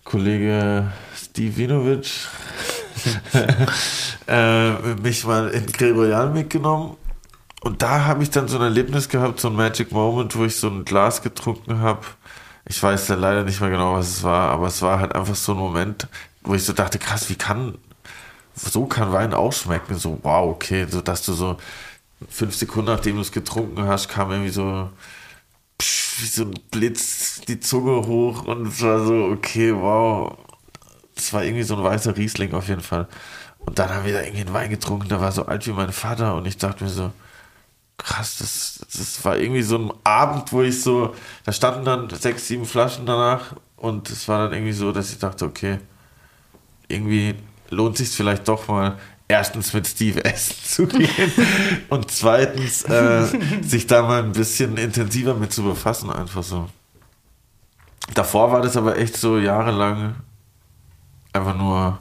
Kollege 0.04 0.92
Steve 1.16 1.56
Vinovic 1.56 2.10
äh, 4.28 4.72
mich 4.96 5.24
mal 5.24 5.50
in 5.50 5.66
Royal 5.94 6.32
mitgenommen. 6.32 6.98
Und 7.62 7.84
da 7.84 8.06
habe 8.06 8.24
ich 8.24 8.32
dann 8.32 8.48
so 8.48 8.58
ein 8.58 8.64
Erlebnis 8.64 9.08
gehabt, 9.08 9.40
so 9.40 9.50
ein 9.50 9.56
Magic 9.56 9.92
Moment, 9.92 10.36
wo 10.36 10.44
ich 10.44 10.56
so 10.56 10.68
ein 10.68 10.84
Glas 10.84 11.22
getrunken 11.22 11.80
habe. 11.82 12.02
Ich 12.66 12.82
weiß 12.82 13.08
ja 13.10 13.16
leider 13.16 13.44
nicht 13.44 13.62
mehr 13.62 13.70
genau, 13.70 13.94
was 13.94 14.08
es 14.10 14.24
war, 14.24 14.50
aber 14.50 14.66
es 14.66 14.82
war 14.82 15.00
halt 15.00 15.14
einfach 15.14 15.36
so 15.36 15.52
ein 15.52 15.60
Moment, 15.60 16.08
wo 16.42 16.56
ich 16.56 16.66
so 16.66 16.74
dachte, 16.74 16.98
krass, 16.98 17.30
wie 17.30 17.36
kann, 17.36 17.78
so 18.56 18.88
kann 18.88 19.14
Wein 19.14 19.36
auch 19.36 19.54
schmecken. 19.54 19.96
So, 19.96 20.18
wow, 20.24 20.50
okay, 20.50 20.88
so 20.90 21.02
dass 21.02 21.22
du 21.22 21.34
so 21.34 21.58
fünf 22.30 22.56
Sekunden 22.56 22.92
nachdem 22.92 23.16
du 23.16 23.22
es 23.22 23.32
getrunken 23.32 23.84
hast, 23.84 24.10
kam 24.10 24.32
irgendwie 24.32 24.50
so 24.50 24.90
psch, 25.78 26.22
wie 26.22 26.28
so 26.28 26.44
ein 26.46 26.54
Blitz 26.72 27.42
die 27.48 27.60
Zunge 27.60 28.08
hoch 28.08 28.44
und 28.46 28.68
es 28.68 28.82
war 28.82 29.06
so, 29.06 29.26
okay, 29.26 29.74
wow. 29.74 30.38
Es 31.16 31.34
war 31.34 31.44
irgendwie 31.44 31.64
so 31.64 31.76
ein 31.76 31.84
weißer 31.84 32.16
Riesling 32.16 32.54
auf 32.54 32.68
jeden 32.68 32.82
Fall. 32.82 33.08
Und 33.60 33.80
dann 33.80 33.90
haben 33.90 34.06
wir 34.06 34.14
da 34.14 34.22
irgendwie 34.22 34.42
einen 34.42 34.54
Wein 34.54 34.70
getrunken, 34.70 35.10
der 35.10 35.20
war 35.20 35.32
so 35.32 35.46
alt 35.46 35.66
wie 35.68 35.72
mein 35.72 35.92
Vater 35.92 36.36
und 36.36 36.46
ich 36.48 36.58
dachte 36.58 36.84
mir 36.84 36.90
so, 36.90 37.12
krass, 37.98 38.38
das, 38.38 38.80
das 38.96 39.26
war 39.26 39.38
irgendwie 39.38 39.64
so 39.64 39.78
ein 39.78 39.92
Abend, 40.04 40.54
wo 40.54 40.62
ich 40.62 40.82
so, 40.82 41.16
da 41.44 41.52
standen 41.52 41.84
dann 41.84 42.10
sechs, 42.10 42.48
sieben 42.48 42.66
Flaschen 42.66 43.06
danach 43.06 43.56
und 43.76 44.10
es 44.10 44.28
war 44.28 44.44
dann 44.44 44.54
irgendwie 44.54 44.74
so, 44.74 44.92
dass 44.92 45.12
ich 45.12 45.20
dachte, 45.20 45.46
okay, 45.46 45.80
irgendwie 46.88 47.36
lohnt 47.70 47.98
sich 47.98 48.10
vielleicht 48.10 48.48
doch 48.48 48.68
mal 48.68 48.98
erstens 49.28 49.74
mit 49.74 49.88
Steve 49.88 50.24
essen 50.24 50.56
zu 50.64 50.88
gehen 50.88 51.32
und 51.90 52.10
zweitens 52.12 52.84
äh, 52.84 53.28
sich 53.62 53.88
da 53.88 54.04
mal 54.04 54.24
ein 54.24 54.32
bisschen 54.32 54.78
intensiver 54.78 55.34
mit 55.34 55.52
zu 55.52 55.64
befassen, 55.64 56.10
einfach 56.10 56.44
so. 56.44 56.70
Davor 58.14 58.52
war 58.52 58.62
das 58.62 58.78
aber 58.78 58.98
echt 58.98 59.18
so 59.18 59.38
jahrelang 59.38 60.16
einfach 61.34 61.56
nur 61.56 62.00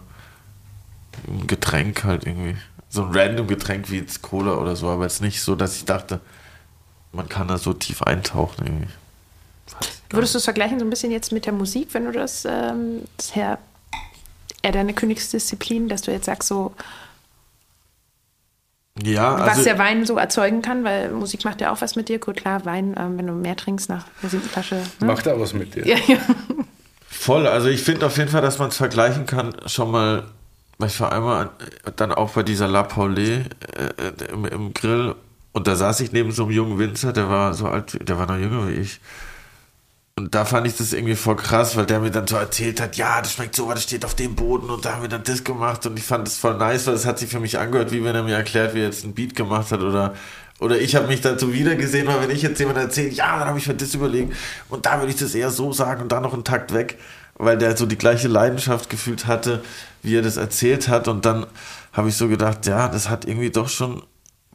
ein 1.26 1.46
Getränk 1.46 2.04
halt 2.04 2.26
irgendwie. 2.26 2.56
So 2.88 3.04
ein 3.04 3.10
random 3.12 3.48
Getränk 3.48 3.90
wie 3.90 3.98
jetzt 3.98 4.22
Cola 4.22 4.54
oder 4.54 4.76
so, 4.76 4.88
aber 4.88 5.02
jetzt 5.02 5.20
nicht 5.20 5.42
so, 5.42 5.56
dass 5.56 5.76
ich 5.76 5.84
dachte, 5.84 6.20
man 7.12 7.28
kann 7.28 7.48
da 7.48 7.58
so 7.58 7.72
tief 7.72 8.02
eintauchen 8.02 8.66
irgendwie. 8.66 8.88
Würdest 10.10 10.34
du 10.34 10.38
es 10.38 10.44
vergleichen 10.44 10.78
so 10.78 10.84
ein 10.86 10.90
bisschen 10.90 11.10
jetzt 11.10 11.32
mit 11.32 11.46
der 11.46 11.52
Musik, 11.52 11.88
wenn 11.92 12.04
du 12.04 12.12
das, 12.12 12.44
ähm, 12.44 13.02
das 13.16 13.34
her, 13.34 13.58
eher 14.62 14.72
deine 14.72 14.94
Königsdisziplin, 14.94 15.88
dass 15.88 16.02
du 16.02 16.12
jetzt 16.12 16.26
sagst, 16.26 16.48
so, 16.48 16.72
Ja, 19.02 19.38
was 19.38 19.48
also, 19.50 19.64
der 19.64 19.78
Wein 19.78 20.06
so 20.06 20.16
erzeugen 20.16 20.62
kann, 20.62 20.82
weil 20.84 21.10
Musik 21.10 21.44
macht 21.44 21.60
ja 21.60 21.72
auch 21.72 21.80
was 21.80 21.96
mit 21.96 22.08
dir. 22.08 22.18
Gut, 22.18 22.36
klar, 22.36 22.64
Wein, 22.64 22.94
ähm, 22.98 23.18
wenn 23.18 23.26
du 23.26 23.34
mehr 23.34 23.56
trinkst 23.56 23.88
nach 23.88 24.04
der 24.22 24.30
siebten 24.30 24.48
Flasche. 24.48 24.76
Ne? 25.00 25.06
Macht 25.06 25.28
auch 25.28 25.38
was 25.38 25.52
mit 25.52 25.74
dir. 25.74 25.86
Ja, 25.86 25.96
ja. 26.06 26.18
Voll, 27.08 27.46
also 27.46 27.68
ich 27.68 27.82
finde 27.82 28.06
auf 28.06 28.16
jeden 28.16 28.30
Fall, 28.30 28.42
dass 28.42 28.58
man 28.58 28.68
es 28.68 28.76
vergleichen 28.76 29.26
kann, 29.26 29.54
schon 29.66 29.90
mal, 29.90 30.24
weil 30.78 30.88
ich 30.88 31.00
war 31.00 31.12
einmal 31.12 31.50
dann 31.96 32.12
auch 32.12 32.30
bei 32.30 32.42
dieser 32.42 32.68
La 32.68 32.82
Paulée 32.82 33.44
äh, 33.76 34.32
im, 34.32 34.44
im 34.44 34.74
Grill 34.74 35.14
und 35.52 35.66
da 35.66 35.74
saß 35.74 36.00
ich 36.00 36.12
neben 36.12 36.32
so 36.32 36.44
einem 36.44 36.52
jungen 36.52 36.78
Winzer, 36.78 37.12
der 37.12 37.28
war 37.28 37.54
so 37.54 37.66
alt, 37.66 37.98
der 38.08 38.18
war 38.18 38.26
noch 38.26 38.36
jünger 38.36 38.68
wie 38.68 38.74
ich. 38.74 39.00
Und 40.18 40.34
da 40.34 40.46
fand 40.46 40.66
ich 40.66 40.74
das 40.76 40.94
irgendwie 40.94 41.14
voll 41.14 41.36
krass, 41.36 41.76
weil 41.76 41.84
der 41.84 42.00
mir 42.00 42.10
dann 42.10 42.26
so 42.26 42.36
erzählt 42.36 42.80
hat, 42.80 42.96
ja, 42.96 43.20
das 43.20 43.32
schmeckt 43.32 43.54
so, 43.54 43.70
das 43.70 43.82
steht 43.82 44.02
auf 44.04 44.14
dem 44.14 44.34
Boden 44.34 44.70
und 44.70 44.82
da 44.84 44.94
haben 44.94 45.02
wir 45.02 45.10
dann 45.10 45.22
das 45.22 45.44
gemacht 45.44 45.84
und 45.84 45.98
ich 45.98 46.04
fand 46.06 46.26
das 46.26 46.38
voll 46.38 46.56
nice, 46.56 46.86
weil 46.86 46.94
es 46.94 47.04
hat 47.04 47.18
sich 47.18 47.28
für 47.28 47.38
mich 47.38 47.58
angehört, 47.58 47.92
wie 47.92 48.02
wenn 48.02 48.14
er 48.14 48.22
mir 48.22 48.34
erklärt, 48.34 48.74
wie 48.74 48.78
er 48.78 48.86
jetzt 48.86 49.04
ein 49.04 49.14
Beat 49.14 49.36
gemacht 49.36 49.70
hat 49.70 49.80
oder 49.82 50.14
oder 50.58 50.78
ich 50.80 50.96
habe 50.96 51.06
mich 51.08 51.20
dazu 51.20 51.52
wieder 51.52 51.74
gesehen, 51.74 52.06
weil 52.06 52.22
wenn 52.22 52.30
ich 52.30 52.40
jetzt 52.40 52.58
jemand 52.58 52.78
erzählt, 52.78 53.12
ja, 53.12 53.38
dann 53.38 53.48
habe 53.48 53.58
ich 53.58 53.68
mir 53.68 53.74
das 53.74 53.92
überlegt 53.94 54.34
und 54.70 54.86
da 54.86 54.98
würde 55.00 55.10
ich 55.12 55.18
das 55.18 55.34
eher 55.34 55.50
so 55.50 55.72
sagen 55.74 56.00
und 56.02 56.12
da 56.12 56.20
noch 56.20 56.32
einen 56.32 56.44
Takt 56.44 56.72
weg. 56.72 56.98
weil 57.38 57.58
der 57.58 57.76
so 57.76 57.86
die 57.86 57.98
gleiche 57.98 58.28
Leidenschaft 58.28 58.88
gefühlt 58.90 59.26
hatte, 59.26 59.62
wie 60.02 60.16
er 60.16 60.22
das 60.22 60.36
erzählt 60.38 60.88
hat. 60.88 61.08
Und 61.08 61.24
dann 61.26 61.46
habe 61.92 62.08
ich 62.08 62.16
so 62.16 62.28
gedacht, 62.28 62.66
ja, 62.66 62.88
das 62.88 63.10
hat 63.10 63.26
irgendwie 63.26 63.50
doch 63.50 63.68
schon 63.68 64.02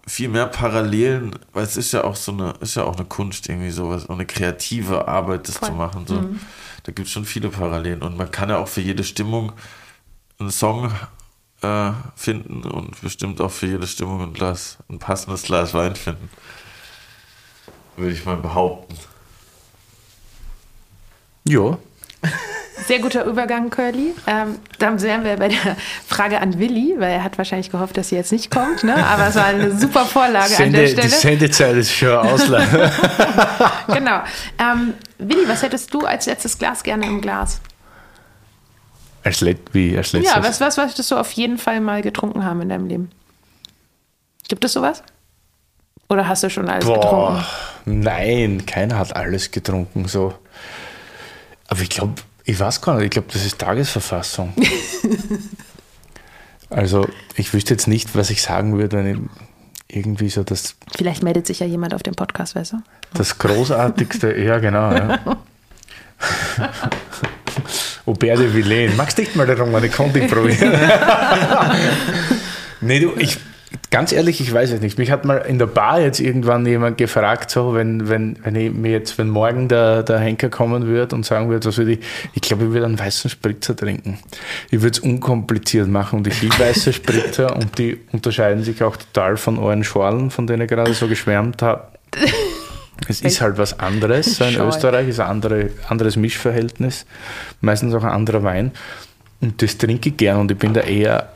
viel 0.07 0.29
mehr 0.29 0.47
Parallelen, 0.47 1.35
weil 1.53 1.63
es 1.63 1.77
ist 1.77 1.91
ja 1.91 2.03
auch 2.03 2.15
so 2.15 2.31
eine, 2.31 2.53
ist 2.59 2.75
ja 2.75 2.83
auch 2.83 2.95
eine 2.95 3.05
Kunst, 3.05 3.47
irgendwie 3.49 3.69
sowas, 3.69 4.09
eine 4.09 4.25
kreative 4.25 5.07
Arbeit, 5.07 5.47
das 5.47 5.57
Voll. 5.57 5.69
zu 5.69 5.75
machen. 5.75 6.07
So. 6.07 6.15
Mhm. 6.15 6.39
Da 6.83 6.91
gibt 6.91 7.07
es 7.07 7.13
schon 7.13 7.25
viele 7.25 7.49
Parallelen. 7.49 8.01
Und 8.01 8.17
man 8.17 8.31
kann 8.31 8.49
ja 8.49 8.57
auch 8.57 8.67
für 8.67 8.81
jede 8.81 9.03
Stimmung 9.03 9.53
einen 10.39 10.51
Song 10.51 10.91
äh, 11.61 11.91
finden 12.15 12.63
und 12.63 12.99
bestimmt 13.01 13.39
auch 13.41 13.51
für 13.51 13.67
jede 13.67 13.87
Stimmung 13.87 14.21
ein 14.21 14.33
Glas, 14.33 14.77
ein 14.89 14.99
passendes 14.99 15.43
Glas 15.43 15.73
Wein 15.73 15.95
finden. 15.95 16.29
Würde 17.95 18.13
ich 18.13 18.25
mal 18.25 18.37
behaupten. 18.37 18.95
Ja. 21.45 21.77
Sehr 22.87 22.99
guter 22.99 23.25
Übergang, 23.25 23.69
Curly. 23.69 24.13
Ähm, 24.27 24.57
dann 24.79 25.01
wären 25.01 25.23
wir 25.23 25.37
bei 25.37 25.49
der 25.49 25.75
Frage 26.07 26.39
an 26.39 26.59
Willi, 26.59 26.95
weil 26.97 27.11
er 27.11 27.23
hat 27.23 27.37
wahrscheinlich 27.37 27.69
gehofft, 27.69 27.97
dass 27.97 28.09
sie 28.09 28.15
jetzt 28.15 28.31
nicht 28.31 28.49
kommt. 28.49 28.83
Ne? 28.83 28.95
Aber 29.05 29.27
es 29.27 29.35
war 29.35 29.45
eine 29.45 29.77
super 29.77 30.05
Vorlage 30.05 30.49
Sende, 30.49 30.79
an 30.79 30.85
der 30.85 30.87
Stelle. 30.87 31.07
Die 31.07 31.13
Sendezeit 31.13 31.75
ist 31.75 31.93
schon 31.93 32.17
auslaufen. 32.17 32.79
genau. 33.87 34.21
Ähm, 34.59 34.93
Willi, 35.17 35.47
was 35.47 35.61
hättest 35.61 35.93
du 35.93 36.01
als 36.01 36.25
letztes 36.25 36.57
Glas 36.57 36.83
gerne 36.83 37.05
im 37.05 37.21
Glas? 37.21 37.61
Als, 39.23 39.41
Let 39.41 39.59
wie, 39.73 39.95
als 39.95 40.13
letztes? 40.13 40.33
Ja, 40.33 40.43
was, 40.43 40.59
was 40.59 40.77
möchtest 40.77 41.11
du 41.11 41.15
auf 41.17 41.31
jeden 41.33 41.57
Fall 41.57 41.79
mal 41.79 42.01
getrunken 42.01 42.43
haben 42.43 42.61
in 42.61 42.69
deinem 42.69 42.87
Leben? 42.87 43.11
Gibt 44.47 44.65
es 44.65 44.73
sowas? 44.73 45.03
Oder 46.09 46.27
hast 46.27 46.43
du 46.43 46.49
schon 46.49 46.67
alles 46.67 46.85
Boah, 46.85 46.99
getrunken? 46.99 47.45
Nein, 48.03 48.65
keiner 48.65 48.97
hat 48.97 49.15
alles 49.15 49.51
getrunken. 49.51 50.07
So. 50.07 50.33
Aber 51.67 51.81
ich 51.81 51.89
glaube, 51.89 52.15
ich 52.45 52.59
weiß 52.59 52.81
gar 52.81 52.95
nicht, 52.95 53.05
ich 53.05 53.11
glaube, 53.11 53.27
das 53.31 53.45
ist 53.45 53.59
Tagesverfassung. 53.59 54.53
also, 56.69 57.07
ich 57.35 57.53
wüsste 57.53 57.73
jetzt 57.73 57.87
nicht, 57.87 58.15
was 58.15 58.29
ich 58.29 58.41
sagen 58.41 58.77
würde, 58.77 58.97
wenn 58.97 59.07
ich 59.07 59.19
irgendwie 59.87 60.29
so 60.29 60.43
das. 60.43 60.75
Vielleicht 60.95 61.23
meldet 61.23 61.47
sich 61.47 61.59
ja 61.59 61.65
jemand 61.65 61.93
auf 61.93 62.03
dem 62.03 62.15
Podcast, 62.15 62.55
weißt 62.55 62.73
du? 62.73 62.77
Das 63.13 63.37
großartigste, 63.37 64.37
ja, 64.37 64.59
genau. 64.59 64.91
Ja. 64.93 65.19
Aubert 68.05 68.39
de 68.39 68.53
Villain. 68.53 68.95
Magst 68.95 69.17
du 69.17 69.21
nicht 69.21 69.35
mal 69.35 69.45
darum 69.45 69.73
eine 69.75 69.89
Conti 69.89 70.21
probieren? 70.27 70.73
nee, 72.81 72.99
du, 72.99 73.13
ich, 73.17 73.37
ganz 73.89 74.11
ehrlich, 74.11 74.41
ich 74.41 74.53
weiß 74.53 74.71
es 74.71 74.81
nicht. 74.81 74.97
Mich 74.97 75.11
hat 75.11 75.25
mal 75.25 75.37
in 75.37 75.59
der 75.59 75.65
Bar 75.65 76.01
jetzt 76.01 76.19
irgendwann 76.19 76.65
jemand 76.65 76.97
gefragt, 76.97 77.51
so, 77.51 77.73
wenn, 77.73 78.09
wenn, 78.09 78.37
wenn 78.43 78.55
ich 78.55 78.71
mir 78.73 78.91
jetzt, 78.91 79.17
wenn 79.17 79.29
morgen 79.29 79.67
der, 79.67 80.03
der 80.03 80.19
Henker 80.19 80.49
kommen 80.49 80.85
würde 80.87 81.15
und 81.15 81.25
sagen 81.25 81.49
würde, 81.49 81.67
was 81.67 81.77
würde 81.77 81.93
ich, 81.93 81.99
ich 82.33 82.41
glaube, 82.41 82.65
ich 82.65 82.71
würde 82.71 82.85
einen 82.85 82.99
weißen 82.99 83.29
Spritzer 83.29 83.75
trinken. 83.75 84.19
Ich 84.69 84.81
würde 84.81 84.97
es 84.97 84.99
unkompliziert 84.99 85.87
machen 85.87 86.19
und 86.19 86.27
ich 86.27 86.41
liebe 86.41 86.57
weiße 86.59 86.93
Spritzer 86.93 87.55
und 87.55 87.77
die 87.77 87.99
unterscheiden 88.11 88.63
sich 88.63 88.83
auch 88.83 88.97
total 88.97 89.37
von 89.37 89.57
euren 89.57 89.83
Schorlen, 89.83 90.31
von 90.31 90.47
denen 90.47 90.63
ich 90.63 90.69
gerade 90.69 90.93
so 90.93 91.07
geschwärmt 91.07 91.61
habe. 91.61 91.87
Es 93.07 93.21
ist 93.21 93.41
halt 93.41 93.57
was 93.57 93.79
anderes. 93.79 94.37
So 94.37 94.45
in 94.45 94.59
Österreich 94.59 95.07
ist 95.07 95.19
ein 95.19 95.27
andere, 95.27 95.69
anderes 95.87 96.15
Mischverhältnis, 96.15 97.05
meistens 97.59 97.93
auch 97.93 98.03
ein 98.03 98.11
anderer 98.11 98.43
Wein. 98.43 98.71
Und 99.41 99.61
das 99.61 99.77
trinke 99.77 100.09
ich 100.09 100.17
gern 100.17 100.39
und 100.39 100.51
ich 100.51 100.57
bin 100.57 100.73
da 100.73 100.81
eher, 100.81 101.29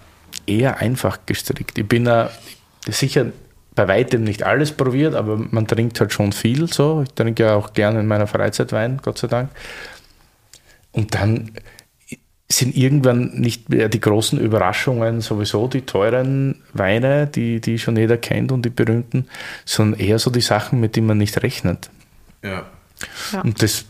eher 0.47 0.77
einfach 0.77 1.19
gestrickt. 1.25 1.77
Ich 1.77 1.87
bin 1.87 2.05
da 2.05 2.31
sicher 2.87 3.27
bei 3.75 3.87
weitem 3.87 4.23
nicht 4.23 4.43
alles 4.43 4.71
probiert, 4.71 5.15
aber 5.15 5.37
man 5.37 5.67
trinkt 5.67 5.99
halt 5.99 6.13
schon 6.13 6.31
viel 6.31 6.71
so. 6.71 7.03
Ich 7.03 7.13
trinke 7.13 7.43
ja 7.43 7.55
auch 7.55 7.73
gerne 7.73 7.99
in 7.99 8.07
meiner 8.07 8.27
Freizeit 8.27 8.71
Wein, 8.71 8.99
Gott 9.03 9.17
sei 9.17 9.27
Dank. 9.27 9.49
Und 10.91 11.13
dann 11.13 11.51
sind 12.47 12.77
irgendwann 12.77 13.31
nicht 13.33 13.69
mehr 13.69 13.89
die 13.89 13.99
großen 13.99 14.39
Überraschungen 14.39 15.19
sowieso 15.19 15.67
die 15.67 15.81
teuren 15.81 16.61
Weine, 16.73 17.27
die, 17.27 17.59
die 17.59 17.79
schon 17.79 17.97
jeder 17.97 18.17
kennt 18.17 18.51
und 18.51 18.63
die 18.63 18.69
berühmten, 18.69 19.27
sondern 19.65 19.99
eher 19.99 20.19
so 20.19 20.29
die 20.29 20.41
Sachen, 20.41 20.79
mit 20.79 20.95
denen 20.95 21.07
man 21.07 21.17
nicht 21.17 21.41
rechnet. 21.41 21.89
Ja. 22.43 22.65
ja. 23.33 23.41
Und 23.41 23.61
das 23.61 23.85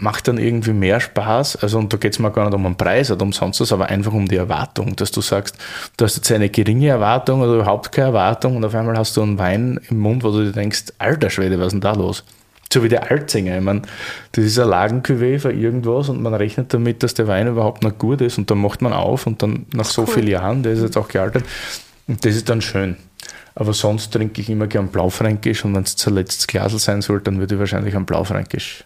macht 0.00 0.28
dann 0.28 0.38
irgendwie 0.38 0.72
mehr 0.72 0.98
Spaß. 0.98 1.56
Also, 1.56 1.78
und 1.78 1.92
da 1.92 1.96
geht 1.96 2.14
es 2.14 2.18
mir 2.18 2.30
gar 2.30 2.46
nicht 2.46 2.54
um 2.54 2.64
den 2.64 2.76
Preis 2.76 3.10
oder 3.10 3.22
um 3.22 3.32
sonst 3.32 3.60
was, 3.60 3.72
aber 3.72 3.86
einfach 3.86 4.12
um 4.12 4.26
die 4.26 4.36
Erwartung, 4.36 4.96
dass 4.96 5.10
du 5.10 5.20
sagst, 5.20 5.56
du 5.96 6.04
hast 6.04 6.16
jetzt 6.16 6.32
eine 6.32 6.48
geringe 6.48 6.88
Erwartung 6.88 7.42
oder 7.42 7.54
überhaupt 7.54 7.92
keine 7.92 8.08
Erwartung 8.08 8.56
und 8.56 8.64
auf 8.64 8.74
einmal 8.74 8.96
hast 8.96 9.16
du 9.16 9.22
einen 9.22 9.38
Wein 9.38 9.78
im 9.88 9.98
Mund, 9.98 10.24
wo 10.24 10.30
du 10.30 10.44
dir 10.44 10.52
denkst, 10.52 10.84
alter 10.98 11.30
Schwede, 11.30 11.58
was 11.58 11.66
ist 11.66 11.72
denn 11.72 11.80
da 11.82 11.92
los? 11.92 12.24
So 12.72 12.82
wie 12.82 12.88
der 12.88 13.10
Alzinger. 13.10 13.58
Ich 13.58 13.64
meine, 13.64 13.82
das 14.32 14.44
ist 14.44 14.58
ein 14.58 14.68
Lagencuvée 14.68 15.38
für 15.38 15.52
irgendwas 15.52 16.08
und 16.08 16.22
man 16.22 16.34
rechnet 16.34 16.72
damit, 16.72 17.02
dass 17.02 17.14
der 17.14 17.26
Wein 17.26 17.48
überhaupt 17.48 17.82
noch 17.82 17.96
gut 17.98 18.20
ist 18.20 18.38
und 18.38 18.50
dann 18.50 18.58
macht 18.58 18.80
man 18.80 18.92
auf 18.92 19.26
und 19.26 19.42
dann 19.42 19.66
nach 19.74 19.84
so 19.84 20.02
cool. 20.02 20.08
vielen 20.08 20.28
Jahren, 20.28 20.62
der 20.62 20.72
ist 20.72 20.82
jetzt 20.82 20.96
auch 20.96 21.08
gealtert, 21.08 21.44
und 22.06 22.24
das 22.24 22.36
ist 22.36 22.48
dann 22.48 22.62
schön. 22.62 22.96
Aber 23.54 23.72
sonst 23.72 24.12
trinke 24.12 24.40
ich 24.40 24.48
immer 24.48 24.68
gern 24.68 24.88
Blaufränkisch 24.88 25.64
und 25.64 25.74
wenn 25.74 25.82
es 25.82 25.96
zuletzt 25.96 26.48
Glasel 26.48 26.78
sein 26.78 27.02
soll, 27.02 27.20
dann 27.20 27.38
würde 27.40 27.56
ich 27.56 27.58
wahrscheinlich 27.58 27.96
ein 27.96 28.06
Blaufränkisch. 28.06 28.84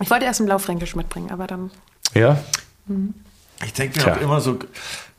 Ich 0.00 0.10
wollte 0.10 0.24
erst 0.24 0.40
ein 0.40 0.46
Blaufränkisch 0.46 0.96
mitbringen, 0.96 1.30
aber 1.30 1.46
dann. 1.46 1.70
Ja. 2.14 2.42
Mhm. 2.86 3.14
Ich 3.64 3.72
denke 3.72 4.00
mir 4.00 4.16
auch 4.16 4.20
immer 4.20 4.40
so, 4.40 4.58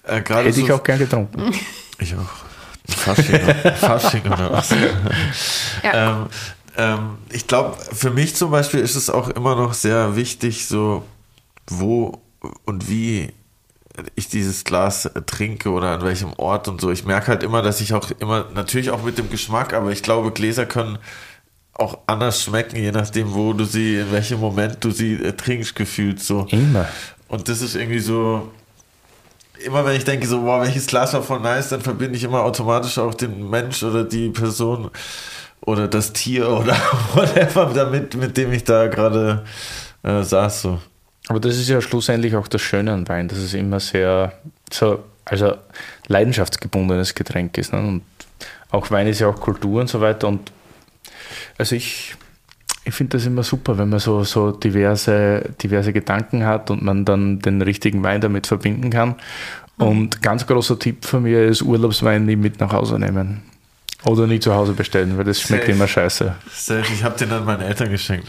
äh, 0.04 0.22
gerade. 0.22 0.45
Hätte 0.45 0.60
so, 0.60 0.66
ich 0.66 0.72
auch 0.72 0.84
gern 0.84 1.00
getrunken. 1.00 1.54
Ich 2.00 2.16
auch. 2.16 2.90
Fasching, 2.90 3.40
Fasching 3.76 4.26
oder 4.26 4.52
was. 4.52 4.72
Ja. 4.72 4.78
Ähm, 5.94 6.26
ähm, 6.76 7.18
ich 7.30 7.48
glaube, 7.48 7.78
für 7.78 8.10
mich 8.10 8.36
zum 8.36 8.52
Beispiel 8.52 8.80
ist 8.80 8.95
es 8.95 9.10
auch 9.10 9.30
immer 9.30 9.56
noch 9.56 9.74
sehr 9.74 10.16
wichtig, 10.16 10.68
so 10.68 11.04
wo 11.68 12.20
und 12.66 12.90
wie 12.90 13.32
ich 14.16 14.28
dieses 14.28 14.64
Glas 14.64 15.10
trinke 15.28 15.70
oder 15.70 15.91
an 15.91 16.02
welchem 16.02 16.34
Ort 16.34 16.68
und 16.68 16.82
so. 16.82 16.90
Ich 16.90 17.06
merke 17.06 17.28
halt 17.28 17.44
immer, 17.44 17.62
dass 17.62 17.80
ich 17.80 17.94
auch 17.94 18.10
immer, 18.20 18.48
natürlich 18.54 18.90
auch 18.90 19.04
mit 19.04 19.18
dem 19.18 19.30
Geschmack, 19.30 19.74
aber 19.74 19.91
ich 19.91 20.02
glaube, 20.02 20.32
Gläser 20.32 20.66
können 20.66 20.98
auch 21.74 21.98
anders 22.06 22.44
schmecken, 22.44 22.78
je 22.78 22.91
nachdem, 22.91 23.34
wo 23.34 23.54
du 23.54 23.66
sie, 23.66 23.98
in 23.98 24.12
welchem 24.12 24.40
Moment 24.40 24.84
du 24.84 24.91
sie 24.91 25.16
äh, 25.16 25.34
trinkst, 25.34 25.76
gefühlt 25.76 26.22
so. 26.22 26.45
Immer. 26.52 26.88
Und 27.28 27.50
das 27.50 27.62
ist 27.62 27.76
irgendwie 27.76 28.00
so, 28.00 28.52
immer 29.66 29.86
wenn 29.86 29.95
ich 29.95 30.06
denke, 30.06 30.28
so, 30.28 30.44
wow, 30.44 30.62
welches 30.62 30.86
Glas 30.86 31.14
war 31.14 31.24
voll 31.24 31.40
nice, 31.40 31.70
dann 31.70 31.82
verbinde 31.82 32.16
ich 32.16 32.24
immer 32.24 32.44
automatisch 32.44 32.98
auch 33.00 33.14
den 33.14 33.50
Mensch 33.50 33.82
oder 33.82 34.04
die 34.04 34.30
Person 34.30 34.91
oder 35.62 35.88
das 35.88 36.14
Tier 36.14 36.50
oder 36.50 36.76
whatever 37.14 37.72
damit, 37.74 38.16
mit 38.16 38.38
dem 38.38 38.52
ich 38.54 38.64
da 38.64 38.88
gerade 38.88 39.44
äh, 40.04 40.22
saß. 40.22 40.62
So. 40.62 40.80
Aber 41.28 41.40
das 41.40 41.58
ist 41.58 41.70
ja 41.70 41.82
schlussendlich 41.82 42.36
auch 42.36 42.48
das 42.48 42.62
Schöne 42.62 42.91
an 42.94 43.08
Wein, 43.08 43.28
dass 43.28 43.40
es 43.40 43.54
immer 43.54 43.80
sehr 43.80 44.34
so, 44.72 45.04
also 45.26 45.56
leidenschaftsgebundenes 46.08 47.16
Getränk 47.16 47.58
ist. 47.58 47.74
Ne? 47.74 47.80
Und 47.80 48.04
auch 48.72 48.91
Wein 48.91 49.08
ist 49.08 49.20
ja 49.20 49.28
auch 49.28 49.40
Kultur 49.40 49.82
und 49.82 49.88
so 49.88 50.02
weiter. 50.02 50.28
Und 50.28 50.52
also 51.58 51.76
ich, 51.76 52.16
ich 52.86 52.94
finde 52.94 53.18
das 53.18 53.26
immer 53.26 53.44
super, 53.44 53.78
wenn 53.78 53.90
man 53.90 54.00
so, 54.00 54.24
so 54.24 54.52
diverse, 54.52 55.54
diverse 55.62 55.94
Gedanken 55.94 56.46
hat 56.46 56.70
und 56.72 56.82
man 56.84 57.06
dann 57.06 57.40
den 57.40 57.62
richtigen 57.62 58.04
Wein 58.04 58.22
damit 58.22 58.48
verbinden 58.48 58.90
kann. 58.90 59.16
Mhm. 59.78 59.86
Und 59.86 60.22
ganz 60.22 60.46
großer 60.46 60.80
Tipp 60.80 61.06
von 61.06 61.24
mir 61.24 61.46
ist 61.46 61.62
Urlaubswein 61.62 62.26
nie 62.26 62.36
mit 62.36 62.60
nach 62.60 62.74
Hause 62.74 63.00
nehmen. 63.00 63.53
Oder 64.06 64.28
nie 64.28 64.40
zu 64.40 64.54
Hause 64.54 64.74
bestellen, 64.74 65.18
weil 65.18 65.24
das 65.24 65.40
schmeckt 65.40 65.64
Safe. 65.64 65.72
immer 65.72 65.88
scheiße. 65.88 66.36
Safe. 66.52 66.84
Ich 66.94 67.04
habe 67.06 67.18
den 67.18 67.32
an 67.32 67.46
meine 67.46 67.64
Eltern 67.66 67.90
geschenkt. 67.90 68.28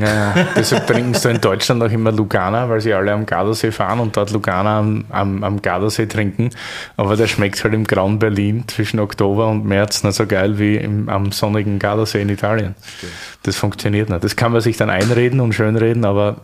Ja, 0.00 0.34
deshalb 0.54 0.86
trinken 0.86 1.14
sie 1.14 1.30
in 1.30 1.40
Deutschland 1.40 1.82
auch 1.82 1.90
immer 1.90 2.12
Lugana, 2.12 2.68
weil 2.68 2.80
sie 2.80 2.94
alle 2.94 3.12
am 3.12 3.26
Gardasee 3.26 3.72
fahren 3.72 3.98
und 3.98 4.16
dort 4.16 4.30
Lugana 4.30 4.78
am, 4.78 5.04
am, 5.10 5.42
am 5.42 5.60
Gardasee 5.62 6.06
trinken. 6.06 6.50
Aber 6.96 7.16
der 7.16 7.26
schmeckt 7.26 7.62
halt 7.64 7.74
im 7.74 7.84
grauen 7.84 8.20
Berlin 8.20 8.64
zwischen 8.68 9.00
Oktober 9.00 9.48
und 9.48 9.64
März 9.64 10.04
nicht 10.04 10.14
so 10.14 10.26
geil 10.26 10.60
wie 10.60 10.76
im, 10.76 11.08
am 11.08 11.32
sonnigen 11.32 11.80
Gardasee 11.80 12.22
in 12.22 12.28
Italien. 12.28 12.76
Stimmt. 12.98 13.12
Das 13.42 13.56
funktioniert 13.56 14.08
nicht. 14.08 14.22
Das 14.22 14.36
kann 14.36 14.52
man 14.52 14.60
sich 14.60 14.76
dann 14.76 14.90
einreden 14.90 15.40
und 15.40 15.54
schönreden, 15.54 16.04
aber 16.04 16.36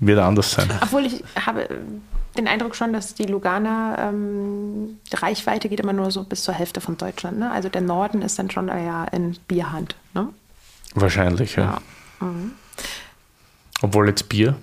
wird 0.00 0.18
anders 0.18 0.50
sein. 0.50 0.68
Obwohl 0.82 1.06
ich 1.06 1.24
habe 1.46 1.66
den 2.36 2.48
Eindruck 2.48 2.74
schon, 2.74 2.92
dass 2.92 3.14
die 3.14 3.26
Lugana 3.26 4.08
ähm, 4.08 4.98
Reichweite 5.12 5.68
geht 5.68 5.80
immer 5.80 5.92
nur 5.92 6.10
so 6.10 6.24
bis 6.24 6.42
zur 6.42 6.54
Hälfte 6.54 6.80
von 6.80 6.96
Deutschland. 6.96 7.38
Ne? 7.38 7.50
Also 7.50 7.68
der 7.68 7.80
Norden 7.80 8.22
ist 8.22 8.38
dann 8.38 8.50
schon 8.50 8.68
eher 8.68 9.06
in 9.12 9.36
Bierhand. 9.48 9.96
Ne? 10.14 10.28
Wahrscheinlich, 10.94 11.56
ja. 11.56 11.80
ja. 12.20 12.26
Mhm. 12.26 12.52
Obwohl 13.82 14.08
jetzt 14.08 14.28
Bier. 14.28 14.56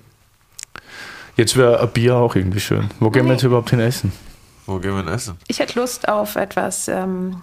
Jetzt 1.36 1.56
wäre 1.56 1.80
ein 1.80 1.90
Bier 1.90 2.16
auch 2.16 2.34
irgendwie 2.34 2.60
schön. 2.60 2.90
Wo 3.00 3.10
gehen 3.10 3.22
nee. 3.22 3.30
wir 3.30 3.34
jetzt 3.34 3.44
überhaupt 3.44 3.70
hin 3.70 3.80
essen? 3.80 4.12
Wo 4.66 4.78
gehen 4.78 4.92
wir 4.92 4.98
hin 4.98 5.08
essen? 5.08 5.38
Ich 5.48 5.58
hätte 5.58 5.78
Lust 5.78 6.08
auf 6.08 6.36
etwas 6.36 6.88
ähm, 6.88 7.42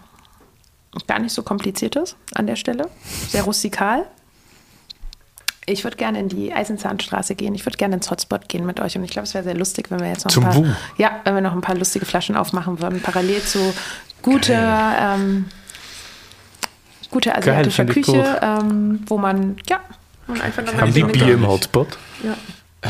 gar 1.08 1.20
nicht 1.20 1.34
so 1.34 1.44
kompliziertes 1.44 2.16
an 2.34 2.48
der 2.48 2.56
Stelle. 2.56 2.90
Sehr 3.30 3.44
rustikal. 3.44 4.06
Ich 5.70 5.84
würde 5.84 5.98
gerne 5.98 6.20
in 6.20 6.30
die 6.30 6.54
Eisenzahnstraße 6.54 7.36
gehen. 7.36 7.54
Ich 7.56 7.66
würde 7.66 7.78
gerne 7.78 7.96
ins 7.96 8.10
Hotspot 8.10 8.50
gehen 8.50 8.66
mit 8.66 8.80
euch. 8.80 8.98
Und 8.98 9.04
ich 9.04 9.12
glaube, 9.12 9.28
es 9.28 9.34
wäre 9.34 9.44
sehr 9.44 9.56
lustig, 9.56 9.92
wenn 9.92 10.00
wir 10.00 10.08
jetzt 10.08 10.26
noch 10.26 10.32
Zum 10.32 10.46
ein 10.46 10.64
paar, 10.64 10.78
ja, 10.98 11.22
wenn 11.24 11.36
wir 11.36 11.42
noch 11.42 11.54
ein 11.54 11.62
paar 11.62 11.76
lustige 11.76 12.06
Flaschen 12.06 12.36
aufmachen 12.36 12.82
würden, 12.82 13.02
parallel 13.02 13.42
zu 13.42 13.74
guter, 14.22 14.96
ähm, 15.00 15.46
guter 17.12 17.38
asiatischer 17.38 17.86
Küche, 17.86 18.40
ähm, 18.42 19.04
wo 19.08 19.18
man, 19.18 19.58
ja, 19.70 19.80
man 20.28 20.42
einfach 20.42 20.64
noch 20.64 20.74
Haben 20.74 20.94
die 20.94 21.04
Bier 21.04 21.34
im 21.34 21.48
Hotspot? 21.48 21.98
Ja. 22.24 22.36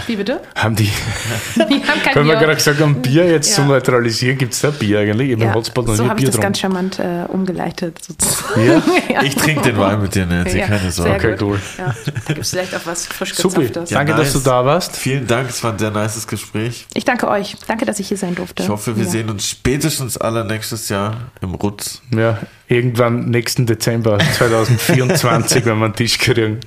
Wie 0.05 0.15
bitte? 0.15 0.39
Haben 0.55 0.75
die, 0.75 0.83
Die 1.55 1.61
haben 1.61 2.01
kein 2.03 2.13
wenn 2.15 2.27
wir 2.27 2.35
gerade 2.35 2.55
gesagt 2.55 2.79
haben, 2.79 3.01
Bier 3.01 3.25
jetzt 3.27 3.49
Ja. 3.49 3.55
zu 3.55 3.61
neutralisieren, 3.63 4.37
gibt 4.37 4.53
es 4.53 4.61
da 4.61 4.69
Bier 4.69 4.99
eigentlich? 4.99 5.31
Ich 5.31 5.39
ja, 5.39 5.45
im 5.47 5.53
Hotspot 5.55 5.87
noch 5.87 5.95
so 5.95 6.07
habe 6.07 6.19
ich 6.19 6.27
das 6.27 6.39
ganz 6.39 6.61
getrunken. 6.61 6.91
charmant 6.93 7.27
äh, 7.29 7.31
umgeleitet 7.31 7.97
sozusagen. 8.05 8.65
Ja? 8.67 8.81
Ja. 9.09 9.23
Ich 9.23 9.35
trinke 9.35 9.63
den 9.63 9.77
Wein 9.79 9.99
mit 10.01 10.13
dir, 10.13 10.27
Nancy, 10.27 10.59
Ja, 10.59 10.67
keine 10.67 10.91
Sorge. 10.91 11.15
Okay, 11.15 11.31
gut. 11.31 11.41
cool. 11.41 11.59
Ja, 11.79 11.95
da 12.05 12.11
gibt 12.33 12.39
es 12.41 12.51
vielleicht 12.51 12.75
auch 12.75 12.85
was 12.85 13.07
frisch 13.07 13.33
Super, 13.33 13.61
danke, 13.89 14.13
dass 14.13 14.33
du 14.33 14.37
nice. 14.37 14.43
da 14.43 14.65
warst. 14.65 14.95
Vielen 14.97 15.25
Dank, 15.25 15.49
es 15.49 15.63
war 15.63 15.71
ein 15.73 15.79
sehr 15.79 15.89
nices 15.89 16.27
Gespräch. 16.27 16.85
Ich 16.93 17.05
danke 17.05 17.27
euch. 17.27 17.55
Danke, 17.67 17.85
dass 17.85 17.99
ich 17.99 18.07
hier 18.09 18.17
sein 18.17 18.35
durfte. 18.35 18.61
Ich 18.61 18.69
hoffe, 18.69 18.95
wir 18.95 19.05
ja. 19.05 19.09
sehen 19.09 19.29
uns 19.31 19.47
spätestens 19.49 20.17
alle 20.17 20.45
nächstes 20.45 20.89
Jahr 20.89 21.31
im 21.41 21.55
Rutz. 21.55 22.03
Ja, 22.15 22.37
irgendwann 22.67 23.25
nächsten 23.31 23.65
Dezember 23.65 24.19
2024, 24.37 25.65
wenn 25.65 25.79
wir 25.79 25.85
einen 25.85 25.95
Tisch 25.95 26.19
kriegen. 26.19 26.59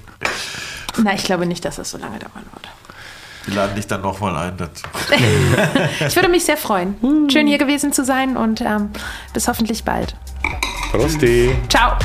Na, 1.02 1.14
ich 1.14 1.22
glaube 1.22 1.46
nicht, 1.46 1.64
dass 1.64 1.76
das 1.76 1.90
so 1.90 1.98
lange 1.98 2.18
dauern 2.18 2.42
wird. 2.52 2.68
Wir 3.46 3.54
laden 3.54 3.74
dich 3.74 3.86
dann 3.86 4.02
nochmal 4.02 4.36
ein 4.36 4.56
dazu. 4.56 4.84
Ich 6.06 6.16
würde 6.16 6.28
mich 6.28 6.44
sehr 6.44 6.56
freuen. 6.56 6.96
Schön 7.30 7.46
hier 7.46 7.58
gewesen 7.58 7.92
zu 7.92 8.04
sein 8.04 8.36
und 8.36 8.60
ähm, 8.60 8.90
bis 9.32 9.48
hoffentlich 9.48 9.84
bald. 9.84 10.14
Prosti. 10.90 11.54
Ciao. 11.68 11.96